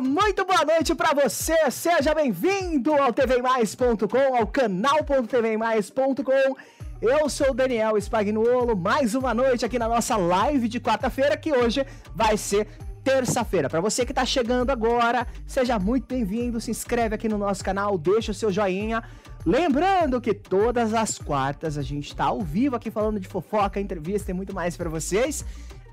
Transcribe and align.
Muito 0.00 0.46
boa 0.46 0.64
noite 0.64 0.94
para 0.94 1.12
você. 1.12 1.70
Seja 1.70 2.14
bem-vindo 2.14 2.94
ao 2.94 3.12
tvmais.com, 3.12 4.36
ao 4.38 4.46
canal.tvmais.com. 4.46 6.56
Eu 7.00 7.28
sou 7.28 7.50
o 7.50 7.54
Daniel 7.54 7.98
Spagnuolo, 7.98 8.74
mais 8.74 9.14
uma 9.14 9.34
noite 9.34 9.66
aqui 9.66 9.78
na 9.78 9.88
nossa 9.88 10.16
live 10.16 10.66
de 10.66 10.80
quarta-feira, 10.80 11.36
que 11.36 11.52
hoje 11.52 11.86
vai 12.14 12.38
ser 12.38 12.66
terça-feira. 13.04 13.68
Para 13.68 13.82
você 13.82 14.06
que 14.06 14.14
tá 14.14 14.24
chegando 14.24 14.70
agora, 14.70 15.26
seja 15.46 15.78
muito 15.78 16.06
bem-vindo, 16.06 16.58
se 16.60 16.70
inscreve 16.70 17.14
aqui 17.14 17.28
no 17.28 17.36
nosso 17.36 17.62
canal, 17.62 17.98
deixa 17.98 18.32
o 18.32 18.34
seu 18.34 18.50
joinha. 18.50 19.02
Lembrando 19.44 20.20
que 20.20 20.32
todas 20.32 20.94
as 20.94 21.18
quartas 21.18 21.76
a 21.76 21.82
gente 21.82 22.14
tá 22.14 22.26
ao 22.26 22.40
vivo 22.40 22.76
aqui 22.76 22.88
falando 22.90 23.18
de 23.20 23.28
fofoca, 23.28 23.80
entrevista 23.80 24.30
e 24.30 24.34
muito 24.34 24.54
mais 24.54 24.76
para 24.76 24.88
vocês. 24.88 25.44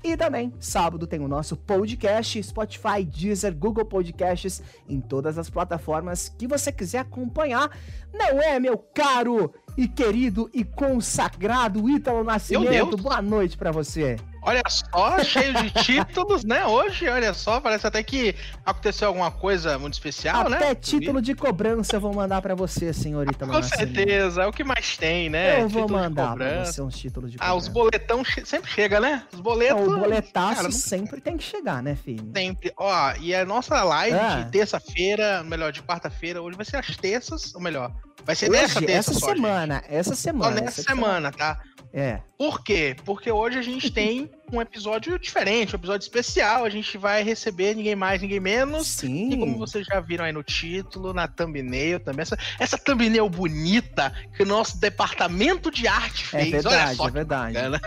E 0.02 0.16
também, 0.16 0.52
sábado 0.58 1.06
tem 1.06 1.20
o 1.20 1.28
nosso 1.28 1.56
podcast, 1.56 2.42
Spotify, 2.42 3.04
Deezer, 3.04 3.54
Google 3.54 3.84
Podcasts, 3.84 4.62
em 4.88 5.00
todas 5.00 5.36
as 5.36 5.50
plataformas 5.50 6.28
que 6.38 6.46
você 6.46 6.72
quiser 6.72 7.00
acompanhar. 7.00 7.70
Não 8.12 8.40
é, 8.42 8.58
meu 8.58 8.78
caro 8.78 9.52
e 9.76 9.86
querido 9.86 10.50
e 10.54 10.64
consagrado 10.64 11.88
Ítalo 11.88 12.24
Nascimento? 12.24 12.96
Boa 12.96 13.20
noite 13.20 13.58
para 13.58 13.70
você. 13.70 14.16
Olha 14.42 14.62
só, 14.68 15.22
cheio 15.22 15.54
de 15.54 15.70
títulos, 15.84 16.44
né? 16.44 16.64
Hoje, 16.66 17.08
olha 17.08 17.34
só, 17.34 17.60
parece 17.60 17.86
até 17.86 18.02
que 18.02 18.34
aconteceu 18.64 19.08
alguma 19.08 19.30
coisa 19.30 19.78
muito 19.78 19.94
especial, 19.94 20.42
até 20.42 20.50
né? 20.50 20.56
Até 20.56 20.74
título 20.74 21.20
de 21.20 21.34
cobrança 21.34 21.96
eu 21.96 22.00
vou 22.00 22.14
mandar 22.14 22.40
para 22.40 22.54
você, 22.54 22.92
senhorita. 22.92 23.46
Com 23.46 23.62
certeza, 23.62 24.42
é 24.42 24.46
o 24.46 24.52
que 24.52 24.64
mais 24.64 24.96
tem, 24.96 25.28
né? 25.28 25.60
Eu 25.60 25.68
vou 25.68 25.82
título 25.82 26.00
mandar 26.00 26.34
pra 26.34 26.64
você 26.64 26.80
uns 26.80 26.96
títulos 26.96 27.32
de 27.32 27.38
cobrança. 27.38 27.52
Ah, 27.52 27.56
os 27.56 27.68
boletão 27.68 28.22
sempre 28.44 28.70
chega, 28.70 28.98
né? 28.98 29.24
Os 29.32 29.40
boletos. 29.40 29.86
Não, 29.86 29.96
o 29.96 30.00
boletaço 30.00 30.56
cara, 30.56 30.62
não... 30.64 30.72
sempre 30.72 31.20
tem 31.20 31.36
que 31.36 31.44
chegar, 31.44 31.82
né, 31.82 31.94
filho? 31.94 32.30
Sempre. 32.34 32.72
Ó, 32.76 33.12
e 33.20 33.34
a 33.34 33.44
nossa 33.44 33.82
live 33.82 34.18
ah. 34.18 34.42
de 34.42 34.50
terça-feira, 34.50 35.42
melhor, 35.44 35.70
de 35.70 35.82
quarta-feira, 35.82 36.40
hoje 36.40 36.56
vai 36.56 36.64
ser 36.64 36.76
às 36.76 36.96
terças, 36.96 37.54
ou 37.54 37.60
melhor, 37.60 37.92
vai 38.24 38.34
ser 38.34 38.50
hoje, 38.50 38.60
nessa 38.60 38.80
terça 38.80 39.10
essa 39.10 39.20
só, 39.20 39.34
semana, 39.34 39.74
gente. 39.76 39.94
essa 39.94 40.14
semana. 40.14 40.56
Só 40.56 40.64
nessa 40.64 40.82
semana, 40.82 41.30
tá? 41.30 41.60
É. 41.92 42.20
Por 42.38 42.62
quê? 42.62 42.96
Porque 43.04 43.30
hoje 43.30 43.58
a 43.58 43.62
gente 43.62 43.90
tem 43.92 44.30
um 44.52 44.60
episódio 44.60 45.18
diferente, 45.18 45.74
um 45.74 45.78
episódio 45.78 46.04
especial. 46.04 46.64
A 46.64 46.70
gente 46.70 46.96
vai 46.98 47.22
receber 47.22 47.74
ninguém 47.74 47.94
mais, 47.94 48.20
ninguém 48.20 48.40
menos. 48.40 48.86
Sim. 48.86 49.30
E 49.30 49.36
como 49.36 49.58
vocês 49.58 49.86
já 49.86 50.00
viram 50.00 50.24
aí 50.24 50.32
no 50.32 50.42
título, 50.42 51.12
na 51.12 51.28
thumbnail 51.28 52.00
também, 52.00 52.22
essa, 52.22 52.38
essa 52.58 52.78
thumbnail 52.78 53.28
bonita 53.28 54.12
que 54.36 54.42
o 54.42 54.46
nosso 54.46 54.78
departamento 54.78 55.70
de 55.70 55.86
arte 55.86 56.24
é 56.36 56.40
fez. 56.40 56.48
É 56.48 56.50
verdade, 56.50 56.96
só 56.96 57.08
é 57.08 57.10
verdade. 57.10 57.54
Bacana. 57.54 57.80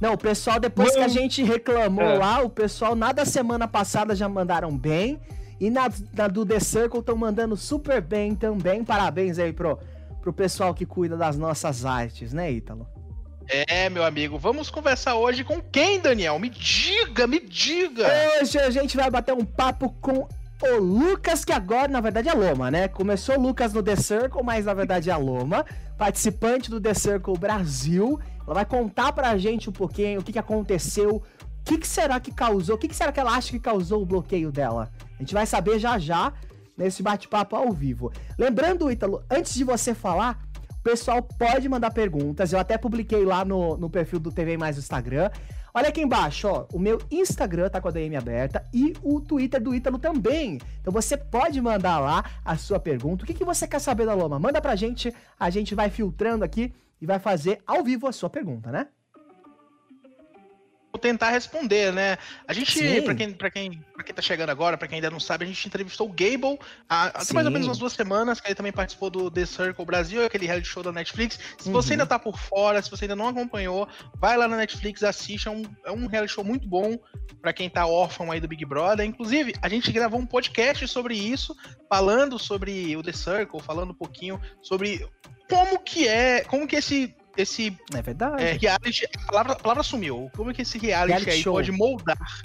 Não, 0.00 0.12
o 0.14 0.18
pessoal, 0.18 0.60
depois 0.60 0.88
Não. 0.88 0.96
que 0.96 1.04
a 1.04 1.08
gente 1.08 1.42
reclamou 1.42 2.04
é. 2.04 2.18
lá, 2.18 2.42
o 2.42 2.50
pessoal, 2.50 2.94
na 2.94 3.12
da 3.12 3.24
semana 3.24 3.66
passada 3.66 4.14
já 4.14 4.28
mandaram 4.28 4.76
bem. 4.76 5.20
E 5.60 5.70
na, 5.70 5.88
na 6.12 6.26
do 6.26 6.44
The 6.44 6.58
Circle 6.58 7.00
estão 7.00 7.16
mandando 7.16 7.56
super 7.56 8.00
bem 8.00 8.34
também. 8.34 8.82
Parabéns 8.82 9.38
aí 9.38 9.52
pro, 9.52 9.78
pro 10.20 10.32
pessoal 10.32 10.74
que 10.74 10.84
cuida 10.84 11.16
das 11.16 11.38
nossas 11.38 11.84
artes, 11.84 12.32
né, 12.32 12.50
Ítalo? 12.50 12.84
É, 13.48 13.88
meu 13.90 14.04
amigo, 14.04 14.38
vamos 14.38 14.70
conversar 14.70 15.16
hoje 15.16 15.44
com 15.44 15.60
quem, 15.60 16.00
Daniel? 16.00 16.38
Me 16.38 16.48
diga, 16.48 17.26
me 17.26 17.40
diga! 17.40 18.06
Hoje 18.40 18.58
a 18.58 18.70
gente 18.70 18.96
vai 18.96 19.10
bater 19.10 19.34
um 19.34 19.44
papo 19.44 19.90
com 20.00 20.28
o 20.62 20.76
Lucas, 20.78 21.44
que 21.44 21.52
agora 21.52 21.88
na 21.88 22.00
verdade 22.00 22.28
é 22.28 22.32
Loma, 22.32 22.70
né? 22.70 22.88
Começou 22.88 23.36
o 23.36 23.40
Lucas 23.40 23.72
no 23.72 23.82
The 23.82 23.96
Circle, 23.96 24.42
mas 24.44 24.64
na 24.64 24.74
verdade 24.74 25.10
é 25.10 25.12
a 25.12 25.16
Loma, 25.16 25.66
participante 25.98 26.70
do 26.70 26.80
The 26.80 26.94
Circle 26.94 27.36
Brasil. 27.36 28.20
Ela 28.44 28.54
vai 28.54 28.64
contar 28.64 29.12
pra 29.12 29.36
gente 29.36 29.68
um 29.68 29.72
pouquinho 29.72 30.20
o 30.20 30.22
que, 30.22 30.32
que 30.32 30.38
aconteceu, 30.38 31.16
o 31.16 31.22
que, 31.64 31.78
que 31.78 31.86
será 31.86 32.20
que 32.20 32.32
causou, 32.32 32.76
o 32.76 32.78
que, 32.78 32.88
que 32.88 32.96
será 32.96 33.12
que 33.12 33.20
ela 33.20 33.32
acha 33.32 33.50
que 33.50 33.58
causou 33.58 34.02
o 34.02 34.06
bloqueio 34.06 34.52
dela. 34.52 34.90
A 35.16 35.22
gente 35.22 35.34
vai 35.34 35.46
saber 35.46 35.78
já 35.78 35.98
já 35.98 36.32
nesse 36.76 37.02
bate-papo 37.02 37.56
ao 37.56 37.72
vivo. 37.72 38.12
Lembrando, 38.38 38.90
Ítalo, 38.90 39.24
antes 39.30 39.54
de 39.54 39.64
você 39.64 39.94
falar, 39.94 40.40
pessoal 40.82 41.22
pode 41.22 41.68
mandar 41.68 41.90
perguntas. 41.90 42.52
Eu 42.52 42.58
até 42.58 42.76
publiquei 42.76 43.24
lá 43.24 43.44
no, 43.44 43.76
no 43.76 43.88
perfil 43.88 44.18
do 44.18 44.32
TV 44.32 44.56
Mais 44.56 44.76
Instagram. 44.78 45.30
Olha 45.74 45.88
aqui 45.88 46.02
embaixo, 46.02 46.48
ó. 46.48 46.66
O 46.72 46.78
meu 46.78 47.00
Instagram 47.10 47.70
tá 47.70 47.80
com 47.80 47.88
a 47.88 47.90
DM 47.90 48.14
aberta 48.14 48.62
e 48.74 48.92
o 49.02 49.20
Twitter 49.20 49.62
do 49.62 49.74
Ítalo 49.74 49.98
também. 49.98 50.58
Então 50.80 50.92
você 50.92 51.16
pode 51.16 51.60
mandar 51.60 51.98
lá 51.98 52.24
a 52.44 52.56
sua 52.56 52.78
pergunta. 52.78 53.24
O 53.24 53.26
que, 53.26 53.32
que 53.32 53.44
você 53.44 53.66
quer 53.66 53.78
saber 53.78 54.04
da 54.04 54.14
Loma? 54.14 54.38
Manda 54.38 54.60
pra 54.60 54.76
gente, 54.76 55.14
a 55.38 55.48
gente 55.48 55.74
vai 55.74 55.88
filtrando 55.88 56.44
aqui 56.44 56.74
e 57.00 57.06
vai 57.06 57.18
fazer 57.18 57.62
ao 57.66 57.82
vivo 57.82 58.06
a 58.06 58.12
sua 58.12 58.28
pergunta, 58.28 58.70
né? 58.70 58.88
Tentar 60.98 61.30
responder, 61.30 61.92
né? 61.92 62.18
A 62.46 62.52
gente, 62.52 63.02
para 63.02 63.14
quem, 63.14 63.32
pra 63.32 63.50
quem, 63.50 63.82
pra 63.94 64.04
quem 64.04 64.14
tá 64.14 64.22
chegando 64.22 64.50
agora, 64.50 64.76
para 64.76 64.86
quem 64.86 64.96
ainda 64.96 65.10
não 65.10 65.20
sabe, 65.20 65.44
a 65.44 65.48
gente 65.48 65.66
entrevistou 65.66 66.08
o 66.08 66.12
Gable 66.12 66.58
há, 66.88 67.08
há 67.08 67.34
mais 67.34 67.46
ou 67.46 67.52
menos 67.52 67.66
umas 67.66 67.78
duas 67.78 67.92
semanas, 67.92 68.40
que 68.40 68.48
ele 68.48 68.54
também 68.54 68.72
participou 68.72 69.08
do 69.10 69.30
The 69.30 69.46
Circle 69.46 69.84
Brasil, 69.84 70.24
aquele 70.24 70.46
reality 70.46 70.68
show 70.68 70.82
da 70.82 70.92
Netflix. 70.92 71.38
Se 71.58 71.68
uhum. 71.68 71.72
você 71.72 71.94
ainda 71.94 72.06
tá 72.06 72.18
por 72.18 72.38
fora, 72.38 72.82
se 72.82 72.90
você 72.90 73.04
ainda 73.04 73.16
não 73.16 73.28
acompanhou, 73.28 73.88
vai 74.16 74.36
lá 74.36 74.46
na 74.46 74.56
Netflix, 74.56 75.02
assiste, 75.02 75.48
é 75.48 75.50
um, 75.50 75.62
é 75.84 75.90
um 75.90 76.06
reality 76.06 76.34
show 76.34 76.44
muito 76.44 76.68
bom 76.68 76.98
para 77.40 77.52
quem 77.52 77.70
tá 77.70 77.86
órfão 77.86 78.30
aí 78.30 78.40
do 78.40 78.48
Big 78.48 78.64
Brother. 78.64 79.06
Inclusive, 79.06 79.54
a 79.62 79.68
gente 79.68 79.90
gravou 79.92 80.20
um 80.20 80.26
podcast 80.26 80.86
sobre 80.88 81.14
isso, 81.14 81.56
falando 81.88 82.38
sobre 82.38 82.96
o 82.96 83.02
The 83.02 83.12
Circle, 83.12 83.60
falando 83.60 83.90
um 83.90 83.94
pouquinho 83.94 84.40
sobre 84.60 85.06
como 85.48 85.78
que 85.78 86.08
é, 86.08 86.44
como 86.44 86.66
que 86.66 86.76
esse 86.76 87.14
esse 87.36 87.76
é 87.94 88.02
verdade. 88.02 88.42
É, 88.42 88.52
reality, 88.52 89.06
a 89.06 89.26
palavra, 89.26 89.52
a 89.52 89.56
palavra 89.56 89.82
sumiu. 89.82 90.30
Como 90.36 90.50
é 90.50 90.54
que 90.54 90.62
esse 90.62 90.78
reality, 90.78 91.12
reality 91.12 91.30
aí 91.30 91.42
show. 91.42 91.54
pode 91.54 91.72
moldar? 91.72 92.42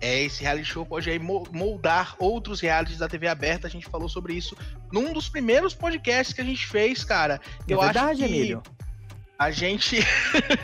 É, 0.00 0.22
esse 0.22 0.42
reality 0.42 0.66
show 0.66 0.86
pode 0.86 1.10
aí 1.10 1.18
moldar 1.18 2.14
outros 2.18 2.60
realities 2.60 2.98
da 2.98 3.08
TV 3.08 3.26
aberta. 3.26 3.66
A 3.66 3.70
gente 3.70 3.86
falou 3.86 4.08
sobre 4.08 4.34
isso 4.34 4.56
num 4.92 5.12
dos 5.12 5.28
primeiros 5.28 5.74
podcasts 5.74 6.34
que 6.34 6.40
a 6.40 6.44
gente 6.44 6.66
fez, 6.66 7.02
cara. 7.02 7.40
É 7.68 7.72
Eu 7.72 7.80
verdade, 7.80 8.22
acho 8.22 8.32
que 8.32 8.36
Emílio. 8.36 8.62
A 9.38 9.52
gente. 9.52 9.98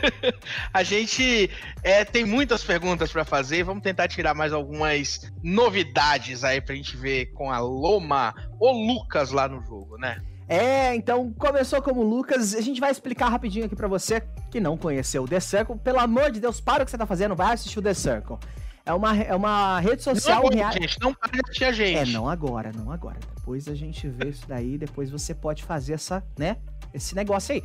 a 0.73 0.83
gente 0.83 1.49
é, 1.81 2.03
tem 2.03 2.25
muitas 2.25 2.63
perguntas 2.63 3.11
para 3.11 3.23
fazer. 3.23 3.63
Vamos 3.63 3.83
tentar 3.83 4.07
tirar 4.07 4.33
mais 4.33 4.51
algumas 4.51 5.31
novidades 5.41 6.43
aí 6.43 6.59
pra 6.59 6.75
gente 6.75 6.97
ver 6.97 7.27
com 7.27 7.49
a 7.51 7.59
Loma 7.59 8.35
ou 8.59 8.73
Lucas 8.73 9.31
lá 9.31 9.47
no 9.47 9.61
jogo, 9.63 9.97
né? 9.97 10.21
É, 10.47 10.95
então 10.95 11.33
começou 11.33 11.81
como 11.81 12.03
Lucas. 12.03 12.53
A 12.53 12.61
gente 12.61 12.79
vai 12.79 12.91
explicar 12.91 13.29
rapidinho 13.29 13.65
aqui 13.65 13.75
para 13.75 13.87
você 13.87 14.21
que 14.51 14.59
não 14.59 14.77
conheceu 14.77 15.23
o 15.23 15.27
The 15.27 15.39
Circle. 15.39 15.77
Pelo 15.77 15.99
amor 15.99 16.31
de 16.31 16.39
Deus, 16.39 16.61
para 16.61 16.83
o 16.83 16.85
que 16.85 16.91
você 16.91 16.97
tá 16.97 17.05
fazendo, 17.05 17.35
vai 17.35 17.53
assistir 17.53 17.79
o 17.79 17.81
The 17.81 17.93
Circle. 17.93 18.37
É 18.85 18.93
uma, 18.93 19.17
é 19.17 19.35
uma 19.35 19.79
rede 19.79 20.03
social. 20.03 20.43
Não, 20.43 20.49
agora, 20.49 20.79
gente, 20.79 20.99
não 21.01 21.13
para 21.13 21.31
de 21.31 21.41
assistir 21.43 21.65
a 21.65 21.71
gente. 21.71 21.97
É, 21.97 22.05
não 22.05 22.29
agora, 22.29 22.71
não 22.71 22.91
agora. 22.91 23.17
Depois 23.35 23.67
a 23.67 23.73
gente 23.73 24.07
vê 24.07 24.29
isso 24.29 24.47
daí, 24.47 24.77
depois 24.77 25.09
você 25.09 25.33
pode 25.33 25.63
fazer 25.63 25.93
essa, 25.93 26.23
né? 26.37 26.57
Esse 26.93 27.15
negócio 27.15 27.55
aí. 27.55 27.63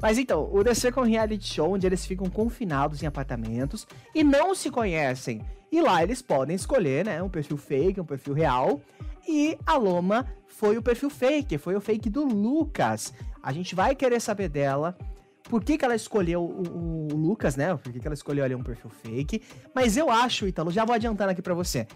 Mas 0.00 0.18
então, 0.18 0.48
o 0.52 0.62
The 0.62 0.74
Circle 0.74 1.02
é 1.02 1.06
um 1.06 1.08
reality 1.08 1.54
show 1.54 1.72
onde 1.72 1.86
eles 1.86 2.04
ficam 2.04 2.28
confinados 2.28 3.02
em 3.02 3.06
apartamentos 3.06 3.86
e 4.14 4.22
não 4.22 4.54
se 4.54 4.70
conhecem. 4.70 5.42
E 5.72 5.80
lá 5.80 6.02
eles 6.02 6.20
podem 6.20 6.54
escolher, 6.54 7.06
né? 7.06 7.22
Um 7.22 7.28
perfil 7.28 7.56
fake, 7.56 8.00
um 8.00 8.04
perfil 8.04 8.34
real. 8.34 8.80
E 9.26 9.58
a 9.66 9.76
Loma 9.76 10.26
foi 10.58 10.76
o 10.76 10.82
perfil 10.82 11.08
fake, 11.08 11.56
foi 11.56 11.76
o 11.76 11.80
fake 11.80 12.10
do 12.10 12.24
Lucas. 12.24 13.14
A 13.40 13.52
gente 13.52 13.76
vai 13.76 13.94
querer 13.94 14.20
saber 14.20 14.48
dela. 14.48 14.98
Por 15.44 15.62
que, 15.62 15.78
que 15.78 15.84
ela 15.84 15.94
escolheu 15.94 16.42
o, 16.42 17.06
o 17.12 17.16
Lucas, 17.16 17.54
né? 17.54 17.76
Por 17.76 17.92
que, 17.92 18.00
que 18.00 18.06
ela 18.06 18.14
escolheu 18.14 18.44
ali 18.44 18.56
um 18.56 18.62
perfil 18.64 18.90
fake? 18.90 19.40
Mas 19.72 19.96
eu 19.96 20.10
acho, 20.10 20.48
Ítalo, 20.48 20.72
já 20.72 20.84
vou 20.84 20.96
adiantando 20.96 21.30
aqui 21.30 21.40
para 21.40 21.54
você. 21.54 21.86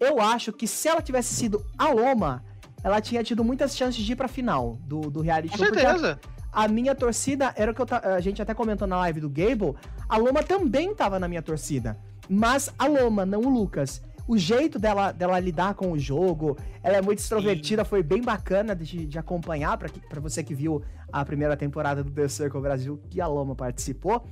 Eu 0.00 0.18
acho 0.18 0.50
que 0.50 0.66
se 0.66 0.88
ela 0.88 1.02
tivesse 1.02 1.34
sido 1.34 1.62
a 1.76 1.90
Loma, 1.90 2.42
ela 2.82 3.02
tinha 3.02 3.22
tido 3.22 3.44
muitas 3.44 3.76
chances 3.76 4.02
de 4.02 4.12
ir 4.12 4.16
pra 4.16 4.28
final 4.28 4.78
do, 4.86 5.10
do 5.10 5.20
reality 5.20 5.50
Com 5.50 5.64
show. 5.64 5.68
Com 5.68 5.78
certeza. 5.78 6.18
A 6.50 6.66
minha 6.68 6.94
torcida 6.94 7.52
era 7.54 7.70
o 7.70 7.74
que 7.74 7.82
eu, 7.82 7.86
a 8.16 8.20
gente 8.20 8.40
até 8.40 8.54
comentou 8.54 8.88
na 8.88 8.96
live 8.96 9.20
do 9.20 9.28
Gable. 9.28 9.74
A 10.08 10.16
Loma 10.16 10.42
também 10.42 10.94
tava 10.94 11.18
na 11.18 11.28
minha 11.28 11.42
torcida. 11.42 11.98
Mas 12.30 12.72
a 12.78 12.86
Loma, 12.86 13.26
não 13.26 13.42
o 13.42 13.50
Lucas 13.50 14.00
o 14.26 14.36
jeito 14.36 14.78
dela, 14.78 15.12
dela 15.12 15.38
lidar 15.38 15.74
com 15.74 15.92
o 15.92 15.98
jogo, 15.98 16.56
ela 16.82 16.96
é 16.96 17.02
muito 17.02 17.20
extrovertida, 17.20 17.84
Sim. 17.84 17.90
foi 17.90 18.02
bem 18.02 18.20
bacana 18.20 18.74
de, 18.74 19.06
de 19.06 19.18
acompanhar 19.18 19.76
para 19.78 20.20
você 20.20 20.42
que 20.42 20.54
viu 20.54 20.82
a 21.12 21.24
primeira 21.24 21.56
temporada 21.56 22.02
do 22.02 22.10
The 22.10 22.28
Circle 22.28 22.60
Brasil, 22.60 23.00
que 23.08 23.20
a 23.20 23.26
Loma 23.26 23.54
participou. 23.54 24.26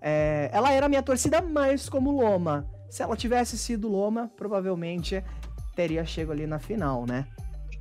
É, 0.00 0.50
ela 0.52 0.72
era 0.72 0.86
a 0.86 0.88
minha 0.88 1.02
torcida 1.02 1.40
mais 1.40 1.88
como 1.88 2.10
Loma. 2.10 2.66
Se 2.90 3.02
ela 3.02 3.16
tivesse 3.16 3.56
sido 3.56 3.88
Loma, 3.88 4.30
provavelmente 4.36 5.22
teria 5.74 6.04
chego 6.04 6.32
ali 6.32 6.46
na 6.46 6.58
final, 6.58 7.04
né? 7.06 7.26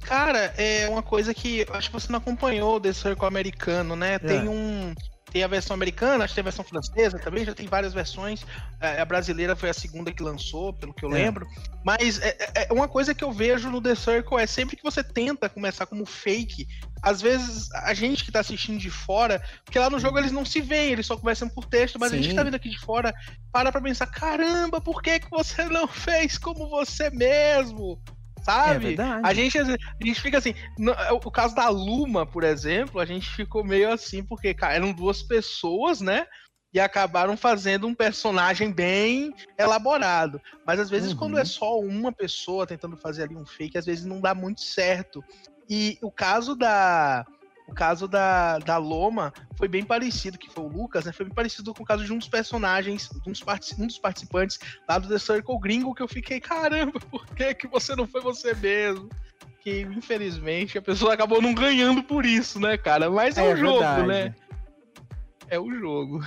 Cara, 0.02 0.54
é 0.58 0.88
uma 0.88 1.02
coisa 1.02 1.34
que 1.34 1.66
acho 1.72 1.90
que 1.90 1.94
você 1.94 2.12
não 2.12 2.20
acompanhou 2.20 2.80
The 2.80 2.94
Circle 2.94 3.26
americano, 3.26 3.96
né? 3.96 4.16
É. 4.16 4.20
Tem 4.20 4.48
um 4.48 4.94
tem 5.36 5.44
a 5.44 5.48
versão 5.50 5.74
americana, 5.74 6.24
acho 6.24 6.32
que 6.32 6.36
tem 6.36 6.44
a 6.44 6.50
versão 6.50 6.64
francesa 6.64 7.20
também, 7.20 7.44
já 7.44 7.54
tem 7.54 7.68
várias 7.68 7.94
versões. 7.94 8.46
É, 8.80 9.02
a 9.02 9.04
brasileira 9.04 9.54
foi 9.54 9.70
a 9.70 9.74
segunda 9.74 10.10
que 10.10 10.24
lançou, 10.24 10.72
pelo 10.72 10.94
que 10.94 11.04
eu 11.04 11.10
é. 11.10 11.14
lembro. 11.14 11.46
Mas 11.84 12.22
é, 12.22 12.38
é, 12.40 12.68
é, 12.70 12.74
uma 12.74 12.88
coisa 12.88 13.14
que 13.14 13.22
eu 13.22 13.34
vejo 13.34 13.70
no 13.70 13.82
The 13.82 13.96
Circle 13.96 14.40
é 14.40 14.48
sempre 14.48 14.78
que 14.78 14.84
você 14.84 15.04
tenta 15.04 15.50
começar 15.50 15.88
como 15.88 16.06
fake, 16.06 16.66
às 17.04 17.22
vezes 17.22 17.70
a 17.74 17.94
gente 17.94 18.24
que 18.24 18.32
tá 18.32 18.40
assistindo 18.40 18.80
de 18.80 18.90
fora, 18.90 19.44
porque 19.66 19.78
lá 19.78 19.90
no 19.90 20.00
jogo 20.00 20.18
eles 20.18 20.32
não 20.32 20.46
se 20.46 20.62
veem, 20.62 20.94
eles 20.94 21.06
só 21.06 21.18
conversam 21.18 21.50
por 21.50 21.66
texto, 21.66 22.00
mas 22.00 22.12
Sim. 22.12 22.16
a 22.16 22.22
gente 22.22 22.30
que 22.30 22.36
tá 22.36 22.44
vendo 22.44 22.56
aqui 22.56 22.70
de 22.70 22.80
fora 22.80 23.14
para 23.52 23.74
pra 23.74 23.82
pensar: 23.82 24.08
caramba, 24.08 24.80
por 24.80 25.04
que, 25.04 25.20
que 25.20 25.30
você 25.30 25.66
não 25.66 25.86
fez 25.90 26.38
como 26.38 26.70
você 26.70 27.10
mesmo? 27.10 28.02
Sabe? 28.46 28.94
É 28.94 29.28
a, 29.28 29.34
gente, 29.34 29.58
a 29.58 29.66
gente 30.06 30.22
fica 30.22 30.38
assim. 30.38 30.54
No, 30.78 30.94
o 31.12 31.32
caso 31.32 31.56
da 31.56 31.68
Luma, 31.68 32.28
por 32.28 32.44
exemplo, 32.44 33.02
a 33.02 33.06
gente 33.06 33.28
ficou 33.28 33.64
meio 33.64 33.92
assim, 33.92 34.24
porque 34.24 34.54
cara, 34.54 34.76
eram 34.76 34.94
duas 34.94 35.24
pessoas, 35.24 36.00
né? 36.00 36.28
E 36.72 36.80
acabaram 36.80 37.36
fazendo 37.36 37.88
um 37.88 37.96
personagem 37.96 38.72
bem 38.72 39.34
elaborado. 39.58 40.40
Mas 40.64 40.80
às 40.80 40.92
vezes, 40.92 41.14
uhum. 41.14 41.18
quando 41.18 41.38
é 41.38 41.42
uhum. 41.42 41.46
só 41.48 41.80
uma 41.80 42.12
pessoa 42.12 42.68
tentando 42.68 42.96
fazer 42.96 43.24
ali 43.24 43.36
um 43.36 43.48
fake, 43.48 43.80
às 43.80 43.86
vezes 43.88 44.06
não 44.06 44.22
dá 44.22 44.36
muito 44.36 44.62
certo. 44.62 45.24
E 45.68 45.98
o 46.04 46.12
caso 46.12 46.56
da, 46.56 47.26
o 47.68 47.74
caso 47.74 48.08
da, 48.08 48.60
da 48.60 48.78
Loma 48.78 49.34
foi 49.58 49.68
bem 49.68 49.84
parecido, 49.84 50.38
que 50.38 50.50
foi 50.50 50.64
o 50.64 50.68
Lucas, 50.68 51.06
né? 51.06 51.12
Foi 51.12 51.26
bem 51.26 51.34
parecido 51.34 51.74
com 51.74 51.84
o 51.84 51.86
caso 51.86 52.06
de 52.06 52.14
um 52.14 52.18
dos 52.18 52.28
personagens, 52.28 53.10
um 53.12 53.32
dos, 53.32 53.44
um 53.80 53.88
dos 53.88 53.98
participantes 53.98 54.60
lá 54.88 55.00
do 55.00 55.08
The 55.08 55.18
Circle 55.18 55.60
Gringo, 55.60 55.96
que 55.96 56.04
eu 56.04 56.08
fiquei, 56.08 56.40
caramba, 56.40 57.00
por 57.12 57.26
que, 57.28 57.54
que 57.56 57.68
você 57.68 57.96
não 57.96 58.06
foi 58.06 58.22
você 58.22 58.54
mesmo? 58.54 59.10
Que 59.62 59.82
infelizmente 59.82 60.78
a 60.78 60.82
pessoa 60.82 61.14
acabou 61.14 61.42
não 61.42 61.54
ganhando 61.54 62.04
por 62.04 62.26
isso, 62.26 62.60
né, 62.60 62.78
cara? 62.78 63.10
Mas 63.10 63.38
é, 63.38 63.50
é 63.50 63.54
o 63.54 63.58
jogo, 63.58 63.80
verdade. 63.80 64.08
né? 64.08 64.36
É 65.48 65.60
o 65.60 65.72
jogo. 65.72 66.24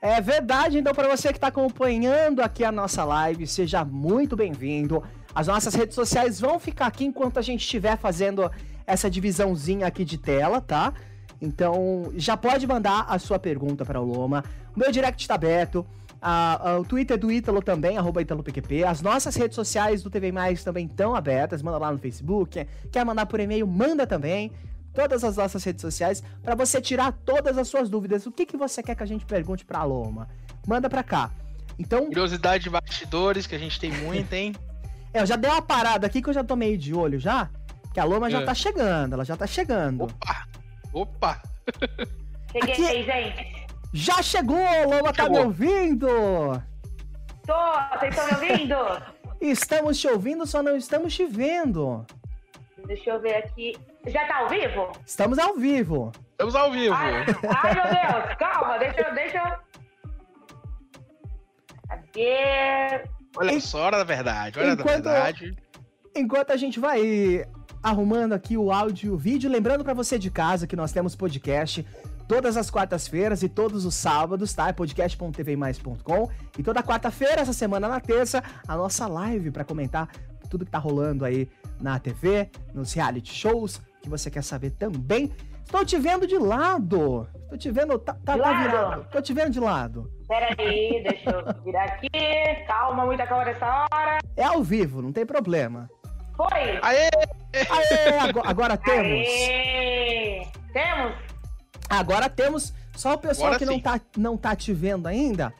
É 0.00 0.20
verdade, 0.20 0.78
então 0.78 0.94
para 0.94 1.08
você 1.08 1.28
que 1.30 1.38
está 1.38 1.48
acompanhando 1.48 2.40
aqui 2.40 2.62
a 2.62 2.70
nossa 2.70 3.04
live, 3.04 3.48
seja 3.48 3.84
muito 3.84 4.36
bem-vindo. 4.36 5.02
As 5.34 5.48
nossas 5.48 5.74
redes 5.74 5.96
sociais 5.96 6.40
vão 6.40 6.60
ficar 6.60 6.86
aqui 6.86 7.04
enquanto 7.04 7.38
a 7.38 7.42
gente 7.42 7.62
estiver 7.62 7.98
fazendo 7.98 8.48
essa 8.88 9.10
divisãozinha 9.10 9.86
aqui 9.86 10.02
de 10.02 10.16
tela, 10.16 10.62
tá? 10.62 10.94
Então, 11.40 12.10
já 12.16 12.36
pode 12.36 12.66
mandar 12.66 13.04
a 13.06 13.18
sua 13.18 13.38
pergunta 13.38 13.84
para 13.84 14.00
o 14.00 14.04
Loma. 14.04 14.42
O 14.74 14.80
meu 14.80 14.90
direct 14.90 15.22
está 15.22 15.34
aberto. 15.34 15.86
A, 16.20 16.70
a, 16.70 16.78
o 16.80 16.84
Twitter 16.84 17.16
do 17.16 17.30
Ítalo 17.30 17.62
também, 17.62 17.98
arroba 17.98 18.22
ItaloPQP. 18.22 18.84
As 18.84 19.02
nossas 19.02 19.36
redes 19.36 19.54
sociais 19.54 20.02
do 20.02 20.10
TV 20.10 20.32
Mais 20.32 20.64
também 20.64 20.86
estão 20.86 21.14
abertas. 21.14 21.62
Manda 21.62 21.76
lá 21.76 21.92
no 21.92 21.98
Facebook. 21.98 22.66
Quer 22.90 23.04
mandar 23.04 23.26
por 23.26 23.38
e-mail? 23.38 23.66
Manda 23.66 24.06
também. 24.06 24.50
Todas 24.94 25.22
as 25.22 25.36
nossas 25.36 25.62
redes 25.62 25.82
sociais 25.82 26.22
para 26.42 26.54
você 26.54 26.80
tirar 26.80 27.12
todas 27.12 27.58
as 27.58 27.68
suas 27.68 27.90
dúvidas. 27.90 28.26
O 28.26 28.32
que, 28.32 28.46
que 28.46 28.56
você 28.56 28.82
quer 28.82 28.96
que 28.96 29.02
a 29.02 29.06
gente 29.06 29.26
pergunte 29.26 29.66
para 29.66 29.80
a 29.80 29.84
Loma? 29.84 30.28
Manda 30.66 30.88
para 30.88 31.02
cá. 31.02 31.30
Então. 31.78 32.06
Curiosidade 32.06 32.64
de 32.64 32.70
bastidores, 32.70 33.46
que 33.46 33.54
a 33.54 33.58
gente 33.58 33.78
tem 33.78 33.92
muita, 33.92 34.34
hein? 34.34 34.54
é, 35.12 35.20
eu 35.20 35.26
já 35.26 35.36
dei 35.36 35.48
uma 35.48 35.62
parada 35.62 36.06
aqui 36.06 36.22
que 36.22 36.28
eu 36.28 36.34
já 36.34 36.42
tô 36.42 36.56
meio 36.56 36.76
de 36.76 36.94
olho 36.94 37.20
já. 37.20 37.48
Que 37.98 38.02
a 38.02 38.04
Loma 38.04 38.28
é. 38.28 38.30
já 38.30 38.44
tá 38.44 38.54
chegando, 38.54 39.14
ela 39.14 39.24
já 39.24 39.36
tá 39.36 39.44
chegando. 39.44 40.04
Opa! 40.04 40.46
Opa! 40.92 41.42
Cheguei 42.52 42.72
Aqui... 42.72 42.86
aí, 42.86 43.02
gente. 43.02 43.66
Já 43.92 44.22
chegou, 44.22 44.56
Loma, 44.88 45.12
tá 45.12 45.28
me 45.28 45.40
ouvindo? 45.40 46.06
Tô, 47.44 47.98
vocês 47.98 48.16
estão 48.16 48.26
me 48.26 48.52
ouvindo? 48.52 48.76
Estamos 49.40 49.98
te 49.98 50.06
ouvindo, 50.06 50.46
só 50.46 50.62
não 50.62 50.76
estamos 50.76 51.12
te 51.12 51.26
vendo. 51.26 52.06
Deixa 52.86 53.10
eu 53.10 53.20
ver 53.20 53.34
aqui. 53.34 53.76
Já 54.06 54.24
tá 54.28 54.42
ao 54.42 54.48
vivo? 54.48 54.92
Estamos 55.04 55.36
ao 55.36 55.56
vivo. 55.56 56.12
Estamos 56.30 56.54
ao 56.54 56.70
vivo. 56.70 56.94
Ai, 56.94 57.24
ai 57.48 57.74
meu 57.74 57.82
Deus, 57.82 58.36
calma, 58.38 58.78
deixa 58.78 59.00
eu. 59.00 59.14
Deixa. 59.16 59.60
Cadê? 61.88 63.08
Olha 63.36 63.60
só, 63.60 63.80
hora 63.80 63.98
da 63.98 64.04
verdade, 64.04 64.56
olha 64.56 64.74
enquanto, 64.74 65.02
da 65.02 65.12
verdade. 65.12 65.56
Enquanto 66.14 66.52
a 66.52 66.56
gente 66.56 66.78
vai 66.78 67.44
arrumando 67.88 68.32
aqui 68.32 68.56
o 68.56 68.70
áudio 68.70 69.08
e 69.08 69.10
o 69.10 69.16
vídeo. 69.16 69.50
Lembrando 69.50 69.84
para 69.84 69.94
você 69.94 70.18
de 70.18 70.30
casa 70.30 70.66
que 70.66 70.76
nós 70.76 70.92
temos 70.92 71.16
podcast 71.16 71.84
todas 72.26 72.56
as 72.56 72.70
quartas-feiras 72.70 73.42
e 73.42 73.48
todos 73.48 73.84
os 73.84 73.94
sábados, 73.94 74.52
tá? 74.52 74.68
É 74.68 74.72
podcast.tvmais.com. 74.72 76.30
E 76.58 76.62
toda 76.62 76.82
quarta-feira, 76.82 77.40
essa 77.40 77.52
semana 77.52 77.88
na 77.88 78.00
terça, 78.00 78.42
a 78.66 78.76
nossa 78.76 79.06
live 79.06 79.50
para 79.50 79.64
comentar 79.64 80.08
tudo 80.48 80.64
que 80.64 80.70
tá 80.70 80.78
rolando 80.78 81.24
aí 81.24 81.48
na 81.80 81.98
TV, 81.98 82.50
nos 82.74 82.92
reality 82.92 83.32
shows, 83.32 83.80
que 84.02 84.08
você 84.08 84.30
quer 84.30 84.42
saber 84.42 84.70
também. 84.70 85.32
Estou 85.64 85.84
te 85.84 85.98
vendo 85.98 86.26
de 86.26 86.38
lado. 86.38 87.28
Estou 87.42 87.58
te 87.58 87.70
vendo. 87.70 87.98
Tá, 87.98 88.14
tá, 88.24 88.38
tá 88.38 88.62
virado. 88.62 89.02
Estou 89.02 89.22
te 89.22 89.32
vendo 89.34 89.50
de 89.50 89.60
lado. 89.60 90.10
Peraí, 90.26 91.02
deixa 91.02 91.30
eu 91.30 91.62
virar 91.62 91.84
aqui. 91.84 92.08
Calma, 92.66 93.04
muita 93.04 93.26
calma 93.26 93.44
nessa 93.44 93.86
hora. 93.92 94.18
É 94.36 94.44
ao 94.44 94.62
vivo, 94.62 95.02
não 95.02 95.12
tem 95.12 95.26
problema. 95.26 95.90
Foi! 96.36 96.78
Aê! 96.82 97.10
Aê! 97.52 98.18
Agora, 98.18 98.48
agora 98.48 98.76
temos! 98.76 99.28
Aê! 99.28 100.46
Temos? 100.72 101.14
Agora 101.88 102.28
temos. 102.28 102.74
Só 102.94 103.14
o 103.14 103.18
pessoal 103.18 103.48
agora 103.48 103.58
que 103.58 103.64
não 103.64 103.80
tá, 103.80 104.00
não 104.16 104.36
tá 104.36 104.56
te 104.56 104.72
vendo 104.72 105.06
ainda. 105.06 105.52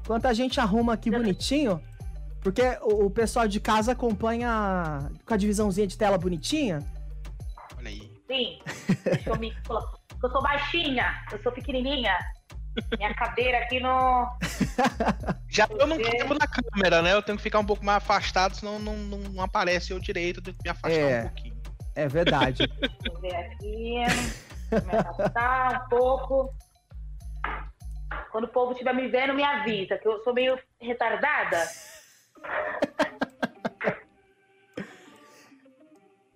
Enquanto 0.00 0.26
a 0.26 0.32
gente 0.32 0.60
arruma 0.60 0.94
aqui 0.94 1.10
bonitinho. 1.10 1.82
Porque 2.40 2.62
o, 2.82 3.06
o 3.06 3.10
pessoal 3.10 3.48
de 3.48 3.58
casa 3.58 3.92
acompanha 3.92 5.10
com 5.26 5.34
a 5.34 5.36
divisãozinha 5.36 5.86
de 5.86 5.96
tela 5.96 6.18
bonitinha. 6.18 6.78
Olha 7.78 7.88
aí. 7.88 8.12
Sim. 8.26 8.58
Deixa 9.04 9.30
eu 9.30 9.38
me. 9.38 9.52
Eu 10.22 10.30
sou 10.30 10.42
baixinha, 10.42 11.22
eu 11.32 11.42
sou 11.42 11.52
pequenininha. 11.52 12.16
Minha 12.96 13.14
cadeira 13.14 13.58
aqui 13.58 13.80
no. 13.80 14.28
Já 15.48 15.68
eu 15.70 15.86
não 15.86 15.96
tempo 15.96 16.34
na 16.34 16.46
câmera, 16.46 17.00
né? 17.00 17.12
Eu 17.12 17.22
tenho 17.22 17.36
que 17.36 17.42
ficar 17.42 17.60
um 17.60 17.64
pouco 17.64 17.84
mais 17.84 17.98
afastado, 17.98 18.56
senão 18.56 18.78
não, 18.78 18.96
não, 18.96 19.18
não 19.18 19.42
aparece 19.42 19.92
eu 19.92 20.00
direito, 20.00 20.38
eu 20.38 20.42
tenho 20.42 20.56
que 20.56 20.64
me 20.64 20.70
afastar 20.70 21.00
é, 21.00 21.20
um 21.20 21.22
pouquinho. 21.28 21.56
É 21.94 22.08
verdade. 22.08 22.68
Vou 23.06 23.20
ver 23.20 23.36
aqui. 23.36 23.94
Me 24.70 24.98
afastar 24.98 25.84
um 25.84 25.88
pouco. 25.88 26.54
Quando 28.32 28.44
o 28.44 28.48
povo 28.48 28.72
estiver 28.72 28.92
me 28.92 29.06
vendo, 29.08 29.34
me 29.34 29.44
avisa, 29.44 29.96
que 29.96 30.08
eu 30.08 30.22
sou 30.24 30.34
meio 30.34 30.58
retardada. 30.80 31.68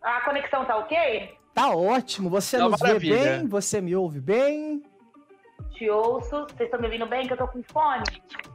A 0.01 0.21
conexão 0.23 0.65
tá 0.65 0.77
ok? 0.77 1.37
Tá 1.53 1.75
ótimo. 1.75 2.31
Você 2.31 2.57
tá 2.57 2.69
nos 2.69 2.81
vê 2.81 2.99
bem, 2.99 3.47
você 3.47 3.81
me 3.81 3.95
ouve 3.97 4.21
bem 4.21 4.88
te 5.79 5.89
ouço. 5.89 6.29
Vocês 6.29 6.63
estão 6.63 6.81
me 6.81 6.87
ouvindo 6.87 7.07
bem? 7.07 7.27
Que 7.27 7.33
eu 7.33 7.37
tô 7.37 7.47
com 7.47 7.63
fone. 7.63 8.03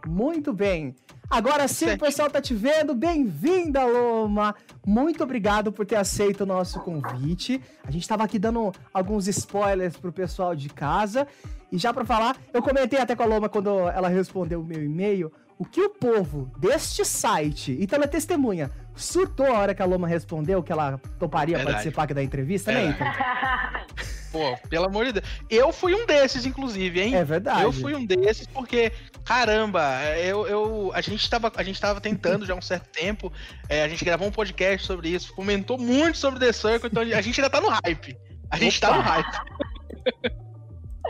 Muito 0.05 0.51
bem. 0.51 0.93
Agora 1.29 1.67
sim, 1.67 1.93
o 1.93 1.97
pessoal 1.97 2.29
tá 2.29 2.41
te 2.41 2.53
vendo. 2.53 2.93
Bem-vinda, 2.93 3.85
Loma! 3.85 4.53
Muito 4.85 5.23
obrigado 5.23 5.71
por 5.71 5.85
ter 5.85 5.95
aceito 5.95 6.41
o 6.41 6.45
nosso 6.45 6.81
convite. 6.81 7.61
A 7.83 7.89
gente 7.89 8.07
tava 8.07 8.23
aqui 8.23 8.37
dando 8.37 8.71
alguns 8.93 9.27
spoilers 9.27 9.95
pro 9.95 10.11
pessoal 10.11 10.53
de 10.53 10.69
casa. 10.69 11.25
E 11.71 11.77
já 11.77 11.93
para 11.93 12.05
falar, 12.05 12.35
eu 12.53 12.61
comentei 12.61 12.99
até 12.99 13.15
com 13.15 13.23
a 13.23 13.25
Loma 13.25 13.49
quando 13.49 13.69
ela 13.89 14.09
respondeu 14.09 14.61
o 14.61 14.65
meu 14.65 14.83
e-mail 14.83 15.31
o 15.57 15.65
que 15.65 15.81
o 15.81 15.89
povo 15.89 16.51
deste 16.57 17.05
site, 17.05 17.77
então 17.79 17.95
ela 17.95 18.05
é 18.05 18.07
testemunha, 18.07 18.71
surtou 18.95 19.47
a 19.47 19.59
hora 19.59 19.75
que 19.75 19.81
a 19.81 19.85
Loma 19.85 20.07
respondeu 20.07 20.61
que 20.63 20.71
ela 20.71 20.99
toparia 21.19 21.57
Verdade. 21.57 21.75
participar 21.75 22.07
da 22.07 22.23
entrevista, 22.23 22.71
né, 22.71 22.85
né, 22.85 22.91
Ito? 22.91 23.03
Pô, 24.33 24.57
pelo 24.67 24.85
amor 24.85 25.05
de 25.05 25.13
Deus. 25.13 25.25
Eu 25.47 25.71
fui 25.71 25.93
um 25.93 26.07
desses, 26.07 26.43
inclusive, 26.43 26.99
hein? 26.99 27.13
É 27.13 27.23
verdade. 27.23 27.61
Eu 27.61 27.71
fui 27.71 27.93
um 27.93 28.03
desses 28.03 28.47
porque, 28.47 28.91
caramba, 29.23 29.83
eu, 30.17 30.47
eu, 30.47 30.91
a, 30.95 31.01
gente 31.01 31.29
tava, 31.29 31.51
a 31.55 31.61
gente 31.61 31.79
tava 31.79 32.01
tentando 32.01 32.43
já 32.43 32.53
há 32.53 32.57
um 32.57 32.61
certo 32.61 32.89
tempo. 32.89 33.31
É, 33.69 33.83
a 33.83 33.87
gente 33.87 34.03
gravou 34.03 34.27
um 34.27 34.31
podcast 34.31 34.87
sobre 34.87 35.09
isso, 35.09 35.35
comentou 35.35 35.77
muito 35.77 36.17
sobre 36.17 36.39
The 36.39 36.51
Circle, 36.51 36.89
então 36.91 37.03
a 37.03 37.21
gente 37.21 37.39
ainda 37.39 37.49
tá 37.49 37.61
no 37.61 37.69
hype. 37.69 38.17
A 38.49 38.57
gente 38.57 38.83
Opa. 38.83 38.87
tá 38.87 38.97
no 38.97 39.03
hype. 39.03 39.37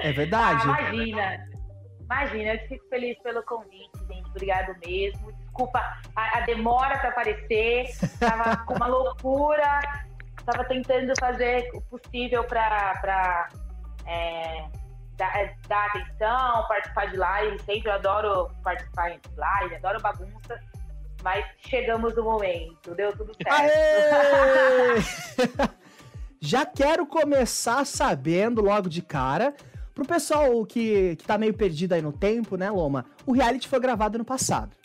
É 0.02 0.12
verdade. 0.12 0.64
Ah, 0.68 0.94
imagina. 0.94 1.48
Imagina, 2.02 2.54
eu 2.56 2.68
fico 2.68 2.86
feliz 2.90 3.18
pelo 3.24 3.42
convite, 3.44 3.92
gente. 4.10 4.30
Obrigado 4.32 4.76
mesmo. 4.86 5.32
Desculpa 5.54 5.80
a, 6.16 6.38
a 6.38 6.42
demora 6.42 6.98
para 6.98 7.10
aparecer. 7.10 7.86
Tava 8.20 8.58
com 8.66 8.74
uma 8.74 8.88
loucura 8.88 9.80
estava 10.44 10.64
tentando 10.66 11.14
fazer 11.20 11.70
o 11.74 11.82
possível 11.82 12.44
para 12.44 13.50
é, 14.06 14.66
dar, 15.18 15.40
é, 15.40 15.56
dar, 15.68 15.88
atenção, 15.88 16.68
participar 16.68 17.06
de 17.10 17.18
live. 17.18 17.60
Sempre 17.64 17.90
eu 17.90 17.94
adoro 17.94 18.52
participar 18.62 19.12
de 19.12 19.20
live, 19.36 19.76
adoro 19.76 20.02
bagunça. 20.02 20.60
Mas 21.24 21.46
chegamos 21.70 22.14
no 22.16 22.24
momento, 22.24 22.94
deu 22.96 23.16
tudo 23.16 23.32
certo. 23.42 23.72
Já 26.42 26.66
quero 26.66 27.08
começar 27.08 27.86
sabendo 27.86 28.62
logo 28.62 28.90
de 28.90 29.02
cara. 29.02 29.54
Pro 29.96 30.06
pessoal 30.06 30.66
que, 30.66 31.16
que 31.16 31.24
tá 31.24 31.38
meio 31.38 31.54
perdido 31.54 31.94
aí 31.94 32.02
no 32.02 32.12
tempo, 32.12 32.58
né, 32.58 32.70
Loma? 32.70 33.06
O 33.26 33.32
reality 33.32 33.70
foi 33.70 33.80
gravado 33.80 34.18
no 34.18 34.26
passado. 34.26 34.76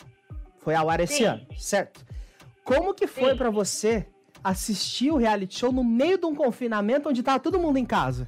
Foi 0.69 0.75
ao 0.75 0.87
ar 0.87 0.99
esse 0.99 1.15
Sim. 1.15 1.23
ano, 1.23 1.47
certo? 1.57 2.05
Como 2.63 2.93
que 2.93 3.07
foi 3.07 3.35
para 3.35 3.49
você 3.49 4.05
assistir 4.43 5.09
o 5.09 5.17
reality 5.17 5.57
show 5.57 5.71
no 5.71 5.83
meio 5.83 6.15
de 6.19 6.27
um 6.27 6.35
confinamento 6.35 7.09
onde 7.09 7.23
tava 7.23 7.39
todo 7.39 7.57
mundo 7.57 7.77
em 7.77 7.85
casa? 7.87 8.27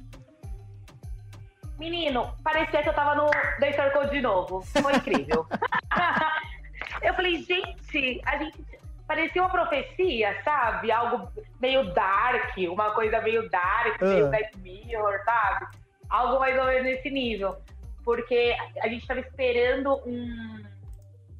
Menino, 1.78 2.34
parecia 2.42 2.82
que 2.82 2.88
eu 2.88 2.94
tava 2.94 3.14
no 3.14 3.30
The 3.60 3.72
Circle 3.74 4.10
de 4.10 4.20
novo. 4.20 4.60
Foi 4.62 4.92
incrível. 4.92 5.46
eu 7.00 7.14
falei, 7.14 7.36
gente, 7.44 8.20
a 8.26 8.36
gente 8.38 8.58
parecia 9.06 9.40
uma 9.40 9.48
profecia, 9.48 10.36
sabe? 10.42 10.90
Algo 10.90 11.30
meio 11.60 11.94
dark, 11.94 12.56
uma 12.58 12.90
coisa 12.90 13.20
meio 13.20 13.48
dark, 13.50 14.02
uh. 14.02 14.04
meio 14.04 14.28
Black 14.30 14.58
Mirror, 14.58 15.20
sabe? 15.24 15.66
Algo 16.10 16.40
mais 16.40 16.58
ou 16.58 16.64
menos 16.64 16.82
nesse 16.82 17.08
nível. 17.08 17.56
Porque 18.04 18.56
a 18.80 18.88
gente 18.88 19.02
estava 19.02 19.20
esperando 19.20 19.94
um, 20.04 20.71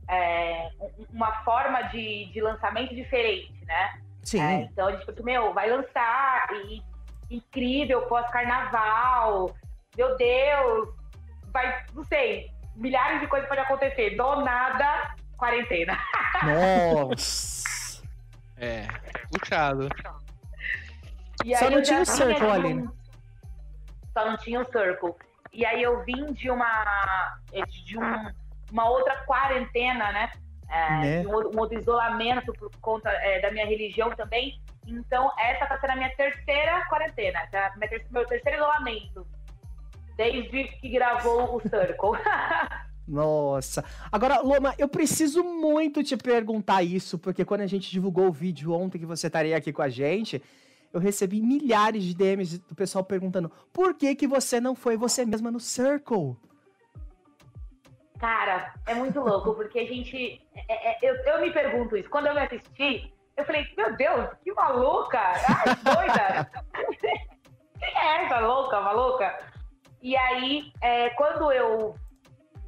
é, 0.09 0.68
uma 1.12 1.32
forma 1.42 1.82
de, 1.82 2.26
de 2.32 2.40
lançamento 2.40 2.94
diferente, 2.94 3.52
né? 3.66 4.00
Sim. 4.23 4.40
É, 4.40 4.54
então 4.62 4.88
a 4.88 4.92
gente 4.92 5.04
falou, 5.04 5.25
meu, 5.25 5.54
vai 5.54 5.71
lançar, 5.71 6.47
e 6.66 6.82
incrível, 7.30 8.02
pós-carnaval, 8.02 9.54
meu 9.97 10.16
Deus, 10.16 10.88
vai, 11.52 11.85
não 11.94 12.04
sei, 12.04 12.50
milhares 12.76 13.21
de 13.21 13.26
coisas 13.26 13.49
podem 13.49 13.64
acontecer. 13.64 14.16
Do 14.16 14.37
nada, 14.42 15.14
quarentena. 15.37 15.99
Nossa! 16.44 18.02
é, 18.56 18.87
puxado. 19.30 19.88
Só 21.59 21.71
não 21.71 21.82
tinha 21.82 22.02
o 22.02 22.06
Circle 22.06 22.50
ali, 22.50 22.75
né? 22.75 22.88
Só 24.12 24.30
não 24.30 24.37
tinha 24.37 24.61
o 24.61 24.64
Circle. 24.64 25.14
E 25.52 25.66
aí 25.66 25.82
eu 25.82 26.04
vim 26.04 26.32
de 26.32 26.50
uma, 26.50 27.38
de 27.85 27.99
um, 27.99 28.32
uma 28.72 28.88
outra 28.88 29.16
quarentena, 29.24 30.10
né? 30.10 30.32
É, 30.68 31.22
né? 31.22 31.26
Um, 31.26 31.60
outro 31.60 31.78
isolamento 31.78 32.52
por 32.54 32.70
conta 32.80 33.10
é, 33.10 33.40
da 33.42 33.50
minha 33.50 33.66
religião 33.66 34.10
também. 34.10 34.58
Então, 34.86 35.30
essa 35.38 35.66
tá 35.66 35.78
sendo 35.78 35.90
a 35.90 35.96
minha 35.96 36.16
terceira 36.16 36.84
quarentena, 36.88 37.46
tá? 37.52 37.74
meu 38.10 38.26
terceiro 38.26 38.56
isolamento. 38.56 39.26
Desde 40.16 40.64
que 40.64 40.88
gravou 40.88 41.56
o 41.56 41.60
Circle. 41.60 42.18
Nossa. 43.06 43.84
Agora, 44.10 44.40
Loma, 44.40 44.74
eu 44.78 44.88
preciso 44.88 45.42
muito 45.42 46.02
te 46.02 46.16
perguntar 46.16 46.82
isso, 46.82 47.18
porque 47.18 47.44
quando 47.44 47.60
a 47.60 47.66
gente 47.66 47.90
divulgou 47.90 48.28
o 48.28 48.32
vídeo 48.32 48.72
ontem 48.72 48.98
que 48.98 49.06
você 49.06 49.26
estaria 49.26 49.56
aqui 49.56 49.72
com 49.72 49.82
a 49.82 49.88
gente, 49.88 50.42
eu 50.92 51.00
recebi 51.00 51.42
milhares 51.42 52.04
de 52.04 52.14
DMs 52.14 52.58
do 52.58 52.74
pessoal 52.74 53.04
perguntando 53.04 53.50
por 53.72 53.94
que, 53.94 54.14
que 54.14 54.26
você 54.26 54.60
não 54.60 54.74
foi 54.74 54.96
você 54.96 55.24
mesma 55.26 55.50
no 55.50 55.60
Circle? 55.60 56.36
Cara, 58.22 58.72
é 58.86 58.94
muito 58.94 59.18
louco, 59.18 59.52
porque 59.52 59.80
a 59.80 59.84
gente. 59.84 60.40
É, 60.68 60.90
é, 60.92 60.98
eu, 61.02 61.12
eu 61.24 61.40
me 61.40 61.50
pergunto 61.50 61.96
isso. 61.96 62.08
Quando 62.08 62.28
eu 62.28 62.34
me 62.34 62.40
assisti, 62.40 63.12
eu 63.36 63.44
falei, 63.44 63.66
meu 63.76 63.96
Deus, 63.96 64.30
que 64.44 64.52
maluca! 64.52 65.18
Ai, 65.18 65.74
doida! 65.82 66.48
Quem 67.80 67.98
é 67.98 68.24
essa 68.24 68.38
louca, 68.38 68.80
maluca? 68.80 69.38
E 70.00 70.16
aí, 70.16 70.72
é, 70.80 71.10
quando 71.10 71.50
eu 71.50 71.96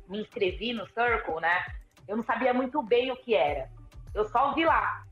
me 0.08 0.23
inscrevi 0.23 0.73
no 0.73 0.88
Circle, 0.88 1.40
né? 1.40 1.64
Eu 2.08 2.16
não 2.16 2.25
sabia 2.25 2.52
muito 2.52 2.82
bem 2.82 3.12
o 3.12 3.16
que 3.16 3.37
era. 3.37 3.70
Eu 4.12 4.25
só 4.25 4.54
vi 4.54 4.64
lá. 4.64 5.04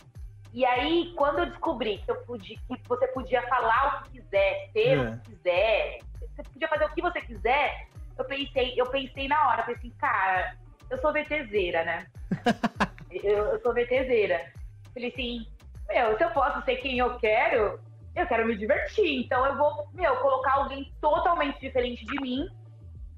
E 0.53 0.67
aí, 0.67 1.15
quando 1.15 1.39
eu 1.39 1.47
descobri 1.47 1.99
que, 1.99 2.11
eu 2.11 2.17
podia, 2.25 2.57
que 2.57 2.89
você 2.89 3.07
podia 3.07 3.43
falar 3.47 3.87
o 3.87 4.03
que 4.03 4.19
quiser, 4.19 4.71
ser 4.73 4.99
é. 4.99 5.03
o 5.03 5.19
que 5.19 5.31
quiser, 5.31 5.99
você 6.19 6.43
podia 6.43 6.69
fazer 6.69 6.85
o 6.87 6.95
que 6.95 7.01
você 7.01 7.21
quiser, 7.21 7.92
eu 8.19 8.25
pensei, 8.25 8.75
eu 8.77 8.87
pensei 8.87 9.29
na 9.29 9.49
hora, 9.49 9.63
pensei, 9.63 9.91
assim, 9.91 9.99
cara, 9.99 10.57
eu 10.91 10.99
sou 11.01 11.13
VTZera, 11.13 11.85
né? 11.85 12.07
eu, 13.11 13.47
eu 13.47 13.61
sou 13.61 13.73
VTZera. 13.73 14.53
Falei 14.93 15.09
assim, 15.09 15.47
meu, 15.89 16.17
se 16.17 16.25
eu 16.25 16.31
posso 16.31 16.65
ser 16.65 16.77
quem 16.77 16.99
eu 16.99 17.19
quero, 17.19 17.81
eu 18.15 18.27
quero 18.27 18.47
me 18.47 18.57
divertir. 18.57 19.25
Então 19.25 19.45
eu 19.47 19.57
vou, 19.57 19.89
meu, 19.95 20.17
colocar 20.17 20.55
alguém 20.55 20.93
totalmente 21.01 21.61
diferente 21.61 22.05
de 22.05 22.21
mim, 22.21 22.49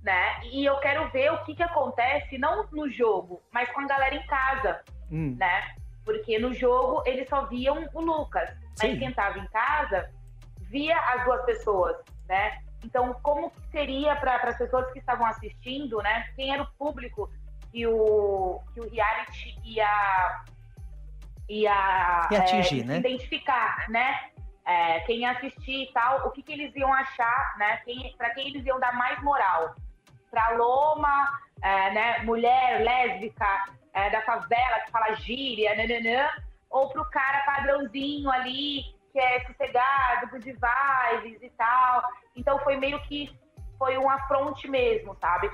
né? 0.02 0.40
E 0.44 0.64
eu 0.64 0.76
quero 0.78 1.10
ver 1.10 1.32
o 1.32 1.44
que 1.44 1.54
que 1.54 1.62
acontece, 1.62 2.38
não 2.38 2.66
no 2.70 2.88
jogo, 2.90 3.42
mas 3.52 3.70
com 3.70 3.80
a 3.80 3.86
galera 3.86 4.14
em 4.14 4.26
casa, 4.26 4.80
hum. 5.10 5.36
né? 5.38 5.74
Porque 6.04 6.38
no 6.38 6.52
jogo 6.52 7.02
eles 7.06 7.28
só 7.28 7.46
viam 7.46 7.88
o 7.94 8.00
Lucas, 8.00 8.50
Sim. 8.76 8.88
mas 8.88 8.98
quem 8.98 9.12
tava 9.12 9.38
em 9.38 9.46
casa 9.46 10.10
via 10.60 10.96
as 10.96 11.24
duas 11.24 11.44
pessoas, 11.44 11.96
né? 12.28 12.62
Então, 12.84 13.14
como 13.22 13.50
seria 13.70 14.14
para 14.16 14.36
as 14.36 14.58
pessoas 14.58 14.92
que 14.92 14.98
estavam 14.98 15.26
assistindo, 15.26 16.02
né? 16.02 16.28
Quem 16.36 16.52
era 16.52 16.62
o 16.62 16.66
público 16.78 17.30
que 17.72 17.86
o, 17.86 18.60
que 18.72 18.80
o 18.80 18.90
reality 18.90 19.58
ia, 19.64 20.44
ia, 21.48 22.28
ia 22.30 22.38
atingir, 22.38 22.82
é, 22.82 22.84
né? 22.84 22.98
identificar, 22.98 23.88
né? 23.88 24.30
É, 24.66 25.00
quem 25.00 25.20
ia 25.20 25.32
assistir 25.32 25.84
e 25.84 25.92
tal, 25.92 26.26
o 26.26 26.30
que, 26.30 26.42
que 26.42 26.52
eles 26.52 26.74
iam 26.76 26.92
achar, 26.92 27.56
né? 27.58 27.78
Quem, 27.78 28.14
para 28.16 28.30
quem 28.30 28.48
eles 28.48 28.64
iam 28.66 28.78
dar 28.78 28.94
mais 28.94 29.20
moral? 29.22 29.74
Para 30.30 30.50
Loma, 30.50 31.40
é, 31.62 31.90
né? 31.92 32.18
Mulher 32.18 32.82
lésbica 32.82 33.64
é, 33.94 34.10
da 34.10 34.20
favela 34.22 34.80
que 34.84 34.90
fala 34.90 35.14
gíria, 35.14 35.74
nananã, 35.74 36.28
ou 36.70 36.90
para 36.90 37.02
o 37.02 37.10
cara 37.10 37.44
padrãozinho 37.44 38.30
ali 38.30 38.93
que 39.14 39.20
é 39.20 39.46
sossegado, 39.46 40.28
good 40.32 40.44
vibes 40.44 41.40
e 41.40 41.50
tal. 41.50 42.02
Então 42.34 42.58
foi 42.58 42.76
meio 42.76 43.00
que 43.02 43.30
foi 43.78 43.96
um 43.96 44.10
afronte 44.10 44.68
mesmo, 44.68 45.16
sabe? 45.20 45.48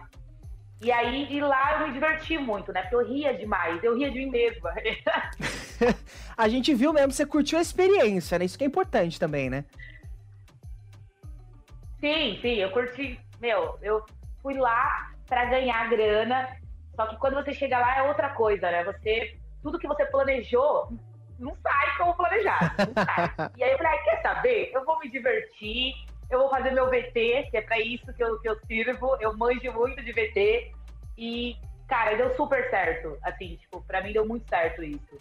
E 0.81 0.91
aí, 0.91 1.31
e 1.31 1.43
lá 1.43 1.75
eu 1.75 1.87
me 1.87 1.93
diverti 1.93 2.39
muito, 2.39 2.73
né? 2.73 2.81
Porque 2.81 2.95
eu 2.95 3.07
ria 3.07 3.35
demais, 3.35 3.85
eu 3.85 3.95
ria 3.95 4.11
de 4.11 4.19
mim 4.19 4.31
mesma. 4.31 4.73
a 6.35 6.49
gente 6.49 6.73
viu 6.73 6.91
mesmo, 6.91 7.13
você 7.13 7.27
curtiu 7.27 7.59
a 7.59 7.63
experiência, 7.63 8.39
né? 8.39 8.47
Isso 8.47 8.57
que 8.57 8.65
é 8.65 8.67
importante 8.67 9.21
também, 9.21 9.51
né? 9.51 9.67
Sim, 12.01 12.39
sim, 12.41 12.55
eu 12.55 12.71
curti. 12.71 13.21
Meu, 13.39 13.79
eu 13.83 14.03
fui 14.41 14.55
lá 14.55 15.13
para 15.27 15.45
ganhar 15.45 15.91
grana, 15.91 16.49
só 16.97 17.07
que 17.09 17.17
quando 17.19 17.35
você 17.35 17.53
chega 17.53 17.79
lá 17.79 17.99
é 17.99 18.03
outra 18.05 18.31
coisa, 18.31 18.71
né? 18.71 18.83
Você, 18.85 19.37
tudo 19.63 19.79
que 19.79 19.87
você 19.87 20.07
planejou 20.07 20.91
não 21.41 21.57
sai 21.63 21.97
como 21.97 22.15
planejado, 22.15 22.75
não 22.79 23.05
sai. 23.05 23.51
e 23.57 23.65
aí 23.65 23.73
eu 23.73 23.79
falei, 23.79 23.93
ah, 23.93 24.05
quer 24.05 24.23
saber? 24.23 24.71
Eu 24.73 24.85
vou 24.85 24.99
me 25.01 25.11
divertir, 25.11 25.95
eu 26.31 26.39
vou 26.39 26.51
fazer 26.51 26.71
meu 26.71 26.89
VT, 26.89 27.49
que 27.51 27.57
é 27.57 27.63
para 27.63 27.81
isso 27.81 28.13
que 28.13 28.23
eu, 28.23 28.39
que 28.41 28.49
eu 28.49 28.59
sirvo, 28.67 29.17
eu 29.21 29.37
manjo 29.37 29.73
muito 29.73 30.03
de 30.03 30.13
VT, 30.13 30.73
e, 31.19 31.57
cara, 31.89 32.17
deu 32.17 32.35
super 32.37 32.69
certo, 32.71 33.19
assim, 33.23 33.57
tipo, 33.57 33.83
pra 33.83 34.03
mim 34.03 34.13
deu 34.13 34.27
muito 34.27 34.49
certo 34.49 34.83
isso. 34.83 35.19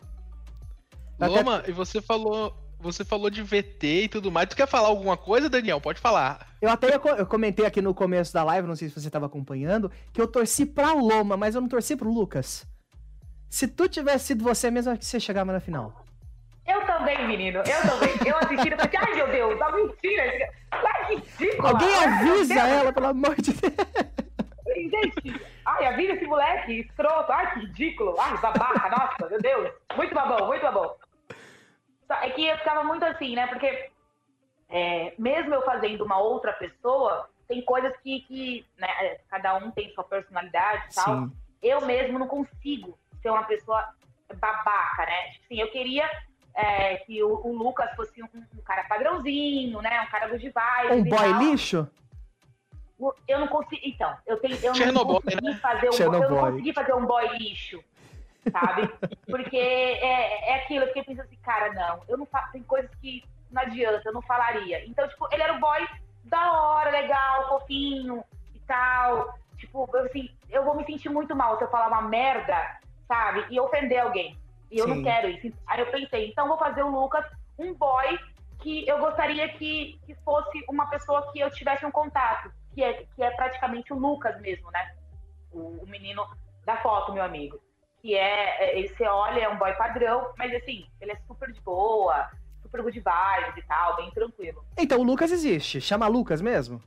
Loma, 1.20 1.64
e 1.68 1.72
você 1.72 2.02
falou, 2.02 2.56
você 2.80 3.04
falou 3.04 3.30
de 3.30 3.44
VT 3.44 4.04
e 4.04 4.08
tudo 4.08 4.32
mais. 4.32 4.48
Tu 4.48 4.56
quer 4.56 4.68
falar 4.68 4.88
alguma 4.88 5.18
coisa, 5.18 5.50
Daniel? 5.50 5.82
Pode 5.82 6.00
falar. 6.00 6.48
Eu 6.62 6.70
até 6.70 6.96
eu 6.96 7.26
comentei 7.26 7.66
aqui 7.66 7.82
no 7.82 7.94
começo 7.94 8.34
da 8.34 8.44
live, 8.44 8.68
não 8.68 8.76
sei 8.76 8.88
se 8.88 8.98
você 8.98 9.08
estava 9.08 9.26
acompanhando, 9.26 9.92
que 10.14 10.22
eu 10.22 10.28
torci 10.28 10.66
pra 10.66 10.94
Loma, 10.94 11.36
mas 11.36 11.56
eu 11.56 11.62
não 11.62 11.68
torci 11.68 11.98
pro 11.98 12.10
Lucas. 12.10 12.66
Se 13.50 13.68
tu 13.68 13.90
tivesse 13.90 14.28
sido 14.28 14.44
você 14.44 14.72
mesmo, 14.72 14.92
acho 14.92 15.00
que 15.00 15.06
você 15.06 15.20
chegava 15.20 15.52
na 15.52 15.60
final. 15.60 16.06
Eu 16.70 16.86
também, 16.86 17.28
menino. 17.28 17.60
Eu 17.60 17.82
também. 17.82 18.16
Eu 18.26 18.38
assisti, 18.38 18.70
eu 18.70 18.78
falei, 18.78 18.98
ai 18.98 19.16
meu 19.16 19.28
Deus, 19.28 19.60
tá 19.60 19.72
mentira. 19.72 20.54
Tá 20.70 21.08
ridículo. 21.10 21.68
Alguém 21.68 21.96
avisa 21.96 22.60
ela, 22.60 22.94
pelo 22.94 23.08
amor 23.08 23.36
de 23.36 23.54
Deus. 23.54 23.74
Gente, 24.76 25.48
ai, 25.66 25.88
avisa 25.88 26.14
esse 26.14 26.26
moleque, 26.26 26.82
escroto. 26.82 27.32
Ai, 27.32 27.54
que 27.54 27.60
ridículo. 27.62 28.16
Ai, 28.20 28.38
babaca, 28.38 28.90
nossa, 28.90 29.28
meu 29.28 29.42
Deus. 29.42 29.72
Muito 29.98 30.14
babão, 30.14 30.46
muito 30.46 30.62
babão. 30.62 30.96
É 32.22 32.30
que 32.30 32.48
eu 32.48 32.58
ficava 32.60 32.84
muito 32.84 33.04
assim, 33.04 33.36
né? 33.36 33.48
Porque 33.48 33.90
é, 34.70 35.14
mesmo 35.18 35.56
eu 35.56 35.64
fazendo 35.64 36.06
uma 36.06 36.20
outra 36.20 36.54
pessoa, 36.54 37.30
tem 37.48 37.64
coisas 37.64 37.96
que, 37.98 38.22
que 38.22 38.66
né, 38.78 39.18
cada 39.28 39.56
um 39.56 39.72
tem 39.72 39.92
sua 39.94 40.04
personalidade 40.04 40.92
e 40.92 40.96
tal. 40.96 41.16
Sim. 41.16 41.32
Eu 41.64 41.82
mesmo 41.82 42.20
não 42.20 42.28
consigo 42.28 42.98
ser 43.22 43.32
uma 43.32 43.44
pessoa 43.44 43.84
babaca, 44.36 45.06
né? 45.08 45.32
Tipo 45.32 45.46
assim, 45.46 45.62
eu 45.62 45.72
queria 45.72 46.10
é, 46.56 46.98
que 46.98 47.24
o, 47.24 47.42
o, 47.46 47.56
Lucas 47.56 47.90
fosse 47.96 48.22
um, 48.22 48.28
um, 48.36 48.62
cara 48.64 48.84
padrãozinho, 48.84 49.82
né? 49.82 50.02
Um 50.02 50.12
cara 50.12 50.28
do 50.28 50.38
vibe. 50.38 50.92
Um 50.92 51.04
boy 51.04 51.34
lixo? 51.40 51.88
Eu 53.28 53.40
não 53.40 53.48
consegui. 53.48 53.90
Então, 53.90 54.14
eu, 54.28 54.38
tenho, 54.38 54.56
eu 54.58 54.94
não 54.94 55.06
consegui 55.06 55.42
né? 55.42 55.60
fazer 55.62 55.90
um, 55.90 55.94
eu 55.94 56.12
não 56.12 56.40
consegui 56.40 56.74
fazer 56.74 56.94
um 56.94 57.06
boy 57.06 57.28
lixo, 57.38 57.82
sabe? 58.52 58.88
Porque 59.26 59.58
é, 59.58 60.52
é 60.52 60.56
aquilo, 60.56 60.84
eu 60.84 60.88
fiquei 60.88 61.04
pensando 61.04 61.26
assim, 61.26 61.38
cara, 61.38 61.74
não, 61.74 62.04
eu 62.08 62.18
não 62.18 62.26
faço. 62.26 62.52
Tem 62.52 62.64
coisas 62.64 62.94
que 62.96 63.24
não 63.50 63.62
adianta, 63.62 64.02
eu 64.06 64.14
não 64.14 64.22
falaria. 64.22 64.86
Então, 64.86 65.08
tipo, 65.08 65.28
ele 65.32 65.44
era 65.44 65.54
o 65.54 65.60
boy 65.60 65.88
da 66.26 66.52
hora, 66.52 66.92
legal, 66.92 67.48
fofinho 67.50 68.24
e 68.54 68.60
tal. 68.60 69.38
Tipo, 69.58 69.90
eu, 69.94 70.06
assim, 70.06 70.30
eu 70.50 70.64
vou 70.64 70.76
me 70.76 70.86
sentir 70.86 71.10
muito 71.10 71.36
mal 71.36 71.58
se 71.58 71.64
eu 71.64 71.70
falar 71.70 71.88
uma 71.88 72.02
merda, 72.02 72.80
sabe? 73.08 73.46
E 73.50 73.60
ofender 73.60 74.00
alguém. 74.00 74.38
E 74.72 74.78
eu 74.78 74.86
Sim. 74.86 74.96
não 74.96 75.04
quero 75.04 75.30
isso. 75.30 75.52
Aí 75.68 75.80
eu 75.80 75.92
pensei, 75.92 76.30
então 76.30 76.48
vou 76.48 76.58
fazer 76.58 76.84
o 76.84 76.90
Lucas 76.90 77.26
um 77.58 77.74
boy 77.74 78.20
que 78.60 78.88
eu 78.88 79.00
gostaria 79.00 79.48
que, 79.54 80.00
que 80.06 80.16
fosse 80.24 80.64
uma 80.70 80.88
pessoa 80.90 81.32
que 81.32 81.40
eu 81.40 81.50
tivesse 81.50 81.86
um 81.86 81.92
contato, 81.92 82.52
que 82.74 82.84
é, 82.84 83.06
que 83.16 83.24
é 83.24 83.32
praticamente 83.32 83.94
o 83.94 83.98
Lucas 83.98 84.40
mesmo, 84.42 84.70
né? 84.72 84.96
O, 85.52 85.84
o 85.84 85.88
menino 85.88 86.26
da 86.66 86.78
foto, 86.78 87.14
meu 87.14 87.24
amigo. 87.24 87.60
Que 88.02 88.16
é, 88.16 88.64
é, 88.64 88.80
ele 88.80 88.90
você 88.90 89.06
olha, 89.06 89.42
é 89.42 89.50
um 89.50 89.58
boy 89.58 89.74
padrão, 89.74 90.34
mas 90.38 90.54
assim, 90.54 90.86
ele 91.02 91.12
é 91.12 91.16
super 91.28 91.52
de 91.52 91.60
boa, 91.62 92.30
super 92.62 92.82
good 92.82 93.00
vibes 93.00 93.58
e 93.58 93.68
tal, 93.68 93.96
bem 93.96 94.12
tranquilo. 94.12 94.64
Então 94.78 95.00
o 95.00 95.04
Lucas 95.04 95.32
existe, 95.32 95.82
chama 95.82 96.08
Lucas 96.08 96.42
mesmo? 96.42 96.82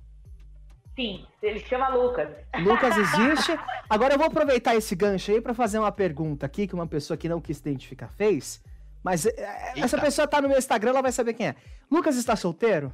Sim, 0.95 1.27
ele 1.43 1.59
chama 1.61 1.89
Lucas. 1.89 2.29
Lucas 2.63 2.97
existe. 2.99 3.59
Agora 3.89 4.15
eu 4.15 4.19
vou 4.19 4.27
aproveitar 4.27 4.75
esse 4.75 4.95
gancho 4.95 5.33
aí 5.33 5.41
para 5.41 5.55
fazer 5.55 5.79
uma 5.79 5.93
pergunta 5.93 6.45
aqui 6.45 6.67
que 6.67 6.75
uma 6.75 6.87
pessoa 6.87 7.17
que 7.17 7.29
não 7.29 7.41
quis 7.41 7.57
se 7.57 7.69
identificar 7.69 8.09
fez. 8.09 8.63
Mas 9.03 9.27
é, 9.27 9.31
Eita. 9.31 9.85
essa 9.85 9.99
pessoa 9.99 10.29
tá 10.29 10.41
no 10.41 10.49
meu 10.49 10.59
Instagram, 10.59 10.91
ela 10.91 11.03
vai 11.03 11.13
saber 11.13 11.35
quem 11.35 11.49
é. 11.49 11.55
Lucas 11.91 12.17
está 12.17 12.37
solteiro? 12.37 12.93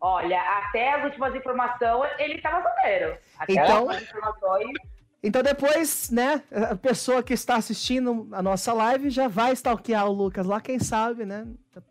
Olha, 0.00 0.40
até 0.58 0.94
as 0.94 1.04
últimas 1.04 1.34
informações, 1.34 2.10
ele 2.18 2.36
estava 2.36 2.62
solteiro. 2.62 3.18
Até 3.38 3.52
então, 3.52 3.90
as 3.90 4.02
informações. 4.02 4.72
Então 5.22 5.42
depois, 5.42 6.10
né, 6.10 6.42
a 6.50 6.74
pessoa 6.74 7.22
que 7.22 7.34
está 7.34 7.56
assistindo 7.56 8.28
a 8.32 8.42
nossa 8.42 8.72
live 8.72 9.10
já 9.10 9.28
vai 9.28 9.52
stalkear 9.52 10.06
o 10.06 10.12
Lucas 10.12 10.46
lá, 10.46 10.60
quem 10.60 10.78
sabe, 10.78 11.26
né? 11.26 11.46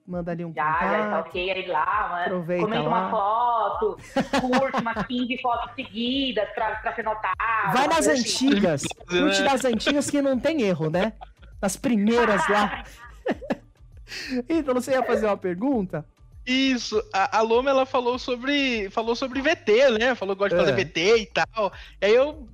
Manda 0.06 0.32
ali 0.32 0.44
um 0.44 0.54
Já, 0.54 0.66
contato, 0.74 0.90
já 0.92 1.06
stalkeia 1.06 1.58
ele 1.58 1.68
lá, 1.72 2.08
mano. 2.10 2.22
Aproveita 2.26 2.64
Comenta 2.64 2.84
lá. 2.84 2.90
uma 2.90 3.10
foto, 3.10 3.98
curte 4.42 4.82
umas 4.82 5.06
15 5.08 5.42
fotos 5.42 5.72
seguidas 5.76 6.50
pra, 6.54 6.76
pra 6.76 6.96
ser 6.96 7.04
notado. 7.04 7.74
Vai 7.74 7.88
nas 7.88 8.08
assim. 8.08 8.48
antigas, 8.50 8.84
curte 9.08 9.42
das 9.44 9.64
antigas 9.64 10.10
que 10.10 10.22
não 10.22 10.38
tem 10.38 10.64
erro, 10.64 10.90
né? 10.90 11.14
Nas 11.62 11.78
primeiras 11.78 12.48
lá. 12.50 12.84
então, 14.50 14.74
você 14.74 14.92
ia 14.92 15.04
fazer 15.04 15.28
uma 15.28 15.38
pergunta? 15.38 16.06
Isso, 16.46 17.02
a, 17.14 17.38
a 17.38 17.42
Loma 17.42 17.70
ela 17.70 17.86
falou 17.86 18.18
sobre 18.18 18.90
falou 18.90 19.16
sobre 19.16 19.42
VT, 19.42 19.92
né? 20.00 20.16
Falou 20.16 20.36
que 20.36 20.40
gosta 20.40 20.58
de 20.58 20.66
fazer 20.66 20.82
É. 20.82 20.84
VT 20.84 21.18
e 21.22 21.26
tal. 21.28 21.72
E 22.02 22.06
aí 22.06 22.16
eu 22.16 22.48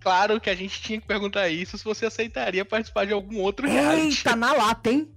claro 0.00 0.40
que 0.40 0.48
a 0.48 0.54
gente 0.54 0.80
tinha 0.80 1.00
que 1.00 1.06
perguntar 1.06 1.48
isso 1.48 1.76
se 1.76 1.84
você 1.84 2.06
aceitaria 2.06 2.64
participar 2.64 3.04
de 3.04 3.12
algum 3.12 3.40
outro 3.40 3.66
reality. 3.66 4.18
Eita, 4.18 4.36
na 4.36 4.52
lata, 4.52 4.90
hein? 4.90 5.10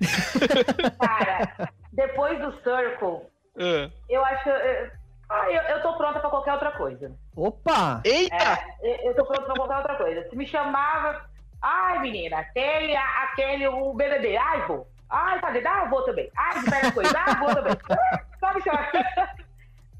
Cara, 1.00 1.70
depois 1.92 2.38
do 2.40 2.52
Circle, 2.62 3.26
Ah. 3.58 3.90
eu 4.08 4.24
acho. 4.24 4.48
Eu, 4.48 4.90
ah, 5.28 5.50
eu, 5.50 5.62
eu 5.62 5.82
tô 5.82 5.96
pronta 5.96 6.20
pra 6.20 6.30
qualquer 6.30 6.52
outra 6.54 6.72
coisa. 6.72 7.12
Opa! 7.36 8.00
Eita! 8.04 8.58
É, 8.82 9.08
eu- 9.08 9.14
tô 9.14 9.24
pronta 9.24 9.44
pra 9.44 9.54
qualquer 9.54 9.76
outra 9.76 9.94
coisa. 9.96 10.28
Se 10.28 10.36
me 10.36 10.46
chamava. 10.46 11.24
Ai, 11.62 11.98
menina, 11.98 12.44
tem 12.54 12.96
a- 12.96 13.22
aquele, 13.24 13.68
o 13.68 13.92
BBB. 13.92 14.36
Ai, 14.36 14.62
vou. 14.66 14.88
Ai, 15.10 15.40
cadê? 15.40 15.66
Ah, 15.66 15.82
eu 15.84 15.90
vou 15.90 16.02
também. 16.04 16.30
Ai, 16.36 16.62
pega 16.70 16.92
coisa. 16.92 17.12
Ah, 17.18 17.34
vou 17.34 17.54
também. 17.54 17.72
Só 18.40 18.54
me 18.54 18.62
chamar. 18.62 18.90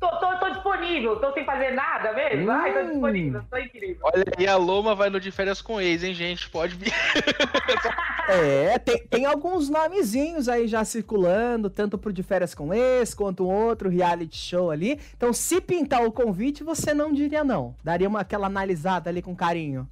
Tô, 0.00 0.08
tô, 0.18 0.38
tô 0.38 0.48
disponível, 0.50 1.20
tô 1.20 1.30
sem 1.34 1.44
fazer 1.44 1.72
nada 1.72 2.14
mesmo. 2.14 2.50
Ai, 2.50 2.72
tô 2.72 2.78
Hum. 2.80 2.90
disponível, 2.92 3.44
tô 3.50 3.58
incrível. 3.58 3.98
Olha 4.02 4.24
aí, 4.38 4.46
a 4.46 4.56
Loma 4.56 4.94
vai 4.94 5.10
no 5.10 5.20
de 5.20 5.30
férias 5.30 5.60
com 5.60 5.78
ex, 5.78 6.02
hein, 6.02 6.14
gente? 6.14 6.48
Pode 6.48 6.74
vir. 6.74 6.90
É, 8.28 8.78
tem, 8.78 8.98
tem 9.08 9.26
alguns 9.26 9.68
nomezinhos 9.68 10.48
aí 10.48 10.68
já 10.68 10.84
circulando, 10.84 11.68
tanto 11.68 11.98
pro 11.98 12.12
De 12.12 12.22
Férias 12.22 12.54
com 12.54 12.72
Ex, 12.72 13.12
quanto 13.12 13.44
um 13.44 13.50
outro 13.52 13.88
reality 13.88 14.36
show 14.36 14.70
ali. 14.70 15.00
Então, 15.16 15.32
se 15.32 15.60
pintar 15.60 16.02
o 16.04 16.12
convite, 16.12 16.62
você 16.62 16.94
não 16.94 17.12
diria 17.12 17.42
não. 17.42 17.74
Daria 17.82 18.06
uma, 18.08 18.20
aquela 18.20 18.46
analisada 18.46 19.10
ali 19.10 19.20
com 19.20 19.34
carinho. 19.34 19.88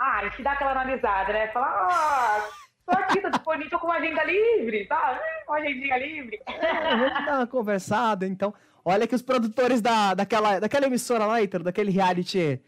Ah, 0.00 0.20
a 0.20 0.24
gente 0.28 0.42
dá 0.42 0.52
aquela 0.52 0.70
analisada, 0.70 1.34
né? 1.34 1.48
Falar, 1.48 1.68
ah, 1.90 2.48
tô 2.86 2.96
aqui, 2.98 3.20
tô 3.20 3.28
disponível, 3.28 3.70
tô 3.70 3.78
com 3.78 3.88
uma 3.88 3.96
agenda 3.96 4.24
livre, 4.24 4.86
tá? 4.86 5.20
Uma 5.46 5.58
agendinha 5.58 5.98
livre. 5.98 6.40
É, 6.46 6.96
vamos 6.96 7.26
dar 7.26 7.34
uma 7.40 7.46
conversada, 7.46 8.26
então. 8.26 8.54
Olha 8.88 9.04
que 9.04 9.16
os 9.16 9.22
produtores 9.22 9.80
da, 9.80 10.14
daquela, 10.14 10.60
daquela 10.60 10.86
emissora 10.86 11.26
lá, 11.26 11.42
Ítalo, 11.42 11.64
daquele 11.64 11.90
reality, 11.90 12.60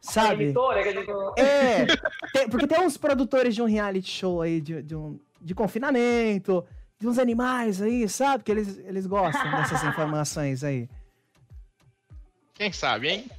sabe? 0.00 0.52
Que 0.52 0.58
a 0.58 0.92
gente... 0.92 1.10
É, 1.38 1.86
tem- 2.32 2.48
porque 2.48 2.66
tem 2.66 2.80
uns 2.80 2.96
produtores 2.96 3.54
de 3.54 3.62
um 3.62 3.66
reality 3.66 4.10
show 4.10 4.42
aí, 4.42 4.60
de, 4.60 4.82
de, 4.82 4.96
um, 4.96 5.16
de 5.40 5.54
confinamento, 5.54 6.64
de 6.98 7.06
uns 7.06 7.20
animais 7.20 7.80
aí, 7.80 8.08
sabe? 8.08 8.42
Que 8.42 8.50
eles, 8.50 8.78
eles 8.78 9.06
gostam 9.06 9.48
dessas 9.52 9.80
informações 9.86 10.64
aí. 10.64 10.88
Quem 12.54 12.72
sabe, 12.72 13.08
hein? 13.08 13.30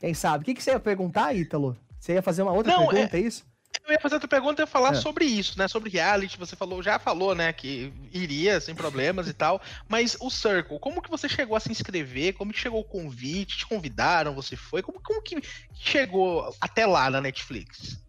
Quem 0.00 0.14
sabe? 0.14 0.42
O 0.42 0.44
que, 0.44 0.54
que 0.54 0.62
você 0.64 0.72
ia 0.72 0.80
perguntar, 0.80 1.32
Ítalo? 1.32 1.76
Você 2.00 2.14
ia 2.14 2.22
fazer 2.22 2.42
uma 2.42 2.52
outra 2.52 2.72
Não, 2.72 2.88
pergunta, 2.88 3.16
é 3.16 3.20
isso? 3.20 3.46
Eu 3.86 3.92
ia 3.92 4.00
fazer 4.00 4.14
outra 4.14 4.28
pergunta 4.28 4.62
e 4.62 4.66
falar 4.66 4.92
É. 4.92 4.94
sobre 4.94 5.26
isso, 5.26 5.58
né? 5.58 5.68
Sobre 5.68 5.90
reality. 5.90 6.38
Você 6.38 6.56
falou, 6.56 6.82
já 6.82 6.98
falou, 6.98 7.34
né? 7.34 7.52
Que 7.52 7.92
iria 8.12 8.58
sem 8.58 8.74
problemas 8.74 9.28
e 9.28 9.34
tal. 9.34 9.60
Mas 9.86 10.16
o 10.20 10.30
Circle, 10.30 10.78
como 10.78 11.02
que 11.02 11.10
você 11.10 11.28
chegou 11.28 11.54
a 11.54 11.60
se 11.60 11.70
inscrever? 11.70 12.32
Como 12.32 12.50
que 12.52 12.58
chegou 12.58 12.80
o 12.80 12.84
convite? 12.84 13.58
Te 13.58 13.66
convidaram? 13.66 14.34
Você 14.34 14.56
foi? 14.56 14.82
Como, 14.82 14.98
como 15.02 15.20
que 15.22 15.36
chegou 15.74 16.50
até 16.60 16.86
lá 16.86 17.10
na 17.10 17.20
Netflix? 17.20 18.02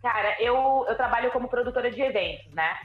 Cara, 0.00 0.40
eu, 0.40 0.86
eu 0.88 0.96
trabalho 0.96 1.30
como 1.30 1.48
produtora 1.48 1.90
de 1.90 2.00
eventos, 2.00 2.50
né? 2.54 2.78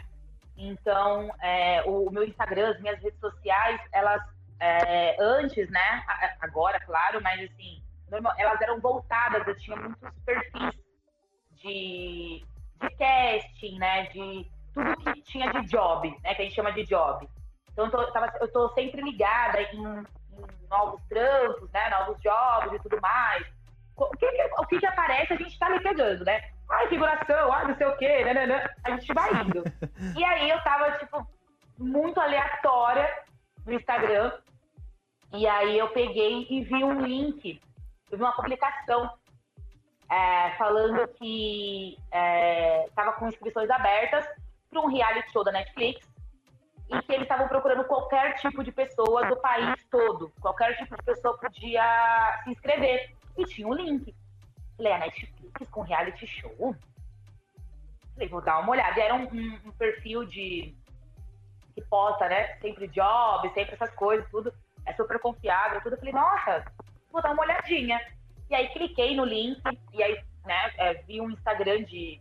Então, 0.58 1.34
é, 1.42 1.82
o, 1.86 2.10
o 2.10 2.12
meu 2.12 2.24
Instagram, 2.26 2.72
as 2.72 2.82
minhas 2.82 3.02
redes 3.02 3.20
sociais, 3.22 3.80
elas, 3.94 4.22
é, 4.60 5.16
antes, 5.18 5.70
né? 5.70 6.04
Agora, 6.42 6.78
claro, 6.82 7.22
mas 7.22 7.40
assim, 7.50 7.82
normal- 8.10 8.34
elas 8.38 8.60
eram 8.60 8.82
voltadas, 8.82 9.48
eu 9.48 9.56
tinha 9.58 9.78
muitos 9.78 10.10
perfis 10.26 10.81
de, 11.62 12.44
de 12.82 12.90
casting, 12.98 13.78
né? 13.80 14.04
De 14.08 14.48
tudo 14.74 15.14
que 15.14 15.22
tinha 15.24 15.52
de 15.52 15.68
job, 15.68 16.10
né? 16.24 16.36
Que 16.36 16.42
a 16.42 16.46
gente 16.46 16.56
chama 16.56 16.72
de 16.74 16.84
job. 16.86 17.28
Então, 17.72 17.86
eu 17.86 17.92
tô, 17.92 18.06
tava- 18.12 18.34
eu 18.42 18.52
tô 18.52 18.70
sempre 18.70 19.02
ligada 19.02 19.62
em, 19.62 19.78
em 19.78 20.68
novos 20.70 21.02
trampos, 21.08 21.70
né? 21.72 21.90
Novos 21.90 22.20
jobs 22.22 22.74
e 22.74 22.80
tudo 22.80 23.00
mais. 23.02 23.46
O 23.98 24.10
que, 24.18 24.26
o 24.58 24.66
que, 24.66 24.80
que 24.80 24.86
aparece, 24.86 25.34
a 25.34 25.38
gente 25.38 25.58
tá 25.60 25.68
ali 25.68 25.82
pegando, 25.82 26.26
né? 26.26 26.42
Ai, 26.70 26.88
figuração, 26.88 27.52
ai, 27.52 27.68
não 27.68 27.76
sei 27.76 27.86
o 27.88 27.98
quê, 27.98 28.24
nananã. 28.26 28.64
A 28.86 28.92
gente 28.92 29.14
vai 29.14 29.30
indo. 29.44 29.64
E 30.18 30.24
aí 30.24 30.50
eu 30.50 30.60
tava, 30.64 30.92
tipo, 30.98 31.28
muito 31.78 32.20
aleatória 32.20 33.08
no 33.66 33.74
Instagram. 33.74 34.32
E 35.34 35.46
aí 35.48 35.78
eu 35.78 35.90
peguei 35.90 36.48
e 36.50 36.64
vi 36.64 36.84
um 36.84 37.02
link, 37.02 37.62
eu 38.10 38.18
vi 38.18 38.24
uma 38.24 38.34
publicação 38.36 39.10
é, 40.12 40.52
falando 40.58 41.08
que 41.14 41.98
é, 42.12 42.88
tava 42.96 43.14
com 43.14 43.28
inscrições 43.30 43.70
abertas 43.70 44.28
para 44.70 44.82
um 44.82 44.88
reality 44.88 45.32
show 45.32 45.44
da 45.44 45.52
Netflix 45.52 46.06
e 46.90 47.02
que 47.04 47.12
eles 47.14 47.24
estavam 47.24 47.48
procurando 47.48 47.86
qualquer 47.86 48.36
tipo 48.36 48.62
de 48.64 48.72
pessoa 48.72 49.26
do 49.28 49.38
país 49.38 49.74
todo. 49.90 50.30
Qualquer 50.42 50.76
tipo 50.78 50.96
de 50.98 51.04
pessoa 51.04 51.38
podia 51.38 52.42
se 52.44 52.52
inscrever. 52.52 53.16
E 53.38 53.46
tinha 53.46 53.66
um 53.68 53.74
link. 53.74 54.14
Falei, 54.76 54.92
a 54.92 54.98
Netflix 55.00 55.70
com 55.70 55.82
reality 55.82 56.28
show? 56.28 56.76
Falei, 58.14 58.28
vou 58.28 58.42
dar 58.42 58.60
uma 58.60 58.72
olhada. 58.72 59.00
E 59.00 59.04
era 59.04 59.16
um, 59.16 59.24
um- 59.24 59.60
um 59.68 59.72
perfil 59.72 60.26
de 60.26 60.76
que 61.74 61.82
posta, 61.90 62.28
né? 62.28 62.56
Sempre 62.60 62.90
job, 62.90 63.50
sempre 63.54 63.76
essas 63.76 63.92
coisas, 63.96 64.30
tudo. 64.30 64.54
É 64.86 64.94
super 64.94 65.18
confiável, 65.20 65.80
tudo. 65.82 65.96
Falei, 65.98 66.12
nossa, 66.14 66.66
vou 67.10 67.22
dar 67.22 67.32
uma 67.32 67.44
olhadinha. 67.44 67.98
E 68.52 68.56
aí 68.56 68.68
cliquei 68.68 69.16
no 69.16 69.24
link, 69.24 69.62
e 69.94 70.04
aí, 70.04 70.22
né, 70.46 70.72
é, 70.78 70.94
vi 71.08 71.22
um 71.22 71.30
Instagram 71.30 71.84
de 71.86 72.20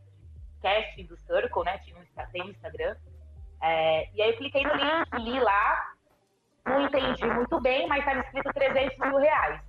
casting 0.62 1.05
do 1.07 1.16
Circle, 1.16 1.64
né? 1.64 1.77
Tinha 1.79 1.97
um, 1.97 2.31
tem 2.31 2.43
um 2.43 2.51
Instagram. 2.51 2.95
É, 3.61 4.09
e 4.14 4.23
aí 4.23 4.31
eu 4.31 4.37
cliquei 4.37 4.62
no 4.62 4.73
link, 4.75 5.09
li 5.19 5.40
lá, 5.40 5.93
não 6.64 6.83
entendi 6.83 7.27
muito 7.27 7.61
bem, 7.61 7.88
mas 7.88 7.99
estava 7.99 8.21
escrito 8.21 8.53
300 8.53 8.99
mil 8.99 9.16
reais. 9.16 9.61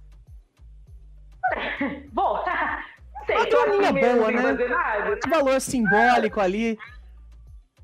Bom, 2.13 2.45
não 3.15 3.26
sei. 3.26 3.38
Uma 3.38 3.45
graninha 3.47 3.91
mesmo 3.91 4.19
boa, 4.19 4.32
né? 4.32 4.41
fazer 4.43 4.69
nada. 4.69 5.13
Esse 5.13 5.30
valor 5.30 5.62
simbólico 5.62 6.39
ali. 6.39 6.78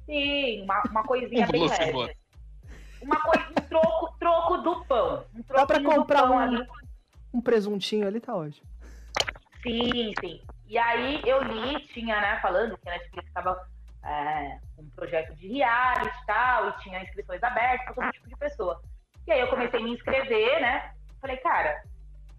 Sim, 0.05 0.61
uma, 0.61 0.83
uma 0.91 1.03
coisinha 1.03 1.47
Um 1.47 1.51
bem 1.51 1.67
leve. 1.67 1.83
simbólico. 1.83 2.19
Uma 3.01 3.21
coisa, 3.21 3.47
um 3.49 3.53
troco, 3.53 4.15
troco 4.19 4.57
do 4.59 4.85
pão. 4.85 5.25
Um 5.33 5.41
Dá 5.47 5.65
do 5.65 5.83
comprar 5.83 6.29
um, 6.29 6.37
ali. 6.37 6.67
Um 7.33 7.41
presuntinho 7.41 8.07
ali, 8.07 8.19
tá 8.19 8.35
ótimo. 8.35 8.67
Sim, 9.61 10.13
sim. 10.19 10.41
E 10.67 10.77
aí 10.77 11.21
eu 11.25 11.41
li, 11.43 11.79
tinha, 11.87 12.19
né, 12.19 12.39
falando 12.41 12.77
que 12.77 12.89
a 12.89 12.91
Netflix 12.93 13.27
estava 13.27 13.67
é, 14.03 14.59
um 14.77 14.89
projeto 14.91 15.35
de 15.35 15.47
reality 15.47 16.17
e 16.23 16.25
tal, 16.25 16.69
e 16.69 16.77
tinha 16.77 17.03
inscrições 17.03 17.41
abertas 17.43 17.85
para 17.85 17.93
todo 17.93 18.11
tipo 18.11 18.29
de 18.29 18.35
pessoa. 18.37 18.81
E 19.25 19.31
aí 19.31 19.39
eu 19.39 19.47
comecei 19.47 19.79
a 19.79 19.83
me 19.83 19.93
inscrever, 19.93 20.61
né? 20.61 20.93
Falei, 21.19 21.37
cara, 21.37 21.81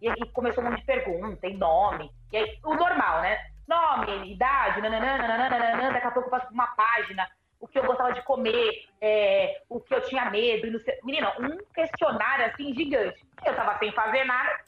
e 0.01 0.09
aí 0.09 0.33
começou 0.33 0.63
um 0.63 0.71
monte 0.71 0.81
de 0.81 0.87
pergunta, 0.87 1.37
tem 1.37 1.57
nome. 1.57 2.11
E 2.33 2.37
aí, 2.37 2.59
o 2.65 2.75
normal, 2.75 3.21
né? 3.23 3.39
Nome, 3.67 4.33
idade, 4.33 4.81
nananã, 4.81 5.19
nananã, 5.19 5.93
daqui 5.93 6.07
a 6.07 6.11
pouco 6.11 6.29
eu 6.29 6.31
passo 6.31 6.53
uma 6.53 6.69
página, 6.69 7.29
o 7.61 7.67
que 7.67 7.79
eu 7.79 7.85
gostava 7.85 8.13
de 8.13 8.23
comer, 8.23 8.87
é, 9.01 9.61
o 9.69 9.81
que 9.81 9.95
eu 9.95 10.01
tinha 10.03 10.31
medo, 10.31 10.67
e 10.67 10.71
não 10.71 10.79
sei. 10.81 10.99
Menina, 11.03 11.35
um 11.39 11.59
questionário 11.75 12.47
assim 12.47 12.73
gigante. 12.75 13.27
Eu 13.45 13.55
tava 13.55 13.79
sem 13.79 13.93
fazer 13.93 14.25
nada, 14.25 14.59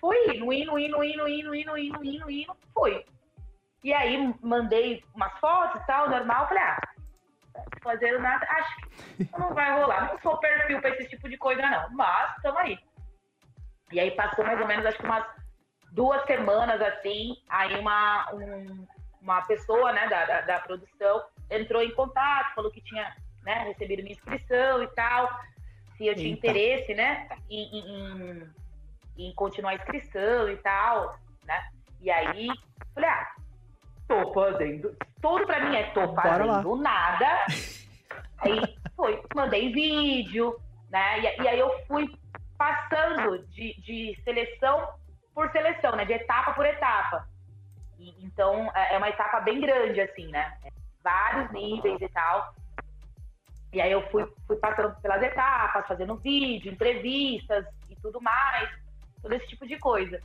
fui 0.00 0.16
indo, 0.36 0.52
indo, 0.52 0.78
indo, 0.78 1.04
indo, 1.04 1.28
indo, 1.28 1.54
indo, 1.54 1.76
indo, 1.78 2.04
indo, 2.04 2.30
indo, 2.30 2.56
fui. 2.74 3.04
E 3.84 3.92
aí 3.92 4.34
mandei 4.42 5.04
umas 5.14 5.32
fotos 5.38 5.80
e 5.80 5.86
tal, 5.86 6.10
normal, 6.10 6.48
falei, 6.48 6.62
ah, 6.62 6.80
fazendo 7.82 8.18
nada, 8.18 8.46
acho 8.50 8.76
que 9.16 9.28
não 9.38 9.54
vai 9.54 9.72
rolar. 9.80 10.08
Não 10.12 10.18
sou 10.20 10.36
perfil 10.38 10.80
pra 10.80 10.90
esse 10.90 11.08
tipo 11.08 11.28
de 11.28 11.36
coisa, 11.36 11.62
não. 11.62 11.90
Mas 11.90 12.36
estamos 12.36 12.58
aí. 12.60 12.78
E 13.92 14.00
aí 14.00 14.10
passou 14.10 14.44
mais 14.44 14.60
ou 14.60 14.66
menos, 14.66 14.84
acho 14.84 14.98
que 14.98 15.04
umas 15.06 15.24
duas 15.92 16.22
semanas 16.26 16.80
assim, 16.80 17.36
aí 17.48 17.78
uma, 17.78 18.32
um- 18.34 18.86
uma 19.22 19.42
pessoa 19.42 19.92
né, 19.92 20.06
da, 20.08 20.24
da, 20.26 20.40
da 20.42 20.60
produção 20.60 21.22
entrou 21.50 21.82
em 21.82 21.94
contato, 21.94 22.54
falou 22.54 22.70
que 22.70 22.82
tinha 22.82 23.14
né, 23.42 23.54
recebido 23.64 24.02
minha 24.02 24.12
inscrição 24.12 24.82
e 24.82 24.88
tal, 24.88 25.28
se 25.96 26.06
eu 26.06 26.14
tinha 26.14 26.28
Eita. 26.28 26.46
interesse, 26.46 26.94
né, 26.94 27.28
em, 27.48 27.78
em- 27.78 27.88
em- 28.40 28.50
em 29.18 29.34
continuar 29.34 29.72
a 29.72 29.74
inscrição 29.74 30.48
e 30.48 30.56
tal, 30.58 31.18
né? 31.44 31.68
E 32.00 32.10
aí, 32.10 32.48
falei, 32.94 33.10
ah, 33.10 33.34
tô 34.06 34.32
fazendo. 34.32 34.96
Tudo 35.20 35.46
pra 35.46 35.68
mim 35.68 35.76
é 35.76 35.90
tô 35.90 36.14
fazendo 36.14 36.76
nada. 36.76 37.46
Aí 38.40 38.76
foi, 38.94 39.20
mandei 39.34 39.72
vídeo, 39.72 40.56
né? 40.90 41.18
E, 41.18 41.42
e 41.42 41.48
aí 41.48 41.58
eu 41.58 41.76
fui 41.88 42.08
passando 42.56 43.44
de, 43.48 43.74
de 43.80 44.20
seleção 44.22 44.94
por 45.34 45.50
seleção, 45.50 45.96
né? 45.96 46.04
De 46.04 46.12
etapa 46.12 46.52
por 46.52 46.64
etapa. 46.64 47.28
E, 47.98 48.14
então, 48.24 48.70
é, 48.76 48.94
é 48.94 48.98
uma 48.98 49.08
etapa 49.08 49.40
bem 49.40 49.60
grande, 49.60 50.00
assim, 50.00 50.28
né? 50.28 50.56
Vários 51.02 51.50
níveis 51.50 52.00
e 52.00 52.08
tal. 52.10 52.54
E 53.72 53.80
aí 53.80 53.90
eu 53.90 54.08
fui, 54.10 54.24
fui 54.46 54.56
passando 54.56 54.94
pelas 55.00 55.20
etapas, 55.20 55.86
fazendo 55.88 56.16
vídeo, 56.16 56.72
entrevistas 56.72 57.66
e 57.90 57.96
tudo 57.96 58.20
mais, 58.20 58.70
todo 59.28 59.34
esse 59.34 59.46
tipo 59.48 59.66
de 59.66 59.78
coisa. 59.78 60.20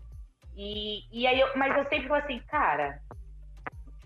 E, 0.55 1.03
e 1.11 1.27
aí 1.27 1.39
eu, 1.39 1.49
mas 1.57 1.75
eu 1.75 1.83
sempre 1.89 2.07
falo 2.07 2.23
assim, 2.23 2.39
cara, 2.47 3.01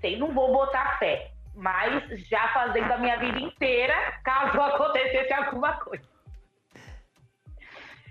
sei, 0.01 0.17
não 0.17 0.33
vou 0.33 0.51
botar 0.51 0.97
fé, 0.97 1.31
mas 1.53 2.03
já 2.27 2.51
fazendo 2.53 2.91
a 2.91 2.97
minha 2.97 3.17
vida 3.17 3.39
inteira, 3.39 4.19
caso 4.23 4.59
acontecesse 4.59 5.31
alguma 5.33 5.73
coisa. 5.73 6.03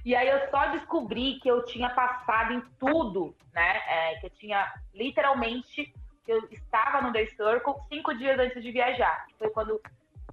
E 0.04 0.14
aí 0.14 0.28
eu 0.28 0.48
só 0.50 0.70
descobri 0.70 1.40
que 1.40 1.48
eu 1.48 1.64
tinha 1.64 1.90
passado 1.90 2.52
em 2.52 2.60
tudo, 2.78 3.34
né? 3.52 3.82
É, 3.88 4.20
que 4.20 4.26
eu 4.26 4.30
tinha 4.30 4.72
literalmente 4.94 5.92
que 6.24 6.32
eu 6.32 6.48
estava 6.52 7.02
no 7.02 7.12
The 7.12 7.26
Circle 7.26 7.74
cinco 7.88 8.14
dias 8.14 8.38
antes 8.38 8.62
de 8.62 8.70
viajar. 8.70 9.26
Foi 9.36 9.50
quando, 9.50 9.80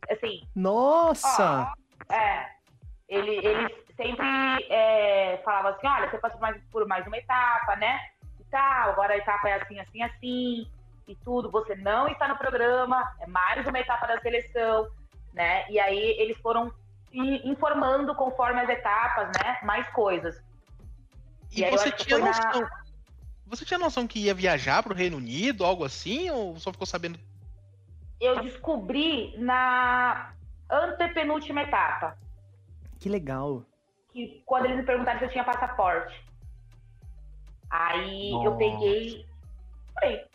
assim. 0.08 0.48
Nossa! 0.56 1.74
Ó, 2.08 2.14
é. 2.14 2.52
Ele, 3.10 3.32
ele 3.32 3.83
sempre 3.96 4.26
é, 4.70 5.42
falava 5.44 5.70
assim: 5.70 5.88
olha, 5.88 6.10
você 6.10 6.18
passou 6.18 6.40
mais, 6.40 6.62
por 6.72 6.88
mais 6.88 7.06
uma 7.08 7.18
etapa, 7.18 7.76
né? 7.76 8.00
E 8.40 8.44
tal, 8.46 8.90
agora 8.90 9.14
a 9.14 9.18
etapa 9.18 9.50
é 9.50 9.54
assim, 9.54 9.80
assim, 9.80 10.02
assim, 10.04 10.68
e 11.08 11.16
tudo. 11.24 11.50
Você 11.52 11.76
não 11.76 12.08
está 12.08 12.28
no 12.28 12.38
programa, 12.38 13.16
é 13.20 13.28
mais 13.28 13.66
uma 13.66 13.80
etapa 13.80 14.08
da 14.08 14.20
seleção, 14.22 14.88
né? 15.34 15.70
E 15.70 15.80
aí 15.80 16.16
eles 16.20 16.38
foram 16.38 16.72
informando 17.14 18.16
conforme 18.16 18.60
as 18.62 18.70
etapas, 18.70 19.28
né? 19.40 19.60
Mais 19.64 19.88
coisas. 19.90 20.42
E, 21.52 21.64
e 21.64 21.70
você 21.70 21.92
tinha 21.92 22.18
noção? 22.18 22.62
Na... 22.62 22.84
Você 23.46 23.66
tinha 23.66 23.78
noção 23.78 24.08
que 24.08 24.20
ia 24.20 24.34
viajar 24.34 24.82
para 24.82 24.94
o 24.94 24.96
Reino 24.96 25.18
Unido, 25.18 25.64
algo 25.64 25.86
assim, 25.86 26.30
ou 26.32 26.58
só 26.60 26.72
ficou 26.72 26.88
sabendo? 26.88 27.20
Eu 28.20 28.42
descobri 28.42 29.36
na 29.38 30.34
antepenúltima 30.72 31.62
etapa. 31.62 32.18
Que 33.00 33.10
legal. 33.10 33.64
Que 34.14 34.44
quando 34.46 34.66
eles 34.66 34.78
me 34.78 34.84
perguntaram 34.84 35.20
se 35.20 35.26
eu 35.26 35.32
tinha 35.32 35.44
passaporte. 35.44 36.24
Aí 37.70 38.32
Nossa. 38.32 38.46
eu 38.46 38.56
peguei. 38.56 39.26
Falei, 39.96 40.26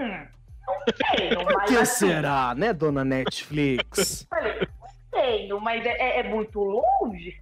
hum, 0.00 0.26
não 0.66 0.84
tenho, 1.16 1.44
mas. 1.44 1.54
Por 1.54 1.64
que 1.64 1.76
assim, 1.76 2.08
será, 2.08 2.54
né, 2.54 2.72
dona 2.72 3.04
Netflix? 3.04 4.26
Falei, 4.28 4.66
tenho, 5.10 5.60
mas 5.60 5.84
é, 5.86 5.90
é, 5.90 6.20
é, 6.20 6.22
muito 6.24 6.60
longe? 6.60 7.40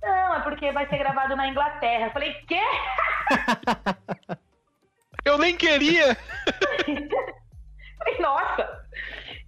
Não, 0.00 0.34
é 0.34 0.40
porque 0.40 0.72
vai 0.72 0.88
ser 0.88 0.98
gravado 0.98 1.36
na 1.36 1.48
Inglaterra. 1.48 2.06
Eu 2.06 2.10
falei, 2.12 2.32
quê? 2.46 2.60
eu 5.24 5.38
nem 5.38 5.56
queria! 5.56 6.16
falei, 7.98 8.18
nossa! 8.20 8.86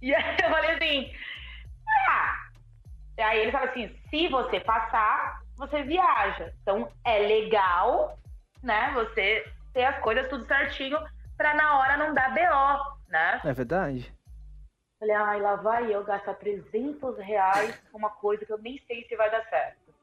E 0.01 0.13
aí 0.13 0.37
eu 0.41 0.49
falei 0.49 0.71
assim, 0.71 1.13
ah. 2.09 2.35
Aí 3.17 3.39
ele 3.39 3.51
fala 3.51 3.65
assim, 3.65 3.93
se 4.09 4.27
você 4.27 4.59
passar, 4.59 5.41
você 5.57 5.83
viaja. 5.83 6.53
Então 6.61 6.91
é 7.03 7.19
legal, 7.19 8.17
né? 8.61 8.91
Você 8.93 9.45
ter 9.73 9.85
as 9.85 9.99
coisas 9.99 10.27
tudo 10.27 10.45
certinho 10.45 10.97
para 11.37 11.53
na 11.53 11.77
hora 11.77 11.97
não 11.97 12.13
dar 12.13 12.33
BO, 12.33 13.09
né? 13.09 13.41
É 13.43 13.53
verdade. 13.53 14.13
Falei, 14.99 15.15
ai, 15.15 15.41
lá 15.41 15.55
vai 15.57 15.93
eu 15.93 16.03
gastar 16.03 16.35
300 16.35 17.17
reais 17.17 17.77
com 17.91 17.97
uma 17.97 18.09
coisa 18.09 18.45
que 18.45 18.51
eu 18.51 18.57
nem 18.57 18.81
sei 18.87 19.05
se 19.07 19.15
vai 19.15 19.29
dar 19.29 19.43
certo. 19.49 19.93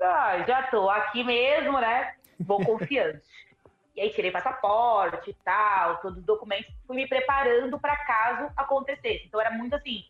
Ah, 0.00 0.44
já 0.46 0.62
tô 0.64 0.88
aqui 0.90 1.24
mesmo, 1.24 1.80
né? 1.80 2.14
Vou 2.40 2.64
confiante. 2.64 3.26
e 3.96 4.00
aí 4.00 4.10
tirei 4.10 4.30
passaporte 4.30 5.30
e 5.30 5.34
tal, 5.42 5.96
todos 5.98 6.18
os 6.18 6.24
documentos, 6.24 6.72
fui 6.86 6.94
me 6.94 7.08
preparando 7.08 7.80
para 7.80 7.96
caso 8.04 8.52
acontecesse. 8.56 9.24
Então 9.26 9.40
era 9.40 9.50
muito 9.50 9.74
assim, 9.74 10.04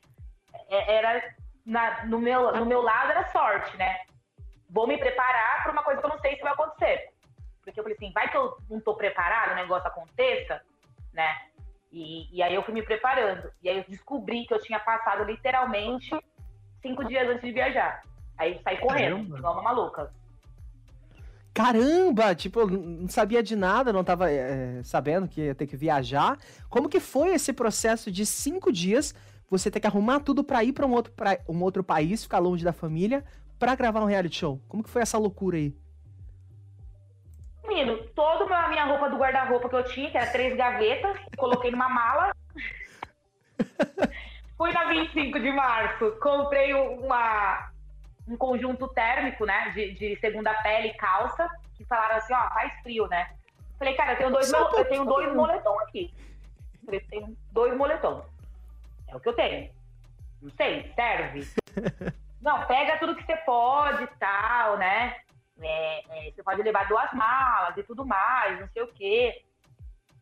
é, 0.68 0.96
era 0.96 1.34
na, 1.64 2.04
no, 2.04 2.18
meu, 2.18 2.52
no 2.52 2.66
meu 2.66 2.82
lado 2.82 3.12
era 3.12 3.28
sorte, 3.28 3.74
né? 3.78 4.00
Vou 4.70 4.86
me 4.86 4.98
preparar 4.98 5.62
para 5.62 5.72
uma 5.72 5.82
coisa 5.82 6.00
que 6.00 6.06
eu 6.06 6.10
não 6.10 6.20
sei 6.20 6.36
se 6.36 6.42
vai 6.42 6.52
acontecer. 6.52 7.10
Porque 7.62 7.80
eu 7.80 7.84
falei 7.84 7.96
assim, 7.96 8.12
vai 8.12 8.30
que 8.30 8.36
eu 8.36 8.56
não 8.70 8.80
tô 8.80 8.94
preparado, 8.94 9.52
o 9.52 9.56
negócio 9.56 9.88
aconteça, 9.88 10.60
né? 11.12 11.36
E, 11.90 12.28
e 12.36 12.42
aí 12.42 12.54
eu 12.54 12.62
fui 12.62 12.74
me 12.74 12.82
preparando. 12.82 13.50
E 13.62 13.68
aí 13.68 13.78
eu 13.78 13.84
descobri 13.88 14.46
que 14.46 14.54
eu 14.54 14.60
tinha 14.60 14.78
passado 14.78 15.24
literalmente 15.24 16.10
cinco 16.82 17.04
dias 17.04 17.28
antes 17.28 17.42
de 17.42 17.52
viajar. 17.52 18.02
Aí 18.36 18.54
eu 18.54 18.62
saí 18.62 18.78
correndo, 18.78 19.16
Caramba. 19.16 19.38
igual 19.38 19.52
uma 19.54 19.62
maluca. 19.62 20.12
Caramba! 21.52 22.34
Tipo, 22.34 22.66
não 22.66 23.08
sabia 23.08 23.42
de 23.42 23.56
nada, 23.56 23.92
não 23.92 24.04
tava 24.04 24.30
é, 24.30 24.80
sabendo 24.84 25.26
que 25.26 25.40
ia 25.40 25.54
ter 25.54 25.66
que 25.66 25.76
viajar. 25.76 26.38
Como 26.68 26.88
que 26.88 27.00
foi 27.00 27.34
esse 27.34 27.52
processo 27.52 28.12
de 28.12 28.24
cinco 28.24 28.70
dias? 28.70 29.14
Você 29.50 29.70
ter 29.70 29.80
que 29.80 29.86
arrumar 29.86 30.20
tudo 30.20 30.44
para 30.44 30.62
ir 30.62 30.72
para 30.72 30.86
um, 30.86 30.92
outro, 30.92 31.12
pra 31.12 31.38
um 31.48 31.60
outro 31.62 31.82
país, 31.82 32.22
ficar 32.22 32.38
longe 32.38 32.64
da 32.64 32.72
família, 32.72 33.24
para 33.58 33.74
gravar 33.74 34.00
um 34.00 34.06
reality 34.06 34.36
show? 34.36 34.60
Como 34.68 34.82
que 34.82 34.90
foi 34.90 35.02
essa 35.02 35.18
loucura 35.18 35.56
aí? 35.56 35.74
Menino, 37.66 37.98
toda 38.14 38.44
a 38.56 38.68
minha 38.68 38.84
roupa 38.84 39.10
do 39.10 39.18
guarda-roupa 39.18 39.68
que 39.68 39.74
eu 39.74 39.84
tinha, 39.84 40.10
que 40.10 40.16
era 40.16 40.30
três 40.30 40.56
gavetas, 40.56 41.18
coloquei 41.36 41.70
numa 41.70 41.88
mala. 41.88 42.34
Fui 44.56 44.72
na 44.72 44.86
25 44.86 45.38
de 45.38 45.52
março, 45.52 46.10
comprei 46.20 46.72
uma, 46.74 47.70
um 48.26 48.36
conjunto 48.36 48.88
térmico, 48.88 49.44
né? 49.44 49.70
De, 49.70 49.92
de 49.92 50.18
segunda 50.20 50.54
pele 50.62 50.88
e 50.88 50.94
calça, 50.94 51.48
que 51.76 51.84
falaram 51.84 52.16
assim, 52.16 52.34
ó, 52.34 52.48
faz 52.50 52.72
frio, 52.82 53.06
né? 53.06 53.30
Falei, 53.78 53.94
cara, 53.94 54.12
eu 54.12 54.16
tenho 54.16 54.30
dois, 54.30 54.52
eu 54.52 54.84
tenho 54.86 55.04
dois 55.04 55.34
moletons 55.34 55.80
aqui. 55.82 56.12
Falei, 56.84 57.00
tenho 57.00 57.36
dois 57.52 57.76
moletons. 57.76 58.24
É 59.08 59.14
o 59.14 59.20
que 59.20 59.28
eu 59.28 59.34
tenho. 59.34 59.70
Não 60.42 60.50
sei, 60.50 60.92
serve. 60.94 61.46
Não, 62.40 62.66
pega 62.66 62.98
tudo 62.98 63.16
que 63.16 63.24
você 63.24 63.36
pode 63.38 64.04
e 64.04 64.06
tal, 64.18 64.76
né? 64.76 65.16
É, 65.60 66.28
é, 66.28 66.30
você 66.30 66.42
pode 66.42 66.62
levar 66.62 66.86
duas 66.88 67.12
malas 67.12 67.76
e 67.76 67.82
tudo 67.82 68.06
mais, 68.06 68.60
não 68.60 68.68
sei 68.68 68.82
o 68.82 68.88
quê. 68.88 69.42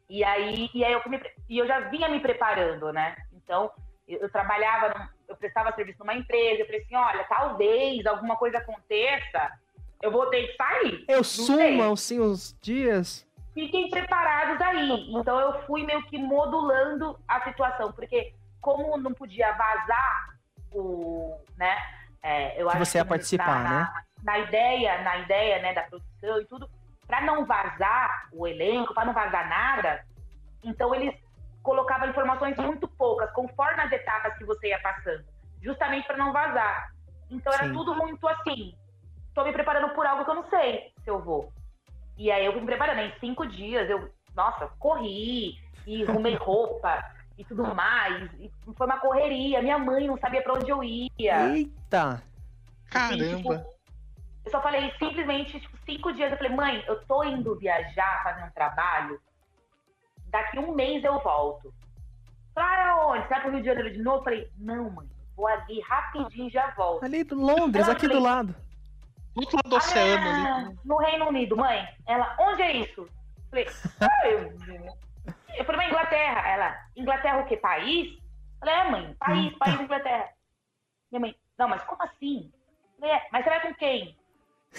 E 0.08 0.24
aí, 0.24 0.70
e 0.72 0.84
aí 0.84 0.92
eu, 0.92 1.02
me, 1.06 1.20
e 1.48 1.58
eu 1.58 1.66
já 1.66 1.80
vinha 1.80 2.08
me 2.08 2.20
preparando, 2.20 2.92
né? 2.92 3.16
Então, 3.32 3.70
eu, 4.08 4.20
eu 4.20 4.30
trabalhava, 4.30 4.94
num, 4.94 5.08
eu 5.28 5.36
prestava 5.36 5.74
serviço 5.74 5.98
numa 5.98 6.14
empresa, 6.14 6.60
eu 6.60 6.66
falei 6.66 6.80
assim, 6.82 6.96
olha, 6.96 7.24
talvez 7.24 8.06
alguma 8.06 8.36
coisa 8.36 8.58
aconteça, 8.58 9.50
eu 10.00 10.10
vou 10.10 10.26
ter 10.26 10.46
que 10.46 10.56
sair. 10.56 11.04
Eu 11.08 11.24
suma, 11.24 11.92
assim, 11.92 12.20
uns 12.20 12.56
dias. 12.62 13.26
Fiquem 13.52 13.90
preparados 13.90 14.60
aí. 14.60 15.10
Então, 15.10 15.40
eu 15.40 15.62
fui 15.66 15.82
meio 15.84 16.02
que 16.04 16.18
modulando 16.18 17.18
a 17.26 17.42
situação, 17.42 17.92
porque 17.92 18.32
como 18.60 18.96
não 18.96 19.12
podia 19.12 19.52
vazar 19.52 20.38
o, 20.72 21.36
né? 21.56 21.76
É, 22.22 22.60
eu 22.60 22.68
que 22.68 22.78
você 22.78 22.98
ia 22.98 23.04
participar, 23.04 23.62
na, 23.62 23.70
né? 23.70 23.92
na 24.22 24.38
ideia, 24.38 25.02
na 25.02 25.18
ideia 25.18 25.62
né, 25.62 25.72
da 25.72 25.82
produção 25.82 26.40
e 26.40 26.44
tudo, 26.46 26.68
para 27.06 27.20
não 27.20 27.44
vazar 27.46 28.28
o 28.32 28.46
elenco, 28.46 28.92
para 28.92 29.04
não 29.04 29.12
vazar 29.12 29.48
nada, 29.48 30.04
então 30.64 30.94
eles 30.94 31.14
colocavam 31.62 32.08
informações 32.08 32.56
muito 32.56 32.88
poucas, 32.88 33.30
conforme 33.32 33.82
as 33.82 33.92
etapas 33.92 34.36
que 34.38 34.44
você 34.44 34.68
ia 34.68 34.80
passando, 34.80 35.24
justamente 35.62 36.06
para 36.06 36.16
não 36.16 36.32
vazar. 36.32 36.90
Então 37.30 37.52
era 37.52 37.66
Sim. 37.66 37.72
tudo 37.72 37.94
muito 37.94 38.26
assim. 38.28 38.74
Estou 39.28 39.44
me 39.44 39.52
preparando 39.52 39.92
por 39.94 40.06
algo 40.06 40.24
que 40.24 40.30
eu 40.30 40.34
não 40.36 40.48
sei 40.48 40.92
se 41.02 41.10
eu 41.10 41.20
vou. 41.20 41.52
E 42.16 42.30
aí 42.30 42.46
eu 42.46 42.52
me 42.54 42.64
preparando. 42.64 43.00
Em 43.00 43.12
cinco 43.18 43.46
dias 43.46 43.88
eu, 43.90 44.10
nossa, 44.34 44.68
corri 44.78 45.58
e 45.86 46.04
arrumei 46.04 46.36
roupa 46.36 47.04
e 47.38 47.44
tudo 47.44 47.74
mais. 47.74 48.30
E 48.40 48.50
foi 48.76 48.86
uma 48.86 48.98
correria. 48.98 49.62
Minha 49.62 49.78
mãe 49.78 50.06
não 50.06 50.18
sabia 50.18 50.42
para 50.42 50.54
onde 50.54 50.70
eu 50.70 50.82
ia. 50.82 51.54
Eita! 51.54 52.22
Caramba! 52.90 53.24
E, 53.24 53.36
tipo, 53.36 53.52
eu 53.52 54.50
só 54.50 54.62
falei 54.62 54.92
simplesmente, 54.98 55.60
tipo, 55.60 55.76
cinco 55.84 56.12
dias. 56.12 56.30
Eu 56.30 56.38
falei, 56.38 56.52
mãe, 56.54 56.84
eu 56.86 57.04
tô 57.06 57.24
indo 57.24 57.58
viajar, 57.58 58.22
fazer 58.22 58.44
um 58.44 58.50
trabalho. 58.50 59.20
Daqui 60.26 60.58
um 60.58 60.74
mês 60.74 61.02
eu 61.04 61.18
volto. 61.20 61.72
Para 62.54 63.06
onde? 63.06 63.28
Vai 63.28 63.40
pro 63.40 63.50
Rio 63.50 63.60
de 63.60 63.66
Janeiro 63.66 63.92
de 63.92 64.02
novo? 64.02 64.18
Eu 64.18 64.24
falei, 64.24 64.50
não, 64.56 64.90
mãe, 64.90 65.08
vou 65.36 65.46
ali 65.46 65.80
rapidinho 65.80 66.48
e 66.48 66.50
já 66.50 66.70
volto. 66.70 67.04
Ali 67.04 67.22
do 67.22 67.34
Londres, 67.34 67.88
aqui 67.88 68.02
falei, 68.02 68.16
do 68.16 68.22
lado. 68.22 68.54
Do 69.34 69.40
outro 69.40 69.56
lado 69.56 69.68
do 69.68 69.76
oceano 69.76 70.28
ali. 70.28 70.78
No 70.84 70.96
Reino 70.96 71.28
Unido, 71.28 71.56
mãe. 71.56 71.86
Ela, 72.06 72.34
onde 72.40 72.62
é 72.62 72.76
isso? 72.78 73.02
Eu 73.02 73.10
falei, 73.50 73.66
ah, 74.00 74.96
eu... 75.58 75.64
falei, 75.64 75.80
mãe, 75.80 75.88
Inglaterra. 75.88 76.48
Ela, 76.48 76.78
Inglaterra 76.96 77.38
o 77.38 77.46
quê? 77.46 77.56
País? 77.56 78.12
Eu 78.12 78.58
falei, 78.60 78.74
é, 78.74 78.90
mãe, 78.90 79.16
país, 79.18 79.52
hum. 79.52 79.58
país 79.58 79.80
Inglaterra. 79.80 80.28
Minha 81.10 81.20
mãe, 81.20 81.36
não, 81.58 81.68
mas 81.68 81.82
como 81.84 82.02
assim? 82.02 82.52
Eu 82.94 83.00
falei, 83.00 83.14
é, 83.14 83.28
mas 83.32 83.44
você 83.44 83.50
vai 83.50 83.60
com 83.60 83.74
quem? 83.74 84.16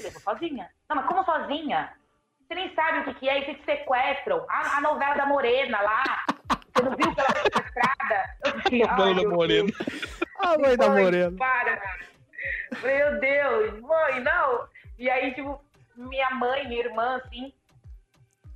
Eu 0.03 0.11
vou 0.11 0.21
sozinha. 0.21 0.69
Não, 0.89 0.95
mas 0.95 1.05
como 1.05 1.23
sozinha? 1.23 1.93
Você 2.47 2.55
nem 2.55 2.73
sabe 2.75 2.99
o 2.99 3.03
que, 3.05 3.13
que 3.15 3.29
é, 3.29 3.39
e 3.39 3.55
te 3.55 3.65
sequestram. 3.65 4.45
A, 4.49 4.77
a, 4.77 4.81
novela 4.81 5.15
da 5.15 5.25
Morena 5.25 5.81
lá. 5.81 6.03
Você 6.73 6.83
não 6.83 6.95
viu 6.95 7.13
que 7.13 7.19
ela 7.19 7.33
foi 7.33 7.51
sequestrada? 7.51 8.37
A 8.87 8.97
novela 8.97 9.23
da 9.23 9.29
Morena. 9.29 9.69
A 10.39 10.57
mãe 10.57 10.77
da 10.77 10.89
Morena. 10.89 11.37
Para, 11.37 11.81
Meu 12.81 13.19
Deus, 13.19 13.81
mãe, 13.81 14.19
não. 14.21 14.67
E 14.97 15.09
aí, 15.09 15.33
tipo, 15.33 15.61
minha 15.95 16.29
mãe, 16.31 16.67
minha 16.67 16.85
irmã, 16.85 17.17
assim, 17.17 17.51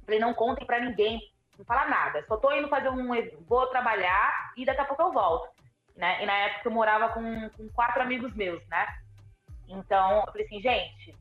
falei, 0.05 0.19
não 0.19 0.33
contem 0.33 0.65
para 0.65 0.79
ninguém, 0.79 1.19
não 1.61 1.65
fala 1.65 1.87
nada. 1.87 2.25
Só 2.27 2.37
tô 2.37 2.51
indo 2.51 2.67
fazer 2.67 2.89
um. 2.89 3.09
Vou 3.47 3.67
trabalhar 3.67 4.51
e 4.57 4.65
daqui 4.65 4.81
a 4.81 4.85
pouco 4.85 5.03
eu 5.03 5.13
volto. 5.13 5.49
Né? 5.95 6.23
E 6.23 6.25
na 6.25 6.33
época 6.33 6.67
eu 6.67 6.71
morava 6.71 7.09
com, 7.09 7.49
com 7.51 7.69
quatro 7.69 8.01
amigos 8.01 8.33
meus, 8.33 8.65
né? 8.67 8.87
Então, 9.67 10.21
eu 10.21 10.25
falei 10.25 10.45
assim, 10.45 10.61
gente, 10.61 11.15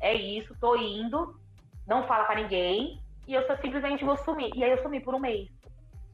é 0.00 0.14
isso, 0.14 0.56
tô 0.60 0.76
indo, 0.76 1.38
não 1.86 2.06
fala 2.06 2.24
para 2.24 2.40
ninguém, 2.40 3.02
e 3.26 3.34
eu 3.34 3.46
só 3.46 3.56
simplesmente 3.56 4.04
vou 4.04 4.16
sumir. 4.16 4.50
E 4.54 4.62
aí 4.62 4.70
eu 4.70 4.82
sumi 4.82 5.00
por 5.00 5.14
um 5.14 5.18
mês. 5.18 5.50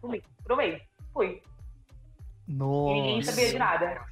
Sumi 0.00 0.22
por 0.42 0.54
um 0.54 0.56
mês. 0.56 0.82
Fui. 1.12 1.42
Nossa. 2.48 2.90
E 2.90 2.94
ninguém 2.94 3.22
sabia 3.22 3.48
de 3.50 3.58
nada. 3.58 4.04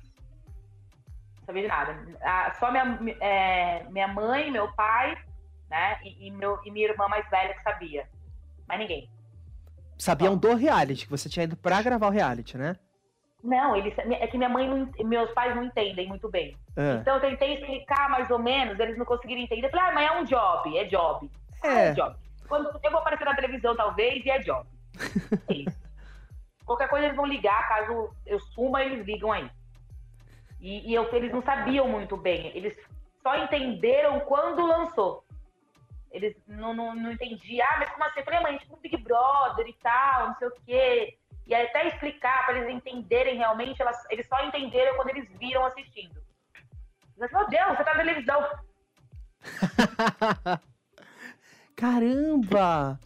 Sabia 1.46 1.62
de 1.62 1.68
nada. 1.68 2.18
Ah, 2.22 2.54
só 2.60 2.70
minha, 2.70 3.16
é, 3.20 3.84
minha 3.84 4.08
mãe, 4.08 4.50
meu 4.50 4.70
pai, 4.74 5.16
né? 5.70 5.98
E, 6.04 6.28
e, 6.28 6.30
meu, 6.30 6.60
e 6.64 6.70
minha 6.70 6.88
irmã 6.88 7.08
mais 7.08 7.28
velha 7.30 7.54
que 7.54 7.62
sabia. 7.62 8.08
Mas 8.68 8.78
ninguém. 8.78 9.08
Sabiam 10.00 10.34
do 10.34 10.54
reality, 10.54 11.04
que 11.04 11.10
você 11.10 11.28
tinha 11.28 11.44
ido 11.44 11.56
pra 11.56 11.82
gravar 11.82 12.06
o 12.06 12.10
reality, 12.10 12.56
né? 12.56 12.76
Não, 13.44 13.76
eles, 13.76 13.94
é 13.98 14.26
que 14.26 14.38
minha 14.38 14.48
mãe 14.48 14.66
não, 14.66 14.90
meus 15.06 15.30
pais 15.32 15.54
não 15.54 15.64
entendem 15.64 16.08
muito 16.08 16.28
bem. 16.28 16.56
É. 16.74 16.94
Então 16.94 17.16
eu 17.16 17.20
tentei 17.20 17.54
explicar 17.54 18.08
mais 18.08 18.30
ou 18.30 18.38
menos, 18.38 18.78
eles 18.80 18.96
não 18.96 19.04
conseguiram 19.04 19.42
entender. 19.42 19.66
Eu 19.66 19.70
falei, 19.70 19.86
ah, 19.86 19.92
mas 19.92 20.10
é 20.10 20.18
um 20.18 20.24
job, 20.24 20.78
é 20.78 20.84
job. 20.84 21.30
É, 21.62 21.68
ah, 21.68 21.80
é 21.80 21.92
job. 21.92 22.16
Quando 22.48 22.80
eu 22.82 22.90
vou 22.90 23.00
aparecer 23.00 23.26
na 23.26 23.34
televisão, 23.34 23.76
talvez, 23.76 24.24
e 24.24 24.30
é 24.30 24.38
job. 24.38 24.66
É 25.48 25.54
isso. 25.54 25.80
Qualquer 26.64 26.88
coisa 26.88 27.06
eles 27.06 27.16
vão 27.16 27.26
ligar, 27.26 27.68
caso 27.68 28.10
eu 28.24 28.40
suma, 28.40 28.82
eles 28.82 29.04
ligam 29.04 29.32
aí. 29.32 29.50
E, 30.60 30.90
e 30.90 30.94
eu, 30.94 31.08
eles 31.14 31.32
não 31.32 31.42
sabiam 31.42 31.88
muito 31.88 32.16
bem. 32.16 32.52
Eles 32.54 32.74
só 33.22 33.36
entenderam 33.36 34.20
quando 34.20 34.66
lançou. 34.66 35.24
Eles 36.10 36.36
não, 36.46 36.74
não, 36.74 36.94
não 36.94 37.12
entendiam. 37.12 37.66
Ah, 37.70 37.78
mas 37.78 37.90
como 37.90 38.04
assim? 38.04 38.20
Eu 38.20 38.24
falei, 38.24 38.40
mãe, 38.40 38.58
tipo 38.58 38.76
Big 38.78 38.96
Brother 38.98 39.66
e 39.66 39.72
tal, 39.74 40.28
não 40.28 40.36
sei 40.36 40.48
o 40.48 40.54
quê. 40.66 41.18
E 41.46 41.54
até 41.54 41.88
explicar 41.88 42.46
para 42.46 42.58
eles 42.58 42.74
entenderem 42.74 43.36
realmente, 43.36 43.80
elas, 43.80 43.96
eles 44.10 44.26
só 44.26 44.44
entenderam 44.44 44.96
quando 44.96 45.10
eles 45.10 45.28
viram 45.38 45.64
assistindo. 45.64 46.20
Mas, 47.18 47.30
meu 47.32 47.48
Deus, 47.48 47.76
você 47.76 47.84
tá 47.84 47.94
na 47.94 48.00
televisão. 48.00 48.48
Caramba! 51.76 52.98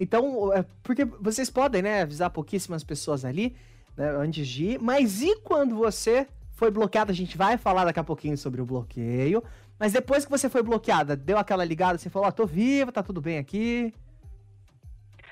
Então, 0.00 0.52
é, 0.52 0.64
porque 0.82 1.04
vocês 1.04 1.50
podem, 1.50 1.82
né, 1.82 2.02
avisar 2.02 2.30
pouquíssimas 2.30 2.84
pessoas 2.84 3.24
ali, 3.24 3.56
né, 3.96 4.10
antes 4.10 4.46
de 4.46 4.64
ir, 4.72 4.80
mas 4.80 5.22
e 5.22 5.40
quando 5.40 5.76
você 5.76 6.28
foi 6.52 6.70
bloqueada? 6.70 7.12
A 7.12 7.14
gente 7.14 7.36
vai 7.38 7.56
falar 7.56 7.84
daqui 7.84 8.00
a 8.00 8.04
pouquinho 8.04 8.36
sobre 8.36 8.60
o 8.60 8.66
bloqueio, 8.66 9.42
mas 9.78 9.92
depois 9.92 10.24
que 10.24 10.30
você 10.30 10.48
foi 10.48 10.62
bloqueada, 10.62 11.16
deu 11.16 11.38
aquela 11.38 11.64
ligada, 11.64 11.98
você 11.98 12.10
falou, 12.10 12.26
ó, 12.26 12.30
oh, 12.30 12.32
tô 12.32 12.46
viva, 12.46 12.90
tá 12.90 13.02
tudo 13.02 13.20
bem 13.20 13.38
aqui. 13.38 13.94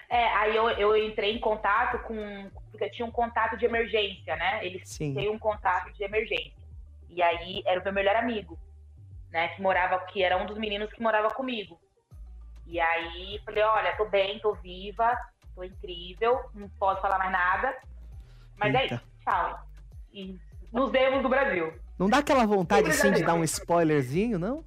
É, 0.09 0.24
aí 0.35 0.54
eu, 0.54 0.68
eu 0.70 0.96
entrei 0.96 1.35
em 1.35 1.40
contato 1.40 1.98
com. 2.04 2.50
Porque 2.70 2.88
tinha 2.90 3.06
um 3.06 3.11
contato 3.11 3.56
de 3.56 3.64
emergência, 3.64 4.37
né? 4.37 4.64
Eles 4.64 4.96
têm 4.96 5.28
um 5.28 5.38
contato 5.38 5.92
de 5.92 6.04
emergência. 6.04 6.52
E 7.09 7.22
aí 7.22 7.62
era 7.66 7.80
o 7.80 7.85
meu 7.85 7.92
melhor 7.92 8.14
amigo, 8.16 8.59
né? 9.30 9.48
Que 9.48 9.62
morava, 9.62 9.98
que 10.06 10.22
era 10.22 10.37
um 10.37 10.46
dos 10.46 10.59
meninos 10.59 10.92
que 10.92 11.02
morava 11.02 11.28
comigo. 11.30 11.80
E 12.66 12.78
aí 12.78 13.40
falei, 13.44 13.62
olha, 13.62 13.96
tô 13.96 14.04
bem, 14.04 14.38
tô 14.38 14.54
viva, 14.54 15.16
tô 15.54 15.64
incrível, 15.64 16.50
não 16.54 16.68
posso 16.70 17.00
falar 17.00 17.18
mais 17.18 17.32
nada. 17.32 17.76
Mas 18.56 18.74
Eita. 18.74 18.94
é 18.94 18.96
isso, 18.96 19.04
tchau. 19.24 19.66
E 20.12 20.38
nos 20.72 20.90
vemos 20.90 21.22
no 21.22 21.28
Brasil. 21.28 21.72
Não 21.98 22.09
dá 22.09 22.18
aquela 22.18 22.46
vontade, 22.46 22.92
sim, 22.92 23.12
de 23.12 23.24
dar 23.24 23.35
um 23.35 23.44
spoilerzinho, 23.44 24.38
não? 24.38 24.64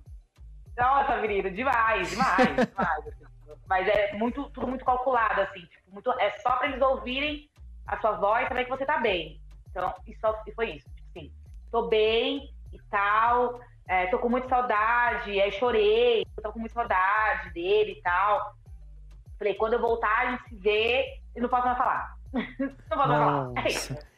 Nossa, 0.77 1.17
menina, 1.17 1.51
demais, 1.51 2.09
demais, 2.09 2.55
demais. 2.67 3.07
Assim. 3.07 3.55
Mas 3.67 3.87
é 3.87 4.13
muito, 4.13 4.49
tudo 4.49 4.67
muito 4.67 4.83
calculado, 4.83 5.41
assim. 5.41 5.61
Tipo, 5.61 5.91
muito, 5.91 6.11
é 6.19 6.31
só 6.39 6.55
para 6.57 6.69
eles 6.69 6.81
ouvirem 6.81 7.49
a 7.85 7.99
sua 7.99 8.13
voz 8.13 8.45
e 8.45 8.47
saber 8.47 8.63
que 8.63 8.69
você 8.69 8.85
tá 8.85 8.97
bem. 8.97 9.39
Então, 9.69 9.93
e, 10.07 10.15
só, 10.15 10.41
e 10.47 10.51
foi 10.53 10.71
isso. 10.71 10.89
Tipo 10.95 11.09
assim, 11.09 11.31
tô 11.71 11.87
bem 11.87 12.49
e 12.73 12.79
tal. 12.89 13.59
É, 13.87 14.07
tô 14.07 14.17
com 14.19 14.29
muita 14.29 14.47
saudade. 14.47 15.39
Aí 15.39 15.51
chorei. 15.51 16.25
Tô 16.41 16.51
com 16.51 16.59
muita 16.59 16.73
saudade 16.73 17.51
dele 17.53 17.91
e 17.91 18.01
tal. 18.01 18.53
Falei, 19.37 19.53
quando 19.53 19.73
eu 19.73 19.81
voltar, 19.81 20.27
a 20.27 20.31
gente 20.31 20.49
se 20.49 20.55
vê 20.55 21.21
e 21.35 21.39
não 21.39 21.49
posso 21.49 21.65
mais 21.65 21.77
falar. 21.77 22.15
não 22.33 22.97
posso 22.97 23.09
mais 23.09 23.09
falar. 23.09 23.51
É 23.57 23.67
isso. 23.67 24.08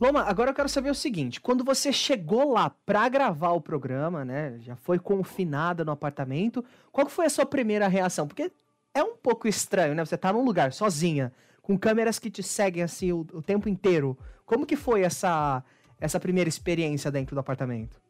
Loma, 0.00 0.22
agora 0.22 0.50
eu 0.50 0.54
quero 0.54 0.68
saber 0.68 0.90
o 0.90 0.94
seguinte: 0.94 1.40
quando 1.40 1.62
você 1.62 1.92
chegou 1.92 2.52
lá 2.52 2.70
pra 2.86 3.08
gravar 3.08 3.50
o 3.50 3.60
programa, 3.60 4.24
né? 4.24 4.58
Já 4.60 4.74
foi 4.74 4.98
confinada 4.98 5.84
no 5.84 5.92
apartamento, 5.92 6.64
qual 6.90 7.06
foi 7.08 7.26
a 7.26 7.30
sua 7.30 7.44
primeira 7.44 7.86
reação? 7.86 8.26
Porque 8.26 8.50
é 8.94 9.02
um 9.04 9.14
pouco 9.14 9.46
estranho, 9.46 9.94
né? 9.94 10.04
Você 10.04 10.16
tá 10.16 10.32
num 10.32 10.44
lugar 10.44 10.72
sozinha, 10.72 11.32
com 11.60 11.78
câmeras 11.78 12.18
que 12.18 12.30
te 12.30 12.42
seguem 12.42 12.82
assim 12.82 13.12
o, 13.12 13.20
o 13.32 13.42
tempo 13.42 13.68
inteiro. 13.68 14.16
Como 14.46 14.66
que 14.66 14.74
foi 14.74 15.02
essa, 15.02 15.62
essa 16.00 16.18
primeira 16.18 16.48
experiência 16.48 17.10
dentro 17.10 17.36
do 17.36 17.40
apartamento? 17.40 18.00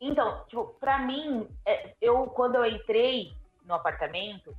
Então, 0.00 0.44
tipo, 0.48 0.66
pra 0.78 0.98
mim, 0.98 1.48
é, 1.66 1.94
eu 2.00 2.26
quando 2.26 2.56
eu 2.56 2.66
entrei 2.66 3.32
no 3.64 3.74
apartamento, 3.74 4.54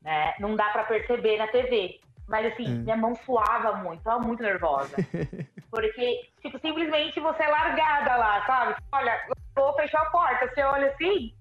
né, 0.00 0.34
não 0.40 0.56
dá 0.56 0.70
para 0.70 0.84
perceber 0.84 1.36
na 1.36 1.46
TV. 1.46 2.00
Mas 2.28 2.52
assim, 2.52 2.68
hum. 2.68 2.82
minha 2.82 2.96
mão 2.96 3.14
suava 3.14 3.76
muito, 3.76 4.02
tava 4.02 4.18
muito 4.18 4.42
nervosa. 4.42 4.96
Porque, 5.70 6.30
tipo, 6.42 6.58
simplesmente 6.58 7.20
você 7.20 7.42
é 7.42 7.48
largada 7.48 8.16
lá, 8.16 8.46
sabe? 8.46 8.76
Olha, 8.92 9.26
eu 9.28 9.34
vou 9.54 9.74
fechar 9.74 10.00
a 10.02 10.10
porta, 10.10 10.48
você 10.48 10.62
olha 10.62 10.88
assim, 10.88 11.32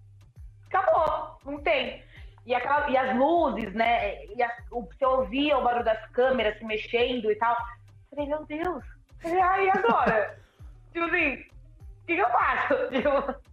acabou, 0.67 1.38
não 1.45 1.62
tem. 1.62 2.04
E, 2.45 2.54
aquela, 2.54 2.89
e 2.89 2.98
as 2.98 3.15
luzes, 3.17 3.74
né? 3.74 4.24
E 4.26 4.36
o, 4.71 4.82
você 4.82 5.06
ouvia 5.06 5.58
o 5.58 5.63
barulho 5.63 5.84
das 5.84 6.06
câmeras 6.12 6.58
se 6.58 6.65
mexendo 6.65 7.32
e 7.32 7.36
tal. 7.36 7.56
Eu 7.56 8.17
falei, 8.17 8.28
meu 8.28 8.45
Deus. 8.45 8.86
E 9.24 9.69
agora? 9.69 10.39
tipo 10.93 11.06
assim, 11.06 11.34
o 11.34 12.06
que, 12.06 12.15
que, 12.15 12.21
eu 12.21 12.30
faço? 12.30 12.74
Tipo... 12.91 13.45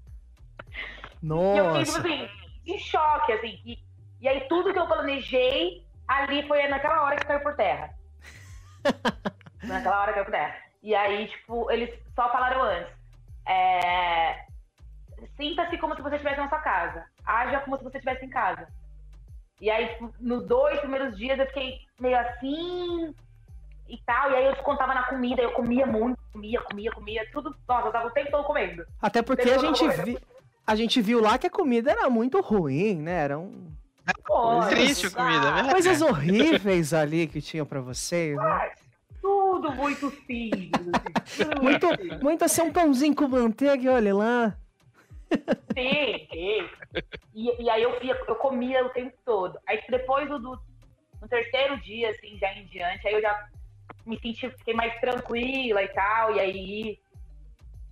Nossa. 1.23 1.57
E 1.57 1.59
eu 1.59 1.67
fiquei, 1.67 1.85
tipo 1.85 1.99
assim, 1.99 2.29
em 2.67 2.79
choque, 2.79 3.33
assim. 3.33 3.61
E, 3.65 3.79
e 4.21 4.29
aí 4.29 4.41
tudo 4.49 4.73
que 4.73 4.79
eu 4.79 4.87
planejei 4.87 5.87
ali 6.19 6.47
foi 6.47 6.67
naquela 6.69 7.03
hora 7.03 7.17
que 7.17 7.27
caiu 7.27 7.41
por 7.41 7.55
terra. 7.55 7.91
naquela 9.63 10.01
hora 10.01 10.13
que 10.13 10.15
caiu 10.15 10.25
por 10.25 10.33
terra. 10.33 10.57
E 10.83 10.95
aí, 10.95 11.29
tipo, 11.29 11.71
eles 11.71 11.91
só 12.15 12.31
falaram 12.31 12.63
antes. 12.63 12.93
É... 13.47 14.45
Sinta-se 15.37 15.79
como 15.79 15.95
se 15.95 16.03
você 16.03 16.17
estivesse 16.17 16.41
na 16.41 16.49
sua 16.49 16.59
casa. 16.59 17.05
Haja 17.25 17.61
como 17.61 17.79
se 17.79 17.85
você 17.85 17.99
estivesse 17.99 18.25
em 18.25 18.31
casa. 18.31 18.67
E 19.61 19.71
aí, 19.71 19.97
nos 20.19 20.47
dois 20.49 20.81
primeiros 20.81 21.17
dias, 21.17 21.39
eu 21.39 21.47
fiquei 21.47 21.79
meio 22.01 22.19
assim 22.19 23.15
e 23.89 23.97
tal. 24.05 24.33
E 24.33 24.35
aí 24.35 24.47
eu 24.47 24.57
contava 24.57 24.93
na 24.93 25.05
comida, 25.05 25.41
eu 25.41 25.53
comia 25.53 25.87
muito, 25.87 26.19
comia, 26.33 26.61
comia, 26.63 26.91
comia, 26.91 27.29
tudo. 27.33 27.55
Nossa, 27.69 27.87
eu 27.87 27.93
tava 27.93 28.09
o 28.09 28.11
tempo 28.11 28.31
todo 28.33 28.45
comendo. 28.45 28.85
Até 29.01 29.23
porque 29.23 29.49
a 29.51 29.59
gente, 29.59 29.89
vi, 30.03 30.19
a 30.67 30.75
gente 30.75 31.01
viu 31.01 31.21
lá 31.21 31.39
que 31.39 31.47
a 31.47 31.51
comida 31.51 31.93
era 31.93 32.11
muito 32.11 32.41
ruim, 32.41 33.01
né? 33.01 33.23
Era 33.25 33.39
um. 33.39 33.71
Coisas, 34.25 34.71
triste 34.71 35.07
a 35.07 35.11
comida, 35.11 35.63
né? 35.63 35.71
Coisas 35.71 36.03
horríveis 36.03 36.93
ali 36.93 37.27
que 37.27 37.41
tinham 37.41 37.65
para 37.65 37.81
vocês, 37.81 38.37
né? 38.37 38.73
tudo 39.23 39.73
muito 39.73 40.11
simples. 40.11 40.73
Assim, 41.25 41.63
muito, 41.63 41.87
muito 42.21 42.45
assim, 42.45 42.63
um 42.63 42.73
pãozinho 42.73 43.15
com 43.15 43.29
manteiga 43.29 43.83
e 43.83 43.89
olha 43.89 44.15
lá. 44.15 44.57
Sim, 45.31 46.27
sim. 46.31 46.69
E, 47.35 47.63
e 47.63 47.71
aí 47.71 47.83
eu, 47.83 48.03
ia, 48.03 48.21
eu 48.27 48.35
comia 48.35 48.85
o 48.85 48.91
tempo 48.91 49.17
todo. 49.25 49.59
Aí 49.67 49.81
depois 49.89 50.29
do, 50.29 50.39
do 50.39 50.61
no 51.21 51.29
terceiro 51.29 51.81
dia, 51.81 52.11
assim, 52.11 52.37
já 52.37 52.53
em 52.53 52.67
diante, 52.67 53.07
aí 53.07 53.15
eu 53.15 53.23
já 53.23 53.49
me 54.05 54.19
senti, 54.19 54.51
fiquei 54.51 54.75
mais 54.75 54.93
tranquila 55.01 55.81
e 55.81 55.89
tal, 55.89 56.35
e 56.35 56.41
aí 56.41 56.99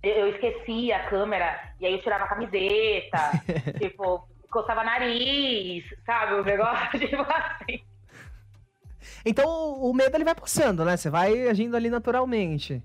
eu 0.03 0.27
esqueci 0.27 0.91
a 0.91 1.07
câmera, 1.07 1.73
e 1.79 1.85
aí 1.85 1.93
eu 1.93 2.01
tirava 2.01 2.25
a 2.25 2.27
camiseta, 2.27 3.31
tipo, 3.79 4.27
coçava 4.51 4.83
nariz, 4.83 5.83
sabe, 6.05 6.33
o 6.35 6.43
negócio, 6.43 6.99
tipo 6.99 7.21
assim. 7.21 7.83
Então 9.25 9.47
o 9.47 9.93
medo 9.93 10.15
ele 10.15 10.25
vai 10.25 10.35
passando, 10.35 10.85
né? 10.85 10.97
Você 10.97 11.09
vai 11.09 11.47
agindo 11.47 11.75
ali 11.75 11.89
naturalmente. 11.89 12.83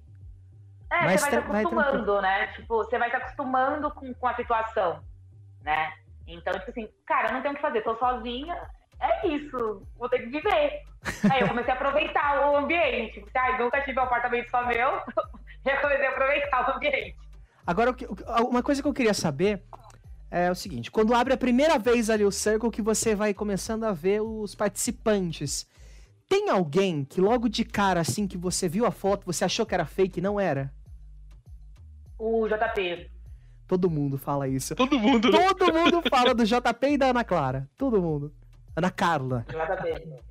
É, 0.90 1.04
Mas 1.04 1.20
você 1.20 1.40
vai 1.40 1.60
se 1.60 1.66
acostumando, 1.66 2.12
vai 2.14 2.22
né? 2.22 2.46
Tipo, 2.54 2.76
você 2.76 2.98
vai 2.98 3.10
se 3.10 3.16
acostumando 3.16 3.90
com, 3.90 4.14
com 4.14 4.28
a 4.28 4.36
situação, 4.36 5.02
né? 5.62 5.92
Então, 6.26 6.52
tipo 6.54 6.70
assim, 6.70 6.88
cara, 7.04 7.32
não 7.32 7.42
tenho 7.42 7.52
o 7.52 7.56
que 7.56 7.62
fazer, 7.62 7.82
tô 7.82 7.96
sozinha, 7.96 8.56
é 9.00 9.26
isso, 9.26 9.82
vou 9.96 10.08
ter 10.08 10.20
que 10.20 10.26
viver. 10.26 10.82
Aí 11.30 11.40
eu 11.40 11.48
comecei 11.48 11.72
a 11.72 11.74
aproveitar 11.74 12.48
o 12.48 12.56
ambiente. 12.56 13.14
Tipo, 13.14 13.30
ah, 13.36 13.58
nunca 13.58 13.80
tive 13.82 13.98
um 13.98 14.04
apartamento 14.04 14.48
só 14.50 14.64
meu, 14.66 14.90
eu 15.64 15.80
comecei 15.80 16.06
a 16.06 16.10
aproveitar 16.10 16.68
o 16.68 16.76
ambiente. 16.76 17.16
Agora, 17.66 17.94
uma 18.48 18.62
coisa 18.62 18.80
que 18.80 18.86
eu 18.86 18.94
queria 18.94 19.14
saber 19.14 19.60
é 20.38 20.50
o 20.50 20.54
seguinte: 20.54 20.90
quando 20.90 21.14
abre 21.14 21.32
a 21.32 21.36
primeira 21.36 21.78
vez 21.78 22.10
ali 22.10 22.24
o 22.24 22.30
Circle, 22.30 22.70
que 22.70 22.82
você 22.82 23.14
vai 23.14 23.32
começando 23.32 23.84
a 23.84 23.92
ver 23.92 24.20
os 24.20 24.54
participantes. 24.54 25.66
Tem 26.28 26.50
alguém 26.50 27.04
que 27.04 27.20
logo 27.20 27.48
de 27.48 27.64
cara, 27.64 28.00
assim, 28.00 28.26
que 28.26 28.36
você 28.36 28.68
viu 28.68 28.84
a 28.84 28.90
foto, 28.90 29.24
você 29.24 29.44
achou 29.44 29.64
que 29.64 29.74
era 29.74 29.86
fake 29.86 30.18
e 30.18 30.22
não 30.22 30.40
era? 30.40 30.72
O 32.18 32.48
JP. 32.48 33.10
Todo 33.68 33.90
mundo 33.90 34.18
fala 34.18 34.48
isso. 34.48 34.74
Todo 34.74 34.98
mundo. 34.98 35.30
Todo 35.30 35.72
mundo 35.72 36.02
fala 36.08 36.34
do 36.34 36.44
JP 36.44 36.86
e 36.88 36.98
da 36.98 37.06
Ana 37.06 37.24
Clara. 37.24 37.68
Todo 37.76 38.02
mundo. 38.02 38.34
Ana 38.74 38.90
Carla. 38.90 39.46
JP. 39.48 40.26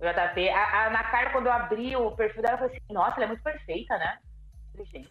JP. 0.00 0.48
A, 0.50 0.62
a 0.62 0.86
Ana 0.86 1.02
Carla, 1.04 1.30
quando 1.30 1.46
eu 1.46 1.52
abri 1.52 1.96
o 1.96 2.12
perfil 2.12 2.42
dela, 2.42 2.54
eu 2.54 2.58
falei 2.58 2.76
assim, 2.76 2.94
nossa, 2.94 3.16
ela 3.16 3.24
é 3.24 3.28
muito 3.28 3.42
perfeita, 3.42 3.98
né? 3.98 4.18
Gente. 4.76 5.10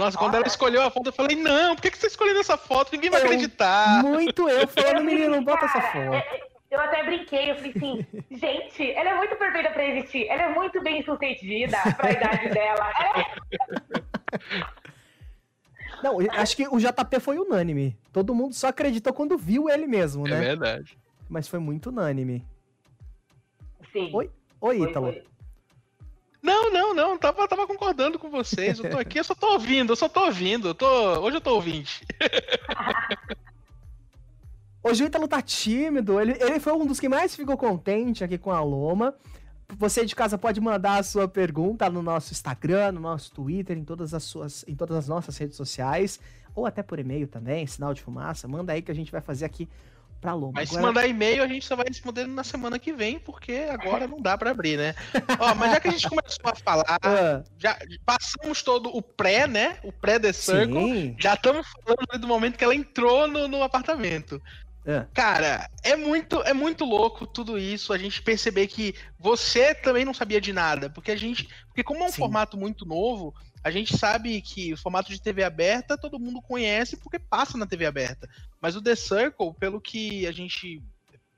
Nossa, 0.00 0.16
quando 0.16 0.34
ela 0.34 0.46
escolheu 0.46 0.80
a 0.80 0.90
foto, 0.90 1.08
eu 1.08 1.12
falei, 1.12 1.36
não, 1.36 1.76
por 1.76 1.82
que, 1.82 1.90
que 1.90 1.98
você 1.98 2.06
escolheu 2.06 2.40
essa 2.40 2.56
foto? 2.56 2.90
Ninguém 2.90 3.10
vai 3.10 3.20
eu, 3.20 3.26
acreditar. 3.26 4.02
Muito 4.02 4.48
eu 4.48 4.66
falando, 4.66 5.04
menino, 5.04 5.28
não 5.28 5.44
bota 5.44 5.66
essa 5.66 5.82
foto. 5.82 6.14
É, 6.14 6.40
eu 6.70 6.80
até 6.80 7.04
brinquei, 7.04 7.50
eu 7.50 7.56
falei 7.56 7.72
assim, 7.76 8.06
gente, 8.34 8.92
ela 8.92 9.10
é 9.10 9.14
muito 9.18 9.36
perfeita 9.36 9.70
pra 9.70 9.84
existir, 9.84 10.26
ela 10.28 10.44
é 10.44 10.54
muito 10.54 10.82
bem 10.82 11.04
sucedida 11.04 11.76
pra 11.98 12.12
idade 12.12 12.48
dela. 12.48 12.90
É... 14.32 16.04
Não, 16.04 16.18
acho 16.38 16.56
que 16.56 16.66
o 16.68 16.78
JP 16.78 17.20
foi 17.20 17.36
unânime. 17.36 17.98
Todo 18.12 18.34
mundo 18.34 18.54
só 18.54 18.68
acreditou 18.68 19.12
quando 19.12 19.36
viu 19.36 19.68
ele 19.68 19.86
mesmo, 19.86 20.26
é 20.28 20.30
né? 20.30 20.36
É 20.36 20.40
verdade. 20.40 20.96
Mas 21.28 21.48
foi 21.48 21.58
muito 21.58 21.90
unânime. 21.90 22.46
Sim. 23.92 24.08
Oi, 24.14 24.30
Oi 24.60 24.82
Ítalo. 24.82 25.12
Foi. 25.12 25.29
Não, 26.42 26.72
não, 26.72 26.94
não. 26.94 27.18
Tava, 27.18 27.46
tava 27.46 27.66
concordando 27.66 28.18
com 28.18 28.30
vocês. 28.30 28.78
Eu 28.78 28.90
tô 28.90 28.98
aqui, 28.98 29.18
eu 29.18 29.24
só 29.24 29.34
tô 29.34 29.52
ouvindo, 29.52 29.92
eu 29.92 29.96
só 29.96 30.08
tô 30.08 30.24
ouvindo. 30.24 30.68
Eu 30.68 30.74
tô... 30.74 30.86
Hoje 31.20 31.36
eu 31.36 31.40
tô 31.40 31.54
ouvinte. 31.54 32.06
Hoje 34.82 35.02
o 35.04 35.06
Ítalo 35.06 35.28
tá 35.28 35.42
tímido. 35.42 36.20
Ele, 36.20 36.36
ele 36.40 36.60
foi 36.60 36.72
um 36.72 36.86
dos 36.86 36.98
que 36.98 37.08
mais 37.08 37.36
ficou 37.36 37.56
contente 37.56 38.24
aqui 38.24 38.38
com 38.38 38.50
a 38.50 38.60
Loma. 38.60 39.14
Você 39.78 40.04
de 40.04 40.16
casa 40.16 40.36
pode 40.36 40.60
mandar 40.60 40.98
a 40.98 41.02
sua 41.02 41.28
pergunta 41.28 41.88
no 41.88 42.02
nosso 42.02 42.32
Instagram, 42.32 42.92
no 42.92 43.00
nosso 43.00 43.32
Twitter, 43.32 43.78
em 43.78 43.84
todas 43.84 44.12
as 44.12 44.24
suas, 44.24 44.64
em 44.66 44.74
todas 44.74 44.96
as 44.96 45.08
nossas 45.08 45.36
redes 45.36 45.56
sociais, 45.56 46.18
ou 46.54 46.66
até 46.66 46.82
por 46.82 46.98
e-mail 46.98 47.28
também, 47.28 47.66
sinal 47.66 47.94
de 47.94 48.02
fumaça. 48.02 48.48
Manda 48.48 48.72
aí 48.72 48.82
que 48.82 48.90
a 48.90 48.94
gente 48.94 49.12
vai 49.12 49.20
fazer 49.20 49.44
aqui 49.44 49.68
pra 50.20 50.34
Loma. 50.34 50.52
Mas 50.54 50.70
agora... 50.70 50.82
se 50.82 50.86
mandar 50.86 51.06
e-mail, 51.08 51.42
a 51.42 51.48
gente 51.48 51.64
só 51.64 51.74
vai 51.74 51.86
responder 51.88 52.26
na 52.26 52.44
semana 52.44 52.78
que 52.78 52.92
vem, 52.92 53.18
porque 53.18 53.66
agora 53.70 54.06
não 54.06 54.20
dá 54.20 54.36
para 54.36 54.50
abrir, 54.50 54.76
né? 54.76 54.94
Ó, 55.38 55.54
mas 55.54 55.72
já 55.72 55.80
que 55.80 55.88
a 55.88 55.90
gente 55.92 56.08
começou 56.08 56.50
a 56.50 56.54
falar, 56.54 56.98
ah. 57.02 57.42
já 57.58 57.78
passamos 58.04 58.62
todo 58.62 58.94
o 58.94 59.00
pré, 59.00 59.46
né? 59.46 59.78
O 59.82 59.92
pré-The 59.92 60.32
Circle. 60.32 60.92
Sim. 60.92 61.16
Já 61.18 61.34
estamos 61.34 61.66
falando 61.84 62.20
do 62.20 62.28
momento 62.28 62.58
que 62.58 62.64
ela 62.64 62.74
entrou 62.74 63.26
no, 63.26 63.48
no 63.48 63.62
apartamento. 63.62 64.40
É. 64.84 65.06
Cara, 65.12 65.70
é 65.82 65.94
muito, 65.94 66.42
é 66.42 66.54
muito 66.54 66.84
louco 66.84 67.26
tudo 67.26 67.58
isso. 67.58 67.92
A 67.92 67.98
gente 67.98 68.22
perceber 68.22 68.66
que 68.66 68.94
você 69.18 69.74
também 69.74 70.04
não 70.04 70.14
sabia 70.14 70.40
de 70.40 70.52
nada, 70.52 70.88
porque 70.90 71.10
a 71.10 71.16
gente, 71.16 71.48
porque 71.68 71.82
como 71.82 72.02
é 72.02 72.06
um 72.06 72.10
Sim. 72.10 72.18
formato 72.18 72.56
muito 72.56 72.86
novo, 72.86 73.34
a 73.62 73.70
gente 73.70 73.96
sabe 73.96 74.40
que 74.40 74.72
o 74.72 74.76
formato 74.76 75.10
de 75.10 75.20
TV 75.20 75.44
aberta 75.44 75.98
todo 75.98 76.18
mundo 76.18 76.40
conhece 76.40 76.96
porque 76.96 77.18
passa 77.18 77.58
na 77.58 77.66
TV 77.66 77.86
aberta. 77.86 78.28
Mas 78.60 78.76
o 78.76 78.82
The 78.82 78.94
Circle, 78.94 79.54
pelo 79.54 79.80
que 79.80 80.26
a 80.26 80.32
gente 80.32 80.82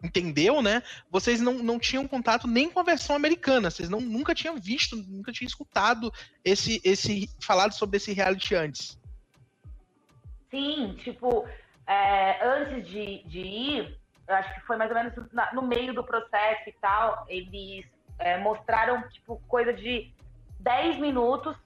entendeu, 0.02 0.60
né? 0.60 0.82
Vocês 1.10 1.40
não, 1.40 1.54
não 1.54 1.78
tinham 1.78 2.08
contato 2.08 2.48
nem 2.48 2.68
com 2.68 2.80
a 2.80 2.82
versão 2.82 3.14
americana. 3.14 3.70
Vocês 3.70 3.88
não, 3.88 4.00
nunca 4.00 4.34
tinham 4.34 4.56
visto, 4.56 4.96
nunca 4.96 5.30
tinham 5.30 5.46
escutado 5.46 6.12
esse, 6.44 6.80
esse 6.84 7.30
falado 7.40 7.72
sobre 7.72 7.98
esse 7.98 8.12
reality 8.12 8.54
antes. 8.54 8.98
Sim, 10.50 10.96
tipo, 10.98 11.48
é, 11.86 12.44
antes 12.44 12.86
de, 12.88 13.22
de 13.24 13.38
ir, 13.38 13.98
eu 14.26 14.34
acho 14.34 14.54
que 14.54 14.60
foi 14.66 14.76
mais 14.76 14.90
ou 14.90 14.96
menos 14.96 15.12
no 15.52 15.62
meio 15.62 15.94
do 15.94 16.04
processo 16.04 16.68
e 16.68 16.72
tal, 16.80 17.24
eles 17.28 17.86
é, 18.18 18.38
mostraram, 18.38 19.08
tipo, 19.08 19.40
coisa 19.48 19.72
de 19.72 20.12
10 20.60 20.98
minutos 20.98 21.56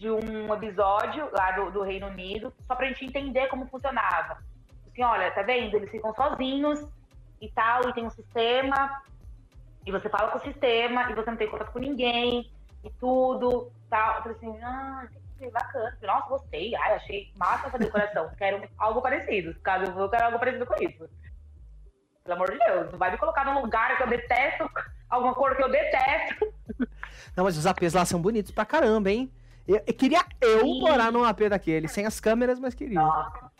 de 0.00 0.10
um 0.10 0.54
episódio 0.54 1.28
lá 1.30 1.52
do, 1.52 1.70
do 1.70 1.82
Reino 1.82 2.06
Unido, 2.06 2.50
só 2.66 2.74
pra 2.74 2.86
gente 2.86 3.04
entender 3.04 3.48
como 3.48 3.66
funcionava. 3.66 4.38
Assim, 4.90 5.02
olha, 5.02 5.30
tá 5.30 5.42
vendo? 5.42 5.76
Eles 5.76 5.90
ficam 5.90 6.14
sozinhos 6.14 6.80
e 7.38 7.50
tal, 7.50 7.86
e 7.86 7.92
tem 7.92 8.06
um 8.06 8.10
sistema, 8.10 9.02
e 9.84 9.92
você 9.92 10.08
fala 10.08 10.30
com 10.30 10.38
o 10.38 10.40
sistema, 10.40 11.10
e 11.10 11.14
você 11.14 11.30
não 11.30 11.36
tem 11.36 11.50
contato 11.50 11.70
com 11.70 11.78
ninguém, 11.78 12.50
e 12.82 12.90
tudo, 12.98 13.70
tal. 13.90 14.16
Eu 14.16 14.22
falei 14.22 14.36
assim, 14.38 14.62
ah, 14.62 15.06
bacana. 15.52 15.98
Nossa, 16.00 16.28
gostei. 16.28 16.74
Ai, 16.76 16.94
achei 16.94 17.30
massa 17.36 17.68
essa 17.68 17.78
decoração. 17.78 18.30
quero 18.38 18.66
algo 18.78 19.02
parecido. 19.02 19.54
Caso 19.60 19.84
eu 19.84 20.08
quero 20.08 20.24
algo 20.24 20.38
parecido 20.38 20.64
com 20.64 20.82
isso. 20.82 21.06
Pelo 22.24 22.36
amor 22.36 22.50
de 22.50 22.58
Deus, 22.58 22.90
não 22.90 22.98
vai 22.98 23.10
me 23.10 23.18
colocar 23.18 23.44
num 23.44 23.60
lugar 23.60 23.98
que 23.98 24.02
eu 24.02 24.08
detesto, 24.08 24.70
alguma 25.10 25.34
cor 25.34 25.54
que 25.56 25.62
eu 25.62 25.70
detesto. 25.70 26.54
Não, 27.36 27.44
mas 27.44 27.58
os 27.58 27.66
APs 27.66 27.92
lá 27.92 28.06
são 28.06 28.20
bonitos 28.20 28.50
pra 28.50 28.64
caramba, 28.64 29.10
hein? 29.10 29.30
Eu, 29.66 29.82
eu 29.86 29.94
queria 29.94 30.24
eu 30.40 30.60
sim. 30.60 30.80
morar 30.80 31.12
num 31.12 31.24
AP 31.24 31.48
daquele, 31.48 31.88
sem 31.88 32.06
as 32.06 32.18
câmeras, 32.18 32.58
mas 32.58 32.74
queria. 32.74 33.00
Nossa. 33.00 33.50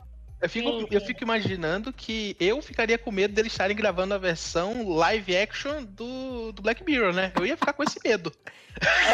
Eu 0.41 0.49
fico, 0.49 0.71
sim, 0.71 0.81
sim. 0.81 0.89
eu 0.91 1.01
fico 1.03 1.23
imaginando 1.23 1.93
que 1.93 2.35
eu 2.41 2.63
ficaria 2.63 2.97
com 2.97 3.11
medo 3.11 3.35
deles 3.35 3.53
estarem 3.53 3.77
gravando 3.77 4.15
a 4.15 4.19
versão 4.19 4.89
live 4.89 5.37
action 5.37 5.85
do, 5.85 6.51
do 6.53 6.63
Black 6.63 6.83
Mirror, 6.83 7.13
né? 7.13 7.31
Eu 7.37 7.45
ia 7.45 7.57
ficar 7.57 7.75
com 7.75 7.83
esse 7.83 8.01
medo. 8.03 8.33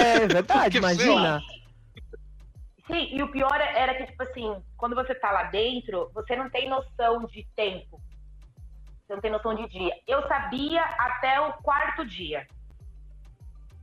É 0.00 0.26
verdade, 0.26 0.78
imagina. 0.78 1.42
Sim, 2.86 3.08
e 3.16 3.20
o 3.20 3.32
pior 3.32 3.60
era 3.60 3.94
que, 3.96 4.06
tipo 4.06 4.22
assim, 4.22 4.62
quando 4.76 4.94
você 4.94 5.12
tá 5.16 5.32
lá 5.32 5.44
dentro, 5.44 6.08
você 6.14 6.36
não 6.36 6.48
tem 6.48 6.68
noção 6.68 7.24
de 7.26 7.44
tempo. 7.56 8.00
Você 9.06 9.14
não 9.14 9.20
tem 9.20 9.30
noção 9.30 9.54
de 9.54 9.68
dia. 9.68 9.92
Eu 10.06 10.26
sabia 10.28 10.82
até 10.82 11.40
o 11.40 11.52
quarto 11.54 12.06
dia. 12.06 12.46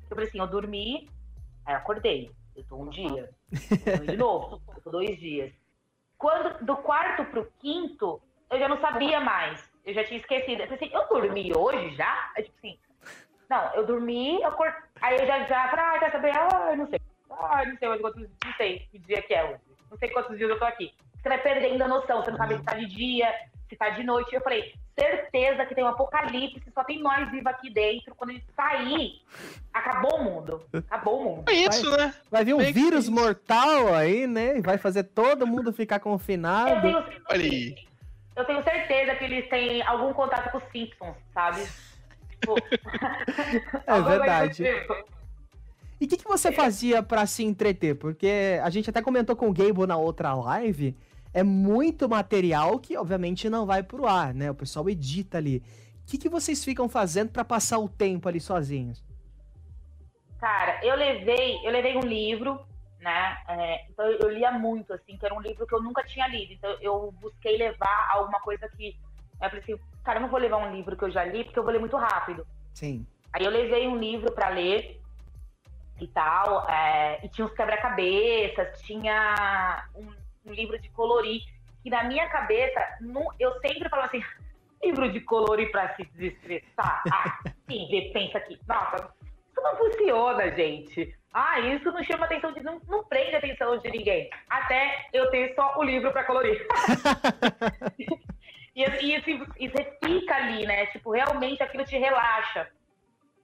Eu 0.04 0.16
falei 0.16 0.28
assim, 0.28 0.40
eu 0.40 0.48
dormi, 0.48 1.10
aí 1.66 1.74
eu 1.74 1.78
acordei. 1.78 2.32
Eu 2.56 2.64
tô 2.66 2.76
um 2.78 2.90
dia. 2.90 3.30
Eu 3.86 4.06
de 4.06 4.18
novo, 4.18 4.62
eu 4.76 4.82
tô 4.82 4.92
dois 4.92 5.18
dias. 5.20 5.52
Quando, 6.18 6.64
do 6.66 6.78
quarto 6.78 7.26
pro 7.26 7.52
quinto, 7.60 8.22
eu 8.50 8.60
já 8.60 8.68
não 8.68 8.80
sabia 8.80 9.20
mais. 9.20 9.72
Eu 9.86 9.94
já 9.94 10.04
tinha 10.04 10.20
esquecido. 10.20 10.62
Eu 10.62 10.74
assim, 10.74 10.90
eu 10.92 11.08
dormi 11.08 11.52
hoje 11.56 11.96
já? 11.96 12.32
Aí, 12.36 12.44
tipo 12.44 12.58
assim, 12.58 12.78
não, 13.50 13.74
eu 13.74 13.86
dormi, 13.86 14.42
eu 14.42 14.48
acordei. 14.48 14.80
Aí 15.02 15.20
eu 15.20 15.28
já, 15.28 15.44
já 15.46 15.70
falei, 15.70 15.86
ah, 15.86 16.00
quer 16.00 16.12
saber? 16.12 16.32
Ah, 16.36 16.72
eu 16.72 16.78
não 16.78 16.88
sei. 16.88 17.00
Ah, 17.30 17.66
não 17.66 17.78
sei 17.78 17.88
hoje 17.88 18.02
quantos, 18.02 18.22
não 18.22 18.54
sei 18.58 18.80
que 18.92 19.00
dia 19.00 19.22
que 19.22 19.34
é 19.34 19.44
hoje. 19.44 19.62
Não 19.90 19.98
sei 19.98 20.10
quantos 20.10 20.38
dias 20.38 20.50
eu 20.50 20.60
tô 20.60 20.66
aqui. 20.66 20.94
Você 21.22 21.30
vai 21.30 21.42
perdendo 21.42 21.84
a 21.84 21.88
noção, 21.88 22.22
você 22.22 22.32
não 22.32 22.38
sabe 22.38 22.58
se 22.58 22.64
tá 22.64 22.76
de 22.76 22.86
dia, 22.86 23.34
se 23.70 23.76
tá 23.76 23.90
de 23.90 24.04
noite. 24.04 24.34
Eu 24.34 24.42
falei, 24.42 24.74
certeza 24.98 25.66
que 25.66 25.76
tem 25.76 25.84
um 25.84 25.88
apocalipse, 25.88 26.64
só 26.74 26.84
tem 26.84 27.02
nós 27.02 27.30
vivos 27.32 27.48
aqui 27.48 27.70
dentro. 27.70 28.14
Quando 28.16 28.32
a 28.32 28.34
gente 28.34 28.46
sair, 28.56 29.22
acabou 29.74 30.20
o 30.20 30.24
mundo. 30.24 30.66
Acabou 30.74 31.20
o 31.20 31.24
mundo. 31.24 31.50
É 31.50 31.54
isso, 31.54 31.90
vai, 31.90 32.00
né? 32.00 32.14
Vai 32.30 32.46
vir 32.46 32.54
um 32.54 32.60
Bem 32.60 32.74
vírus 32.74 33.06
que... 33.06 33.12
mortal 33.12 33.94
aí, 33.94 34.28
né? 34.28 34.62
Vai 34.62 34.78
fazer 34.78 35.04
todo 35.04 35.48
mundo 35.48 35.74
ficar 35.74 36.00
confinado. 36.00 36.76
Eu 36.76 36.82
tenho, 36.82 36.98
Olha 37.30 37.44
aí. 37.44 37.76
Eu 38.36 38.46
tenho 38.46 38.64
certeza 38.64 39.16
que 39.16 39.24
eles 39.26 39.48
têm 39.50 39.82
algum 39.84 40.14
contato 40.14 40.52
com 40.52 40.58
os 40.58 40.64
Simpsons, 40.72 41.16
sabe? 41.34 41.68
Tipo... 42.30 42.56
é 43.86 44.02
verdade. 44.02 44.64
E 46.02 46.06
o 46.06 46.08
que, 46.08 46.18
que 46.18 46.28
você 46.28 46.52
fazia 46.52 47.02
para 47.02 47.26
se 47.26 47.44
entreter? 47.44 47.96
Porque 47.96 48.60
a 48.62 48.70
gente 48.70 48.90
até 48.90 49.02
comentou 49.02 49.36
com 49.36 49.50
o 49.50 49.54
Gable 49.54 49.88
na 49.88 49.98
outra 49.98 50.34
live, 50.34 50.98
é 51.34 51.42
muito 51.42 52.08
material 52.08 52.80
que 52.80 52.96
obviamente 52.96 53.50
não 53.50 53.66
vai 53.66 53.82
pro 53.82 54.08
ar, 54.08 54.34
né? 54.34 54.52
O 54.52 54.56
pessoal 54.56 54.88
edita 54.90 55.38
ali. 55.38 55.64
O 56.04 56.06
que, 56.06 56.18
que 56.18 56.30
vocês 56.30 56.64
ficam 56.64 56.88
fazendo 56.88 57.32
para 57.32 57.44
passar 57.44 57.80
o 57.80 57.90
tempo 57.90 58.30
ali 58.30 58.40
sozinhos? 58.40 59.04
Cara, 60.40 60.86
eu 60.86 60.96
levei, 60.96 61.66
eu 61.66 61.72
levei 61.72 61.98
um 61.98 62.02
livro, 62.02 62.60
né? 63.00 63.38
É, 63.48 63.86
então 63.90 64.06
eu 64.06 64.30
lia 64.30 64.52
muito, 64.52 64.94
assim, 64.94 65.18
que 65.18 65.26
era 65.26 65.34
um 65.34 65.42
livro 65.42 65.66
que 65.66 65.74
eu 65.74 65.82
nunca 65.82 66.04
tinha 66.04 66.28
lido. 66.28 66.54
Então 66.54 66.78
eu 66.82 67.12
busquei 67.20 67.58
levar 67.58 68.10
alguma 68.12 68.40
coisa 68.42 68.68
que. 68.70 68.96
Eu 69.42 69.50
falei 69.50 69.60
assim, 69.60 69.80
cara, 70.04 70.20
eu 70.20 70.22
não 70.22 70.30
vou 70.30 70.40
levar 70.40 70.58
um 70.58 70.76
livro 70.76 70.96
que 70.96 71.04
eu 71.04 71.12
já 71.12 71.24
li, 71.24 71.44
porque 71.44 71.58
eu 71.58 71.64
vou 71.64 71.72
ler 71.72 71.80
muito 71.80 71.98
rápido. 71.98 72.46
Sim. 72.74 73.08
Aí 73.32 73.44
eu 73.44 73.52
levei 73.52 73.88
um 73.88 73.98
livro 73.98 74.32
para 74.32 74.50
ler 74.50 75.02
e 76.00 76.08
tal. 76.08 76.70
É, 76.70 77.26
e 77.26 77.30
tinha 77.30 77.46
uns 77.46 77.54
quebra-cabeças, 77.54 78.82
tinha 78.82 79.88
um, 79.96 80.12
um, 80.46 80.54
livro 80.54 80.80
de 80.80 80.90
colorir, 80.90 81.42
que 81.82 81.90
na 81.90 82.04
minha 82.04 82.28
cabeça, 82.30 82.80
no, 83.02 83.34
eu 83.40 83.52
sempre 83.62 83.90
falo 83.90 84.04
assim, 84.04 84.24
livro 84.84 85.12
de 85.12 85.22
colorir 85.22 85.72
para 85.72 85.96
se 85.96 86.06
desestressar. 86.06 87.04
Ah, 87.12 87.40
sim, 87.70 88.12
pensa 88.14 88.38
aqui. 88.38 88.60
Nossa, 88.68 89.14
isso 89.22 89.62
não 89.62 89.76
funciona, 89.78 90.52
gente. 90.52 91.16
Ah, 91.34 91.60
isso 91.60 91.92
não 91.92 92.04
chama 92.04 92.26
atenção 92.26 92.52
de. 92.52 92.62
Não, 92.62 92.80
não 92.88 93.04
prende 93.06 93.36
a 93.36 93.40
atenção 93.40 93.78
de 93.78 93.90
ninguém. 93.90 94.30
Até 94.50 95.08
eu 95.14 95.30
ter 95.32 95.56
só 95.56 95.78
o 95.80 95.84
livro 95.84 96.12
para 96.12 96.24
colorir. 96.26 96.68
e, 98.76 98.84
e, 98.84 99.16
e 99.58 99.70
você 99.70 99.98
fica 100.04 100.36
ali, 100.36 100.66
né? 100.66 100.86
Tipo, 100.88 101.12
realmente 101.12 101.64
aquilo 101.64 101.86
te 101.86 101.98
relaxa. 101.98 102.68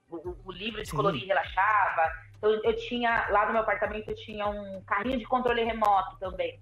O, 0.08 0.36
o 0.44 0.52
livro 0.52 0.82
de 0.82 0.88
Sim. 0.88 0.96
colorir 0.96 1.26
relaxava 1.26 2.10
então, 2.40 2.50
eu 2.64 2.74
tinha, 2.74 3.28
lá 3.28 3.44
no 3.44 3.52
meu 3.52 3.60
apartamento, 3.60 4.08
eu 4.08 4.16
tinha 4.16 4.46
um 4.46 4.82
carrinho 4.84 5.18
de 5.18 5.26
controle 5.26 5.62
remoto 5.62 6.18
também. 6.18 6.58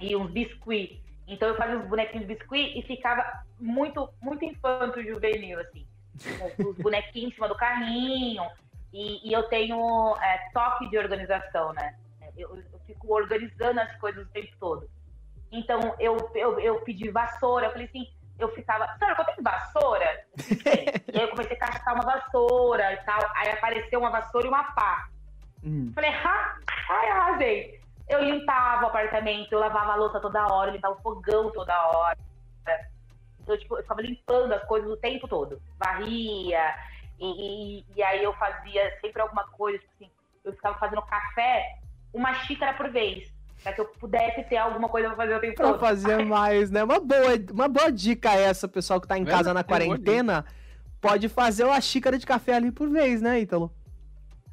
E 0.00 0.14
uns 0.16 0.30
biscuits. 0.30 1.00
Então, 1.26 1.48
eu 1.48 1.56
fazia 1.56 1.78
uns 1.78 1.88
bonequinhos 1.88 2.26
de 2.26 2.34
biscuit 2.34 2.78
e 2.78 2.82
ficava 2.82 3.24
muito, 3.58 4.08
muito 4.20 4.44
infanto 4.44 5.02
juvenil, 5.02 5.58
assim. 5.60 5.86
Os 6.64 6.76
bonequinhos 6.78 7.32
em 7.32 7.34
cima 7.34 7.48
do 7.48 7.56
carrinho. 7.56 8.44
E, 8.92 9.28
e 9.28 9.32
eu 9.32 9.42
tenho 9.44 10.16
é, 10.16 10.50
toque 10.52 10.88
de 10.88 10.98
organização, 10.98 11.72
né? 11.72 11.96
Eu, 12.36 12.56
eu, 12.56 12.80
fico 12.86 13.12
organizando 13.12 13.80
as 13.80 13.96
coisas 13.96 14.26
o 14.26 14.30
tempo 14.30 14.52
todo. 14.60 14.88
Então, 15.50 15.80
eu, 15.98 16.30
eu, 16.34 16.60
eu 16.60 16.80
pedi 16.82 17.10
vassoura. 17.10 17.66
Eu 17.66 17.72
falei 17.72 17.86
assim, 17.86 18.06
eu 18.38 18.48
ficava, 18.54 18.86
senhora, 18.98 19.16
eu 19.18 19.24
tenho 19.24 19.42
vassoura? 19.44 20.24
e 21.12 21.18
aí 21.18 21.24
eu 21.24 21.28
comecei 21.28 21.56
a 21.56 21.60
caçar 21.60 21.94
uma 21.94 22.04
vassoura 22.04 22.92
e 22.92 22.96
tal. 22.98 23.20
Aí 23.36 23.50
apareceu 23.50 23.98
uma 23.98 24.10
vassoura 24.10 24.46
e 24.46 24.50
uma 24.50 24.64
pá. 24.72 25.08
Hum. 25.64 25.90
Falei, 25.94 26.10
ah, 26.10 26.58
ai, 26.88 27.08
arrasei. 27.08 27.85
Eu 28.08 28.22
limpava 28.22 28.84
o 28.84 28.88
apartamento, 28.88 29.52
eu 29.52 29.58
lavava 29.58 29.92
a 29.92 29.96
louça 29.96 30.20
toda 30.20 30.46
hora, 30.52 30.70
eu 30.70 30.74
limpava 30.74 30.94
o 30.94 31.02
fogão 31.02 31.50
toda 31.50 31.88
hora. 31.88 32.18
Então, 33.40 33.56
tipo, 33.56 33.76
eu 33.76 33.82
ficava 33.82 34.02
limpando 34.02 34.52
as 34.52 34.64
coisas 34.64 34.90
o 34.90 34.96
tempo 34.96 35.26
todo. 35.28 35.60
Varria, 35.78 36.74
e, 37.18 37.78
e, 37.78 37.84
e 37.96 38.02
aí 38.02 38.22
eu 38.22 38.32
fazia 38.34 38.98
sempre 39.00 39.22
alguma 39.22 39.44
coisa, 39.48 39.78
tipo 39.78 39.92
assim, 39.94 40.10
eu 40.44 40.52
ficava 40.52 40.78
fazendo 40.78 41.02
café 41.02 41.78
uma 42.12 42.34
xícara 42.34 42.74
por 42.74 42.90
vez. 42.90 43.32
Pra 43.62 43.72
que 43.72 43.80
eu 43.80 43.86
pudesse 43.86 44.44
ter 44.44 44.58
alguma 44.58 44.88
coisa 44.88 45.08
pra 45.08 45.16
fazer 45.16 45.36
o 45.36 45.40
tempo 45.40 45.56
pra 45.56 45.66
todo. 45.66 45.78
Pra 45.78 45.88
fazer 45.88 46.22
mais, 46.26 46.70
né? 46.70 46.84
Uma 46.84 47.00
boa, 47.00 47.32
uma 47.52 47.68
boa 47.68 47.90
dica 47.90 48.32
essa, 48.34 48.68
pessoal 48.68 49.00
que 49.00 49.08
tá 49.08 49.18
em 49.18 49.24
casa 49.24 49.52
na 49.54 49.64
quarentena. 49.64 50.44
Pode 51.00 51.28
fazer 51.28 51.64
uma 51.64 51.80
xícara 51.80 52.18
de 52.18 52.26
café 52.26 52.54
ali 52.54 52.70
por 52.70 52.88
vez, 52.88 53.22
né, 53.22 53.40
Ítalo? 53.40 53.72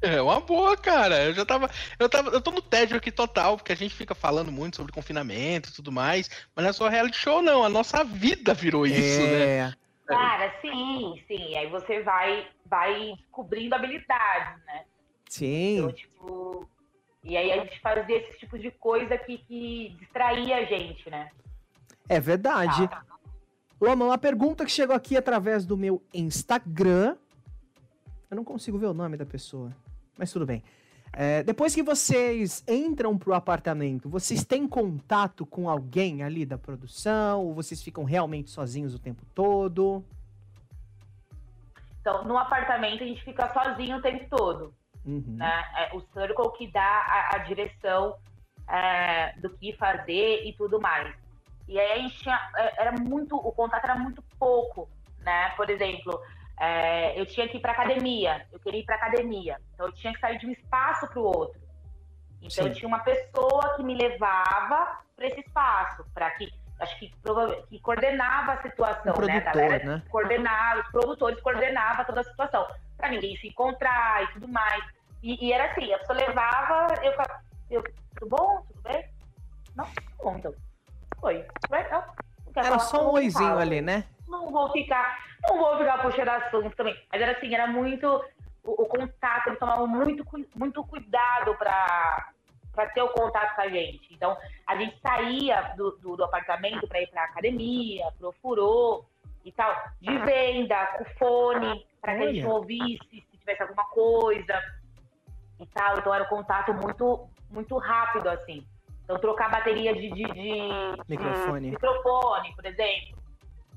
É 0.04 0.20
uma 0.20 0.40
boa, 0.40 0.76
cara. 0.76 1.24
Eu 1.24 1.34
já 1.34 1.44
tava. 1.44 1.70
Eu, 1.98 2.08
tava, 2.08 2.30
eu 2.30 2.40
tô 2.40 2.50
no 2.50 2.60
tédio 2.60 2.96
aqui 2.96 3.10
total, 3.10 3.56
porque 3.56 3.72
a 3.72 3.76
gente 3.76 3.94
fica 3.94 4.14
falando 4.14 4.52
muito 4.52 4.76
sobre 4.76 4.92
confinamento 4.92 5.70
e 5.70 5.72
tudo 5.72 5.90
mais, 5.90 6.28
mas 6.54 6.62
não 6.62 6.70
é 6.70 6.72
só 6.72 6.88
reality 6.88 7.16
show, 7.16 7.40
não. 7.40 7.64
A 7.64 7.68
nossa 7.68 8.04
vida 8.04 8.52
virou 8.52 8.86
isso, 8.86 9.22
é... 9.22 9.68
né? 9.68 9.74
Cara, 10.06 10.54
sim, 10.60 11.22
sim. 11.26 11.56
Aí 11.56 11.66
você 11.68 12.02
vai, 12.02 12.46
vai 12.66 13.14
descobrindo 13.16 13.74
habilidades, 13.74 14.62
né? 14.66 14.84
Sim. 15.28 15.78
Então, 15.78 15.92
tipo, 15.92 16.68
e 17.22 17.36
aí 17.36 17.50
a 17.52 17.64
gente 17.64 17.80
fazia 17.80 18.18
esse 18.18 18.38
tipo 18.38 18.58
de 18.58 18.70
coisa 18.70 19.16
que, 19.16 19.38
que 19.38 19.96
distraía 19.98 20.58
a 20.58 20.64
gente, 20.64 21.08
né? 21.08 21.30
É 22.06 22.20
verdade. 22.20 22.88
Ah. 22.92 23.02
Loma, 23.80 24.04
uma 24.04 24.18
pergunta 24.18 24.64
que 24.64 24.70
chegou 24.70 24.94
aqui 24.94 25.16
através 25.16 25.64
do 25.64 25.76
meu 25.76 26.02
Instagram. 26.12 27.16
Eu 28.30 28.36
não 28.36 28.44
consigo 28.44 28.78
ver 28.78 28.86
o 28.86 28.94
nome 28.94 29.16
da 29.16 29.24
pessoa, 29.24 29.74
mas 30.16 30.32
tudo 30.32 30.46
bem. 30.46 30.62
É, 31.16 31.44
depois 31.44 31.74
que 31.74 31.82
vocês 31.82 32.64
entram 32.66 33.16
pro 33.16 33.34
apartamento, 33.34 34.08
vocês 34.08 34.44
têm 34.44 34.66
contato 34.66 35.46
com 35.46 35.68
alguém 35.68 36.24
ali 36.24 36.44
da 36.44 36.58
produção? 36.58 37.44
Ou 37.44 37.54
vocês 37.54 37.80
ficam 37.82 38.02
realmente 38.02 38.50
sozinhos 38.50 38.94
o 38.94 38.98
tempo 38.98 39.24
todo? 39.34 40.04
Então, 42.00 42.24
no 42.24 42.36
apartamento 42.36 43.02
a 43.02 43.06
gente 43.06 43.22
fica 43.22 43.48
sozinho 43.52 43.98
o 43.98 44.02
tempo 44.02 44.26
todo. 44.28 44.74
Uhum. 45.06 45.36
Né? 45.36 45.64
É 45.76 45.96
o 45.96 46.00
Circle 46.00 46.52
que 46.58 46.66
dá 46.72 46.82
a, 46.82 47.36
a 47.36 47.38
direção 47.38 48.16
é, 48.68 49.34
do 49.38 49.50
que 49.50 49.72
fazer 49.74 50.44
e 50.44 50.52
tudo 50.54 50.80
mais. 50.80 51.14
E 51.68 51.78
aí 51.78 51.92
a 51.92 51.98
gente 52.02 52.18
tinha, 52.18 52.50
é, 52.56 52.82
era 52.82 52.92
muito, 52.92 53.36
o 53.36 53.52
contato 53.52 53.84
era 53.84 53.94
muito 53.94 54.22
pouco, 54.38 54.88
né? 55.20 55.50
Por 55.50 55.70
exemplo, 55.70 56.20
é, 56.58 57.18
eu 57.20 57.26
tinha 57.26 57.48
que 57.48 57.56
ir 57.56 57.60
para 57.60 57.72
academia, 57.72 58.46
eu 58.52 58.60
queria 58.60 58.80
ir 58.80 58.84
para 58.84 58.96
academia, 58.96 59.58
então 59.74 59.86
eu 59.86 59.92
tinha 59.92 60.12
que 60.12 60.20
sair 60.20 60.38
de 60.38 60.46
um 60.46 60.52
espaço 60.52 61.08
para 61.08 61.20
o 61.20 61.24
outro. 61.24 61.60
Então 62.40 62.64
Sim. 62.64 62.68
eu 62.68 62.74
tinha 62.74 62.88
uma 62.88 63.00
pessoa 63.00 63.74
que 63.76 63.82
me 63.82 63.94
levava 63.94 64.98
para 65.16 65.26
esse 65.26 65.40
espaço, 65.40 66.04
para 66.12 66.30
que 66.32 66.52
acho 66.80 66.98
que, 66.98 67.12
que 67.68 67.80
coordenava 67.80 68.52
a 68.52 68.62
situação, 68.62 69.14
né? 69.26 69.40
Galera, 69.40 69.84
né? 69.84 70.02
Coordenava, 70.10 70.80
os 70.80 70.90
produtores 70.90 71.40
coordenavam 71.40 72.04
toda 72.04 72.20
a 72.20 72.24
situação, 72.24 72.66
para 72.96 73.08
ninguém 73.08 73.36
se 73.36 73.48
encontrar 73.48 74.22
e 74.24 74.32
tudo 74.32 74.48
mais. 74.48 74.84
E, 75.22 75.46
e, 75.46 75.52
era 75.52 75.70
assim, 75.70 75.92
a 75.92 75.98
pessoa 75.98 76.18
levava, 76.18 76.94
eu 77.02 77.12
ficava, 77.12 77.40
eu, 77.70 77.82
tudo 78.16 78.36
bom? 78.36 78.62
Tudo 78.68 78.82
bem? 78.82 79.08
Não, 79.74 79.86
tudo 79.86 80.16
bom, 80.22 80.36
então. 80.36 80.54
Oi. 81.22 81.46
Não, 81.70 82.04
era 82.62 82.78
só 82.78 83.08
um 83.08 83.12
oizinho 83.14 83.58
ali, 83.58 83.80
né? 83.80 84.04
Não 84.28 84.50
vou 84.50 84.70
ficar, 84.72 85.18
não 85.48 85.58
vou 85.58 85.78
ficar 85.78 86.02
puxando 86.02 86.28
assunto 86.28 86.74
também. 86.76 86.96
Mas 87.12 87.20
era 87.20 87.32
assim, 87.32 87.54
era 87.54 87.66
muito, 87.66 88.06
o, 88.64 88.82
o 88.82 88.86
contato, 88.86 89.48
eles 89.48 89.58
tomavam 89.58 89.86
muito, 89.86 90.24
muito 90.56 90.84
cuidado 90.84 91.54
para 91.56 92.32
para 92.74 92.88
ter 92.88 93.02
o 93.02 93.08
contato 93.08 93.54
com 93.54 93.62
a 93.62 93.68
gente. 93.68 94.12
Então, 94.12 94.36
a 94.66 94.76
gente 94.76 94.98
saía 95.00 95.74
do, 95.76 95.92
do, 95.98 96.16
do 96.16 96.24
apartamento 96.24 96.86
para 96.88 97.00
ir 97.00 97.06
para 97.06 97.24
academia, 97.24 98.10
pro 98.18 98.32
furô 98.42 99.04
e 99.44 99.52
tal, 99.52 99.72
de 100.00 100.18
venda, 100.18 100.86
com 100.98 101.04
fone, 101.16 101.86
para 102.00 102.16
que 102.16 102.22
a 102.22 102.32
gente 102.32 102.42
não 102.42 102.50
ouvisse 102.50 102.98
se 103.10 103.38
tivesse 103.38 103.62
alguma 103.62 103.84
coisa 103.84 104.60
e 105.60 105.66
tal. 105.66 105.98
Então 105.98 106.12
era 106.12 106.24
um 106.24 106.28
contato 106.28 106.74
muito, 106.74 107.28
muito 107.50 107.76
rápido, 107.78 108.28
assim. 108.28 108.66
Então 109.04 109.18
trocar 109.18 109.50
bateria 109.50 109.94
de, 109.94 110.10
de, 110.10 110.24
de 110.24 110.68
microfone. 111.08 111.66
De 111.66 111.70
microfone, 111.72 112.54
por 112.56 112.64
exemplo. 112.64 113.23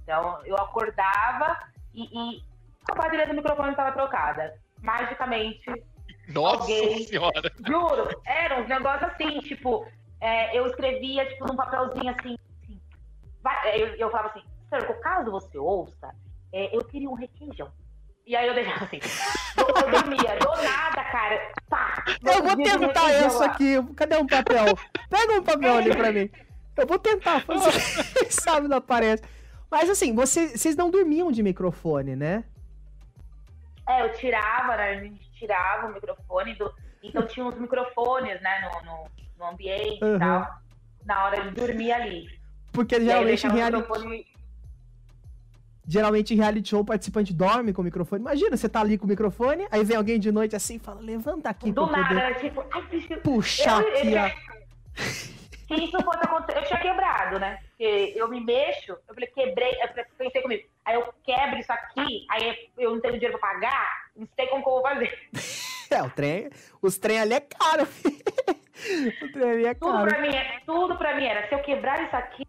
Então 0.08 0.40
eu 0.46 0.56
acordava 0.56 1.60
e, 1.94 2.04
e 2.06 2.44
a 2.90 2.96
bateria 2.96 3.28
do 3.28 3.34
microfone 3.34 3.72
estava 3.72 3.92
trocada. 3.92 4.58
Magicamente. 4.82 5.70
Nossa 6.30 6.62
alguém, 6.62 7.04
senhora! 7.04 7.52
Juro, 7.66 8.22
eram 8.26 8.62
uns 8.62 8.70
negócios 8.70 9.12
assim, 9.12 9.40
tipo, 9.40 9.86
é, 10.22 10.58
eu 10.58 10.66
escrevia 10.68 11.26
tipo, 11.26 11.46
num 11.46 11.58
papelzinho 11.58 12.10
assim. 12.10 12.38
assim 12.64 12.80
vai, 13.44 13.82
eu, 13.82 13.88
eu 13.96 14.10
falava 14.10 14.30
assim, 14.30 14.44
caso 15.02 15.30
você 15.30 15.58
ouça, 15.58 16.16
é, 16.54 16.76
eu 16.76 16.86
queria 16.86 17.10
um 17.10 17.14
requeijão. 17.14 17.70
E 18.26 18.36
aí 18.36 18.48
eu 18.48 18.54
deixava 18.54 18.86
assim. 18.86 19.00
Eu 19.58 19.92
dormia, 19.92 20.38
do 20.38 20.64
nada, 20.64 21.04
cara. 21.04 21.52
Pá, 21.70 22.04
eu 22.26 22.44
vou 22.44 22.56
tentar 22.58 23.12
essa 23.12 23.46
aqui. 23.46 23.76
Cadê 23.96 24.18
um 24.18 24.28
papel? 24.28 24.66
Pega 25.10 25.34
um 25.34 25.44
papel 25.44 25.78
ali 25.78 25.96
pra 25.96 26.12
mim. 26.12 26.30
Eu 26.76 26.86
vou 26.86 27.00
tentar 27.00 27.42
fazer. 27.42 27.72
sabe, 28.30 28.68
não 28.68 28.78
aparece. 28.78 29.24
Mas 29.70 29.90
assim, 29.90 30.14
vocês, 30.14 30.52
vocês 30.52 30.76
não 30.76 30.90
dormiam 30.90 31.32
de 31.32 31.44
microfone, 31.44 32.16
né? 32.16 32.44
É, 33.88 34.04
eu 34.04 34.14
tirava, 34.14 34.76
né? 34.76 34.90
A 34.92 35.04
gente 35.04 35.32
tirava 35.34 35.88
o 35.88 35.94
microfone. 35.94 36.56
Do... 36.56 36.74
Então 37.04 37.26
tinha 37.28 37.46
uns 37.46 37.58
microfones, 37.58 38.42
né, 38.42 38.62
no, 38.62 38.92
no, 38.92 39.08
no 39.38 39.46
ambiente 39.54 40.04
uhum. 40.04 40.16
e 40.16 40.20
tal. 40.20 40.60
Na 41.06 41.26
hora 41.26 41.42
de 41.44 41.52
dormir 41.52 41.92
ali. 41.92 42.28
Porque 42.72 43.00
geralmente 43.00 43.48
em 43.48 43.52
reality 43.52 44.28
geralmente 45.88 46.34
em 46.34 46.38
reality 46.38 46.70
show 46.70 46.82
o 46.82 46.86
participante 46.86 47.34
dorme 47.34 47.72
com 47.72 47.82
o 47.82 47.86
microfone. 47.86 48.22
Imagina, 48.22 48.58
você 48.58 48.68
tá 48.68 48.82
ali 48.82 48.98
com 48.98 49.06
o 49.06 49.08
microfone, 49.08 49.66
aí 49.72 49.84
vem 49.86 49.96
alguém 49.96 50.20
de 50.20 50.32
noite 50.32 50.56
assim 50.56 50.76
e 50.76 50.80
fala, 50.80 51.00
levanta 51.00 51.50
aqui 51.50 51.72
Do 51.72 51.88
nada, 51.88 52.08
poder 52.10 52.36
tipo, 52.40 52.64
puxar 53.24 53.82
eu, 53.82 53.88
aqui, 53.88 54.14
eu, 54.14 54.22
ó. 54.22 54.30
Se 55.68 55.74
isso 55.74 56.02
fosse 56.02 56.20
acontecer, 56.24 56.58
eu 56.58 56.66
tinha 56.66 56.80
quebrado, 56.80 57.40
né? 57.40 57.60
Porque 57.70 58.14
eu 58.16 58.28
me 58.30 58.40
mexo, 58.40 58.92
eu 58.92 59.14
falei, 59.14 59.28
quebrei, 59.28 59.72
eu 59.82 60.06
pensei 60.18 60.42
comigo, 60.42 60.68
aí 60.86 60.96
eu 60.96 61.14
quebro 61.24 61.60
isso 61.60 61.72
aqui, 61.74 62.26
aí 62.32 62.70
eu 62.78 62.92
não 62.92 63.02
tenho 63.02 63.16
dinheiro 63.16 63.38
pra 63.38 63.50
pagar, 63.54 64.06
não 64.16 64.28
sei 64.36 64.48
como 64.48 64.64
que 64.64 64.70
eu 64.70 64.74
vou 64.74 64.82
fazer. 64.82 65.20
É, 65.90 66.04
o 66.04 66.10
trem, 66.10 66.50
os 66.82 66.98
trem 66.98 67.18
ali 67.18 67.34
é 67.36 67.40
caro. 67.40 67.88
o 69.24 69.32
trem 69.32 69.52
ali 69.52 69.66
é 69.68 69.74
caro. 69.74 70.00
Tudo 70.00 70.06
pra, 70.10 70.22
mim, 70.22 70.36
é, 70.36 70.62
tudo 70.66 70.98
pra 70.98 71.16
mim 71.16 71.26
era, 71.26 71.48
se 71.48 71.56
eu 71.56 71.60
quebrar 71.60 72.04
isso 72.04 72.14
aqui, 72.14 72.46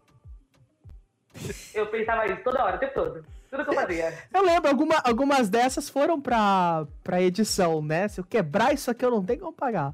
eu 1.73 1.87
pensava 1.87 2.25
isso 2.25 2.43
toda 2.43 2.61
hora, 2.61 2.75
o 2.75 2.79
tempo 2.79 2.93
todo. 2.93 3.25
Tudo 3.49 3.63
que 3.63 3.69
eu 3.69 3.75
fazia. 3.75 4.13
Eu 4.33 4.43
lembro, 4.43 4.69
alguma, 4.69 5.01
algumas 5.05 5.49
dessas 5.49 5.89
foram 5.89 6.19
pra, 6.21 6.85
pra 7.01 7.21
edição, 7.21 7.81
né? 7.81 8.09
Se 8.09 8.19
eu 8.19 8.25
quebrar 8.25 8.73
isso 8.73 8.91
aqui, 8.91 9.05
eu 9.05 9.11
não 9.11 9.25
tenho 9.25 9.39
como 9.39 9.53
pagar. 9.53 9.93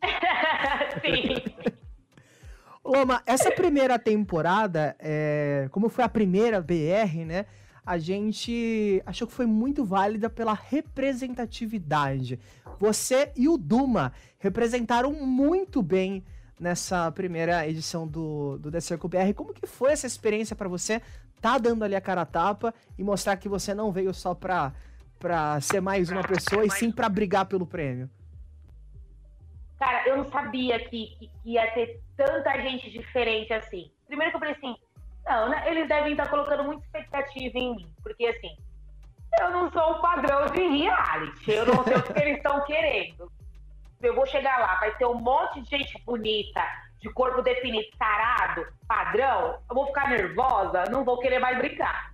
Sim. 1.02 1.74
Loma, 2.84 3.22
essa 3.24 3.50
primeira 3.50 3.98
temporada, 3.98 4.94
é, 4.98 5.68
como 5.72 5.88
foi 5.88 6.04
a 6.04 6.08
primeira 6.08 6.60
BR, 6.60 7.24
né? 7.26 7.46
A 7.84 7.96
gente 7.96 9.02
achou 9.06 9.26
que 9.26 9.32
foi 9.32 9.46
muito 9.46 9.84
válida 9.84 10.28
pela 10.28 10.52
representatividade. 10.52 12.38
Você 12.78 13.32
e 13.36 13.48
o 13.48 13.56
Duma 13.56 14.12
representaram 14.38 15.12
muito 15.12 15.82
bem 15.82 16.22
nessa 16.60 17.10
primeira 17.12 17.66
edição 17.66 18.06
do, 18.06 18.58
do 18.58 18.70
The 18.70 18.80
Circle 18.80 19.08
BR. 19.08 19.34
Como 19.34 19.54
que 19.54 19.66
foi 19.66 19.92
essa 19.92 20.06
experiência 20.06 20.54
para 20.54 20.68
você? 20.68 21.00
Tá 21.40 21.58
dando 21.58 21.84
ali 21.84 21.94
a 21.94 22.00
cara 22.00 22.22
a 22.22 22.26
tapa 22.26 22.74
e 22.98 23.02
mostrar 23.02 23.36
que 23.36 23.48
você 23.48 23.74
não 23.74 23.92
veio 23.92 24.12
só 24.12 24.34
pra, 24.34 24.72
pra 25.18 25.60
ser 25.60 25.80
mais 25.80 26.10
uma 26.10 26.22
pessoa 26.22 26.64
e 26.64 26.70
sim 26.70 26.90
para 26.90 27.08
brigar 27.08 27.46
pelo 27.46 27.66
prêmio? 27.66 28.10
Cara, 29.84 30.08
eu 30.08 30.16
não 30.16 30.30
sabia 30.30 30.78
que, 30.78 31.14
que, 31.18 31.30
ia 31.44 31.70
ter 31.72 32.00
tanta 32.16 32.58
gente 32.62 32.90
diferente 32.90 33.52
assim. 33.52 33.90
Primeiro 34.06 34.30
que 34.30 34.36
eu 34.36 34.40
falei 34.40 34.54
assim, 34.54 34.76
não, 35.26 35.50
né, 35.50 35.62
eles 35.66 35.86
devem 35.86 36.12
estar 36.12 36.30
colocando 36.30 36.64
muita 36.64 36.84
expectativa 36.86 37.58
em 37.58 37.76
mim, 37.76 37.94
porque 38.02 38.26
assim, 38.26 38.56
eu 39.40 39.50
não 39.50 39.70
sou 39.70 39.92
o 39.92 40.00
padrão 40.00 40.46
de 40.46 40.66
reality, 40.66 41.50
eu 41.50 41.66
não 41.66 41.84
sei 41.84 41.96
o 41.96 42.02
que 42.02 42.18
eles 42.18 42.36
estão 42.38 42.64
querendo 42.64 43.30
eu 44.06 44.14
vou 44.14 44.26
chegar 44.26 44.58
lá, 44.58 44.76
vai 44.76 44.94
ter 44.96 45.06
um 45.06 45.14
monte 45.14 45.62
de 45.62 45.70
gente 45.70 45.98
bonita, 46.04 46.62
de 47.00 47.08
corpo 47.10 47.42
definido, 47.42 47.88
sarado, 47.96 48.66
padrão, 48.86 49.58
eu 49.68 49.74
vou 49.74 49.86
ficar 49.86 50.10
nervosa, 50.10 50.84
não 50.90 51.04
vou 51.04 51.18
querer 51.18 51.38
mais 51.38 51.56
brincar. 51.58 52.12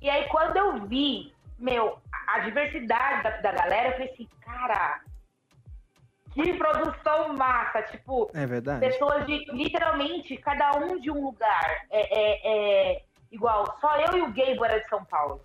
E 0.00 0.08
aí, 0.08 0.28
quando 0.28 0.56
eu 0.56 0.86
vi, 0.86 1.34
meu, 1.58 1.98
a 2.28 2.40
diversidade 2.40 3.22
da, 3.22 3.30
da 3.38 3.52
galera, 3.52 3.88
eu 3.88 3.92
falei 3.92 4.12
assim, 4.12 4.28
cara, 4.40 5.00
que 6.42 6.52
produção 6.54 7.34
massa, 7.34 7.82
tipo, 7.82 8.30
é 8.34 8.46
verdade. 8.46 8.80
pessoas 8.80 9.26
de 9.26 9.44
literalmente 9.52 10.36
cada 10.36 10.76
um 10.76 11.00
de 11.00 11.10
um 11.10 11.24
lugar. 11.24 11.86
É, 11.90 12.18
é, 12.18 12.40
é, 12.44 13.02
igual, 13.32 13.78
só 13.80 13.96
eu 13.96 14.18
e 14.18 14.22
o 14.22 14.26
Gable 14.26 14.64
era 14.64 14.80
de 14.80 14.88
São 14.88 15.04
Paulo. 15.04 15.40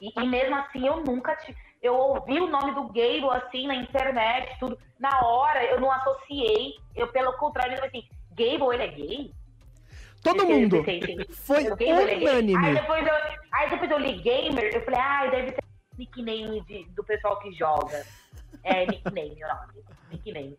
E, 0.00 0.12
e 0.16 0.26
mesmo 0.26 0.54
assim, 0.54 0.86
eu 0.86 1.02
nunca 1.02 1.34
tive. 1.36 1.58
Eu 1.82 1.94
ouvi 1.94 2.40
o 2.40 2.46
nome 2.46 2.72
do 2.74 2.84
Gable 2.88 3.30
assim 3.30 3.66
na 3.66 3.74
internet, 3.74 4.56
tudo. 4.58 4.78
Na 4.98 5.20
hora, 5.26 5.64
eu 5.64 5.80
não 5.80 5.90
associei. 5.92 6.74
Eu, 6.94 7.08
pelo 7.08 7.32
contrário, 7.34 7.76
eu 7.76 7.84
assim, 7.84 8.04
Gable, 8.32 8.74
ele 8.74 8.82
é 8.82 8.88
gay? 8.88 9.34
Todo 10.22 10.42
eu 10.42 10.48
mundo. 10.48 10.84
Foi 11.32 11.64
unânime. 11.64 12.64
Aí 12.64 12.74
depois, 12.74 13.06
eu, 13.06 13.14
aí 13.52 13.70
depois 13.70 13.90
eu 13.90 13.98
li 13.98 14.20
gamer, 14.22 14.74
eu 14.74 14.84
falei, 14.84 15.00
ah, 15.00 15.26
deve 15.26 15.50
ser 15.50 15.64
nickname 15.96 16.60
de, 16.62 16.84
do 16.90 17.02
pessoal 17.04 17.38
que 17.40 17.52
joga. 17.52 18.04
É, 18.64 18.86
nickname, 18.86 19.44
o 19.44 19.48
nome. 19.48 19.84
Nickname. 20.10 20.58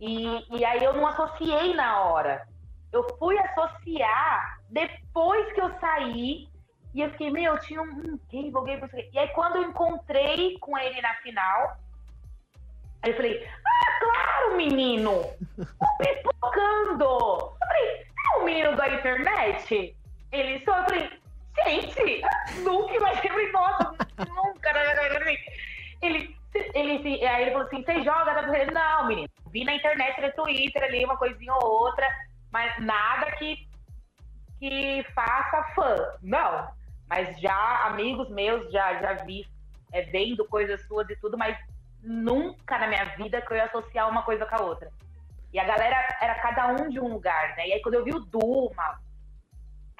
E, 0.00 0.56
e 0.56 0.64
aí 0.64 0.82
eu 0.82 0.92
não 0.94 1.06
associei 1.06 1.74
na 1.74 2.02
hora. 2.02 2.46
Eu 2.92 3.06
fui 3.18 3.38
associar 3.38 4.60
depois 4.70 5.52
que 5.52 5.60
eu 5.60 5.70
saí. 5.80 6.48
E 6.94 7.02
eu 7.02 7.10
fiquei, 7.10 7.30
meu, 7.30 7.58
tinha 7.60 7.82
um 7.82 8.18
Gable, 8.32 9.08
E 9.12 9.18
aí 9.18 9.28
quando 9.28 9.56
eu 9.56 9.64
encontrei 9.64 10.58
com 10.58 10.76
ele 10.78 11.00
na 11.02 11.14
final, 11.16 11.76
aí 13.02 13.10
eu 13.10 13.16
falei, 13.16 13.46
ah, 13.46 13.98
claro, 14.00 14.56
menino! 14.56 15.22
Pipocando! 15.98 17.04
Eu 17.04 17.56
falei, 17.58 18.06
é 18.34 18.38
o 18.38 18.44
menino 18.44 18.76
da 18.76 18.88
internet? 18.88 19.96
Ele 20.32 20.64
só, 20.64 20.78
eu 20.78 20.84
falei, 20.84 21.10
gente, 21.64 22.22
nunca 22.62 22.94
imaginei, 22.94 23.52
nossa, 23.52 23.94
nunca, 24.26 24.70
ele, 26.02 26.37
ele, 26.74 27.26
aí 27.26 27.42
ele 27.42 27.50
falou 27.52 27.66
assim, 27.66 27.84
você 27.84 28.02
joga? 28.02 28.34
Falei, 28.34 28.66
não, 28.66 29.06
menino, 29.06 29.28
vi 29.50 29.64
na 29.64 29.74
internet, 29.74 30.20
no 30.20 30.32
Twitter 30.32 30.82
ali, 30.82 31.04
uma 31.04 31.16
coisinha 31.16 31.52
ou 31.54 31.84
outra, 31.84 32.08
mas 32.50 32.78
nada 32.84 33.30
que, 33.32 33.68
que 34.58 35.04
faça 35.14 35.62
fã, 35.74 35.96
não. 36.22 36.68
Mas 37.08 37.38
já, 37.40 37.86
amigos 37.86 38.28
meus, 38.30 38.70
já, 38.70 39.00
já 39.00 39.14
vi 39.24 39.46
é, 39.92 40.02
vendo 40.02 40.44
coisas 40.46 40.86
suas 40.86 41.08
e 41.08 41.16
tudo, 41.16 41.38
mas 41.38 41.56
nunca 42.02 42.78
na 42.78 42.86
minha 42.86 43.04
vida 43.16 43.40
que 43.40 43.52
eu 43.52 43.56
ia 43.56 43.64
associar 43.64 44.08
uma 44.08 44.22
coisa 44.22 44.46
com 44.46 44.56
a 44.56 44.62
outra. 44.62 44.90
E 45.52 45.58
a 45.58 45.64
galera 45.64 45.96
era 46.20 46.34
cada 46.36 46.68
um 46.68 46.88
de 46.88 47.00
um 47.00 47.08
lugar, 47.08 47.56
né? 47.56 47.68
E 47.68 47.72
aí 47.72 47.82
quando 47.82 47.94
eu 47.94 48.04
vi 48.04 48.12
o 48.12 48.20
Duma, 48.20 49.00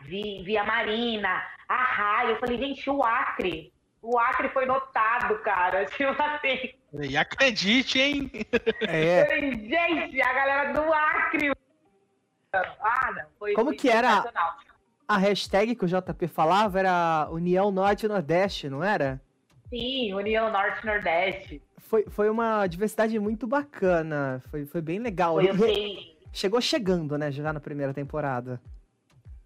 vi, 0.03 0.43
vi 0.43 0.57
a 0.59 0.65
Marina, 0.65 1.43
a 1.69 1.83
Raia, 1.83 2.31
eu 2.31 2.39
falei, 2.39 2.59
gente, 2.59 2.89
o 2.91 3.03
Acre. 3.03 3.73
O 4.03 4.18
Acre 4.18 4.49
foi 4.51 4.64
notado, 4.64 5.38
cara. 5.40 5.84
Tipo 5.96 6.14
assim. 6.22 6.74
E 7.01 7.16
acredite, 7.16 8.01
hein? 8.01 8.30
É. 8.80 9.26
Gente, 9.28 10.22
a 10.22 10.32
galera 10.32 10.72
do 10.72 10.92
Acre. 10.92 11.53
Ah, 12.53 13.12
não. 13.14 13.24
Foi, 13.38 13.53
Como 13.53 13.74
que 13.74 13.90
era 13.90 14.24
a 15.07 15.16
hashtag 15.18 15.74
que 15.74 15.84
o 15.84 15.88
JP 15.88 16.28
falava? 16.28 16.78
Era 16.78 17.28
União 17.30 17.70
Norte 17.70 18.07
e 18.07 18.09
Nordeste, 18.09 18.68
não 18.68 18.82
era? 18.82 19.20
Sim, 19.68 20.14
União 20.14 20.51
Norte 20.51 20.84
Nordeste. 20.86 21.62
Foi, 21.78 22.05
foi 22.09 22.30
uma 22.30 22.66
diversidade 22.66 23.18
muito 23.18 23.46
bacana. 23.46 24.42
Foi, 24.51 24.64
foi 24.64 24.80
bem 24.80 24.99
legal. 24.99 25.34
Foi, 25.34 25.49
eu 25.49 25.57
sei. 25.57 26.16
Chegou 26.32 26.61
chegando, 26.61 27.16
né, 27.18 27.30
já 27.30 27.53
na 27.53 27.61
primeira 27.61 27.92
temporada. 27.92 28.61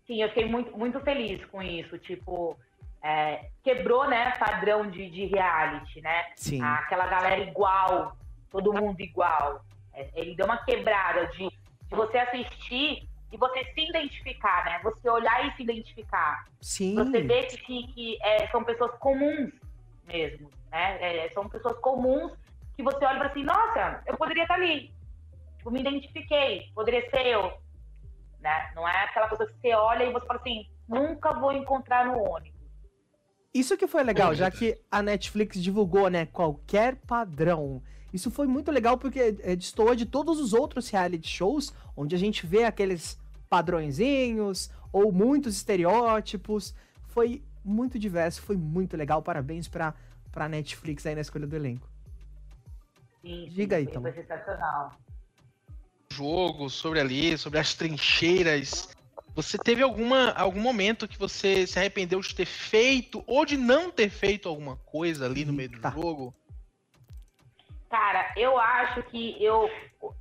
Sim, 0.07 0.23
eu 0.23 0.29
fiquei 0.29 0.47
muito, 0.47 0.77
muito 0.77 1.01
feliz 1.01 1.45
com 1.47 1.63
isso. 1.63 1.97
Tipo, 1.99 2.57
é, 3.03 3.49
quebrou, 3.63 4.09
né, 4.09 4.31
padrão 4.39 4.89
de, 4.89 5.11
de 5.11 5.27
reality, 5.27 6.01
né? 6.01 6.27
Sim. 6.37 6.63
Aquela 6.63 7.07
galera 7.07 7.41
igual, 7.41 8.17
todo 8.51 8.73
mundo 8.73 9.01
igual. 9.01 9.65
É, 9.93 10.09
ele 10.15 10.37
deu 10.37 10.47
uma 10.47 10.65
quebrada 10.65 11.27
de, 11.29 11.49
de 11.49 11.95
você 11.95 12.19
assistir 12.19 13.09
e 13.33 13.37
você 13.37 13.65
se 13.73 13.89
identificar, 13.89 14.65
né? 14.65 14.81
Você 14.85 15.09
olhar 15.09 15.47
e 15.47 15.57
se 15.57 15.63
identificar. 15.63 16.45
Sim. 16.61 16.95
Você 16.95 17.23
vê 17.23 17.43
que, 17.45 17.87
que 17.89 18.19
é, 18.23 18.47
são 18.49 18.63
pessoas 18.63 18.93
comuns 18.99 19.53
mesmo, 20.07 20.51
né? 20.71 21.25
É, 21.25 21.31
são 21.31 21.49
pessoas 21.49 21.79
comuns 21.79 22.33
que 22.77 22.83
você 22.83 23.05
olha 23.05 23.19
para 23.19 23.29
assim, 23.29 23.43
nossa, 23.43 24.03
eu 24.07 24.17
poderia 24.17 24.43
estar 24.43 24.55
ali. 24.55 24.93
Tipo, 25.59 25.71
me 25.71 25.81
identifiquei, 25.81 26.71
poderia 26.75 27.09
ser 27.11 27.27
eu. 27.27 27.53
Né? 28.41 28.73
Não 28.75 28.89
é 28.89 29.05
aquela 29.05 29.29
coisa 29.29 29.47
que 29.47 29.55
você 29.61 29.75
olha 29.75 30.05
e 30.05 30.13
você 30.13 30.27
fala 30.27 30.41
assim, 30.41 30.69
nunca 30.89 31.33
vou 31.33 31.53
encontrar 31.53 32.07
no 32.07 32.19
ônibus. 32.19 32.52
Isso 33.55 33.77
que 33.77 33.87
foi 33.87 34.03
legal, 34.03 34.35
já 34.35 34.51
que 34.51 34.79
a 34.91 35.03
Netflix 35.03 35.63
divulgou, 35.63 36.09
né, 36.09 36.27
qualquer 36.27 36.97
padrão. 36.97 37.83
Isso 38.13 38.31
foi 38.31 38.47
muito 38.47 38.71
legal 38.71 38.97
porque 38.97 39.37
é, 39.43 39.57
destoou 39.57 39.95
de 39.95 40.07
todos 40.07 40.39
os 40.41 40.53
outros 40.53 40.89
reality 40.89 41.29
shows, 41.29 41.73
onde 41.97 42.15
a 42.15 42.19
gente 42.19 42.47
vê 42.47 42.65
aqueles 42.65 43.19
padrõezinhos 43.49 44.71
ou 44.93 45.13
muitos 45.13 45.57
estereótipos. 45.57 46.75
Foi 47.09 47.43
muito 47.65 47.99
diverso, 47.99 48.43
foi 48.43 48.57
muito 48.57 48.97
legal. 48.97 49.23
Parabéns 49.23 49.69
pra, 49.69 49.95
pra 50.31 50.49
Netflix 50.49 51.07
aí 51.07 51.15
na 51.15 51.21
escolha 51.21 51.47
do 51.47 51.57
elenco. 51.57 51.89
Sim, 53.23 53.49
Diga 53.51 53.77
aí, 53.77 53.87
Tom. 53.87 54.03
Foi 54.03 54.13
sensacional. 54.13 54.93
Jogo, 56.11 56.69
sobre 56.69 57.01
ali, 57.01 57.39
sobre 57.39 57.59
as 57.59 57.75
trincheiras. 57.75 58.89
Você 59.35 59.57
teve 59.57 59.83
alguma, 59.83 60.33
algum 60.33 60.61
momento 60.61 61.09
que 61.09 61.19
você 61.19 61.67
se 61.67 61.79
arrependeu 61.79 62.21
de 62.21 62.35
ter 62.35 62.45
feito 62.45 63.25
ou 63.27 63.47
de 63.47 63.57
não 63.57 63.91
ter 63.91 64.11
feito 64.11 64.49
alguma 64.49 64.77
coisa 64.77 65.25
ali 65.25 65.45
no 65.45 65.53
meio 65.53 65.71
do 65.71 65.81
jogo? 65.91 66.35
Cara, 67.89 68.33
eu 68.37 68.59
acho 68.59 69.03
que 69.05 69.43
eu 69.43 69.71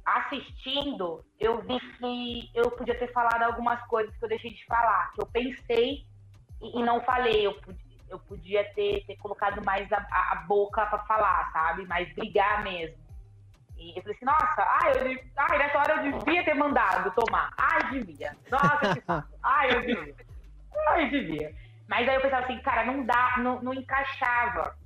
assistindo, 0.05 1.23
eu 1.39 1.61
vi 1.61 1.79
que 1.97 2.51
eu 2.53 2.71
podia 2.71 2.97
ter 2.97 3.11
falado 3.11 3.43
algumas 3.43 3.81
coisas 3.87 4.15
que 4.17 4.25
eu 4.25 4.29
deixei 4.29 4.51
de 4.51 4.65
falar, 4.65 5.11
que 5.13 5.21
eu 5.21 5.25
pensei 5.25 6.05
e, 6.61 6.79
e 6.79 6.83
não 6.83 7.01
falei. 7.01 7.47
Eu, 7.47 7.57
eu 8.09 8.19
podia 8.19 8.63
ter, 8.73 9.05
ter 9.05 9.15
colocado 9.17 9.63
mais 9.65 9.91
a, 9.91 9.97
a 9.97 10.43
boca 10.47 10.85
para 10.85 10.99
falar, 11.03 11.51
sabe? 11.51 11.85
Mais 11.85 12.13
brigar 12.13 12.63
mesmo. 12.63 12.97
E 13.81 13.97
eu 13.97 14.03
falei 14.03 14.15
assim, 14.15 14.25
nossa, 14.25 14.61
ai, 14.61 14.91
eu, 14.91 15.23
ai, 15.35 15.57
nessa 15.57 15.79
hora 15.79 16.05
eu 16.05 16.19
devia 16.19 16.45
ter 16.45 16.53
mandado 16.53 17.11
tomar. 17.15 17.51
Ai, 17.57 17.89
devia. 17.89 18.37
Nossa, 18.51 18.93
que. 18.93 19.03
Ai, 19.41 19.75
eu 19.75 19.81
devia. 19.81 20.15
Ai, 20.87 21.09
devia. 21.09 21.55
Mas 21.87 22.07
aí 22.07 22.15
eu 22.15 22.21
pensava 22.21 22.45
assim, 22.45 22.59
cara, 22.61 22.85
não 22.85 23.03
dá, 23.03 23.37
não, 23.39 23.59
não 23.61 23.73
encaixava 23.73 24.77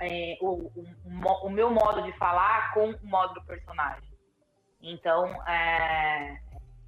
é, 0.00 0.36
o, 0.40 0.70
o, 0.74 1.46
o, 1.46 1.50
meu 1.50 1.70
modo 1.70 2.02
de 2.02 2.12
falar 2.18 2.74
com 2.74 2.90
o 2.90 3.06
modo 3.06 3.34
do 3.34 3.44
personagem. 3.44 4.10
Então, 4.82 5.24
é, 5.46 6.40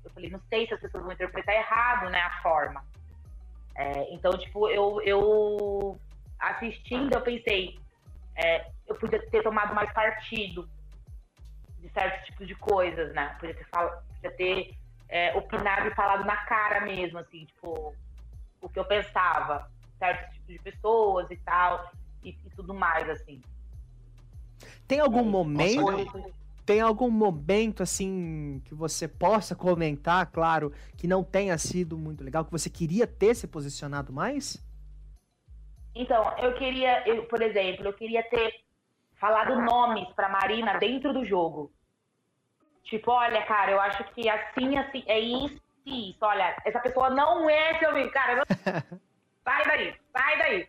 eu 0.05 0.11
falei, 0.11 0.29
não 0.31 0.41
sei 0.49 0.67
se 0.67 0.75
as 0.75 0.81
pessoas 0.81 1.05
vão 1.05 1.13
interpretar 1.13 1.55
errado, 1.55 2.11
né, 2.11 2.21
a 2.21 2.43
forma. 2.43 2.85
É, 3.77 4.13
então, 4.13 4.33
tipo, 4.37 4.69
eu, 4.69 5.01
eu 5.03 5.99
assistindo, 6.41 7.15
eu 7.15 7.23
pensei, 7.23 7.79
é, 8.35 8.67
eu 8.89 8.97
podia 8.97 9.25
ter 9.31 9.45
tomado 9.45 9.75
mais 9.77 9.93
partido 9.93 10.69
de 11.85 11.93
certos 11.93 12.25
tipos 12.27 12.49
de 12.49 12.55
coisas, 12.55 13.13
né? 13.15 13.37
Podia 13.39 13.55
ter, 13.55 13.67
fal... 13.67 14.03
podia 14.15 14.31
ter 14.31 14.75
é, 15.09 15.37
opinado 15.37 15.87
e 15.87 15.95
falado 15.95 16.25
na 16.25 16.37
cara 16.47 16.81
mesmo, 16.81 17.19
assim, 17.19 17.45
tipo, 17.45 17.95
o 18.61 18.69
que 18.69 18.79
eu 18.79 18.85
pensava, 18.87 19.71
certos 19.99 20.33
tipos 20.33 20.55
de 20.55 20.59
pessoas 20.61 21.31
e 21.31 21.37
tal, 21.37 21.93
e, 22.23 22.31
e 22.31 22.51
tudo 22.57 22.73
mais, 22.73 23.09
assim. 23.11 23.43
Tem 24.89 24.99
algum 24.99 25.25
momento 25.25 25.85
tem 26.65 26.81
algum 26.81 27.11
momento 27.11 27.83
assim 27.83 28.63
que 28.65 28.75
você 28.75 29.07
possa 29.07 29.55
comentar, 29.55 30.25
claro, 30.31 30.73
que 30.97 31.07
não 31.07 31.23
tenha 31.23 31.59
sido 31.59 31.99
muito 31.99 32.25
legal, 32.25 32.43
que 32.43 32.51
você 32.51 32.71
queria 32.71 33.07
ter 33.07 33.35
se 33.35 33.47
posicionado 33.47 34.15
mais? 34.15 34.65
Então, 35.95 36.25
eu 36.39 36.55
queria, 36.55 37.07
eu, 37.07 37.27
por 37.27 37.43
exemplo, 37.43 37.87
eu 37.87 37.93
queria 37.93 38.23
ter 38.23 38.65
falado 39.25 39.59
nomes 39.63 40.07
para 40.13 40.29
Marina 40.29 40.79
dentro 40.79 41.11
do 41.15 41.25
jogo. 41.25 41.73
Tipo, 42.83 43.13
olha, 43.13 43.41
cara, 43.47 43.71
eu 43.71 43.81
acho 43.81 44.05
que 44.13 44.29
assim, 44.29 44.77
assim, 44.77 45.03
é 45.07 45.19
isso 45.19 45.59
e 45.87 46.11
isso. 46.11 46.19
Olha, 46.21 46.55
essa 46.63 46.79
pessoa 46.79 47.09
não 47.09 47.49
é 47.49 47.79
seu 47.79 47.89
amigo. 47.89 48.11
Cara, 48.11 48.37
não... 48.37 48.45
sai 49.43 49.65
daí, 49.65 49.95
sai 50.13 50.39
daí. 50.39 50.69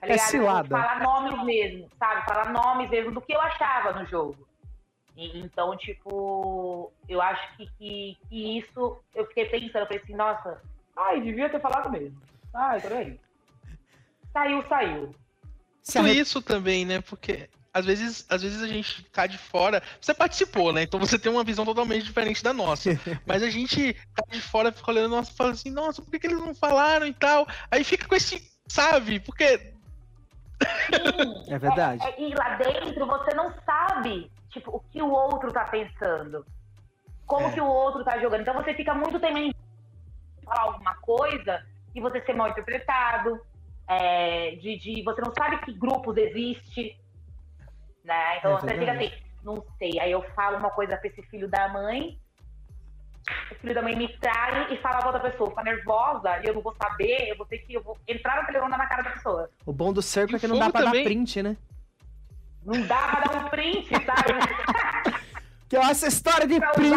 Tá 0.00 0.08
é 0.08 0.18
cilada. 0.18 0.68
Falar 0.68 1.00
nomes 1.00 1.44
mesmo, 1.44 1.88
sabe? 1.96 2.24
Falar 2.24 2.50
nomes 2.50 2.90
mesmo 2.90 3.12
do 3.12 3.20
que 3.20 3.32
eu 3.32 3.40
achava 3.40 3.92
no 3.92 4.04
jogo. 4.06 4.48
Então, 5.16 5.76
tipo, 5.76 6.92
eu 7.08 7.22
acho 7.22 7.56
que, 7.56 7.66
que, 7.78 8.18
que, 8.28 8.58
isso, 8.58 9.00
eu 9.14 9.26
fiquei 9.26 9.44
pensando, 9.44 9.82
eu 9.82 9.86
falei 9.86 10.02
assim, 10.02 10.16
nossa, 10.16 10.60
ai, 10.96 11.20
devia 11.20 11.48
ter 11.48 11.60
falado 11.60 11.88
mesmo. 11.88 12.20
Ai, 12.52 12.80
peraí. 12.80 13.20
Saiu, 14.32 14.64
saiu. 14.68 15.14
Isso, 15.84 16.06
isso 16.08 16.42
também, 16.42 16.84
né? 16.84 17.00
Porque 17.02 17.48
às 17.74 17.86
vezes, 17.86 18.26
às 18.28 18.42
vezes 18.42 18.62
a 18.62 18.66
gente 18.66 19.02
tá 19.04 19.26
de 19.26 19.38
fora. 19.38 19.82
Você 20.00 20.12
participou, 20.12 20.72
né? 20.72 20.82
Então 20.82 21.00
você 21.00 21.18
tem 21.18 21.32
uma 21.32 21.44
visão 21.44 21.64
totalmente 21.64 22.04
diferente 22.04 22.42
da 22.44 22.52
nossa. 22.52 22.90
Mas 23.26 23.42
a 23.42 23.48
gente 23.48 23.94
tá 24.14 24.24
de 24.30 24.40
fora, 24.40 24.70
fica 24.70 24.90
olhando 24.90 25.08
nossa, 25.08 25.32
fala 25.32 25.52
assim, 25.52 25.70
nossa, 25.70 26.02
por 26.02 26.10
que, 26.10 26.18
que 26.18 26.26
eles 26.26 26.38
não 26.38 26.54
falaram 26.54 27.06
e 27.06 27.14
tal? 27.14 27.46
Aí 27.70 27.82
fica 27.82 28.06
com 28.06 28.14
esse, 28.14 28.42
sabe? 28.66 29.20
Porque. 29.20 29.58
Sim, 29.58 31.52
é 31.52 31.58
verdade. 31.58 32.04
É, 32.04 32.10
é, 32.10 32.28
e 32.28 32.34
lá 32.34 32.56
dentro 32.56 33.06
você 33.06 33.34
não 33.34 33.52
sabe 33.64 34.30
tipo, 34.50 34.76
o 34.76 34.80
que 34.90 35.00
o 35.02 35.10
outro 35.10 35.50
tá 35.50 35.64
pensando. 35.64 36.44
Como 37.26 37.48
é. 37.48 37.52
que 37.52 37.60
o 37.60 37.66
outro 37.66 38.04
tá 38.04 38.18
jogando. 38.18 38.42
Então 38.42 38.54
você 38.54 38.74
fica 38.74 38.94
muito 38.94 39.18
temendo 39.18 39.54
falar 40.44 40.62
alguma 40.64 40.94
coisa 40.96 41.64
de 41.94 42.00
você 42.00 42.20
ser 42.20 42.34
mal 42.34 42.50
interpretado, 42.50 43.40
é, 43.88 44.56
de, 44.56 44.76
de 44.78 45.02
você 45.02 45.20
não 45.22 45.32
sabe 45.36 45.58
que 45.64 45.72
grupos 45.72 46.16
existe, 46.16 46.96
né? 48.04 48.38
Então 48.38 48.56
é 48.56 48.60
você 48.60 48.78
fica 48.78 48.92
assim, 48.92 49.12
não 49.42 49.64
sei. 49.78 49.98
Aí 50.00 50.10
eu 50.12 50.22
falo 50.34 50.58
uma 50.58 50.70
coisa 50.70 50.96
pra 50.96 51.08
esse 51.08 51.22
filho 51.22 51.48
da 51.48 51.68
mãe, 51.68 52.18
o 53.50 53.54
filho 53.56 53.74
da 53.74 53.82
mãe 53.82 53.96
me 53.96 54.08
trai 54.18 54.72
e 54.72 54.76
fala 54.78 54.98
pra 54.98 55.06
outra 55.12 55.30
pessoa, 55.30 55.50
fica 55.50 55.62
nervosa 55.62 56.40
e 56.42 56.46
eu 56.46 56.54
não 56.54 56.62
vou 56.62 56.74
saber, 56.74 57.28
eu 57.28 57.36
vou 57.36 57.46
ter 57.46 57.58
que 57.58 57.74
eu 57.74 57.82
vou 57.82 57.96
entrar 58.06 58.40
no 58.40 58.46
telefone 58.46 58.76
na 58.76 58.86
cara 58.86 59.02
da 59.02 59.10
pessoa. 59.10 59.50
O 59.64 59.72
bom 59.72 59.92
do 59.92 60.02
cerco 60.02 60.36
é 60.36 60.38
que 60.38 60.48
não 60.48 60.58
dá 60.58 60.70
pra 60.70 60.82
também. 60.82 61.02
dar 61.02 61.08
print, 61.08 61.42
né? 61.42 61.56
Não 62.64 62.86
dá 62.86 63.08
pra 63.08 63.20
dar 63.20 63.44
um 63.44 63.48
print, 63.48 63.88
sabe? 64.04 65.18
que 65.68 65.76
é 65.76 65.80
essa 65.80 66.06
história 66.08 66.46
de 66.46 66.60
print. 66.60 66.96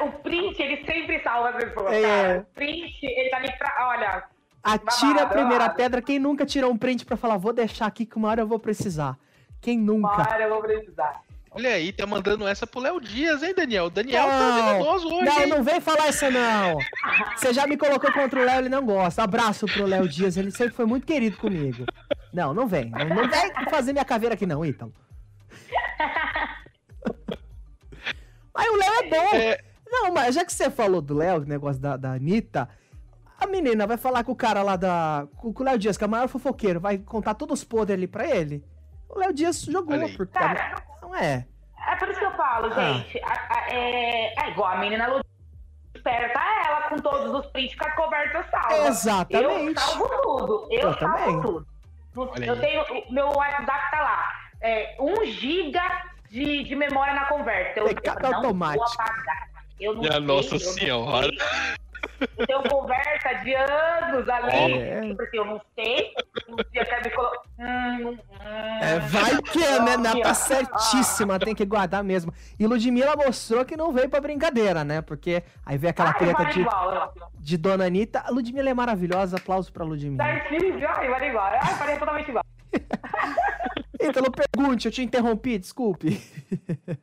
O 0.00 0.12
print, 0.22 0.62
ele 0.62 0.86
sempre 0.86 1.22
salva 1.22 1.50
as 1.50 1.56
pessoas, 1.56 1.92
é. 1.92 2.02
cara. 2.02 2.40
O 2.40 2.44
print, 2.54 3.04
ele 3.04 3.28
tá 3.28 3.36
ali 3.36 3.52
pra. 3.58 3.88
Olha. 3.88 4.24
Atira 4.66 5.22
a 5.22 5.26
primeira 5.26 5.68
pedra. 5.70 6.02
Quem 6.02 6.18
nunca 6.18 6.44
tirou 6.44 6.72
um 6.72 6.76
print 6.76 7.04
pra 7.04 7.16
falar, 7.16 7.36
vou 7.36 7.52
deixar 7.52 7.86
aqui 7.86 8.04
que 8.04 8.16
uma 8.16 8.28
hora 8.28 8.42
eu 8.42 8.46
vou 8.46 8.58
precisar? 8.58 9.16
Quem 9.60 9.78
nunca? 9.78 10.08
Uma 10.08 10.28
hora 10.28 10.42
eu 10.42 10.50
vou 10.50 10.60
precisar. 10.60 11.22
Olha 11.52 11.70
aí, 11.70 11.90
tá 11.90 12.04
mandando 12.06 12.46
essa 12.46 12.66
pro 12.66 12.80
Léo 12.80 13.00
Dias, 13.00 13.42
hein, 13.42 13.54
Daniel? 13.54 13.88
Daniel 13.88 14.26
tá 14.26 14.38
não, 14.38 14.50
tá 14.50 14.66
venenoso 14.66 15.06
hoje. 15.08 15.24
Não, 15.24 15.40
hein? 15.40 15.46
não 15.46 15.62
vem 15.62 15.80
falar 15.80 16.08
isso, 16.08 16.30
não. 16.30 16.78
Você 17.34 17.54
já 17.54 17.66
me 17.66 17.78
colocou 17.78 18.12
contra 18.12 18.40
o 18.40 18.44
Léo, 18.44 18.58
ele 18.58 18.68
não 18.68 18.84
gosta. 18.84 19.22
Abraço 19.22 19.64
pro 19.66 19.86
Léo 19.86 20.06
Dias, 20.06 20.36
ele 20.36 20.50
sempre 20.50 20.74
foi 20.74 20.84
muito 20.84 21.06
querido 21.06 21.38
comigo. 21.38 21.86
Não, 22.30 22.52
não 22.52 22.66
vem. 22.66 22.90
Não, 22.90 23.08
não 23.08 23.28
vem 23.28 23.70
fazer 23.70 23.92
minha 23.92 24.04
caveira 24.04 24.34
aqui, 24.34 24.44
não, 24.44 24.64
então. 24.66 24.92
Mas 28.54 28.68
o 28.68 28.76
Léo 28.76 28.92
é 28.92 29.08
bom. 29.08 29.36
É... 29.36 29.64
Não, 29.88 30.12
mas 30.12 30.34
já 30.34 30.44
que 30.44 30.52
você 30.52 30.68
falou 30.68 31.00
do 31.00 31.14
Léo, 31.14 31.40
negócio 31.46 31.80
da, 31.80 31.96
da 31.96 32.12
Anitta, 32.12 32.68
a 33.38 33.46
menina 33.46 33.86
vai 33.86 33.96
falar 33.96 34.24
com 34.24 34.32
o 34.32 34.36
cara 34.36 34.62
lá 34.62 34.76
da. 34.76 35.26
Com 35.36 35.52
o 35.54 35.62
Léo 35.64 35.78
Dias, 35.78 35.96
que 35.96 36.04
é 36.04 36.06
o 36.06 36.10
maior 36.10 36.28
fofoqueiro, 36.28 36.80
vai 36.80 36.98
contar 36.98 37.34
todos 37.34 37.60
os 37.60 37.64
podres 37.64 37.96
ali 37.96 38.06
pra 38.06 38.26
ele. 38.26 38.64
O 39.08 39.18
Léo 39.18 39.32
Dias 39.32 39.62
jogou, 39.62 39.98
porque. 40.16 40.38
Cara, 40.38 40.82
não 41.02 41.14
é. 41.14 41.46
É 41.88 41.96
por 41.96 42.08
isso 42.08 42.18
que 42.18 42.26
eu 42.26 42.32
falo, 42.32 42.72
ah. 42.72 42.92
gente. 42.94 43.20
A, 43.22 43.32
a, 43.32 43.70
é, 43.70 44.34
é 44.34 44.50
igual 44.50 44.72
a 44.72 44.78
menina 44.78 45.06
Lu 45.06 45.20
esperta 45.94 46.40
ela 46.66 46.82
com 46.88 46.96
todos 46.96 47.34
os 47.34 47.46
prints 47.52 47.76
com 47.76 47.86
a 47.86 47.90
coberta 47.92 48.44
salva. 48.50 48.88
Exatamente. 48.88 49.68
Eu 49.68 49.80
salvo 49.80 50.08
tudo. 50.22 50.68
Eu, 50.70 50.80
eu 50.80 50.98
salvo 50.98 51.16
também. 51.16 51.40
tudo. 51.40 51.66
eu 52.42 52.60
tenho. 52.60 52.84
Meu 53.10 53.28
WhatsApp 53.28 53.90
tá 53.90 54.00
lá. 54.00 54.32
É, 54.60 54.96
1 54.98 55.26
giga 55.26 55.82
de, 56.30 56.64
de 56.64 56.74
memória 56.74 57.14
na 57.14 57.26
conversa. 57.26 57.80
Eu, 57.80 57.88
eu 57.88 57.94
não 58.22 58.34
automático. 58.34 58.84
vou 58.84 58.94
apagar. 58.94 59.48
Eu 59.78 59.94
não 59.94 60.00
Minha 60.00 60.12
sei, 60.12 60.20
Nossa 60.22 60.58
Senhora. 60.58 61.26
Eu 61.26 61.85
tenho 62.46 62.62
conversa 62.68 63.34
de 63.42 63.54
anos 63.54 64.28
ali. 64.28 64.72
É. 64.72 65.00
Tipo 65.00 65.22
assim, 65.22 65.36
eu 65.36 65.44
não 65.44 65.60
sei. 65.74 66.12
Um 66.48 66.56
dia 66.72 66.84
quer 66.84 67.04
me 67.04 67.10
colocar. 67.10 67.40
Hum, 67.58 68.08
hum, 68.08 68.18
é, 68.80 68.98
vai 68.98 69.42
que 69.42 69.64
é, 69.64 69.80
né? 69.80 69.96
Na 69.96 70.20
tá 70.20 70.34
certíssima, 70.34 71.38
tem 71.38 71.54
que 71.54 71.64
guardar 71.64 72.04
mesmo. 72.04 72.32
E 72.58 72.66
Ludmilla 72.66 73.16
mostrou 73.16 73.64
que 73.64 73.76
não 73.76 73.92
veio 73.92 74.08
pra 74.08 74.20
brincadeira, 74.20 74.84
né? 74.84 75.02
Porque 75.02 75.42
aí 75.64 75.78
veio 75.78 75.90
aquela 75.90 76.12
treta 76.12 76.44
de, 76.46 76.60
igual, 76.60 77.14
de 77.34 77.56
Dona 77.56 77.86
Anitta. 77.86 78.20
A 78.20 78.30
Ludmilla 78.30 78.70
é 78.70 78.74
maravilhosa, 78.74 79.36
aplauso 79.36 79.72
pra 79.72 79.84
Ludmilla. 79.84 80.24
Certíssimo, 80.24 80.86
ai, 80.88 81.08
vai 81.08 81.28
igual. 81.28 81.46
Ai, 81.46 81.74
faria 81.74 81.98
totalmente 81.98 82.28
igual. 82.28 82.44
Então, 83.98 84.22
não 84.22 84.30
pergunte, 84.30 84.86
eu 84.86 84.92
te 84.92 85.02
interrompi, 85.02 85.58
desculpe. 85.58 86.22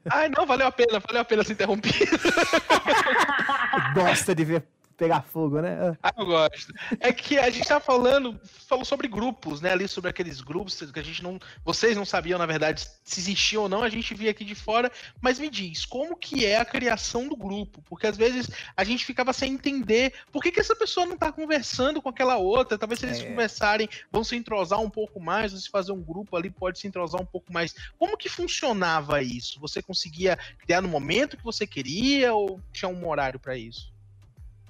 Ai, 0.10 0.30
não, 0.30 0.46
valeu 0.46 0.68
a 0.68 0.72
pena, 0.72 1.00
valeu 1.00 1.22
a 1.22 1.26
pena 1.26 1.44
se 1.44 1.54
interromper. 1.54 1.92
Gosta 3.96 4.36
de 4.36 4.46
ver 4.46 4.64
pegar 4.98 5.22
fogo, 5.22 5.62
né? 5.62 5.98
Ah, 6.02 6.14
eu 6.18 6.26
gosto. 6.26 6.74
É 7.00 7.12
que 7.12 7.38
a 7.38 7.50
gente 7.50 7.68
tá 7.68 7.80
falando, 7.80 8.40
falou 8.68 8.86
sobre 8.86 9.08
grupos, 9.08 9.62
né? 9.62 9.72
Ali 9.72 9.88
sobre 9.88 10.10
aqueles 10.10 10.42
grupos 10.42 10.80
que 10.92 11.00
a 11.00 11.04
gente 11.04 11.24
não. 11.24 11.40
Vocês 11.64 11.96
não 11.96 12.06
sabiam, 12.06 12.40
na 12.40 12.46
verdade, 12.46 12.88
se 13.04 13.20
existiam 13.20 13.64
ou 13.64 13.70
não, 13.70 13.84
a 13.84 13.90
gente 13.90 14.14
via 14.14 14.32
aqui 14.32 14.46
de 14.46 14.56
fora. 14.56 14.92
Mas 15.22 15.40
me 15.40 15.50
diz, 15.50 15.86
como 15.86 16.16
que 16.16 16.46
é 16.46 16.58
a 16.58 16.66
criação 16.66 17.28
do 17.28 17.36
grupo? 17.36 17.82
Porque 17.84 18.08
às 18.08 18.18
vezes 18.18 18.50
a 18.76 18.84
gente 18.84 19.06
ficava 19.06 19.34
sem 19.34 19.54
entender 19.54 20.14
por 20.32 20.42
que, 20.42 20.52
que 20.52 20.60
essa 20.60 20.76
pessoa 20.76 21.06
não 21.06 21.18
tá 21.18 21.32
conversando 21.32 22.02
com 22.02 22.10
aquela 22.10 22.38
outra. 22.38 22.78
Talvez 22.78 23.00
se 23.00 23.06
eles 23.06 23.20
é. 23.20 23.26
conversarem, 23.26 23.90
vão 24.12 24.24
se 24.24 24.36
entrosar 24.36 24.80
um 24.80 24.90
pouco 24.90 25.20
mais, 25.20 25.54
ou 25.54 25.60
se 25.60 25.70
fazer 25.70 25.92
um 25.92 26.02
grupo 26.02 26.36
ali, 26.36 26.50
pode 26.50 26.80
se 26.80 26.88
entrosar 26.88 27.22
um 27.22 27.26
pouco 27.26 27.52
mais. 27.52 27.74
Como 27.98 28.18
que 28.18 28.30
funcionava 28.30 29.22
isso? 29.22 29.60
Você 29.60 29.82
conseguia 29.82 30.38
criar 30.60 30.82
no 30.82 30.88
momento 30.88 31.38
que 31.38 31.44
você 31.44 31.68
queria 31.68 32.34
ou 32.34 32.60
tinha 32.72 32.90
um 32.90 33.08
horário 33.08 33.40
para 33.40 33.58
isso? 33.58 33.93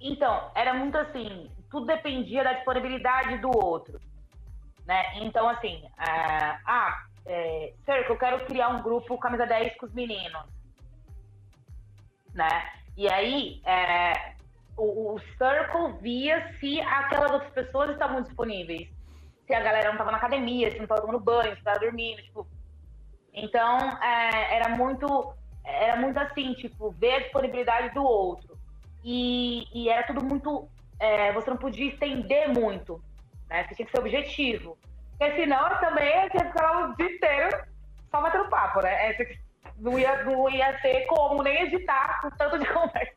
Então, 0.04 0.51
era 0.54 0.74
muito 0.74 0.97
assim, 0.97 1.49
tudo 1.72 1.86
dependia 1.86 2.43
da 2.43 2.51
disponibilidade 2.51 3.38
do 3.38 3.49
outro. 3.49 4.01
Né? 4.86 5.01
Então, 5.22 5.47
assim, 5.47 5.82
uh, 5.86 6.60
ah, 6.68 7.06
é, 7.26 7.74
eu 7.88 8.18
quero 8.18 8.45
criar 8.45 8.68
um 8.68 8.84
grupo 8.84 9.18
camisa 9.18 9.45
10 9.45 9.78
com 9.78 9.86
os 9.86 9.93
meninos. 9.93 10.43
Né? 12.34 12.70
E 12.97 13.10
aí, 13.10 13.62
é, 13.66 14.34
o, 14.76 15.14
o, 15.14 15.20
Circle 15.38 15.97
via 16.01 16.54
se 16.60 16.82
aquelas 16.82 17.32
outras 17.32 17.54
pessoas 17.54 17.91
estavam 17.91 18.22
disponíveis. 18.22 18.89
Se 19.47 19.54
a 19.54 19.62
galera 19.62 19.86
não 19.86 19.93
estava 19.93 20.12
na 20.12 20.18
academia, 20.18 20.70
se 20.70 20.78
não 20.78 20.84
estava 20.84 20.99
tomando 20.99 21.24
banho, 21.24 21.54
se 21.54 21.60
estava 21.60 21.80
dormindo, 21.80 22.22
tipo. 22.24 22.45
Então, 23.34 23.78
é, 24.01 24.58
era 24.58 24.70
muito 24.76 25.34
era 25.66 25.95
muito 25.95 26.18
assim, 26.20 26.54
tipo, 26.56 26.91
ver 26.91 27.14
a 27.14 27.20
disponibilidade 27.20 27.93
do 27.93 28.04
outro. 28.04 28.53
E, 29.04 29.68
e 29.74 29.89
era 29.89 30.04
tudo 30.04 30.24
muito. 30.24 30.68
É, 30.99 31.34
você 31.34 31.49
não 31.49 31.58
podia 31.58 31.88
estender 31.89 32.47
muito, 32.49 33.04
né? 33.49 33.66
Você 33.68 33.76
tinha 33.76 33.86
que 33.86 33.91
ser 33.91 33.99
objetivo. 33.99 34.78
Porque 35.18 35.36
senão 35.36 35.70
também 35.80 36.30
tinha 36.30 36.43
que 36.43 36.51
ficar 36.51 36.89
o 36.89 36.95
dia 36.95 37.12
inteiro 37.12 37.64
só 38.10 38.22
batendo 38.22 38.49
papo, 38.49 38.82
né? 38.82 39.10
É, 39.12 39.38
não, 39.78 39.99
ia, 39.99 40.24
não 40.24 40.49
ia 40.49 40.74
ter 40.82 41.06
como 41.08 41.43
nem 41.43 41.64
editar 41.64 42.22
com 42.22 42.30
tanto 42.32 42.60
de 42.60 42.66
conversa. 42.72 43.14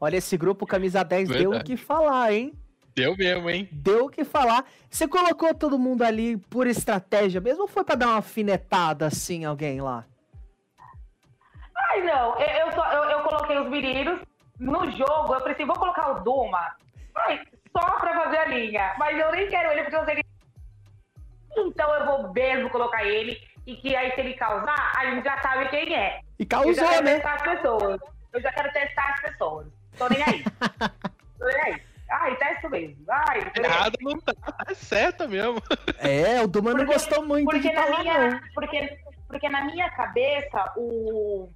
Olha, 0.00 0.16
esse 0.16 0.36
grupo 0.36 0.66
Camisa 0.66 1.04
10 1.04 1.28
Verdade. 1.28 1.50
deu 1.50 1.60
o 1.60 1.64
que 1.64 1.76
falar, 1.76 2.32
hein? 2.32 2.52
Deu 2.94 3.16
mesmo, 3.16 3.48
hein? 3.48 3.68
Deu 3.70 4.06
o 4.06 4.10
que 4.10 4.24
falar. 4.24 4.64
Você 4.90 5.06
colocou 5.06 5.54
todo 5.54 5.78
mundo 5.78 6.02
ali 6.02 6.36
por 6.36 6.66
estratégia 6.66 7.40
mesmo 7.40 7.62
ou 7.62 7.68
foi 7.68 7.84
pra 7.84 7.94
dar 7.94 8.08
uma 8.08 8.18
afinetada 8.18 9.06
assim, 9.06 9.44
alguém 9.44 9.80
lá? 9.80 10.04
Ai, 11.90 12.02
não. 12.02 12.38
Eu, 12.40 12.66
eu, 12.66 12.72
só, 12.72 12.92
eu, 12.92 13.04
eu 13.04 13.22
coloquei 13.22 13.58
os 13.58 13.68
meninos 13.68 14.20
no 14.58 14.90
jogo, 14.90 15.34
eu 15.34 15.40
pensei, 15.42 15.64
vou 15.64 15.76
colocar 15.76 16.08
o 16.10 16.20
Duma 16.20 16.76
só 17.72 17.98
pra 17.98 18.24
fazer 18.24 18.38
a 18.38 18.44
linha. 18.46 18.94
Mas 18.98 19.18
eu 19.18 19.30
nem 19.32 19.48
quero 19.48 19.72
ele 19.72 19.82
porque 19.82 19.96
eu 19.96 20.04
sei 20.04 20.16
que. 20.16 20.22
Então 21.56 21.94
eu 21.94 22.06
vou 22.06 22.32
mesmo 22.32 22.70
colocar 22.70 23.04
ele. 23.04 23.38
E 23.66 23.76
que 23.76 23.94
aí, 23.94 24.12
se 24.12 24.20
ele 24.20 24.34
causar, 24.34 24.92
a 24.96 25.06
gente 25.06 25.24
já 25.24 25.40
sabe 25.42 25.68
quem 25.68 25.94
é. 25.94 26.20
E 26.38 26.46
causou, 26.46 26.70
eu 26.70 26.74
já 26.74 26.88
quero 26.88 27.04
né? 27.04 27.14
testar 27.14 27.34
as 27.34 27.42
pessoas. 27.42 28.00
Eu 28.32 28.40
já 28.40 28.52
quero 28.52 28.72
testar 28.72 29.08
as 29.12 29.20
pessoas. 29.20 29.66
Tô 29.98 30.08
nem 30.08 30.22
aí. 30.22 30.44
Tô 31.38 31.44
nem 31.44 31.60
aí. 31.62 31.82
Ai, 32.10 32.36
testo 32.36 32.70
mesmo. 32.70 32.96
Ai, 33.10 33.52
Errado 33.62 33.98
não 34.00 34.18
tá, 34.18 34.32
é 34.66 34.74
certo 34.74 35.28
mesmo. 35.28 35.62
É, 35.98 36.40
o 36.40 36.48
Duma 36.48 36.72
não 36.72 36.86
gostou 36.86 37.26
muito 37.26 37.50
porque 37.50 37.68
de 37.68 37.74
falar, 37.74 37.98
minha, 37.98 38.30
não. 38.30 38.40
Porque, 38.54 38.98
porque 39.26 39.48
na 39.50 39.64
minha 39.66 39.90
cabeça, 39.90 40.72
o, 40.74 41.50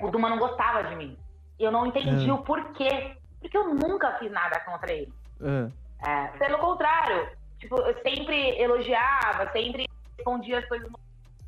o 0.00 0.10
Duma 0.10 0.30
não 0.30 0.38
gostava 0.38 0.84
de 0.84 0.96
mim. 0.96 1.18
Eu 1.58 1.72
não 1.72 1.86
entendi 1.86 2.28
é. 2.28 2.32
o 2.32 2.38
porquê. 2.38 3.16
Porque 3.40 3.56
eu 3.56 3.74
nunca 3.74 4.18
fiz 4.18 4.30
nada 4.30 4.60
contra 4.60 4.92
ele. 4.92 5.12
É. 5.40 5.88
É, 6.06 6.26
pelo 6.38 6.58
contrário, 6.58 7.28
tipo, 7.58 7.76
eu 7.76 8.00
sempre 8.02 8.60
elogiava, 8.60 9.50
sempre 9.52 9.88
respondia 10.16 10.58
as 10.60 10.64
coisas 10.66 10.88
no, 10.88 10.98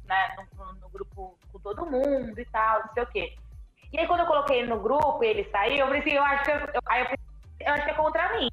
né, 0.04 0.36
no, 0.56 0.72
no, 0.74 0.88
grupo 0.88 1.38
com 1.52 1.58
todo 1.60 1.86
mundo 1.86 2.38
e 2.38 2.44
tal, 2.46 2.80
não 2.80 2.92
sei 2.92 3.02
o 3.02 3.06
quê. 3.06 3.36
E 3.92 3.98
aí 3.98 4.06
quando 4.06 4.20
eu 4.20 4.26
coloquei 4.26 4.58
ele 4.58 4.68
no 4.68 4.80
grupo 4.80 5.22
e 5.22 5.28
ele 5.28 5.48
saiu, 5.50 5.78
eu 5.78 5.86
falei 5.86 6.00
assim, 6.00 6.10
eu 6.10 6.24
acho 6.24 6.44
que, 6.44 6.50
eu, 6.50 6.56
eu, 6.56 6.80
aí 6.86 7.02
eu, 7.02 7.06
pensei, 7.06 7.26
eu 7.60 7.72
acho 7.74 7.84
que 7.84 7.90
é 7.90 7.94
contra 7.94 8.38
mim. 8.38 8.48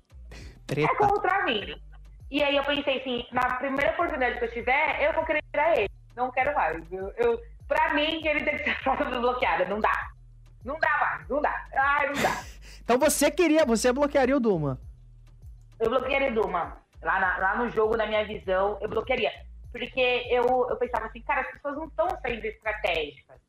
Treta. 0.68 0.92
É 0.92 0.96
contra 0.96 1.46
mim. 1.46 1.82
E 2.30 2.44
aí 2.44 2.56
eu 2.56 2.64
pensei 2.64 3.00
assim, 3.00 3.26
na 3.32 3.56
primeira 3.56 3.94
oportunidade 3.94 4.38
que 4.38 4.46
eu 4.46 4.52
tiver, 4.52 5.04
eu 5.04 5.14
vou 5.14 5.26
querer 5.26 5.44
tirar 5.52 5.78
ele. 5.78 5.90
Não 6.16 6.32
quero 6.32 6.54
mais. 6.54 6.92
Eu, 6.92 7.14
eu, 7.18 7.42
pra 7.68 7.94
mim, 7.94 8.26
ele 8.26 8.44
tem 8.44 8.58
que 8.58 8.64
ser 8.64 8.76
bloqueada. 9.20 9.66
Não 9.66 9.80
dá. 9.80 10.10
Não 10.64 10.80
dá 10.80 10.98
mais, 11.00 11.30
não 11.30 11.42
dá. 11.42 11.68
Ai, 11.74 12.08
não 12.08 12.22
dá. 12.22 12.44
então 12.84 12.98
você 12.98 13.32
queria, 13.32 13.66
você 13.66 13.92
bloquearia 13.92 14.36
o 14.36 14.40
Duma? 14.40 14.80
Eu 15.80 15.90
bloquearia 15.90 16.32
o 16.32 16.36
Duma. 16.36 16.78
Lá, 17.02 17.20
na, 17.20 17.38
lá 17.38 17.56
no 17.58 17.70
jogo, 17.70 17.96
na 17.96 18.06
minha 18.06 18.26
visão, 18.26 18.78
eu 18.82 18.90
bloquearia. 18.90 19.32
Porque 19.72 20.28
eu, 20.30 20.68
eu 20.70 20.76
pensava 20.78 21.06
assim, 21.06 21.22
cara, 21.22 21.42
as 21.42 21.52
pessoas 21.52 21.76
não 21.76 21.86
estão 21.86 22.08
sendo 22.22 22.46
estratégicas. 22.46 23.40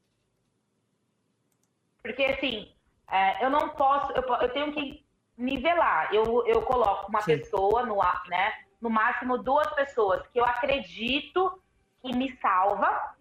Porque, 2.02 2.24
assim, 2.24 2.72
é, 3.11 3.44
eu 3.44 3.50
não 3.50 3.70
posso, 3.70 4.12
eu, 4.12 4.22
eu, 4.22 4.52
tenho 4.52 4.72
que 4.72 5.04
nivelar. 5.36 6.12
Eu, 6.12 6.46
eu 6.46 6.62
coloco 6.62 7.09
uma 7.09 7.22
Sim. 7.22 7.38
pessoa, 7.38 7.86
no, 7.86 7.96
né, 8.28 8.52
no 8.80 8.90
máximo 8.90 9.38
duas 9.38 9.70
pessoas 9.74 10.26
que 10.28 10.38
eu 10.38 10.44
acredito 10.44 11.61
que 12.02 12.14
me 12.14 12.36
salva 12.38 13.16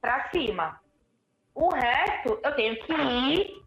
para 0.00 0.28
cima. 0.30 0.80
O 1.60 1.68
resto 1.74 2.40
eu 2.42 2.54
tenho 2.54 2.74
que 2.84 2.92
ir 2.92 3.62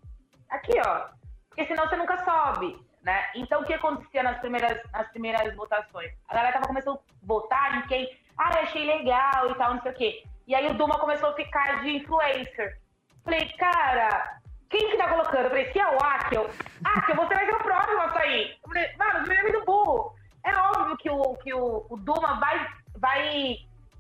aqui, 0.49 0.73
ó. 0.83 1.09
Porque 1.47 1.67
senão 1.67 1.87
você 1.87 1.95
nunca 1.95 2.17
sobe. 2.25 2.75
Né? 3.03 3.23
Então, 3.35 3.61
o 3.61 3.65
que 3.65 3.73
acontecia 3.73 4.23
nas 4.23 4.39
primeiras, 4.39 4.81
nas 4.91 5.07
primeiras 5.09 5.55
votações? 5.55 6.11
A 6.27 6.33
galera 6.33 6.53
tava 6.53 6.67
começando 6.67 6.97
a 6.97 7.01
votar 7.21 7.77
em 7.77 7.87
quem, 7.87 8.09
ah, 8.37 8.49
eu 8.55 8.61
achei 8.61 8.85
legal 8.85 9.51
e 9.51 9.55
tal, 9.55 9.75
não 9.75 9.81
sei 9.83 9.91
o 9.91 9.95
quê. 9.95 10.23
E 10.47 10.55
aí 10.55 10.71
o 10.71 10.73
Duma 10.73 10.97
começou 10.97 11.29
a 11.29 11.35
ficar 11.35 11.81
de 11.81 11.97
influencer. 11.97 12.79
Falei, 13.23 13.47
cara, 13.59 14.39
quem 14.71 14.89
que 14.89 14.97
tá 14.97 15.09
colocando? 15.09 15.49
Falei, 15.49 15.71
se 15.71 15.79
é 15.79 15.85
o 15.85 15.97
Akel, 15.97 16.49
Akel, 16.83 17.15
você 17.15 17.35
vai 17.35 17.45
ser 17.45 17.55
o 17.55 17.63
próximo 17.63 18.01
a 18.01 18.13
sair. 18.13 18.57
Eu 18.63 18.69
falei, 18.69 18.89
mano, 18.97 19.25
você 19.25 19.33
é 19.33 19.43
muito 19.43 19.65
burro. 19.65 20.15
É 20.43 20.55
óbvio 20.55 20.97
que 20.97 21.09
o, 21.09 21.35
que 21.35 21.53
o, 21.53 21.85
o 21.89 21.97
Duma 21.97 22.39
vai, 22.39 22.67
vai 22.97 23.57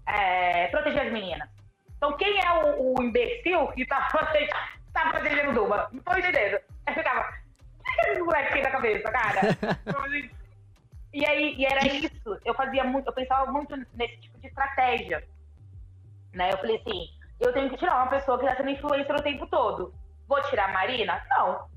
é, 0.07 0.67
proteger 0.69 1.07
as 1.07 1.13
meninas. 1.13 1.47
Então, 2.03 2.17
quem 2.17 2.37
é 2.37 2.51
o, 2.51 2.97
o 2.97 3.01
imbecil 3.01 3.65
que 3.69 3.85
tá, 3.85 4.09
tá 4.91 5.09
protegendo 5.09 5.51
o 5.51 5.53
Duma? 5.53 5.87
Não 5.89 6.03
tô 6.03 6.17
entendendo. 6.17 6.59
Aí 6.85 6.93
ficava, 6.93 7.33
esse 8.09 8.19
moleque 8.19 8.61
na 8.61 8.71
cabeça, 8.71 9.09
cara? 9.09 9.39
e 11.13 11.25
aí, 11.25 11.55
e 11.57 11.65
era 11.65 11.87
isso. 11.87 12.37
Eu 12.43 12.53
fazia 12.55 12.83
muito, 12.83 13.07
eu 13.07 13.13
pensava 13.13 13.49
muito 13.49 13.73
nesse 13.93 14.17
tipo 14.17 14.37
de 14.41 14.47
estratégia. 14.47 15.25
Né? 16.33 16.51
Eu 16.51 16.57
falei 16.57 16.75
assim, 16.75 17.07
eu 17.39 17.53
tenho 17.53 17.69
que 17.69 17.77
tirar 17.77 17.95
uma 17.95 18.07
pessoa 18.07 18.37
que 18.37 18.47
tá 18.47 18.57
sendo 18.57 18.71
influencer 18.71 19.15
o 19.15 19.23
tempo 19.23 19.47
todo. 19.47 19.93
Vou 20.27 20.41
tirar 20.49 20.65
a 20.65 20.73
Marina? 20.73 21.25
Não. 21.29 21.69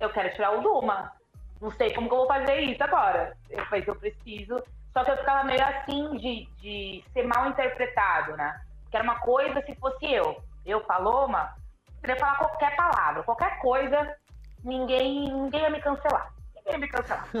Eu 0.00 0.08
quero 0.08 0.32
tirar 0.34 0.52
o 0.52 0.62
Duma. 0.62 1.12
Não 1.60 1.70
sei 1.72 1.92
como 1.92 2.08
que 2.08 2.14
eu 2.14 2.20
vou 2.20 2.26
fazer 2.26 2.58
isso 2.60 2.82
agora. 2.82 3.36
Eu 3.50 3.62
falei 3.66 3.84
eu 3.86 3.96
preciso. 3.96 4.64
Só 4.94 5.04
que 5.04 5.10
eu 5.10 5.18
ficava 5.18 5.44
meio 5.44 5.62
assim 5.62 6.16
de, 6.16 6.48
de 6.62 7.04
ser 7.12 7.24
mal 7.24 7.50
interpretado, 7.50 8.34
né? 8.38 8.63
Que 8.94 8.98
era 8.98 9.10
uma 9.10 9.18
coisa 9.18 9.60
se 9.66 9.74
fosse 9.74 10.06
eu. 10.06 10.40
Eu, 10.64 10.80
Paloma, 10.82 11.52
poderia 11.96 12.14
falar 12.16 12.38
qualquer 12.38 12.76
palavra, 12.76 13.24
qualquer 13.24 13.58
coisa, 13.58 14.16
ninguém, 14.62 15.32
ninguém 15.32 15.62
ia 15.62 15.70
me 15.70 15.82
cancelar. 15.82 16.32
Ninguém 16.54 16.72
ia 16.74 16.78
me 16.78 16.86
cancelar. 16.86 17.28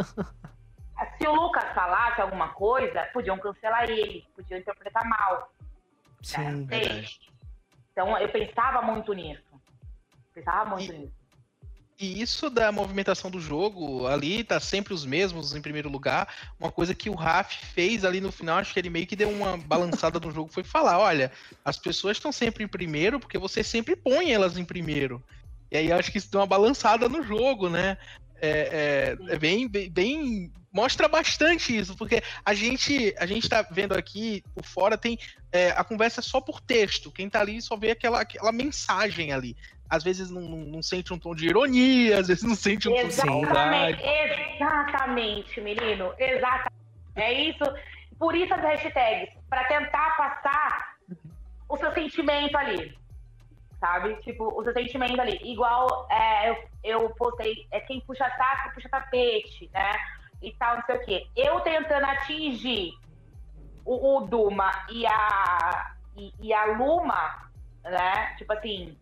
se 1.16 1.28
o 1.28 1.32
Lucas 1.32 1.72
falasse 1.72 2.20
alguma 2.20 2.48
coisa, 2.54 3.08
podiam 3.12 3.38
cancelar 3.38 3.88
ele, 3.88 4.26
podiam 4.34 4.58
interpretar 4.58 5.04
mal. 5.06 5.52
Sim, 6.22 6.66
né? 6.66 7.04
Então 7.92 8.18
eu 8.18 8.28
pensava 8.30 8.82
muito 8.82 9.12
nisso. 9.12 9.44
Pensava 10.34 10.70
muito 10.70 10.92
e, 10.92 10.98
nisso. 10.98 11.23
E 11.98 12.20
isso 12.20 12.50
da 12.50 12.72
movimentação 12.72 13.30
do 13.30 13.40
jogo, 13.40 14.06
ali 14.08 14.42
tá 14.42 14.58
sempre 14.58 14.92
os 14.92 15.04
mesmos 15.04 15.54
em 15.54 15.60
primeiro 15.60 15.88
lugar. 15.88 16.28
Uma 16.58 16.72
coisa 16.72 16.94
que 16.94 17.08
o 17.08 17.14
Raf 17.14 17.56
fez 17.72 18.04
ali 18.04 18.20
no 18.20 18.32
final, 18.32 18.58
acho 18.58 18.72
que 18.72 18.80
ele 18.80 18.90
meio 18.90 19.06
que 19.06 19.14
deu 19.14 19.30
uma 19.30 19.56
balançada 19.56 20.18
no 20.18 20.32
jogo, 20.32 20.52
foi 20.52 20.64
falar: 20.64 20.98
olha, 20.98 21.30
as 21.64 21.78
pessoas 21.78 22.16
estão 22.16 22.32
sempre 22.32 22.64
em 22.64 22.68
primeiro 22.68 23.20
porque 23.20 23.38
você 23.38 23.62
sempre 23.62 23.94
põe 23.94 24.32
elas 24.32 24.56
em 24.56 24.64
primeiro. 24.64 25.22
E 25.70 25.76
aí 25.76 25.92
acho 25.92 26.10
que 26.10 26.18
isso 26.18 26.30
deu 26.30 26.40
uma 26.40 26.46
balançada 26.46 27.08
no 27.08 27.22
jogo, 27.22 27.68
né? 27.68 27.96
É, 28.40 29.16
é, 29.28 29.34
é 29.34 29.38
bem, 29.38 29.68
bem, 29.68 29.88
bem, 29.88 30.52
mostra 30.72 31.06
bastante 31.06 31.76
isso, 31.76 31.96
porque 31.96 32.20
a 32.44 32.52
gente 32.52 33.14
a 33.18 33.26
gente 33.26 33.48
tá 33.48 33.62
vendo 33.62 33.92
aqui, 33.92 34.42
por 34.52 34.64
fora 34.64 34.98
tem 34.98 35.16
é, 35.54 35.70
a 35.70 35.84
conversa 35.84 36.20
só 36.20 36.40
por 36.40 36.60
texto. 36.60 37.12
Quem 37.12 37.30
tá 37.30 37.40
ali 37.40 37.62
só 37.62 37.76
vê 37.76 37.92
aquela, 37.92 38.20
aquela 38.20 38.50
mensagem 38.50 39.32
ali 39.32 39.56
às 39.88 40.02
vezes 40.02 40.30
não, 40.30 40.40
não, 40.40 40.58
não, 40.58 40.82
sente 40.82 41.12
um 41.12 41.18
tom 41.18 41.34
de 41.34 41.46
ironia, 41.46 42.18
às 42.18 42.26
vezes 42.26 42.42
não 42.42 42.56
sente 42.56 42.88
um 42.88 42.96
exatamente, 42.96 43.20
tom 43.20 43.40
de 43.40 43.46
saudade. 43.46 44.02
Exatamente, 44.02 45.60
menino. 45.60 46.12
Exatamente. 46.18 46.72
É 47.14 47.32
isso. 47.32 47.64
Por 48.18 48.34
isso 48.34 48.52
as 48.54 48.60
hashtags, 48.60 49.34
para 49.48 49.64
tentar 49.64 50.16
passar 50.16 50.96
o 51.68 51.76
seu 51.76 51.92
sentimento 51.92 52.56
ali. 52.56 52.96
Sabe? 53.78 54.16
Tipo, 54.22 54.48
o 54.58 54.64
seu 54.64 54.72
sentimento 54.72 55.20
ali. 55.20 55.38
Igual 55.44 56.08
é, 56.10 56.50
eu, 56.50 56.56
eu 56.82 57.10
postei, 57.10 57.66
é 57.70 57.80
quem 57.80 58.00
puxa 58.00 58.28
saco, 58.36 58.74
puxa 58.74 58.88
tapete, 58.88 59.70
né? 59.72 59.92
E 60.42 60.52
tal, 60.54 60.76
não 60.76 60.84
sei 60.86 60.96
o 60.96 61.04
quê. 61.04 61.26
Eu 61.36 61.60
tentando 61.60 62.06
atingir 62.06 62.94
o, 63.84 64.16
o 64.16 64.20
Duma 64.26 64.70
e 64.90 65.06
a, 65.06 65.94
e, 66.16 66.32
e 66.40 66.52
a 66.52 66.64
Luma, 66.66 67.50
né? 67.82 68.34
Tipo 68.36 68.52
assim, 68.52 68.96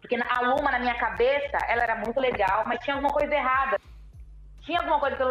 porque 0.00 0.16
a 0.16 0.40
Luma, 0.40 0.70
na 0.70 0.78
minha 0.78 0.94
cabeça, 0.94 1.58
ela 1.68 1.82
era 1.82 1.96
muito 1.96 2.18
legal, 2.20 2.64
mas 2.66 2.80
tinha 2.80 2.96
alguma 2.96 3.12
coisa 3.12 3.34
errada. 3.34 3.78
Tinha 4.62 4.78
alguma 4.78 5.00
coisa 5.00 5.16
que 5.16 5.22
eu, 5.22 5.28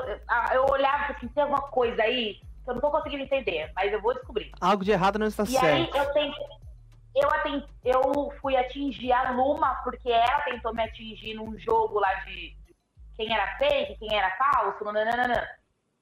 eu 0.54 0.66
olhava 0.70 1.14
assim, 1.14 1.28
tem 1.28 1.44
alguma 1.44 1.62
coisa 1.62 2.02
aí 2.04 2.36
que 2.64 2.70
eu 2.70 2.76
não 2.76 2.82
tô 2.82 2.92
conseguindo 2.92 3.24
entender, 3.24 3.72
mas 3.76 3.92
eu 3.92 4.02
vou 4.02 4.14
descobrir. 4.14 4.52
Algo 4.60 4.84
de 4.84 4.92
errado 4.92 5.20
não 5.20 5.28
está 5.28 5.44
e 5.44 5.48
certo. 5.48 5.66
E 5.66 5.68
aí 5.68 5.90
eu 5.94 6.14
tentei, 6.14 7.68
eu, 7.86 8.02
eu 8.02 8.34
fui 8.42 8.56
atingir 8.56 9.12
a 9.12 9.32
Luma, 9.32 9.76
porque 9.84 10.10
ela 10.10 10.42
tentou 10.42 10.74
me 10.74 10.84
atingir 10.84 11.34
num 11.34 11.58
jogo 11.60 12.00
lá 12.00 12.14
de, 12.26 12.52
de 12.52 12.76
quem 13.16 13.34
era 13.34 13.58
fake, 13.58 13.98
quem 14.00 14.18
era 14.18 14.32
falso, 14.38 14.84
nananana. 14.86 15.48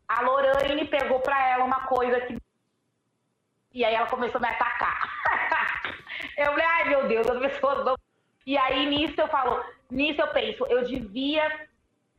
A 0.09 0.21
Lorraine 0.23 0.85
pegou 0.87 1.19
pra 1.19 1.49
ela 1.49 1.63
uma 1.63 1.85
coisa 1.85 2.19
que. 2.21 2.37
E 3.71 3.85
aí 3.85 3.93
ela 3.93 4.07
começou 4.07 4.39
a 4.39 4.41
me 4.41 4.49
atacar. 4.49 5.07
eu 6.35 6.47
falei, 6.47 6.65
ai 6.65 6.89
meu 6.89 7.07
Deus, 7.07 7.29
as 7.29 7.39
pessoas 7.39 7.85
não 7.85 7.95
e 8.49 8.57
aí 8.57 8.87
nisso 8.87 9.21
eu 9.21 9.27
falo, 9.27 9.63
nisso 9.91 10.19
eu 10.19 10.27
penso, 10.29 10.65
eu 10.65 10.83
devia 10.83 11.67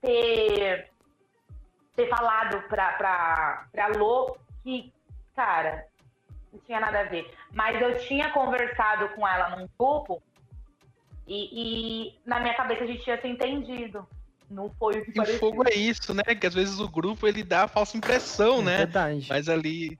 ter, 0.00 0.88
ter 1.96 2.08
falado 2.08 2.62
pra, 2.68 2.92
pra, 2.92 3.66
pra 3.72 3.88
Lô 3.88 4.36
que, 4.62 4.92
cara, 5.34 5.88
não 6.52 6.60
tinha 6.60 6.78
nada 6.78 7.00
a 7.00 7.04
ver. 7.04 7.34
Mas 7.52 7.82
eu 7.82 7.98
tinha 7.98 8.30
conversado 8.30 9.08
com 9.08 9.26
ela 9.26 9.56
num 9.56 9.68
grupo 9.76 10.22
e, 11.26 11.48
e 12.06 12.20
na 12.24 12.38
minha 12.38 12.54
cabeça 12.54 12.84
a 12.84 12.86
gente 12.86 13.02
tinha 13.02 13.20
se 13.20 13.26
entendido. 13.26 14.06
Não 14.50 14.68
foi 14.68 14.98
o 14.98 15.04
que 15.04 15.10
E 15.12 15.14
parecia. 15.14 15.36
o 15.36 15.38
fogo 15.38 15.62
é 15.68 15.74
isso, 15.74 16.12
né? 16.12 16.22
Que 16.22 16.46
às 16.46 16.54
vezes 16.54 16.80
o 16.80 16.88
grupo 16.88 17.26
ele 17.26 17.44
dá 17.44 17.64
a 17.64 17.68
falsa 17.68 17.96
impressão, 17.96 18.60
é 18.60 18.64
né? 18.64 18.76
Verdade. 18.78 19.26
Mas 19.28 19.48
ali 19.48 19.96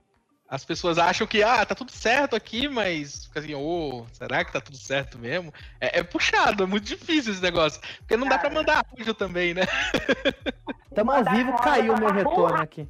as 0.49 0.65
pessoas 0.65 0.97
acham 0.97 1.25
que, 1.25 1.41
ah, 1.41 1.65
tá 1.65 1.73
tudo 1.73 1.93
certo 1.93 2.35
aqui, 2.35 2.67
mas 2.67 3.25
fica 3.27 3.39
assim, 3.39 3.55
ô, 3.55 4.01
oh, 4.01 4.05
será 4.11 4.43
que 4.43 4.51
tá 4.51 4.59
tudo 4.59 4.75
certo 4.75 5.17
mesmo? 5.17 5.53
É, 5.79 5.99
é, 5.99 6.03
puxado, 6.03 6.63
é 6.63 6.65
muito 6.65 6.83
difícil 6.83 7.31
esse 7.31 7.41
negócio. 7.41 7.79
Porque 7.99 8.17
não 8.17 8.27
dá 8.27 8.37
pra 8.37 8.49
mandar 8.49 8.85
áudio 8.91 9.13
também, 9.13 9.53
né? 9.53 9.61
Tamo 10.93 11.09
ao 11.13 11.23
vivo, 11.23 11.55
caiu 11.59 11.93
o 11.93 11.97
meu 11.97 12.11
retorno 12.11 12.61
aqui. 12.61 12.85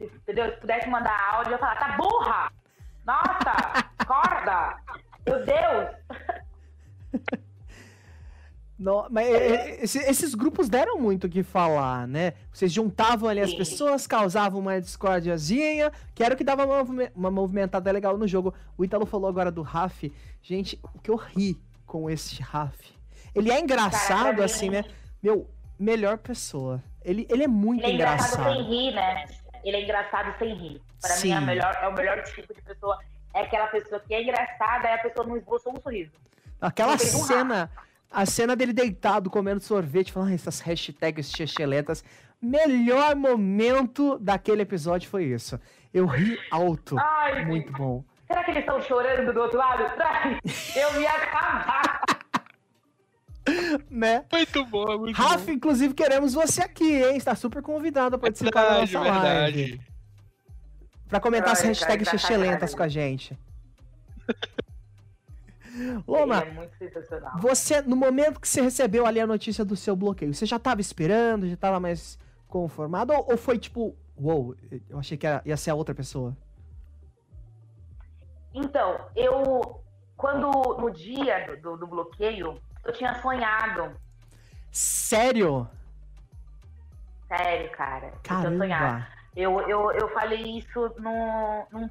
Entendeu? 0.00 0.50
Se 0.52 0.60
pudesse 0.60 0.88
mandar 0.88 1.34
áudio, 1.34 1.50
eu 1.50 1.52
ia 1.52 1.58
falar, 1.58 1.76
tá 1.76 1.96
burra! 1.98 2.52
Nossa, 3.04 3.84
acorda! 3.98 4.76
Meu 5.26 5.44
Deus! 5.44 5.88
No, 8.78 9.08
mas 9.10 9.26
é, 9.26 9.80
é, 9.80 9.82
esses 9.82 10.34
grupos 10.36 10.68
deram 10.68 11.00
muito 11.00 11.26
o 11.26 11.28
que 11.28 11.42
falar, 11.42 12.06
né? 12.06 12.34
Vocês 12.52 12.72
juntavam 12.72 13.28
ali 13.28 13.40
as 13.40 13.52
pessoas, 13.52 14.06
causavam 14.06 14.60
uma 14.60 14.80
discordiazinha, 14.80 15.90
que 16.14 16.22
era 16.22 16.34
o 16.34 16.36
que 16.36 16.44
dava 16.44 16.64
uma, 16.64 17.10
uma 17.14 17.30
movimentada 17.30 17.90
legal 17.90 18.16
no 18.16 18.28
jogo. 18.28 18.54
O 18.76 18.84
Italo 18.84 19.04
falou 19.04 19.28
agora 19.28 19.50
do 19.50 19.62
Raf. 19.62 20.04
Gente, 20.40 20.78
o 20.94 21.00
que 21.00 21.10
eu 21.10 21.16
ri 21.16 21.58
com 21.84 22.08
esse 22.08 22.40
Raf. 22.40 22.78
Ele 23.34 23.50
é 23.50 23.58
engraçado, 23.58 24.36
Cara, 24.36 24.44
assim, 24.44 24.70
né? 24.70 24.84
Meu, 25.20 25.50
melhor 25.76 26.18
pessoa. 26.18 26.80
Ele, 27.04 27.26
ele 27.28 27.44
é 27.44 27.48
muito 27.48 27.82
ele 27.82 27.92
é 27.92 27.94
engraçado. 27.96 28.40
engraçado 28.40 28.54
sem 28.54 28.62
rir, 28.64 28.94
né? 28.94 29.24
Ele 29.64 29.76
é 29.76 29.82
engraçado 29.82 30.38
sem 30.38 30.54
rir. 30.54 30.82
Pra 31.00 31.10
Sim. 31.10 31.28
mim, 31.28 31.34
é, 31.34 31.40
melhor, 31.40 31.78
é 31.82 31.88
o 31.88 31.94
melhor 31.94 32.22
tipo 32.22 32.54
de 32.54 32.62
pessoa. 32.62 32.98
É 33.34 33.40
aquela 33.42 33.66
pessoa 33.66 34.00
que 34.00 34.14
é 34.14 34.22
engraçada 34.22 34.88
e 34.88 34.92
a 34.92 34.98
pessoa 34.98 35.26
não 35.26 35.36
esboçou 35.36 35.72
um 35.76 35.80
sorriso. 35.80 36.12
Aquela 36.60 36.96
cena. 36.96 37.70
Um 37.74 37.87
a 38.10 38.24
cena 38.26 38.56
dele 38.56 38.72
deitado 38.72 39.30
comendo 39.30 39.60
sorvete, 39.60 40.12
falando 40.12 40.30
ah, 40.30 40.34
essas 40.34 40.60
hashtags 40.60 41.30
chechelentas. 41.30 42.02
Melhor 42.40 43.16
momento 43.16 44.18
daquele 44.18 44.62
episódio 44.62 45.08
foi 45.08 45.24
isso. 45.24 45.58
Eu 45.92 46.06
ri 46.06 46.38
alto. 46.50 46.96
Ai, 46.98 47.44
muito 47.44 47.72
bom. 47.72 48.04
Será 48.26 48.44
que 48.44 48.50
eles 48.50 48.60
estão 48.60 48.80
chorando 48.80 49.32
do 49.32 49.40
outro 49.40 49.58
lado? 49.58 49.84
Eu 50.76 51.00
ia 51.00 51.10
acabar. 51.10 52.00
né? 53.90 54.24
Muito 54.30 54.64
bom, 54.66 54.98
muito 54.98 55.16
Rafa, 55.16 55.46
bom. 55.46 55.52
inclusive, 55.52 55.94
queremos 55.94 56.34
você 56.34 56.62
aqui, 56.62 57.02
hein? 57.02 57.16
Está 57.16 57.34
super 57.34 57.62
convidado 57.62 58.16
a 58.16 58.18
participar 58.18 58.60
verdade, 58.60 58.92
da 58.92 58.98
nossa 59.00 59.12
verdade. 59.12 59.62
live. 59.62 59.80
Pra 61.08 61.20
comentar 61.20 61.48
Ai, 61.48 61.54
as 61.54 61.62
hashtags 61.62 62.08
chechelentas 62.08 62.74
com 62.74 62.82
a 62.82 62.88
gente. 62.88 63.36
Loma, 66.06 66.42
é 66.42 66.70
você, 67.38 67.82
no 67.82 67.96
momento 67.96 68.40
que 68.40 68.48
você 68.48 68.60
recebeu 68.60 69.06
ali 69.06 69.20
a 69.20 69.26
notícia 69.26 69.64
do 69.64 69.76
seu 69.76 69.94
bloqueio, 69.94 70.34
você 70.34 70.46
já 70.46 70.56
estava 70.56 70.80
esperando, 70.80 71.46
já 71.46 71.54
estava 71.54 71.78
mais 71.78 72.18
conformado? 72.46 73.12
Ou, 73.12 73.32
ou, 73.32 73.36
foi 73.36 73.58
tipo, 73.58 73.96
uou, 74.16 74.46
wow, 74.46 74.56
eu 74.88 74.98
achei 74.98 75.16
que 75.16 75.26
era, 75.26 75.42
ia 75.44 75.56
ser 75.56 75.70
a 75.70 75.74
outra 75.74 75.94
pessoa? 75.94 76.36
Então, 78.54 79.00
eu, 79.14 79.80
quando 80.16 80.50
no 80.50 80.90
dia 80.90 81.56
do, 81.62 81.76
do 81.76 81.86
bloqueio, 81.86 82.60
eu 82.84 82.92
tinha 82.92 83.14
sonhado. 83.20 83.94
Sério? 84.72 85.68
Sério, 87.28 87.70
cara. 87.72 88.12
Caramba. 88.22 88.64
Eu 88.64 88.68
tinha 88.68 88.78
sonhado. 88.78 89.06
Eu, 89.36 89.60
eu, 89.68 89.92
eu 89.92 90.08
falei 90.14 90.58
isso 90.58 90.92
no, 90.98 91.66
no 91.70 91.90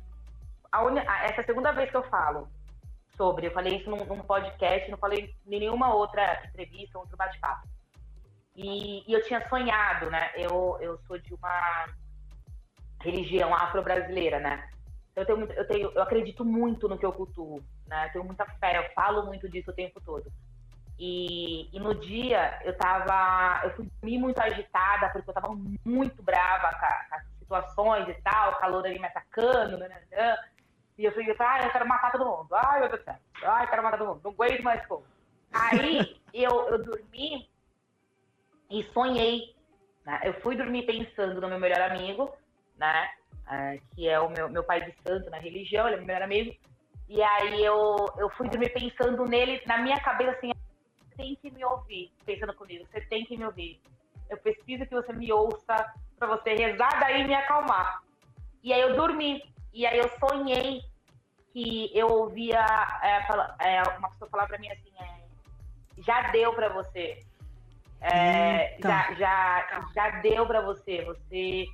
a 0.71 1.25
essa 1.25 1.43
segunda 1.43 1.71
vez 1.71 1.89
que 1.89 1.95
eu 1.95 2.03
falo 2.03 2.47
sobre. 3.18 3.47
Eu 3.47 3.51
falei 3.51 3.78
isso 3.78 3.89
num, 3.89 4.05
num 4.05 4.20
podcast, 4.20 4.89
não 4.89 4.97
falei 4.97 5.36
em 5.45 5.59
nenhuma 5.59 5.93
outra 5.93 6.41
entrevista, 6.47 6.99
outro 6.99 7.18
bate-papo. 7.18 7.68
E, 8.55 9.03
e, 9.09 9.13
eu 9.13 9.24
tinha 9.24 9.47
sonhado, 9.49 10.09
né? 10.09 10.32
Eu, 10.36 10.78
eu 10.80 10.97
sou 11.07 11.18
de 11.18 11.34
uma 11.34 11.88
religião 13.01 13.53
afro-brasileira, 13.53 14.39
né? 14.39 14.70
Então, 15.11 15.24
eu, 15.24 15.47
tenho, 15.47 15.59
eu, 15.59 15.68
tenho, 15.68 15.91
eu 15.93 16.01
acredito 16.01 16.45
muito 16.45 16.88
no 16.88 16.97
que 16.97 17.05
eu 17.05 17.13
cultuo, 17.13 17.63
né? 17.88 18.07
Eu 18.07 18.11
tenho 18.13 18.26
muita 18.26 18.45
fé, 18.59 18.78
eu 18.78 18.93
falo 18.93 19.26
muito 19.26 19.49
disso 19.49 19.72
o 19.72 19.76
tempo 19.76 19.99
todo. 20.01 20.32
E, 20.99 21.70
e, 21.76 21.80
no 21.80 21.93
dia 21.93 22.59
eu 22.63 22.76
tava. 22.76 23.61
Eu 23.63 23.76
fui 23.76 23.88
muito 24.18 24.39
agitada, 24.39 25.09
porque 25.09 25.30
eu 25.30 25.34
tava 25.34 25.55
muito 25.86 26.24
brava 26.24 26.72
com, 26.72 27.09
com 27.09 27.15
as 27.15 27.38
situações 27.38 28.09
e 28.09 28.13
tal, 28.22 28.53
o 28.53 28.55
calor 28.55 28.86
ali 28.86 28.97
me 28.97 29.05
atacando, 29.05 29.78
né, 29.78 29.88
né, 29.88 30.01
né? 30.11 30.38
E 30.98 31.06
eu 31.06 31.12
falei, 31.12 31.36
ah, 31.39 31.64
eu 31.64 31.72
quero 31.72 31.88
matar 31.88 32.12
todo 32.12 32.26
mundo. 32.26 32.48
Ai, 32.54 32.80
meu 32.80 32.89
Deus 32.89 33.02
do 33.02 33.06
céu. 33.06 33.16
Ai, 33.43 33.66
eu 33.66 33.70
quero 33.70 33.84
matar 33.84 33.98
todo 33.98 34.08
mundo. 34.08 34.22
Não 34.24 34.32
aguento 34.32 34.64
mais 34.64 34.84
fogo. 34.88 35.06
Aí 35.54 36.20
eu, 36.34 36.52
eu 36.70 36.84
dormi 36.84 37.48
e 38.70 38.84
sonhei. 38.93 39.56
Né? 40.06 40.20
Eu 40.24 40.34
fui 40.41 40.56
dormir 40.56 40.86
pensando 40.86 41.39
no 41.39 41.48
meu 41.48 41.60
melhor 41.60 41.82
amigo, 41.82 42.34
né? 42.78 43.10
Uh, 43.45 43.95
que 43.95 44.10
é 44.10 44.20
o 44.20 44.30
meu, 44.30 44.50
meu 44.50 44.64
pai 44.64 44.84
de 44.84 44.93
santo 45.08 45.30
na 45.30 45.38
religião, 45.38 45.88
ele 45.88 45.95
é 45.95 45.98
meu 46.00 46.08
melhor 46.08 46.24
amigo. 46.24 46.56
E 47.08 47.22
aí 47.22 47.64
eu, 47.64 47.95
eu 48.18 48.30
fui 48.32 48.50
dormir 48.50 48.74
pensando 48.74 49.24
nele, 49.26 49.62
na 49.66 49.78
minha 49.78 50.00
cabeça, 50.02 50.32
assim, 50.32 50.52
você 51.00 51.16
tem 51.16 51.36
que 51.36 51.50
me 51.52 51.64
ouvir, 51.64 52.12
pensando 52.26 52.54
comigo, 52.54 52.86
você 52.91 53.00
tem 53.02 53.24
que 53.24 53.38
me 53.38 53.45
ouvir. 53.45 53.80
Eu 54.30 54.38
preciso 54.38 54.86
que 54.86 54.93
você 54.93 55.14
me 55.14 55.32
ouça 55.32 55.93
para 56.20 56.28
você 56.28 56.54
rezar 56.54 57.00
daí 57.00 57.26
me 57.26 57.34
acalmar. 57.34 58.04
E 58.68 58.74
aí 58.74 58.82
eu 58.82 58.97
dormi. 58.97 59.41
E 59.74 59.88
aí 59.88 59.97
eu 59.97 60.11
sonhei 60.20 60.82
que 61.53 61.89
eu 61.97 62.07
ouvia 62.07 62.65
é, 63.01 63.76
é, 63.78 63.82
uma 63.97 64.09
pessoa 64.09 64.30
falar 64.30 64.45
para 64.45 64.57
mim 64.57 64.68
assim, 64.70 64.91
é, 64.99 66.01
já 66.03 66.32
deu 66.32 66.53
para 66.53 66.68
você. 66.68 67.18
É, 68.01 68.78
já, 68.84 69.13
já, 69.13 69.88
já 69.95 70.09
deu 70.20 70.45
para 70.45 70.59
você. 70.59 71.01
Você 71.05 71.65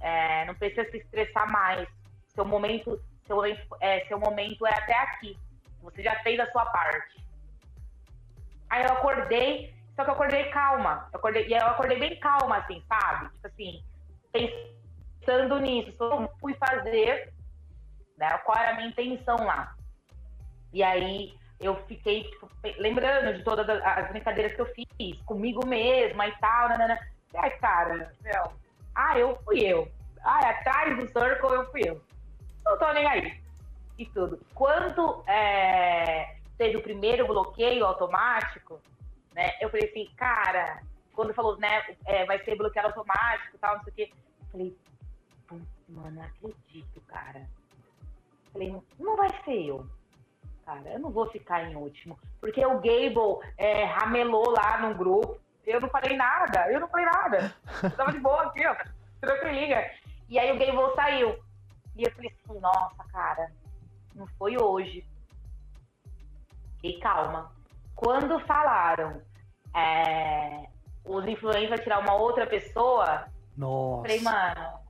é, 0.00 0.44
não 0.46 0.56
precisa 0.56 0.84
se 0.90 0.96
estressar 0.96 1.48
mais. 1.48 1.88
Seu 2.34 2.44
momento, 2.44 3.00
seu 3.24 3.44
é, 3.80 4.04
seu 4.08 4.18
momento 4.18 4.66
é 4.66 4.76
até 4.76 4.98
aqui. 4.98 5.36
Você 5.80 6.02
já 6.02 6.16
fez 6.24 6.40
a 6.40 6.50
sua 6.50 6.66
parte. 6.66 7.24
Aí 8.68 8.82
eu 8.82 8.94
acordei, 8.94 9.72
só 9.94 10.02
que 10.02 10.10
eu 10.10 10.14
acordei 10.14 10.44
calma. 10.46 11.08
Eu 11.12 11.20
acordei, 11.20 11.46
e 11.46 11.52
eu 11.52 11.66
acordei 11.68 12.00
bem 12.00 12.18
calma, 12.18 12.56
assim, 12.56 12.82
sabe? 12.88 13.30
Tipo 13.30 13.46
assim, 13.46 13.84
pensando 14.32 14.81
nisso. 15.60 15.92
Só 15.96 16.22
eu 16.22 16.30
fui 16.40 16.54
fazer, 16.54 17.32
né? 18.16 18.38
Qual 18.38 18.58
era 18.58 18.72
a 18.72 18.74
minha 18.74 18.88
intenção 18.88 19.36
lá. 19.36 19.74
E 20.72 20.82
aí 20.82 21.34
eu 21.60 21.76
fiquei 21.86 22.24
tipo, 22.24 22.48
lembrando 22.78 23.36
de 23.36 23.44
todas 23.44 23.68
as 23.68 24.08
brincadeiras 24.10 24.54
que 24.54 24.60
eu 24.60 24.66
fiz 24.66 25.20
comigo 25.24 25.66
mesma 25.66 26.26
e 26.26 26.32
tal. 26.38 26.68
Nanana. 26.68 26.98
Ai, 27.34 27.50
cara, 27.58 28.12
meu. 28.22 28.52
Ah, 28.94 29.18
eu 29.18 29.38
fui 29.44 29.60
eu. 29.60 29.90
Ah, 30.22 30.50
atrás 30.50 30.96
do 30.96 31.06
circle 31.06 31.54
eu 31.54 31.70
fui 31.70 31.82
eu. 31.84 32.02
Não 32.64 32.78
tô 32.78 32.92
nem 32.92 33.06
aí. 33.06 33.40
E 33.98 34.06
tudo. 34.06 34.40
Quando 34.54 35.22
é, 35.26 36.36
teve 36.58 36.76
o 36.76 36.82
primeiro 36.82 37.26
bloqueio 37.26 37.84
automático, 37.84 38.80
né? 39.34 39.52
Eu 39.60 39.70
falei 39.70 39.88
assim, 39.88 40.08
cara, 40.16 40.82
quando 41.14 41.34
falou, 41.34 41.56
né, 41.58 41.82
é, 42.06 42.24
vai 42.24 42.42
ser 42.44 42.56
bloqueado 42.56 42.88
automático 42.88 43.56
e 43.56 43.58
tal, 43.58 43.76
não 43.76 43.84
sei 43.84 43.92
o 43.92 43.96
quê. 43.96 44.12
Falei, 44.50 44.76
mano, 45.92 46.16
não 46.16 46.22
acredito, 46.22 47.00
cara. 47.06 47.48
Falei, 48.52 48.76
não 48.98 49.16
vai 49.16 49.30
ser 49.44 49.66
eu 49.66 49.86
cara. 50.64 50.88
Eu 50.90 50.98
não 50.98 51.10
vou 51.10 51.28
ficar 51.30 51.64
em 51.64 51.76
último. 51.76 52.18
Porque 52.40 52.64
o 52.64 52.80
Gable 52.80 53.40
é, 53.56 53.84
ramelou 53.84 54.50
lá 54.50 54.78
no 54.78 54.94
grupo. 54.94 55.40
Eu 55.66 55.80
não 55.80 55.88
falei 55.88 56.16
nada. 56.16 56.70
Eu 56.72 56.80
não 56.80 56.88
falei 56.88 57.06
nada. 57.06 57.54
Eu 57.82 57.90
tava 57.90 58.12
de 58.12 58.18
boa 58.18 58.44
aqui, 58.44 58.66
ó. 58.66 58.74
Tranquilinha. 59.20 59.90
E 60.28 60.38
aí 60.38 60.50
o 60.50 60.58
Gable 60.58 60.94
saiu. 60.94 61.38
E 61.96 62.04
eu 62.04 62.10
falei 62.12 62.30
assim, 62.30 62.58
nossa, 62.60 63.04
cara, 63.12 63.52
não 64.14 64.26
foi 64.38 64.56
hoje. 64.60 65.06
E 66.82 66.94
calma. 66.98 67.52
Quando 67.94 68.40
falaram 68.40 69.22
é, 69.74 70.66
os 71.04 71.26
influencers 71.26 71.68
vão 71.68 71.78
tirar 71.78 71.98
uma 72.00 72.14
outra 72.14 72.46
pessoa, 72.46 73.26
nossa. 73.56 74.02
falei, 74.02 74.20
mano. 74.20 74.81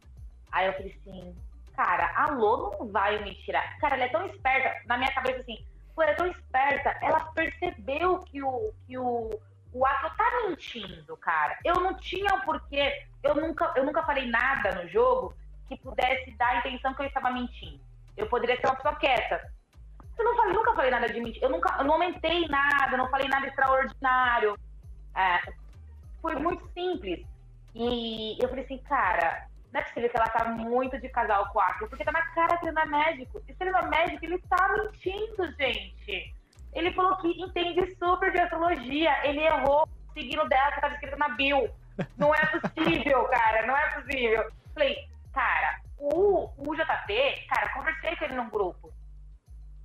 Aí 0.53 0.67
eu 0.67 0.73
falei 0.75 0.97
assim, 1.01 1.35
cara, 1.75 2.13
a 2.15 2.31
Lô 2.31 2.77
não 2.79 2.89
vai 2.89 3.23
me 3.25 3.35
tirar. 3.37 3.79
Cara, 3.79 3.97
ela 3.97 4.05
é 4.05 4.09
tão 4.09 4.27
esperta. 4.27 4.87
Na 4.87 4.99
minha 4.99 5.13
cabeça, 5.13 5.41
assim, 5.41 5.65
pô, 5.95 6.03
ela 6.03 6.13
é 6.13 6.15
tão 6.15 6.27
esperta. 6.27 6.97
Ela 7.01 7.21
percebeu 7.33 8.19
que 8.21 8.43
o, 8.43 8.73
que 8.87 8.99
o, 8.99 9.31
o 9.73 9.87
ato 9.87 10.17
tá 10.17 10.25
mentindo, 10.49 11.17
cara. 11.17 11.59
Eu 11.65 11.77
não 11.77 11.95
tinha 11.95 12.35
o 12.35 12.43
porquê. 12.43 13.07
Eu 13.23 13.35
nunca, 13.35 13.73
eu 13.77 13.85
nunca 13.85 14.03
falei 14.03 14.27
nada 14.27 14.83
no 14.83 14.89
jogo 14.89 15.35
que 15.69 15.77
pudesse 15.79 16.31
dar 16.33 16.49
a 16.49 16.59
intenção 16.59 16.93
que 16.95 17.03
eu 17.03 17.07
estava 17.07 17.31
mentindo. 17.31 17.81
Eu 18.17 18.27
poderia 18.27 18.57
ser 18.57 18.67
uma 18.67 18.77
pessoa 18.77 18.95
quieta. 18.97 19.51
Eu 20.19 20.25
não 20.25 20.37
falei, 20.37 20.53
nunca 20.53 20.75
falei 20.75 20.91
nada 20.91 21.09
de 21.09 21.21
mentir. 21.21 21.43
Eu 21.43 21.49
nunca 21.49 21.77
eu 21.79 21.85
não 21.85 21.95
aumentei 21.95 22.47
nada, 22.49 22.97
não 22.97 23.09
falei 23.09 23.29
nada 23.29 23.47
extraordinário. 23.47 24.59
É, 25.17 25.53
foi 26.21 26.37
muito 26.37 26.69
simples. 26.73 27.25
E 27.75 28.37
eu 28.43 28.49
falei 28.51 28.65
assim, 28.65 28.79
cara, 28.79 29.49
não 29.73 29.81
é 29.81 29.85
possível 29.85 30.11
que 30.11 30.17
ela 30.17 30.29
tá 30.29 30.45
muito 30.51 31.01
de 31.01 31.09
casal 31.09 31.49
com 31.49 31.59
o 31.59 31.63
Akio, 31.63 31.89
porque 31.89 32.05
tá 32.05 32.13
na 32.13 32.27
cara 32.33 32.59
que 32.59 32.67
ele 32.67 32.73
não 32.73 32.83
é 32.83 32.87
médico. 32.87 33.43
E 33.49 33.55
se 33.55 33.63
ele 33.63 33.71
não 33.71 33.81
é 33.81 33.89
médico, 33.89 34.25
ele 34.25 34.39
tá 34.41 34.69
mentindo, 34.69 35.51
gente. 35.59 36.35
Ele 36.75 36.93
falou 36.93 37.17
que 37.17 37.29
entende 37.41 37.97
super 37.97 38.31
de 38.31 38.41
astrologia. 38.41 39.27
Ele 39.27 39.41
errou 39.41 39.89
seguindo 40.13 40.47
dela 40.47 40.73
que 40.73 40.81
tava 40.81 40.95
escrito 40.95 41.19
na 41.19 41.31
bio. 41.31 41.71
Não 42.19 42.35
é 42.35 42.45
possível, 42.47 43.25
cara. 43.33 43.67
Não 43.67 43.75
é 43.75 43.91
possível. 43.95 44.53
Falei, 44.75 45.09
cara, 45.33 45.81
o, 45.99 46.51
o 46.59 46.75
JP, 46.75 47.47
cara, 47.49 47.73
conversei 47.73 48.15
com 48.17 48.25
ele 48.27 48.35
num 48.35 48.51
grupo. 48.51 48.93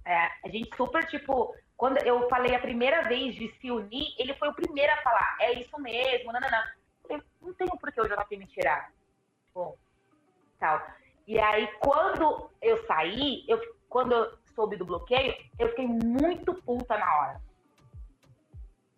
É, 0.05 0.29
a 0.43 0.49
gente 0.49 0.75
super, 0.75 1.05
tipo, 1.05 1.55
quando 1.77 1.97
eu 1.99 2.27
falei 2.27 2.55
a 2.55 2.59
primeira 2.59 3.03
vez 3.03 3.35
de 3.35 3.53
se 3.59 3.71
unir, 3.71 4.13
ele 4.17 4.33
foi 4.33 4.49
o 4.49 4.53
primeiro 4.53 4.91
a 4.93 4.97
falar, 4.97 5.38
é 5.41 5.53
isso 5.53 5.77
mesmo, 5.79 6.31
não, 6.31 6.39
não, 6.39 6.49
não. 6.49 6.63
Falei, 7.03 7.23
não 7.41 7.53
tenho 7.53 7.77
por 7.77 7.91
que 7.91 8.01
o 8.01 8.07
JP 8.07 8.38
me 8.38 8.47
tirar 8.47 8.89
bom, 9.58 9.76
tal. 10.60 10.82
E 11.28 11.39
aí, 11.39 11.68
quando 11.80 12.49
eu 12.62 12.86
saí, 12.86 13.43
eu, 13.47 13.60
quando 13.89 14.14
eu 14.14 14.38
soube 14.55 14.78
do 14.78 14.86
bloqueio, 14.86 15.36
eu 15.60 15.70
fiquei 15.70 15.88
muito 15.88 16.53
puta 16.53 16.97
na 16.97 17.16
hora. 17.18 17.41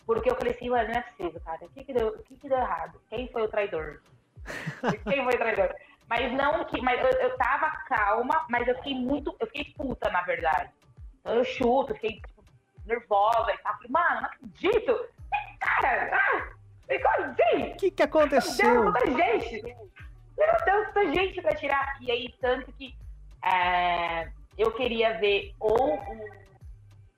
Porque 0.05 0.29
eu 0.29 0.35
falei 0.35 0.53
assim, 0.53 0.69
ué, 0.69 0.87
não 0.87 0.95
é 0.95 1.01
possível, 1.01 1.41
cara. 1.41 1.65
O 1.65 1.69
que 1.69 1.83
que 1.83 1.93
deu, 1.93 2.09
o 2.09 2.23
que 2.23 2.35
que 2.35 2.49
deu 2.49 2.57
errado? 2.57 2.99
Quem 3.09 3.31
foi 3.31 3.43
o 3.43 3.47
traidor? 3.47 4.01
Quem 5.07 5.23
foi 5.23 5.35
o 5.35 5.37
traidor? 5.37 5.75
Mas 6.07 6.31
não 6.33 6.65
que. 6.65 6.81
Mas 6.81 6.99
eu, 6.99 7.11
eu 7.19 7.37
tava 7.37 7.69
calma, 7.87 8.45
mas 8.49 8.67
eu 8.67 8.75
fiquei 8.75 8.95
muito. 8.95 9.35
Eu 9.39 9.47
fiquei 9.47 9.65
puta, 9.75 10.09
na 10.09 10.21
verdade. 10.23 10.71
Então 11.19 11.35
eu 11.35 11.43
chuto, 11.43 11.93
fiquei 11.93 12.19
tipo, 12.21 12.43
nervosa 12.85 13.53
e 13.53 13.57
tal. 13.59 13.75
Falei, 13.75 13.89
mano, 13.91 14.21
não 14.21 14.29
acredito! 14.29 15.07
Cara, 15.59 16.09
ah, 16.15 16.49
assim? 17.19 17.71
O 17.71 17.75
que, 17.75 17.91
que 17.91 18.01
aconteceu? 18.01 18.91
Gente 19.05 19.89
meu 20.39 20.65
Deus, 20.65 20.93
tanta 20.93 21.13
gente 21.13 21.41
pra 21.41 21.55
tirar. 21.55 21.97
E 22.01 22.11
aí, 22.11 22.33
tanto 22.39 22.71
que 22.73 22.95
é, 23.43 24.29
eu 24.57 24.71
queria 24.71 25.17
ver 25.19 25.53
ou 25.59 25.95
o, 25.95 26.35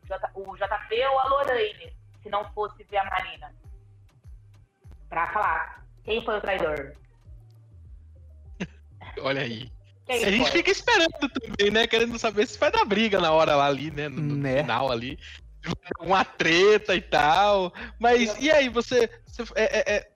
J, 0.05 0.31
o 0.35 0.55
JP 0.55 1.05
ou 1.11 1.19
a 1.19 1.27
Lorraine, 1.29 1.93
se 2.21 2.29
não 2.29 2.51
fosse 2.53 2.83
ver 2.85 2.97
a 2.97 3.05
Marina. 3.05 3.53
Pra 5.09 5.31
falar 5.31 5.85
quem 6.03 6.23
foi 6.23 6.37
o 6.37 6.41
traidor. 6.41 6.93
Olha 9.21 9.41
aí. 9.41 9.71
Quem 10.05 10.25
a 10.25 10.31
gente 10.31 10.43
foi? 10.43 10.51
fica 10.51 10.71
esperando 10.71 11.29
também, 11.29 11.71
né? 11.71 11.87
Querendo 11.87 12.17
saber 12.17 12.47
se 12.47 12.57
vai 12.57 12.71
dar 12.71 12.85
briga 12.85 13.19
na 13.19 13.31
hora 13.31 13.55
lá 13.55 13.67
ali, 13.67 13.91
né? 13.91 14.09
No, 14.09 14.21
no 14.21 14.35
né? 14.37 14.61
final 14.61 14.91
ali. 14.91 15.19
Uma 15.99 16.25
treta 16.25 16.95
e 16.95 17.01
tal. 17.01 17.71
Mas 17.99 18.35
e 18.41 18.51
aí, 18.51 18.67
você. 18.67 19.09
você 19.27 19.43
é, 19.55 19.79
é, 19.79 19.95
é 19.97 20.11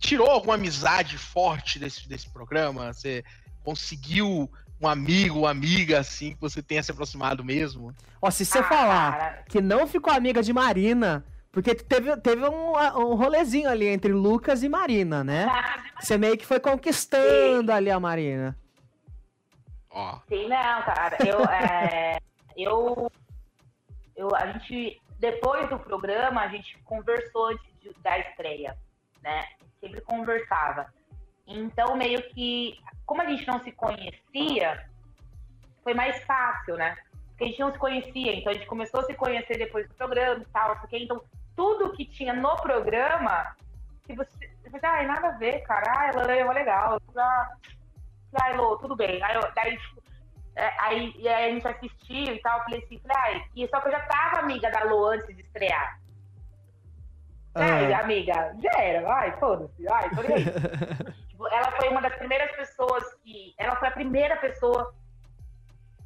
tirou 0.00 0.28
alguma 0.28 0.54
amizade 0.54 1.16
forte 1.16 1.78
desse, 1.78 2.08
desse 2.08 2.28
programa? 2.30 2.92
Você 2.92 3.22
conseguiu 3.62 4.50
um 4.80 4.88
amigo, 4.88 5.40
uma 5.40 5.50
amiga, 5.50 6.00
assim, 6.00 6.34
que 6.34 6.40
você 6.40 6.62
tenha 6.62 6.82
se 6.82 6.90
aproximado 6.90 7.44
mesmo? 7.44 7.94
Ó, 8.20 8.30
se 8.30 8.44
você 8.44 8.58
ah, 8.58 8.64
falar 8.64 9.18
cara. 9.18 9.44
que 9.48 9.60
não 9.60 9.86
ficou 9.86 10.12
amiga 10.12 10.42
de 10.42 10.52
Marina, 10.52 11.24
porque 11.52 11.74
teve, 11.74 12.16
teve 12.16 12.48
um, 12.48 12.72
um 12.72 13.14
rolezinho 13.14 13.68
ali 13.68 13.86
entre 13.86 14.12
Lucas 14.12 14.62
e 14.62 14.68
Marina, 14.68 15.22
né? 15.22 15.46
Você 16.00 16.16
meio 16.16 16.38
que 16.38 16.46
foi 16.46 16.58
conquistando 16.58 17.70
Sim. 17.70 17.76
ali 17.76 17.90
a 17.90 18.00
Marina. 18.00 18.56
Ó. 19.90 20.18
Sim, 20.28 20.48
não, 20.48 20.82
cara. 20.82 21.18
Eu, 21.26 21.44
é, 21.50 22.18
eu, 22.56 23.12
eu, 24.16 24.34
a 24.34 24.46
gente, 24.52 24.98
depois 25.18 25.68
do 25.68 25.78
programa, 25.78 26.40
a 26.40 26.48
gente 26.48 26.78
conversou 26.84 27.52
de, 27.82 27.92
da 28.02 28.18
estreia, 28.18 28.74
né? 29.22 29.44
Sempre 29.80 30.00
conversava. 30.02 30.92
Então, 31.46 31.96
meio 31.96 32.22
que, 32.30 32.78
como 33.06 33.22
a 33.22 33.26
gente 33.26 33.46
não 33.46 33.62
se 33.62 33.72
conhecia, 33.72 34.86
foi 35.82 35.94
mais 35.94 36.22
fácil, 36.24 36.76
né? 36.76 36.96
Porque 37.30 37.44
a 37.44 37.46
gente 37.48 37.60
não 37.60 37.72
se 37.72 37.78
conhecia, 37.78 38.36
então 38.36 38.52
a 38.52 38.54
gente 38.54 38.66
começou 38.66 39.00
a 39.00 39.04
se 39.04 39.14
conhecer 39.14 39.56
depois 39.58 39.88
do 39.88 39.94
programa 39.94 40.42
e 40.42 40.52
tal, 40.52 40.76
porque 40.78 40.98
então 40.98 41.20
tudo 41.56 41.92
que 41.92 42.04
tinha 42.04 42.32
no 42.32 42.54
programa, 42.56 43.56
se 44.06 44.14
você, 44.14 44.50
falei, 44.70 44.80
ai, 44.82 45.06
nada 45.06 45.28
a 45.28 45.38
ver, 45.38 45.60
cara. 45.62 45.92
Ai, 45.96 46.10
ela 46.10 46.32
é 46.32 46.52
legal. 46.52 47.00
Ah, 47.16 47.50
ai, 48.42 48.56
Lô, 48.56 48.76
tudo 48.78 48.94
bem. 48.96 49.22
Aí, 49.22 49.38
daí, 49.54 49.76
tipo, 49.76 50.02
é, 50.56 50.72
aí, 50.80 51.28
aí 51.28 51.50
a 51.50 51.52
gente 51.52 51.66
assistiu 51.66 52.34
e 52.34 52.40
tal, 52.40 52.62
falei 52.64 52.82
assim, 52.84 52.98
falei, 53.00 53.16
ai, 53.18 53.44
e 53.56 53.68
só 53.68 53.80
que 53.80 53.88
eu 53.88 53.92
já 53.92 54.00
tava 54.00 54.40
amiga 54.40 54.70
da 54.70 54.84
Lô 54.84 55.06
antes 55.06 55.34
de 55.34 55.42
estrear. 55.42 56.00
Ai, 57.54 57.92
ah. 57.92 58.00
amiga, 58.00 58.54
já 58.62 58.80
era, 58.80 59.02
vai, 59.02 59.32
foda-se, 59.38 59.88
ai, 59.88 60.10
tô 60.10 60.20
aí. 60.20 60.44
tipo, 61.28 61.48
ela 61.48 61.72
foi 61.72 61.88
uma 61.88 62.00
das 62.00 62.14
primeiras 62.14 62.50
pessoas 62.52 63.02
que. 63.24 63.54
Ela 63.58 63.76
foi 63.76 63.88
a 63.88 63.92
primeira 63.92 64.36
pessoa, 64.36 64.94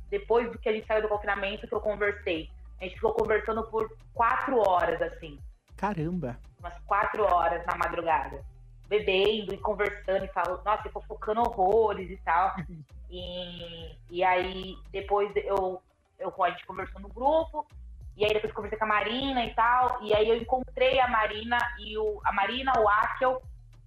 depois 0.08 0.50
do 0.50 0.58
que 0.58 0.68
a 0.68 0.72
gente 0.72 0.86
saiu 0.86 1.02
do 1.02 1.08
confinamento, 1.08 1.68
que 1.68 1.74
eu 1.74 1.80
conversei. 1.80 2.50
A 2.80 2.84
gente 2.84 2.94
ficou 2.94 3.12
conversando 3.12 3.62
por 3.64 3.94
quatro 4.14 4.58
horas, 4.58 5.00
assim. 5.02 5.38
Caramba! 5.76 6.38
Umas 6.58 6.78
quatro 6.86 7.22
horas 7.24 7.64
na 7.66 7.76
madrugada. 7.76 8.42
Bebendo 8.88 9.54
e 9.54 9.58
conversando 9.58 10.24
e 10.24 10.28
falando, 10.28 10.62
nossa, 10.64 10.88
focando 10.88 11.40
horrores 11.40 12.10
e 12.10 12.16
tal. 12.18 12.54
e, 13.10 13.96
e 14.10 14.24
aí, 14.24 14.76
depois 14.90 15.30
eu, 15.36 15.82
eu, 16.18 16.34
a 16.42 16.50
gente 16.50 16.66
conversou 16.66 17.00
no 17.00 17.08
grupo, 17.08 17.66
e 18.16 18.24
aí 18.24 18.32
depois 18.32 18.52
conversei 18.52 18.78
com 18.78 18.84
a 18.84 18.88
Marina 18.88 19.44
e 19.44 19.54
tal. 19.54 20.02
E 20.02 20.14
aí 20.14 20.28
eu 20.28 20.36
encontrei 20.36 21.00
a 21.00 21.08
Marina 21.08 21.58
e 21.78 21.98
o. 21.98 22.20
A 22.24 22.32
Marina, 22.32 22.72
o 22.78 22.88
Akel 22.88 23.42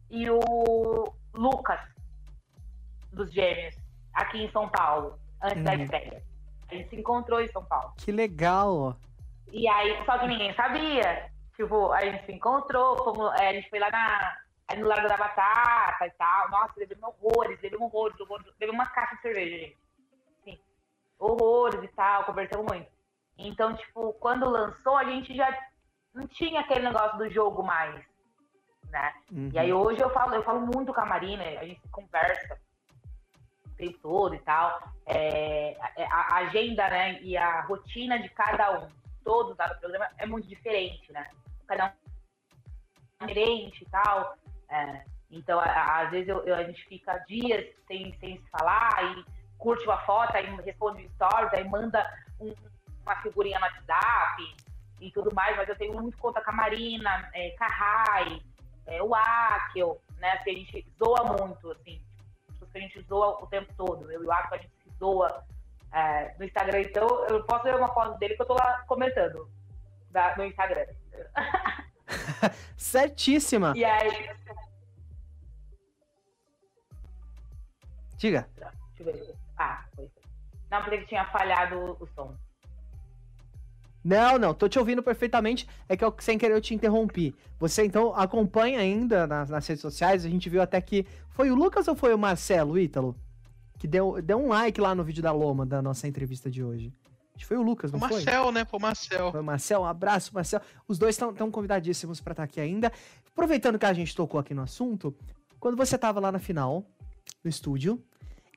e 0.09 0.29
o 0.29 1.13
Lucas 1.33 1.79
dos 3.11 3.31
Gêmeos, 3.31 3.75
aqui 4.13 4.43
em 4.43 4.51
São 4.51 4.69
Paulo, 4.69 5.17
antes 5.41 5.63
da 5.63 5.73
uhum. 5.73 5.83
estreia. 5.83 6.23
A 6.69 6.75
gente 6.75 6.89
se 6.89 6.95
encontrou 6.97 7.41
em 7.41 7.47
São 7.51 7.63
Paulo. 7.63 7.93
Que 7.97 8.11
legal! 8.11 8.97
E 9.51 9.67
aí, 9.67 10.05
só 10.05 10.17
que 10.17 10.27
ninguém 10.27 10.53
sabia. 10.53 11.31
Tipo, 11.55 11.91
a 11.91 12.01
gente 12.01 12.25
se 12.25 12.33
encontrou, 12.33 12.97
fomos, 12.97 13.33
é, 13.39 13.49
a 13.49 13.53
gente 13.53 13.69
foi 13.69 13.79
lá 13.79 13.89
na, 13.89 14.37
no 14.75 14.85
Largo 14.85 15.07
da 15.07 15.17
Batata 15.17 16.05
e 16.05 16.11
tal. 16.11 16.49
Nossa, 16.51 16.73
bebemos 16.75 17.13
horrores, 17.21 17.59
bebemos 17.59 17.91
horrores, 17.91 18.19
horrores 18.19 18.45
bebemos 18.59 18.75
uma 18.75 18.89
caixa 18.89 19.15
de 19.15 19.21
cerveja, 19.21 19.57
gente. 19.57 19.77
Sim. 20.43 20.59
Horrores 21.17 21.81
e 21.81 21.87
tal, 21.89 22.25
conversamos 22.25 22.65
muito. 22.69 22.96
Então, 23.37 23.75
tipo, 23.75 24.13
quando 24.13 24.49
lançou, 24.49 24.97
a 24.97 25.03
gente 25.03 25.35
já 25.35 25.47
não 26.13 26.27
tinha 26.27 26.61
aquele 26.61 26.85
negócio 26.85 27.17
do 27.17 27.29
jogo 27.29 27.61
mais, 27.63 28.03
né? 28.89 29.13
Uhum. 29.31 29.49
E 29.53 29.59
aí 29.59 29.71
hoje 29.71 30.01
eu 30.01 30.09
falo, 30.09 30.33
eu 30.33 30.43
falo 30.43 30.61
muito 30.61 30.93
com 30.93 31.01
a 31.01 31.05
Marina, 31.05 31.43
a 31.43 31.65
gente 31.65 31.81
conversa 31.89 32.59
o 33.65 33.69
tempo 33.75 33.97
todo 33.99 34.33
e 34.33 34.39
tal. 34.39 34.81
É, 35.05 35.77
a, 35.79 36.35
a, 36.35 36.35
agenda, 36.37 36.89
né, 36.89 37.21
e 37.21 37.37
a 37.37 37.61
rotina 37.61 38.19
de 38.19 38.29
cada 38.29 38.79
um, 38.79 38.89
todos 39.23 39.55
lá 39.57 39.67
no 39.67 39.79
programa, 39.79 40.09
é 40.17 40.25
muito 40.25 40.47
diferente, 40.47 41.11
né? 41.11 41.29
Cada 41.67 41.85
um 41.85 41.87
é 43.21 43.25
diferente 43.27 43.83
e 43.83 43.89
tal. 43.89 44.35
É, 44.69 45.03
então, 45.29 45.59
a, 45.59 46.01
às 46.01 46.09
vezes 46.11 46.27
eu, 46.27 46.43
eu, 46.45 46.55
a 46.55 46.63
gente 46.63 46.83
fica 46.85 47.17
dias 47.27 47.65
sem, 47.85 48.17
sem 48.19 48.37
se 48.37 48.49
falar 48.49 49.17
e 49.17 49.25
curte 49.57 49.85
uma 49.85 49.97
foto, 49.99 50.35
aí 50.35 50.45
responde 50.61 51.07
stories, 51.09 51.53
aí 51.53 51.67
manda 51.67 52.05
um, 52.39 52.53
uma 53.07 53.21
figurinha 53.21 53.59
no 53.59 53.65
WhatsApp 53.65 54.55
e 54.99 55.11
tudo 55.11 55.33
mais, 55.33 55.55
mas 55.55 55.69
eu 55.69 55.77
tenho 55.77 55.93
muito 55.93 56.17
conta 56.17 56.41
com 56.41 56.51
a 56.51 56.53
Marina, 56.53 57.29
é, 57.33 57.51
com 57.51 57.63
a 57.63 57.67
Rai, 57.67 58.41
é, 58.85 59.01
o 59.01 59.13
Akel, 59.15 60.01
né? 60.17 60.37
Que 60.37 60.49
a 60.49 60.53
gente 60.53 60.85
zoa 60.99 61.23
muito, 61.23 61.71
assim, 61.71 62.01
que 62.71 62.77
a 62.77 62.81
gente 62.81 63.01
zoa 63.03 63.43
o 63.43 63.47
tempo 63.47 63.73
todo. 63.75 64.11
Eu 64.11 64.23
e 64.23 64.25
o 64.25 64.31
Akel, 64.31 64.59
a 64.59 64.61
gente 64.61 64.73
se 64.83 64.89
zoa 64.99 65.43
é, 65.91 66.35
no 66.37 66.45
Instagram, 66.45 66.81
então 66.81 67.25
eu 67.27 67.43
posso 67.45 67.63
ver 67.63 67.75
uma 67.75 67.93
foto 67.93 68.17
dele 68.19 68.35
que 68.35 68.41
eu 68.41 68.47
tô 68.47 68.53
lá 68.53 68.83
comentando 68.87 69.49
da, 70.11 70.35
no 70.35 70.45
Instagram. 70.45 70.85
Certíssima. 72.75 73.73
E 73.75 73.85
aí. 73.85 74.29
Diga. 78.17 78.49
Deixa 78.55 78.71
eu 78.99 79.05
ver. 79.05 79.35
Ah, 79.57 79.85
foi. 79.95 80.09
Não, 80.69 80.81
porque 80.81 81.05
tinha 81.05 81.25
falhado 81.25 81.97
o 81.99 82.07
som. 82.15 82.35
Não, 84.07 84.37
não, 84.37 84.53
tô 84.53 84.69
te 84.69 84.79
ouvindo 84.79 85.03
perfeitamente. 85.03 85.67
É 85.89 85.97
que 85.97 86.05
eu, 86.05 86.15
sem 86.19 86.37
querer 86.37 86.53
eu 86.53 86.61
te 86.61 86.73
interrompi. 86.73 87.35
Você 87.59 87.83
então 87.83 88.15
acompanha 88.15 88.79
ainda 88.79 89.27
nas, 89.27 89.49
nas, 89.49 89.67
redes 89.67 89.81
sociais. 89.81 90.23
A 90.23 90.29
gente 90.29 90.49
viu 90.49 90.61
até 90.61 90.79
que. 90.79 91.05
Foi 91.31 91.51
o 91.51 91.55
Lucas 91.55 91.89
ou 91.89 91.95
foi 91.95 92.13
o 92.13 92.17
Marcelo, 92.17 92.79
Ítalo? 92.79 93.17
Que 93.77 93.85
deu, 93.85 94.21
deu 94.21 94.37
um 94.37 94.47
like 94.47 94.79
lá 94.79 94.95
no 94.95 95.03
vídeo 95.03 95.21
da 95.21 95.33
Loma 95.33 95.65
da 95.65 95.81
nossa 95.81 96.07
entrevista 96.07 96.49
de 96.49 96.63
hoje. 96.63 96.93
Acho 97.35 97.43
que 97.43 97.45
foi 97.45 97.57
o 97.57 97.61
Lucas, 97.61 97.91
não 97.91 97.97
o 97.97 97.99
Marcel, 97.99 98.21
foi? 98.21 98.33
Marcel, 98.33 98.51
né? 98.53 98.65
Foi 98.65 98.79
o 98.79 98.81
Marcel. 98.81 99.31
Foi 99.31 99.41
o 99.41 99.43
Marcel, 99.43 99.81
um 99.81 99.85
abraço, 99.85 100.33
Marcel. 100.33 100.61
Os 100.87 100.97
dois 100.97 101.15
estão 101.15 101.51
convidadíssimos 101.51 102.21
para 102.21 102.31
estar 102.31 102.43
tá 102.43 102.45
aqui 102.45 102.61
ainda. 102.61 102.89
Aproveitando 103.29 103.77
que 103.77 103.85
a 103.85 103.93
gente 103.93 104.15
tocou 104.15 104.39
aqui 104.39 104.53
no 104.53 104.61
assunto, 104.61 105.13
quando 105.59 105.75
você 105.75 105.97
tava 105.97 106.21
lá 106.21 106.31
na 106.31 106.39
final, 106.39 106.85
no 107.43 107.49
estúdio, 107.49 108.01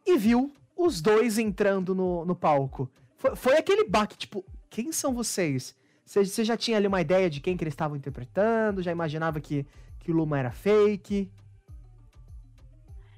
e 0.07 0.17
viu 0.17 0.53
os 0.77 1.01
dois 1.01 1.39
entrando 1.39 1.93
no, 1.93 2.25
no 2.25 2.37
palco, 2.37 2.89
foi, 3.17 3.35
foi 3.35 3.57
aquele 3.59 3.85
baque, 3.85 4.17
tipo, 4.17 4.45
quem 4.71 4.93
são 4.93 5.13
vocês? 5.13 5.77
Você 6.07 6.45
já 6.45 6.57
tinha 6.57 6.77
ali 6.77 6.87
uma 6.87 7.01
ideia 7.01 7.29
de 7.29 7.41
quem 7.41 7.57
que 7.57 7.65
eles 7.65 7.75
estavam 7.75 7.97
interpretando? 7.97 8.83
Já 8.83 8.91
imaginava 8.91 9.41
que, 9.41 9.67
que 9.99 10.11
o 10.11 10.15
Luma 10.15 10.39
era 10.39 10.51
fake? 10.51 11.31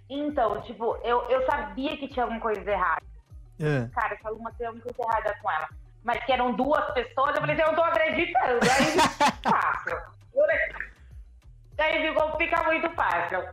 Então, 0.09 0.61
tipo, 0.63 0.97
eu, 1.05 1.23
eu 1.31 1.47
sabia 1.47 1.97
que 1.97 2.09
tinha 2.09 2.25
alguma 2.25 2.41
coisa 2.41 2.71
errada. 2.71 3.03
É. 3.61 3.89
Cara, 3.95 4.15
essa 4.15 4.29
Luma 4.31 4.53
tem 4.59 4.67
alguma 4.67 4.83
coisa 4.83 5.11
errada 5.11 5.39
com 5.41 5.51
ela. 5.51 5.69
Mas 6.03 6.25
que 6.25 6.33
eram 6.33 6.53
duas 6.55 6.85
pessoas, 6.93 7.35
eu 7.35 7.41
falei 7.41 7.55
assim, 7.55 7.71
eu 7.71 7.77
tô 7.77 7.83
acreditando. 7.83 8.61
Aí 8.63 9.33
fácil. 9.43 10.13
Aí 11.79 12.09
ficou, 12.09 12.37
fica 12.37 12.63
muito 12.65 12.91
fácil. 12.91 13.49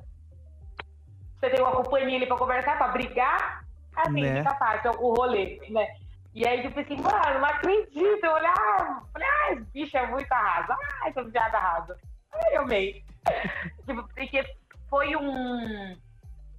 Você 1.39 1.49
tem 1.49 1.61
uma 1.61 1.71
companhia 1.71 2.17
ali 2.17 2.27
pra 2.27 2.37
conversar, 2.37 2.77
pra 2.77 2.89
brigar, 2.89 3.63
assim, 3.95 4.21
né? 4.21 4.43
fica 4.43 4.55
fácil 4.55 4.91
o 4.99 5.13
rolê, 5.13 5.59
né? 5.69 5.95
E 6.39 6.47
aí 6.47 6.63
eu 6.63 6.71
pensei, 6.71 6.95
mano, 6.95 7.39
não 7.41 7.45
acredito. 7.45 8.23
Eu 8.23 8.31
olhava, 8.31 9.05
falei, 9.11 9.27
ah, 9.27 9.51
esse 9.51 9.65
bicho 9.73 9.97
é 9.97 10.07
muito 10.07 10.31
arrasa. 10.31 10.73
Ah, 10.73 11.09
essa 11.09 11.21
viada 11.25 11.57
arrasa. 11.57 11.99
Aí 12.31 12.55
eu 12.55 12.61
amei. 12.61 13.03
tipo, 13.85 14.07
porque 14.07 14.55
foi 14.89 15.17
um, 15.17 15.97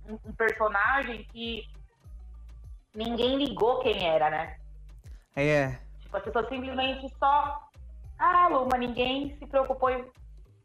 um, 0.06 0.32
personagem 0.36 1.24
que 1.32 1.66
ninguém 2.94 3.38
ligou 3.38 3.80
quem 3.80 4.06
era, 4.06 4.28
né? 4.28 4.58
É. 5.34 5.78
Tipo, 6.00 6.18
as 6.18 6.24
pessoas 6.24 6.48
simplesmente 6.50 7.08
só. 7.18 7.66
Ah, 8.18 8.48
Luma, 8.48 8.76
ninguém 8.76 9.34
se 9.38 9.46
preocupou 9.46 9.88
em 9.88 10.04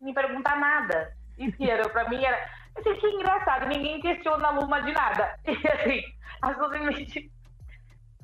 me 0.01 0.13
perguntar 0.13 0.59
nada. 0.59 1.15
Isso 1.37 1.63
era, 1.63 1.87
pra 1.87 2.09
mim 2.09 2.21
era. 2.21 2.49
Assim, 2.75 2.93
que 2.95 3.07
engraçado, 3.07 3.65
ninguém 3.67 4.01
questiona 4.01 4.49
a 4.49 4.51
Luma 4.51 4.81
de 4.81 4.91
nada. 4.91 5.39
E 5.47 5.67
assim, 5.69 6.03
as 6.41 6.51
pessoas 6.51 6.73
simplesmente 6.73 7.31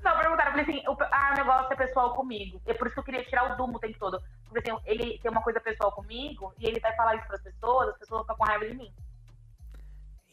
não, 0.04 0.18
perguntaram, 0.18 0.52
eu 0.52 0.58
falei 0.58 0.66
assim, 0.66 0.88
o, 0.88 0.97
ah, 0.99 1.32
o 1.34 1.38
negócio 1.38 1.74
é 1.74 1.76
pessoal 1.76 2.14
comigo. 2.14 2.62
É 2.66 2.74
por 2.74 2.88
isso 2.88 2.93
que 2.95 2.99
eu 2.99 3.04
queria 3.04 3.24
tirar 3.24 3.54
o 3.54 3.58
Dumo 3.58 3.78
o 3.78 3.80
tempo 3.80 3.97
todo. 3.99 4.22
Porque 4.47 4.70
assim, 4.70 4.80
ele 4.86 5.20
tem 5.20 5.32
uma 5.32 5.41
coisa 5.41 5.60
pessoal 5.60 5.91
comigo 5.91 6.54
e 6.60 6.66
ele 6.66 6.80
vai 6.80 6.95
falar 6.95 7.16
isso 7.16 7.28
pras 7.28 7.41
pessoas, 7.41 7.89
as 7.89 7.97
pessoas 7.97 8.20
vão 8.20 8.22
ficar 8.22 8.36
com 8.36 8.43
raiva 8.43 8.66
de 8.68 8.76
mim. 8.76 8.91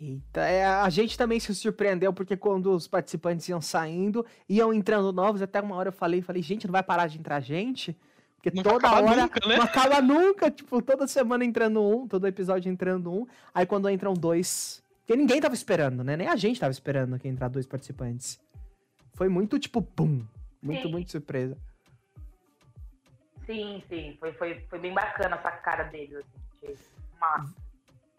Eita, 0.00 0.42
é, 0.42 0.64
a 0.64 0.88
gente 0.90 1.18
também 1.18 1.40
se 1.40 1.52
surpreendeu, 1.54 2.12
porque 2.12 2.36
quando 2.36 2.72
os 2.72 2.86
participantes 2.86 3.48
iam 3.48 3.60
saindo, 3.60 4.24
iam 4.48 4.72
entrando 4.72 5.12
novos, 5.12 5.42
até 5.42 5.60
uma 5.60 5.74
hora 5.74 5.88
eu 5.88 5.92
falei, 5.92 6.22
falei, 6.22 6.40
gente, 6.40 6.66
não 6.66 6.72
vai 6.72 6.84
parar 6.84 7.08
de 7.08 7.18
entrar 7.18 7.40
gente? 7.40 7.98
Porque 8.36 8.52
não 8.54 8.62
toda 8.62 8.92
hora 8.92 9.22
nunca, 9.22 9.48
né? 9.48 9.56
não 9.56 9.64
acaba 9.64 10.00
nunca, 10.00 10.50
tipo, 10.52 10.80
toda 10.80 11.08
semana 11.08 11.44
entrando 11.44 11.82
um, 11.82 12.06
todo 12.06 12.28
episódio 12.28 12.70
entrando 12.70 13.12
um, 13.12 13.26
aí 13.52 13.66
quando 13.66 13.90
entram 13.90 14.14
dois, 14.14 14.80
que 15.04 15.16
ninguém 15.16 15.40
tava 15.40 15.54
esperando, 15.54 16.04
né? 16.04 16.16
Nem 16.16 16.28
a 16.28 16.36
gente 16.36 16.60
tava 16.60 16.70
esperando 16.70 17.18
que 17.18 17.26
entrar 17.26 17.48
dois 17.48 17.66
participantes. 17.66 18.40
Foi 19.18 19.28
muito 19.28 19.58
tipo, 19.58 19.82
pum. 19.82 20.24
Muito, 20.62 20.82
sim. 20.82 20.92
muito 20.92 21.10
surpresa. 21.10 21.58
Sim, 23.44 23.82
sim. 23.88 24.16
Foi, 24.20 24.32
foi, 24.34 24.60
foi 24.70 24.78
bem 24.78 24.94
bacana 24.94 25.34
essa 25.34 25.50
cara 25.50 25.82
dele. 25.82 26.18
Assim, 26.62 26.76
massa. 27.20 27.52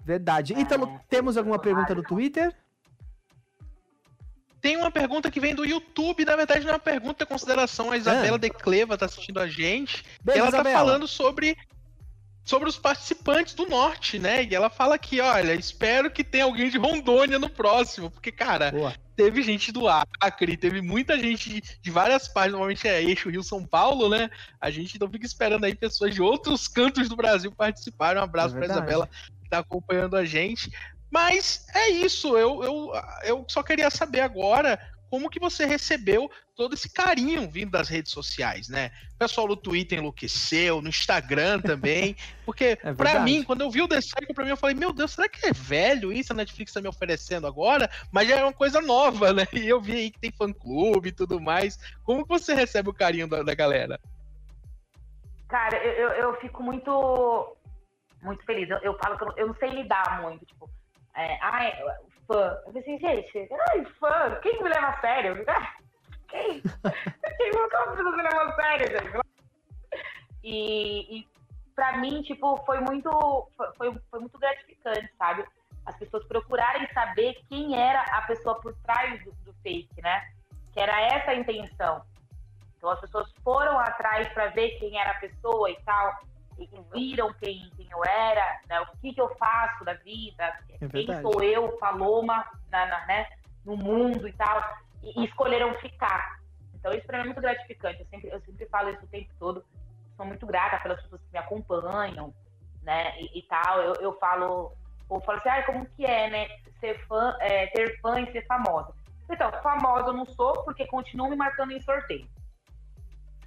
Verdade. 0.03 0.53
É, 0.53 0.59
Ítalo, 0.59 0.99
temos 1.07 1.37
alguma 1.37 1.57
pergunta 1.57 1.95
do 1.95 2.03
Twitter? 2.03 2.53
Tem 4.59 4.75
uma 4.75 4.91
pergunta 4.91 5.31
que 5.31 5.39
vem 5.39 5.55
do 5.55 5.63
YouTube, 5.63 6.25
na 6.25 6.35
verdade 6.35 6.65
não 6.65 6.71
é 6.71 6.73
uma 6.73 6.79
pergunta, 6.79 7.23
é 7.23 7.25
consideração. 7.25 7.91
A 7.93 7.97
Isabela 7.97 8.35
é. 8.35 8.39
Decleva 8.39 8.97
tá 8.97 9.05
assistindo 9.05 9.39
a 9.39 9.47
gente. 9.47 10.03
Beijo, 10.21 10.41
ela 10.41 10.51
tá 10.51 10.57
Isabela. 10.57 10.79
falando 10.79 11.07
sobre 11.07 11.57
sobre 12.43 12.67
os 12.67 12.77
participantes 12.77 13.53
do 13.53 13.69
norte, 13.69 14.19
né? 14.19 14.43
E 14.43 14.53
ela 14.53 14.69
fala 14.69 14.95
aqui, 14.95 15.21
olha, 15.21 15.53
espero 15.53 16.11
que 16.11 16.25
tenha 16.25 16.43
alguém 16.43 16.69
de 16.69 16.77
Rondônia 16.77 17.39
no 17.39 17.49
próximo, 17.49 18.09
porque, 18.11 18.31
cara, 18.31 18.71
Boa. 18.71 18.93
Teve 19.19 19.43
gente 19.43 19.69
do 19.73 19.85
Acre, 19.85 20.55
teve 20.55 20.81
muita 20.81 21.19
gente 21.19 21.61
de, 21.81 21.91
várias 21.91 22.25
partes, 22.29 22.53
normalmente 22.53 22.87
é 22.87 23.03
eixo 23.03 23.29
Rio-São 23.29 23.65
Paulo, 23.65 24.07
né? 24.07 24.31
A 24.61 24.71
gente 24.71 24.97
não 24.97 25.09
fica 25.09 25.25
esperando 25.25 25.65
aí 25.65 25.75
pessoas 25.75 26.15
de 26.15 26.21
outros 26.21 26.69
cantos 26.69 27.09
do 27.09 27.17
Brasil 27.17 27.51
participarem. 27.51 28.21
Um 28.21 28.23
abraço 28.23 28.55
é 28.55 28.59
pra 28.59 28.67
Isabela, 28.67 29.09
que 29.43 29.49
tá 29.49 29.59
acompanhando 29.59 30.15
a 30.15 30.23
gente. 30.23 30.71
Mas 31.11 31.67
é 31.75 31.89
isso, 31.89 32.37
eu, 32.37 32.63
eu, 32.63 32.91
eu 33.23 33.45
só 33.49 33.61
queria 33.61 33.89
saber 33.89 34.21
agora 34.21 34.79
como 35.09 35.29
que 35.29 35.39
você 35.39 35.65
recebeu 35.65 36.29
todo 36.55 36.73
esse 36.73 36.89
carinho 36.89 37.49
vindo 37.49 37.71
das 37.71 37.87
redes 37.87 38.11
sociais, 38.11 38.69
né? 38.69 38.91
O 39.15 39.17
pessoal 39.17 39.47
no 39.47 39.55
Twitter 39.55 39.97
enlouqueceu, 39.97 40.81
no 40.81 40.89
Instagram 40.89 41.61
também, 41.61 42.15
porque 42.45 42.77
é 42.83 42.93
para 42.93 43.19
mim, 43.21 43.43
quando 43.43 43.61
eu 43.61 43.71
vi 43.71 43.81
o 43.81 43.87
The 43.87 44.01
Cycle, 44.01 44.33
pra 44.33 44.43
mim 44.43 44.51
eu 44.51 44.57
falei, 44.57 44.75
meu 44.75 44.91
Deus, 44.93 45.11
será 45.11 45.27
que 45.27 45.45
é 45.45 45.53
velho 45.53 46.11
isso 46.11 46.33
a 46.33 46.35
Netflix 46.35 46.73
tá 46.73 46.81
me 46.81 46.87
oferecendo 46.87 47.47
agora? 47.47 47.89
Mas 48.11 48.27
já 48.27 48.37
é 48.37 48.43
uma 48.43 48.53
coisa 48.53 48.81
nova, 48.81 49.33
né? 49.33 49.47
E 49.53 49.67
eu 49.67 49.81
vi 49.81 49.93
aí 49.93 50.11
que 50.11 50.19
tem 50.19 50.31
fã-clube 50.31 51.09
e 51.09 51.13
tudo 51.13 51.39
mais. 51.39 51.77
Como 52.03 52.23
que 52.23 52.29
você 52.29 52.53
recebe 52.53 52.89
o 52.89 52.93
carinho 52.93 53.27
da, 53.27 53.43
da 53.43 53.55
galera? 53.55 53.99
Cara, 55.47 55.77
eu, 55.77 55.93
eu, 55.93 56.09
eu, 56.09 56.39
fico 56.39 56.61
muito 56.61 57.57
muito 58.21 58.43
feliz. 58.45 58.69
Eu, 58.69 58.77
eu 58.79 58.97
falo 59.03 59.17
que 59.17 59.23
eu, 59.23 59.33
eu, 59.37 59.47
não 59.47 59.55
sei 59.55 59.69
lidar 59.69 60.21
muito, 60.21 60.45
tipo, 60.45 60.69
é, 61.15 61.37
ai, 61.41 61.73
fã. 62.29 62.61
Eu 62.65 62.73
falei 62.73 62.81
assim, 62.81 62.99
gente, 62.99 63.49
ai, 63.71 63.85
fã, 63.99 64.39
quem 64.41 64.61
me 64.61 64.69
leva 64.69 64.87
a 64.87 65.01
sério? 65.01 65.43
Quem? 66.29 66.61
quem 66.61 67.51
nunca 67.53 67.95
me 67.95 68.21
levar 68.21 68.49
a 68.49 68.55
sério, 68.55 68.87
gente? 68.87 69.19
E, 70.43 71.17
e 71.17 71.27
pra 71.75 71.97
mim, 71.97 72.21
tipo, 72.21 72.55
foi 72.67 72.79
muito, 72.81 73.09
foi, 73.75 73.99
foi 74.11 74.19
muito 74.19 74.37
gratificante, 74.37 75.11
sabe? 75.17 75.43
As 75.87 75.97
pessoas 75.97 76.23
procurarem 76.27 76.87
saber 76.93 77.35
quem 77.49 77.75
era 77.75 78.03
a 78.11 78.21
pessoa 78.27 78.61
por 78.61 78.75
trás 78.83 79.23
do, 79.23 79.31
do 79.43 79.53
fake, 79.63 79.99
né? 80.03 80.21
Que 80.71 80.79
era 80.79 81.01
essa 81.01 81.31
a 81.31 81.35
intenção. 81.35 82.03
Então 82.77 82.91
as 82.91 83.01
pessoas 83.01 83.33
foram 83.43 83.79
atrás 83.79 84.31
para 84.31 84.49
ver 84.49 84.77
quem 84.77 85.01
era 85.01 85.11
a 85.11 85.19
pessoa 85.19 85.71
e 85.71 85.81
tal 85.83 86.15
e 86.59 86.69
viram 86.93 87.33
quem, 87.33 87.69
quem 87.77 87.87
eu 87.89 88.03
era, 88.03 88.59
né, 88.67 88.81
o 88.81 88.97
que, 88.97 89.13
que 89.13 89.21
eu 89.21 89.33
faço 89.35 89.85
da 89.85 89.93
vida, 89.93 90.53
é 90.69 90.87
quem 90.87 91.21
sou 91.21 91.41
eu, 91.41 91.77
Paloma, 91.77 92.45
na, 92.69 92.85
na, 92.85 93.05
né, 93.05 93.29
no 93.65 93.77
mundo 93.77 94.27
e 94.27 94.33
tal, 94.33 94.61
e, 95.01 95.21
e, 95.21 95.25
escolheram 95.25 95.73
ficar. 95.75 96.39
Então 96.75 96.93
isso 96.93 97.05
para 97.05 97.17
mim 97.17 97.23
é 97.23 97.25
muito 97.27 97.41
gratificante. 97.41 98.01
Eu 98.01 98.07
sempre, 98.07 98.29
eu 98.29 98.41
sempre 98.41 98.65
falo 98.67 98.89
isso 98.89 99.03
o 99.03 99.07
tempo 99.07 99.29
todo. 99.39 99.63
Sou 100.15 100.25
muito 100.25 100.45
grata 100.45 100.79
pelas 100.79 101.01
pessoas 101.01 101.21
que 101.21 101.31
me 101.31 101.39
acompanham, 101.39 102.33
né, 102.83 103.17
e, 103.19 103.39
e 103.39 103.41
tal. 103.43 103.81
Eu, 103.81 103.93
eu 103.95 104.13
falo, 104.19 104.73
eu 105.09 105.21
falo 105.21 105.37
assim, 105.37 105.49
ah, 105.49 105.63
como 105.63 105.85
que 105.85 106.05
é, 106.05 106.29
né, 106.29 106.47
ser 106.79 106.99
fã, 107.07 107.35
é, 107.39 107.67
ter 107.67 107.99
fã 108.01 108.19
e 108.19 108.31
ser 108.31 108.45
famosa. 108.45 108.93
Então, 109.29 109.51
famosa 109.61 110.07
eu 110.07 110.13
não 110.13 110.25
sou 110.25 110.63
porque 110.63 110.87
continuo 110.87 111.29
me 111.29 111.35
marcando 111.35 111.71
em 111.71 111.79
sorteio. 111.81 112.27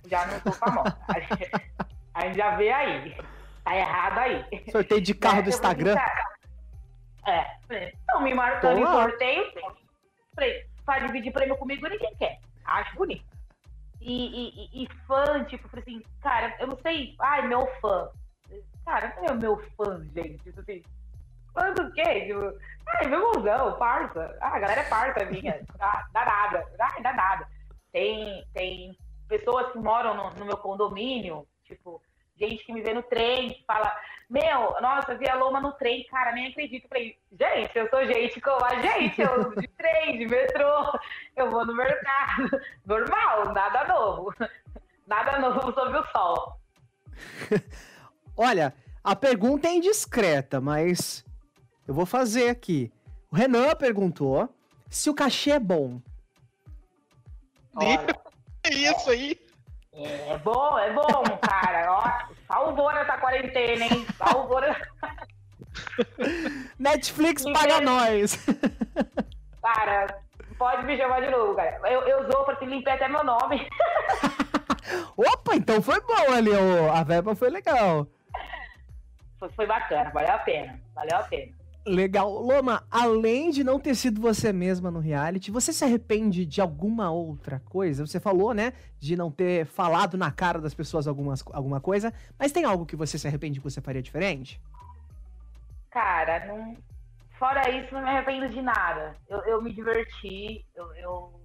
Já 0.07 0.27
não 0.27 0.41
sou 0.41 0.53
famosa. 0.53 0.97
Aí 2.15 2.35
já 2.35 2.57
vê 2.57 2.71
aí. 2.71 3.17
Tá 3.65 3.77
errado 3.77 4.19
aí. 4.19 4.45
Sorteio 4.71 5.01
de 5.01 5.15
carro 5.15 5.39
é, 5.39 5.43
do 5.43 5.49
Instagram. 5.49 5.97
É. 7.27 7.47
Estão 7.71 8.23
me 8.23 8.35
marcando 8.35 8.81
em 8.81 8.87
sorteio. 8.87 9.45
Falei, 10.35 10.67
para 10.85 11.07
dividir 11.07 11.33
prêmio 11.33 11.57
comigo, 11.57 11.87
ninguém 11.89 12.15
quer. 12.17 12.41
Acho 12.65 12.97
bonito. 12.97 13.25
E, 14.01 14.73
e, 14.75 14.83
e, 14.83 14.89
fã, 15.07 15.45
tipo, 15.45 15.69
assim, 15.79 16.03
cara, 16.21 16.57
eu 16.59 16.67
não 16.67 16.79
sei. 16.79 17.15
Ai, 17.21 17.47
meu 17.47 17.67
fã. 17.81 18.09
Cara, 18.85 19.15
não 19.17 19.25
é 19.27 19.35
meu 19.35 19.57
fã, 19.77 20.05
gente. 20.13 20.43
Tipo 20.43 20.61
assim, 20.61 20.83
fã 21.55 21.73
do 21.73 21.93
quê? 21.93 22.27
Tipo, 22.27 22.59
ai, 22.89 23.07
meu 23.07 23.33
mozão, 23.33 23.79
parça. 23.79 24.37
Ah, 24.41 24.57
a 24.57 24.59
galera 24.59 24.81
é 24.81 24.89
parça 24.89 25.25
minha. 25.27 25.61
Ah, 25.79 26.05
dá 26.13 26.25
nada. 26.25 26.67
Ai, 26.81 27.03
dá 27.03 27.13
nada. 27.13 27.49
Tem, 27.93 28.45
tem 28.53 28.97
pessoas 29.29 29.71
que 29.73 29.79
moram 29.79 30.15
no, 30.17 30.31
no 30.31 30.47
meu 30.47 30.57
condomínio 30.57 31.47
Tipo, 31.77 32.03
gente 32.39 32.64
que 32.64 32.73
me 32.73 32.83
vê 32.83 32.95
no 32.95 33.03
trem, 33.03 33.51
que 33.51 33.64
fala, 33.64 33.95
meu, 34.29 34.81
nossa, 34.81 35.14
vi 35.14 35.29
a 35.29 35.35
Loma 35.35 35.61
no 35.61 35.73
trem, 35.73 36.05
cara, 36.07 36.33
nem 36.33 36.49
acredito. 36.49 36.89
Falei, 36.89 37.18
gente, 37.33 37.77
eu 37.77 37.89
sou 37.89 38.07
gente 38.07 38.41
como 38.41 38.64
a 38.64 38.81
gente, 38.81 39.20
eu 39.20 39.55
de 39.55 39.68
trem, 39.68 40.18
de 40.18 40.27
metrô, 40.27 40.99
eu 41.37 41.51
vou 41.51 41.66
no 41.66 41.75
mercado. 41.75 42.49
Normal, 42.87 43.53
nada 43.53 43.85
novo. 43.85 44.35
Nada 45.05 45.41
novo 45.41 45.75
sob 45.75 45.99
o 45.99 46.07
sol. 46.12 46.57
Olha, 48.37 48.73
a 49.03 49.16
pergunta 49.16 49.66
é 49.66 49.75
indiscreta, 49.75 50.61
mas 50.61 51.25
eu 51.87 51.93
vou 51.93 52.07
fazer 52.07 52.49
aqui. 52.49 52.91
O 53.31 53.37
Renan 53.37 53.75
perguntou 53.75 54.49
se 54.89 55.11
o 55.11 55.14
cachê 55.14 55.51
é 55.51 55.59
bom. 55.59 56.01
Olha, 57.75 58.07
é 58.62 58.70
isso 58.70 59.11
aí. 59.11 59.41
É, 59.95 60.38
bom, 60.38 60.78
é 60.78 60.90
bom, 60.93 61.22
cara. 61.43 61.93
Ó, 61.93 62.03
salvou 62.47 62.93
nessa 62.93 63.18
quarentena, 63.18 63.84
hein? 63.84 64.07
Salvou. 64.16 64.61
Netflix 66.78 67.45
paga 67.45 67.80
nós. 67.80 68.45
Cara, 69.62 70.18
pode 70.59 70.86
me 70.86 70.97
chamar 70.97 71.20
de 71.20 71.30
novo, 71.30 71.55
cara. 71.55 71.78
Eu, 71.90 72.01
eu 72.03 72.26
usou 72.26 72.45
pra 72.45 72.57
te 72.57 72.64
limpar 72.64 72.95
até 72.95 73.07
meu 73.07 73.22
nome. 73.22 73.68
Opa, 75.16 75.55
então 75.55 75.82
foi 75.82 76.01
bom 76.01 76.32
ali. 76.32 76.51
A 76.93 77.05
verba 77.05 77.36
foi 77.36 77.51
legal. 77.51 78.07
Foi, 79.38 79.51
foi 79.51 79.66
bacana, 79.66 80.11
valeu 80.11 80.32
a 80.32 80.38
pena. 80.38 80.80
Valeu 80.95 81.18
a 81.18 81.22
pena. 81.24 81.53
Legal. 81.85 82.30
Loma, 82.30 82.87
além 82.89 83.51
de 83.51 83.64
não 83.64 83.78
ter 83.78 83.97
sido 83.97 84.20
você 84.20 84.53
mesma 84.53 84.91
no 84.91 85.01
reality, 85.01 85.51
você 85.51 85.72
se 85.72 85.85
arrepende 85.85 86.47
de 86.47 86.61
alguma 86.61 87.11
outra 87.11 87.61
coisa? 87.61 88.07
Você 88.07 88.20
falou, 88.20 88.55
né, 88.55 88.72
de 89.01 89.16
não 89.16 89.33
ter 89.33 89.66
falado 89.66 90.16
na 90.16 90.30
cara 90.30 90.61
das 90.61 90.74
pessoas 90.74 91.09
algumas, 91.09 91.45
alguma 91.53 91.80
coisa, 91.80 92.14
mas 92.39 92.53
tem 92.53 92.64
algo 92.64 92.87
que 92.87 92.95
você 92.95 93.18
se 93.18 93.26
arrepende 93.26 93.59
que 93.59 93.64
você 93.64 93.80
faria 93.80 94.01
diferente? 94.01 94.61
Cara, 95.91 96.47
não... 96.47 96.76
fora 97.37 97.68
isso, 97.68 97.93
não 97.93 98.03
me 98.03 98.11
arrependo 98.11 98.49
de 98.49 98.62
nada. 98.62 99.16
Eu, 99.28 99.41
eu 99.41 99.61
me 99.61 99.72
diverti, 99.74 100.64
eu, 100.76 100.95
eu 100.95 101.41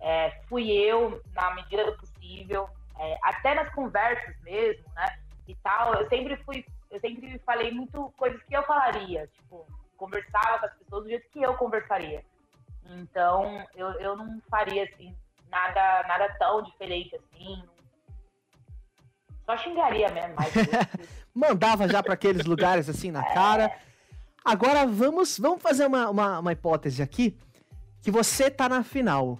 é, 0.00 0.38
fui 0.48 0.70
eu 0.70 1.22
na 1.34 1.54
medida 1.54 1.86
do 1.86 1.96
possível, 1.96 2.68
é, 2.98 3.18
até 3.22 3.54
nas 3.54 3.74
conversas 3.74 4.38
mesmo, 4.42 4.84
né, 4.94 5.18
e 5.48 5.54
tal, 5.56 5.94
eu 5.94 6.08
sempre 6.10 6.36
fui 6.44 6.62
eu 6.90 7.00
sempre 7.00 7.38
falei 7.40 7.72
muito 7.72 8.12
coisas 8.16 8.42
que 8.44 8.56
eu 8.56 8.62
falaria, 8.64 9.28
tipo, 9.28 9.66
conversava 9.96 10.58
com 10.60 10.66
as 10.66 10.74
pessoas 10.74 11.02
do 11.04 11.08
jeito 11.08 11.30
que 11.30 11.42
eu 11.42 11.54
conversaria. 11.54 12.24
Então, 12.88 13.66
eu, 13.74 13.88
eu 14.00 14.16
não 14.16 14.40
faria, 14.48 14.84
assim, 14.84 15.14
nada, 15.50 16.04
nada 16.06 16.28
tão 16.38 16.62
diferente 16.62 17.16
assim. 17.16 17.62
Só 19.44 19.56
xingaria 19.56 20.10
mesmo. 20.10 20.34
Mas... 20.36 20.52
Mandava 21.34 21.88
já 21.88 22.02
para 22.02 22.14
aqueles 22.14 22.44
lugares 22.44 22.88
assim 22.88 23.10
na 23.10 23.22
cara. 23.22 23.64
É... 23.64 23.78
Agora 24.44 24.86
vamos, 24.86 25.38
vamos 25.38 25.62
fazer 25.62 25.86
uma, 25.86 26.10
uma, 26.10 26.38
uma 26.40 26.52
hipótese 26.52 27.02
aqui. 27.02 27.36
Que 28.02 28.10
você 28.10 28.50
tá 28.50 28.68
na 28.68 28.82
final. 28.82 29.38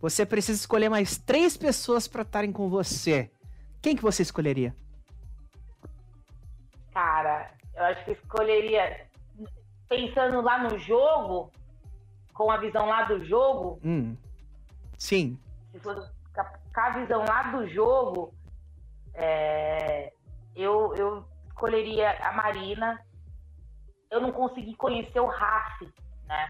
Você 0.00 0.24
precisa 0.24 0.58
escolher 0.58 0.88
mais 0.88 1.18
três 1.18 1.56
pessoas 1.56 2.06
para 2.06 2.22
estarem 2.22 2.52
com 2.52 2.68
você. 2.68 3.30
Quem 3.80 3.96
que 3.96 4.02
você 4.02 4.22
escolheria? 4.22 4.74
Cara, 7.26 7.50
eu 7.74 7.84
acho 7.86 8.04
que 8.04 8.12
escolheria, 8.12 9.08
pensando 9.88 10.40
lá 10.42 10.58
no 10.58 10.78
jogo, 10.78 11.50
com 12.32 12.52
a 12.52 12.56
visão 12.56 12.86
lá 12.86 13.02
do 13.02 13.24
jogo. 13.24 13.80
Hum. 13.84 14.16
Sim. 14.96 15.36
Se 15.72 15.80
for 15.80 16.08
com 16.32 16.80
a 16.80 16.90
visão 16.90 17.24
lá 17.24 17.42
do 17.50 17.66
jogo, 17.66 18.32
é, 19.12 20.12
eu, 20.54 20.94
eu 20.94 21.24
escolheria 21.48 22.16
a 22.20 22.30
Marina. 22.30 23.04
Eu 24.08 24.20
não 24.20 24.30
consegui 24.30 24.76
conhecer 24.76 25.18
o 25.18 25.26
Raf, 25.26 25.82
né? 26.28 26.48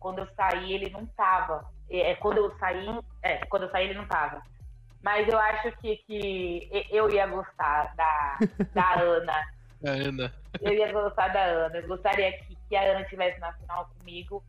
Quando 0.00 0.18
eu 0.18 0.28
saí, 0.34 0.72
ele 0.72 0.90
não 0.90 1.06
tava. 1.06 1.70
É, 1.88 2.16
quando 2.16 2.38
eu 2.38 2.58
saí, 2.58 2.88
é, 3.22 3.46
quando 3.46 3.62
eu 3.64 3.70
saí, 3.70 3.84
ele 3.84 3.98
não 3.98 4.08
tava. 4.08 4.42
Mas 5.00 5.28
eu 5.28 5.38
acho 5.38 5.70
que, 5.76 5.96
que 5.98 6.88
eu 6.90 7.08
ia 7.08 7.24
gostar 7.28 7.94
da, 7.94 8.38
da 8.74 8.94
Ana. 9.00 9.57
A 9.84 9.90
Ana. 9.90 10.32
Eu 10.60 10.72
ia 10.72 10.92
gostar 10.92 11.28
da 11.28 11.42
Ana. 11.42 11.76
Eu 11.76 11.88
gostaria 11.88 12.32
que, 12.32 12.56
que 12.68 12.76
a 12.76 12.82
Ana 12.82 13.02
estivesse 13.02 13.38
na 13.38 13.52
final 13.52 13.90
comigo. 13.98 14.42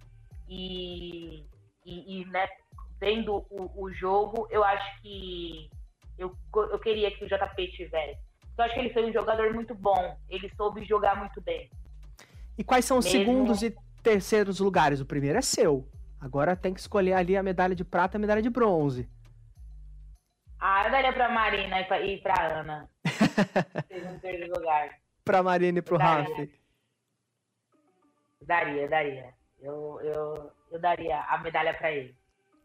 E, 0.47 1.45
e, 1.85 2.21
e 2.21 2.25
né, 2.25 2.47
vendo 2.99 3.45
o, 3.49 3.71
o, 3.75 3.93
jogo, 3.93 4.47
eu 4.49 4.63
acho 4.63 5.01
que 5.01 5.69
eu, 6.17 6.35
eu 6.55 6.79
queria 6.79 7.11
que 7.11 7.23
o 7.23 7.27
JP 7.27 7.67
tivesse. 7.71 8.17
Eu 8.57 8.63
acho 8.63 8.73
que 8.73 8.79
ele 8.79 8.93
foi 8.93 9.07
um 9.07 9.13
jogador 9.13 9.53
muito 9.53 9.75
bom. 9.75 10.17
Ele 10.29 10.51
soube 10.57 10.83
jogar 10.83 11.15
muito 11.15 11.39
bem. 11.41 11.69
E 12.57 12.63
quais 12.63 12.85
são 12.85 12.97
os 12.97 13.05
Mesmo... 13.05 13.19
segundos 13.19 13.61
e 13.61 13.75
terceiros 14.01 14.59
lugares? 14.59 14.99
O 14.99 15.05
primeiro 15.05 15.37
é 15.37 15.41
seu. 15.41 15.87
Agora 16.19 16.55
tem 16.55 16.73
que 16.73 16.79
escolher 16.79 17.13
ali 17.13 17.37
a 17.37 17.43
medalha 17.43 17.75
de 17.75 17.85
prata 17.85 18.15
e 18.15 18.17
a 18.17 18.19
medalha 18.19 18.41
de 18.41 18.49
bronze. 18.49 19.07
Ah, 20.59 20.83
eu 20.85 20.91
daria 20.91 21.13
pra 21.13 21.29
Marina 21.29 21.79
e 21.79 21.83
pra, 21.85 22.01
e 22.01 22.17
pra 22.17 22.59
Ana. 22.59 22.89
Segundo 23.87 24.19
terceiro 24.19 24.53
lugar 24.53 24.89
pra 25.29 25.43
Marina 25.43 25.77
e 25.77 25.81
pro 25.81 25.95
Rafa? 25.95 26.47
Daria, 28.41 28.87
daria. 28.87 29.29
Eu, 29.61 29.99
eu, 30.01 30.51
eu 30.71 30.79
daria 30.79 31.19
a 31.19 31.37
medalha 31.37 31.71
pra 31.75 31.91
ele. 31.91 32.15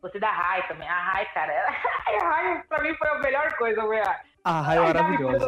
Você 0.00 0.18
dá 0.18 0.30
Rai 0.30 0.66
também. 0.66 0.88
A 0.88 0.98
Rai, 0.98 1.30
cara, 1.34 1.52
a 2.08 2.24
Rai 2.24 2.62
pra 2.66 2.82
mim 2.82 2.94
foi 2.94 3.08
a 3.08 3.18
melhor 3.18 3.54
coisa, 3.56 3.86
velho. 3.86 4.02
A 4.44 4.60
Rai 4.62 4.78
é 4.78 4.80
maravilhosa. 4.80 5.46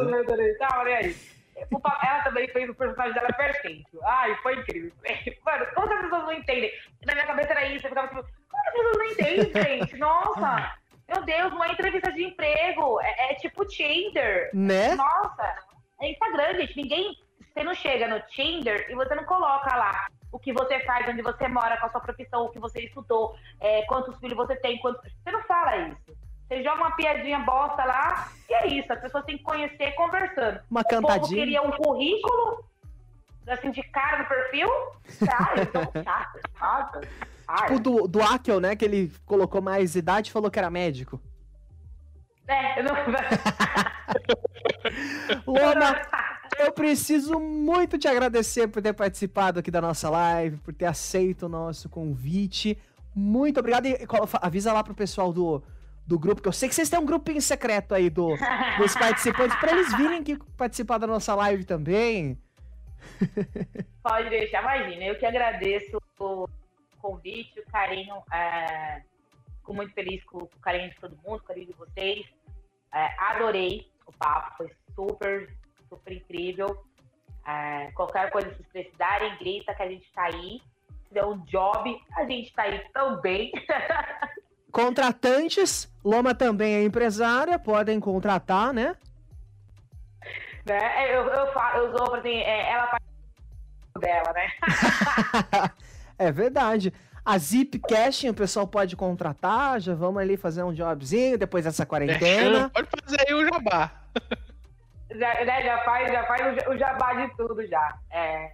Tá, 0.59 0.79
olha 0.79 0.97
aí. 0.97 1.15
Ela 2.05 2.23
também 2.23 2.47
fez 2.49 2.69
o 2.69 2.75
personagem 2.75 3.13
dela 3.15 3.33
perfeito. 3.33 3.99
Ai, 4.03 4.35
foi 4.43 4.59
incrível. 4.59 4.91
Mano, 5.43 5.65
como 5.73 5.91
as 5.91 6.01
pessoas 6.01 6.23
não 6.23 6.33
entendem? 6.33 6.71
Na 7.03 7.13
minha 7.15 7.25
cabeça 7.25 7.49
era 7.49 7.65
isso, 7.65 7.87
eu 7.87 7.89
ficava 7.89 8.07
tipo, 8.09 8.21
como 8.21 8.67
as 8.67 8.73
pessoas 8.73 8.97
não 8.97 9.05
entendem, 9.05 9.63
gente? 9.63 9.97
Nossa, 9.97 10.77
meu 11.09 11.23
Deus, 11.23 11.51
uma 11.51 11.67
entrevista 11.67 12.11
de 12.11 12.25
emprego. 12.25 13.01
É, 13.01 13.31
é 13.31 13.33
tipo 13.35 13.65
Tinder. 13.65 14.51
Né? 14.53 14.93
Nossa, 14.93 15.66
Instagram, 16.01 16.55
gente. 16.55 16.75
Ninguém. 16.77 17.17
Você 17.53 17.63
não 17.63 17.73
chega 17.73 18.07
no 18.07 18.19
Tinder 18.27 18.87
e 18.89 18.95
você 18.95 19.15
não 19.15 19.23
coloca 19.23 19.75
lá 19.75 20.07
o 20.31 20.37
que 20.37 20.53
você 20.53 20.79
faz, 20.81 21.07
onde 21.09 21.21
você 21.21 21.47
mora, 21.47 21.77
qual 21.77 21.87
a 21.87 21.91
sua 21.91 22.01
profissão, 22.01 22.45
o 22.45 22.49
que 22.49 22.59
você 22.59 22.81
estudou, 22.81 23.35
é, 23.59 23.81
quantos 23.83 24.15
filhos 24.19 24.37
você 24.37 24.55
tem, 24.57 24.77
quantos... 24.79 25.01
Você 25.01 25.31
não 25.31 25.41
fala 25.43 25.75
isso. 25.87 26.17
Você 26.47 26.63
joga 26.63 26.81
uma 26.81 26.95
piadinha 26.95 27.39
bosta 27.39 27.83
lá 27.83 28.29
e 28.49 28.53
é 28.53 28.67
isso. 28.67 28.91
As 28.93 28.99
pessoas 29.01 29.25
têm 29.25 29.37
que 29.37 29.43
conhecer 29.43 29.91
conversando. 29.95 30.59
Uma 30.69 30.83
cantadinha. 30.83 31.17
O 31.17 31.21
povo 31.21 31.35
queria 31.35 31.61
um 31.61 31.71
currículo, 31.71 32.63
assim, 33.47 33.71
de 33.71 33.81
cara 33.83 34.19
no 34.19 34.25
perfil. 34.25 34.69
Ah, 35.29 35.55
sou 35.71 36.03
chato, 36.03 36.39
chato. 36.57 37.01
Tipo 37.57 37.79
do, 37.79 38.07
do 38.07 38.21
Akel, 38.21 38.59
né? 38.59 38.75
Que 38.75 38.85
ele 38.85 39.11
colocou 39.25 39.61
mais 39.61 39.95
idade 39.95 40.29
e 40.29 40.33
falou 40.33 40.51
que 40.51 40.59
era 40.59 40.69
médico. 40.69 41.19
É, 42.47 42.79
eu 42.79 42.83
não. 42.83 42.95
Lona, 45.45 46.01
eu 46.59 46.71
preciso 46.71 47.39
muito 47.39 47.97
te 47.97 48.07
agradecer 48.07 48.67
por 48.67 48.81
ter 48.81 48.93
participado 48.93 49.59
aqui 49.59 49.69
da 49.69 49.81
nossa 49.81 50.09
live, 50.09 50.57
por 50.57 50.73
ter 50.73 50.85
aceito 50.85 51.47
o 51.47 51.49
nosso 51.49 51.89
convite. 51.89 52.77
Muito 53.13 53.59
obrigado. 53.59 53.87
E 53.87 53.97
avisa 54.41 54.73
lá 54.73 54.83
pro 54.83 54.95
pessoal 54.95 55.33
do, 55.33 55.61
do 56.05 56.17
grupo, 56.17 56.41
que 56.41 56.47
eu 56.47 56.53
sei 56.53 56.69
que 56.69 56.75
vocês 56.75 56.89
têm 56.89 56.99
um 56.99 57.05
grupinho 57.05 57.41
secreto 57.41 57.93
aí 57.93 58.09
do, 58.09 58.29
dos 58.77 58.93
participantes, 58.95 59.57
para 59.59 59.73
eles 59.73 59.93
virem 59.95 60.19
aqui 60.19 60.39
participar 60.55 60.97
da 60.97 61.07
nossa 61.07 61.35
live 61.35 61.65
também. 61.65 62.37
Pode 64.01 64.29
deixar, 64.29 64.61
imagina. 64.61 65.03
Eu 65.03 65.17
que 65.17 65.25
agradeço 65.25 65.97
o 66.19 66.47
convite, 66.99 67.59
o 67.59 67.71
carinho. 67.71 68.15
É, 68.33 69.01
fico 69.57 69.73
muito 69.73 69.93
feliz 69.93 70.23
com, 70.23 70.37
o 70.39 70.49
carinho 70.61 70.89
de 70.89 70.95
todo 70.95 71.17
mundo, 71.17 71.39
com 71.39 71.45
o 71.45 71.47
carinho 71.47 71.67
de 71.67 71.73
vocês. 71.73 72.25
É, 72.93 73.09
adorei 73.19 73.91
o 74.05 74.11
papo, 74.13 74.57
foi 74.57 74.71
super, 74.95 75.49
super 75.89 76.13
incrível. 76.13 76.83
É, 77.45 77.91
qualquer 77.91 78.29
coisa 78.29 78.49
que 78.49 78.55
vocês 78.57 78.67
precisarem, 78.85 79.37
grita 79.37 79.73
que 79.73 79.83
a 79.83 79.89
gente 79.89 80.11
tá 80.13 80.23
aí. 80.23 80.61
Se 81.07 81.13
der 81.13 81.25
um 81.25 81.37
job, 81.45 82.03
a 82.15 82.25
gente 82.25 82.53
tá 82.53 82.63
aí 82.63 82.79
também. 82.93 83.51
Contratantes, 84.71 85.91
Loma 86.03 86.35
também 86.35 86.75
é 86.75 86.83
empresária, 86.83 87.57
podem 87.57 87.99
contratar, 87.99 88.73
né? 88.73 88.95
né? 90.67 91.15
Eu, 91.15 91.25
eu, 91.25 91.53
falo, 91.53 91.85
eu 91.85 91.97
sou, 91.97 92.15
assim, 92.15 92.35
é, 92.35 92.71
ela 92.71 92.87
faz 92.87 93.01
dela, 93.99 94.33
né? 94.33 94.51
é 96.19 96.31
verdade. 96.31 96.93
A 97.27 97.37
Zip 97.37 97.77
Casting 97.79 98.29
o 98.29 98.33
pessoal 98.33 98.65
pode 98.65 98.95
contratar, 98.95 99.81
já 99.81 99.93
vamos 99.93 100.21
ali 100.21 100.37
fazer 100.37 100.63
um 100.63 100.73
jobzinho 100.73 101.37
depois 101.37 101.65
dessa 101.65 101.85
quarentena. 101.85 102.67
É, 102.67 102.69
pode 102.69 102.87
fazer 103.01 103.17
aí 103.27 103.33
o 103.33 103.45
jabá. 103.45 103.91
Já, 105.09 105.45
né, 105.45 105.63
já 105.63 105.81
faz, 105.83 106.11
já 106.11 106.25
faz 106.25 106.67
o 106.67 106.77
jabá 106.77 107.13
de 107.13 107.35
tudo 107.37 107.65
já. 107.65 107.97
É, 108.11 108.51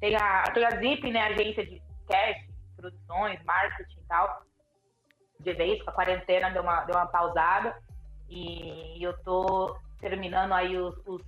tem, 0.00 0.14
a, 0.16 0.42
tem 0.52 0.64
a 0.64 0.70
Zip, 0.70 1.10
né, 1.10 1.28
agência 1.28 1.64
de 1.64 1.80
cash, 2.08 2.38
produções, 2.76 3.40
marketing 3.44 3.98
e 3.98 4.08
tal. 4.08 4.42
De 5.38 5.52
vez, 5.54 5.80
com 5.84 5.90
a 5.90 5.92
quarentena 5.92 6.50
deu 6.50 6.62
uma, 6.62 6.80
deu 6.80 6.96
uma 6.96 7.06
pausada. 7.06 7.76
E 8.28 9.00
eu 9.00 9.16
tô 9.22 9.76
terminando 10.00 10.52
aí 10.52 10.76
os, 10.76 10.94
os 11.06 11.22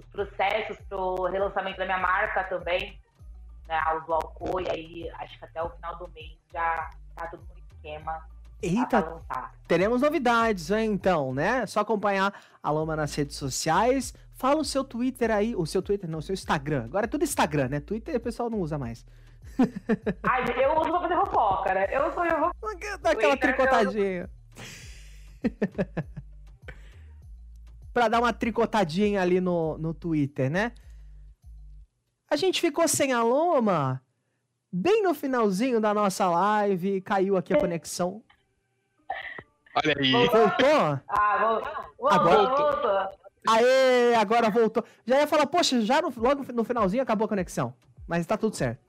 os 0.00 0.06
processos 0.06 0.76
para 0.88 0.98
o 0.98 1.26
relançamento 1.26 1.78
da 1.78 1.84
minha 1.84 1.98
marca 1.98 2.44
também, 2.44 2.98
né, 3.70 3.80
Usual 4.02 4.34
e 4.60 4.68
aí 4.68 5.10
acho 5.20 5.38
que 5.38 5.44
até 5.44 5.62
o 5.62 5.70
final 5.70 5.96
do 5.96 6.08
mês 6.08 6.36
já 6.52 6.90
tá 7.14 7.28
tudo 7.28 7.44
no 7.48 7.76
esquema. 7.76 8.20
Eita, 8.60 9.22
teremos 9.66 10.02
novidades, 10.02 10.70
hein, 10.70 10.90
então, 10.92 11.32
né? 11.32 11.64
Só 11.66 11.80
acompanhar 11.80 12.34
a 12.62 12.70
Loma 12.70 12.94
nas 12.94 13.14
redes 13.14 13.36
sociais. 13.36 14.12
Fala 14.32 14.60
o 14.60 14.64
seu 14.64 14.84
Twitter 14.84 15.30
aí, 15.30 15.54
o 15.56 15.64
seu 15.64 15.80
Twitter 15.80 16.10
não, 16.10 16.18
o 16.18 16.22
seu 16.22 16.34
Instagram. 16.34 16.84
Agora 16.84 17.06
é 17.06 17.08
tudo 17.08 17.24
Instagram, 17.24 17.68
né? 17.68 17.80
Twitter 17.80 18.16
o 18.16 18.20
pessoal 18.20 18.50
não 18.50 18.58
usa 18.58 18.76
mais. 18.76 19.06
Ai, 20.22 20.44
eu 20.62 20.78
uso 20.78 20.90
pra 20.90 21.00
fazer 21.00 21.16
fofoca, 21.16 21.72
né? 21.74 21.86
Eu 21.90 22.12
sou 22.12 22.24
eu. 22.26 22.50
Dá 23.00 23.12
aquela 23.12 23.36
tricotadinha. 23.36 24.28
Eu... 25.42 25.50
para 27.94 28.08
dar 28.08 28.20
uma 28.20 28.32
tricotadinha 28.32 29.22
ali 29.22 29.40
no, 29.40 29.78
no 29.78 29.94
Twitter, 29.94 30.50
né? 30.50 30.72
A 32.30 32.36
gente 32.36 32.60
ficou 32.60 32.86
sem 32.86 33.12
a 33.12 33.22
Loma 33.24 34.00
bem 34.72 35.02
no 35.02 35.12
finalzinho 35.12 35.80
da 35.80 35.92
nossa 35.92 36.30
live, 36.30 37.00
caiu 37.00 37.36
aqui 37.36 37.52
a 37.52 37.58
conexão. 37.58 38.22
Olha 39.74 39.94
aí. 39.98 40.12
Voltou? 40.12 41.00
Ah, 41.08 41.38
voltou. 41.38 42.08
Agora 42.08 42.56
voltou. 42.56 43.20
Aê, 43.48 44.14
agora 44.14 44.50
voltou. 44.50 44.84
Já 45.04 45.18
ia 45.18 45.26
falar, 45.26 45.46
poxa, 45.46 45.80
já 45.80 46.00
no, 46.00 46.12
logo 46.16 46.44
no 46.52 46.62
finalzinho 46.62 47.02
acabou 47.02 47.24
a 47.24 47.28
conexão. 47.28 47.74
Mas 48.06 48.26
tá 48.26 48.36
tudo 48.36 48.54
certo. 48.54 48.80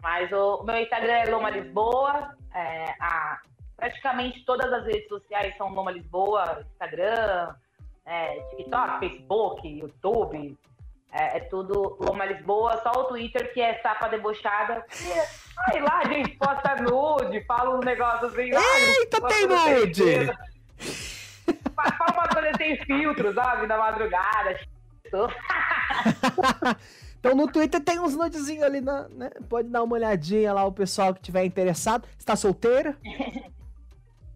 Mas 0.00 0.32
o 0.32 0.62
meu 0.62 0.76
Instagram 0.76 1.12
é 1.12 1.30
Loma 1.30 1.50
Lisboa. 1.50 2.34
É, 2.54 2.84
a, 3.00 3.40
praticamente 3.76 4.44
todas 4.46 4.72
as 4.72 4.86
redes 4.86 5.08
sociais 5.08 5.54
são 5.56 5.68
Loma 5.68 5.90
Lisboa, 5.90 6.64
Instagram, 6.72 7.54
é, 8.06 8.40
TikTok, 8.50 8.98
Facebook, 9.00 9.68
YouTube. 9.68 10.58
É, 11.12 11.36
é, 11.36 11.40
tudo 11.40 11.98
Loma 12.00 12.24
Lisboa, 12.24 12.80
só 12.82 12.90
o 13.02 13.04
Twitter 13.04 13.52
que 13.52 13.60
é 13.60 13.78
sapa 13.82 14.08
debochada. 14.08 14.84
Aí 15.66 15.80
lá 15.80 15.98
a 15.98 16.08
gente 16.08 16.30
posta 16.38 16.76
nude, 16.76 17.44
fala 17.44 17.76
um 17.76 17.80
negócio 17.80 18.28
assim. 18.28 18.50
Eita, 18.50 19.20
tem 19.28 19.46
nude! 19.46 20.26
Fala 21.76 22.12
uma 22.14 22.28
coisa 22.28 22.56
sem 22.56 22.76
filtro, 22.84 23.34
sabe? 23.34 23.66
Na 23.66 23.76
madrugada. 23.76 24.58
Então 27.22 27.36
no 27.36 27.46
Twitter 27.46 27.80
tem 27.80 28.00
uns 28.00 28.16
nudezinhos 28.16 28.64
ali, 28.64 28.80
na, 28.80 29.08
né? 29.08 29.30
Pode 29.48 29.68
dar 29.68 29.84
uma 29.84 29.94
olhadinha 29.94 30.52
lá, 30.52 30.64
o 30.64 30.72
pessoal 30.72 31.14
que 31.14 31.20
tiver 31.22 31.44
interessado. 31.44 32.04
Está 32.18 32.34
solteira? 32.34 32.96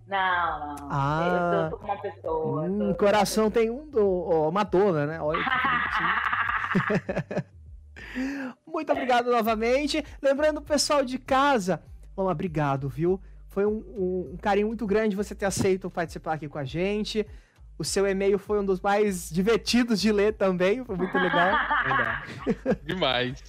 Não, 0.06 0.76
não. 0.76 0.88
Ah, 0.88 1.64
eu 1.64 1.70
tô, 1.70 1.78
com 1.78 1.84
uma 1.84 2.00
pessoa. 2.00 2.62
Hum, 2.62 2.92
tô... 2.92 2.94
Coração 2.94 3.50
tem 3.50 3.70
um 3.70 3.90
do 3.90 4.06
oh, 4.06 4.52
Madonna, 4.52 5.04
né? 5.04 5.20
Olha 5.20 5.40
Muito 8.66 8.92
obrigado 8.92 9.30
novamente. 9.30 10.04
Lembrando 10.20 10.58
o 10.58 10.62
pessoal 10.62 11.04
de 11.04 11.18
casa, 11.18 11.82
bom, 12.14 12.30
obrigado, 12.30 12.88
viu? 12.88 13.20
Foi 13.48 13.64
um, 13.64 13.82
um, 13.96 14.30
um, 14.34 14.36
carinho 14.36 14.66
muito 14.66 14.86
grande 14.86 15.16
você 15.16 15.34
ter 15.34 15.46
aceito 15.46 15.90
participar 15.90 16.34
aqui 16.34 16.48
com 16.48 16.58
a 16.58 16.64
gente. 16.64 17.26
O 17.78 17.84
seu 17.84 18.06
e-mail 18.06 18.38
foi 18.38 18.58
um 18.60 18.64
dos 18.64 18.80
mais 18.80 19.30
divertidos 19.30 20.00
de 20.00 20.10
ler 20.10 20.34
também, 20.34 20.84
foi 20.84 20.96
muito 20.96 21.16
legal. 21.16 21.52
Demais. 22.84 23.42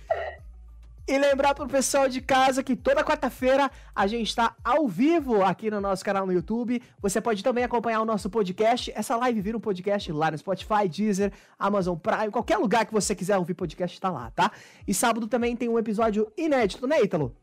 E 1.07 1.17
lembrar 1.17 1.55
pro 1.55 1.65
pessoal 1.65 2.09
de 2.09 2.19
casa 2.19 2.61
que 2.61 2.75
toda 2.75 3.01
quarta-feira 3.01 3.71
a 3.95 4.05
gente 4.07 4.27
está 4.27 4.53
ao 4.61 4.89
vivo 4.89 5.41
aqui 5.41 5.71
no 5.71 5.79
nosso 5.79 6.03
canal 6.03 6.25
no 6.25 6.33
YouTube. 6.33 6.83
Você 7.01 7.21
pode 7.21 7.41
também 7.41 7.63
acompanhar 7.63 8.01
o 8.01 8.05
nosso 8.05 8.29
podcast. 8.29 8.91
Essa 8.93 9.15
live 9.15 9.39
vira 9.39 9.55
um 9.55 9.61
podcast 9.61 10.11
lá 10.11 10.29
no 10.29 10.37
Spotify, 10.37 10.89
Deezer, 10.89 11.31
Amazon 11.57 11.97
Prime, 11.97 12.29
qualquer 12.29 12.57
lugar 12.57 12.85
que 12.85 12.91
você 12.91 13.15
quiser 13.15 13.37
ouvir 13.37 13.53
podcast 13.53 13.95
está 13.95 14.09
lá, 14.09 14.31
tá? 14.31 14.51
E 14.85 14.93
sábado 14.93 15.27
também 15.27 15.55
tem 15.55 15.69
um 15.69 15.79
episódio 15.79 16.29
inédito, 16.37 16.85
né, 16.85 17.01
Ítalo? 17.01 17.33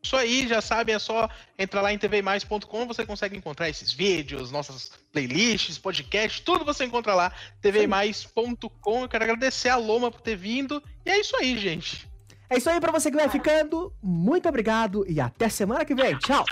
Isso 0.00 0.16
aí, 0.16 0.46
já 0.46 0.60
sabe, 0.60 0.92
é 0.92 0.98
só 0.98 1.28
entrar 1.58 1.82
lá 1.82 1.92
em 1.92 1.98
tvmais.com, 1.98 2.86
você 2.86 3.04
consegue 3.04 3.36
encontrar 3.36 3.68
esses 3.68 3.92
vídeos, 3.92 4.52
nossas 4.52 4.92
playlists, 5.12 5.76
podcasts, 5.76 6.40
tudo 6.40 6.64
você 6.64 6.84
encontra 6.84 7.14
lá, 7.14 7.32
tvmais.com. 7.60 9.02
Eu 9.02 9.08
quero 9.08 9.24
agradecer 9.24 9.70
a 9.70 9.76
Loma 9.76 10.08
por 10.08 10.20
ter 10.20 10.36
vindo. 10.36 10.80
E 11.04 11.10
é 11.10 11.18
isso 11.18 11.36
aí, 11.36 11.58
gente. 11.58 12.09
É 12.50 12.58
isso 12.58 12.68
aí 12.68 12.80
para 12.80 12.90
você 12.90 13.12
que 13.12 13.16
vai 13.16 13.28
ficando. 13.28 13.92
Muito 14.02 14.48
obrigado 14.48 15.04
e 15.08 15.20
até 15.20 15.48
semana 15.48 15.84
que 15.84 15.94
vem. 15.94 16.18
Tchau. 16.18 16.44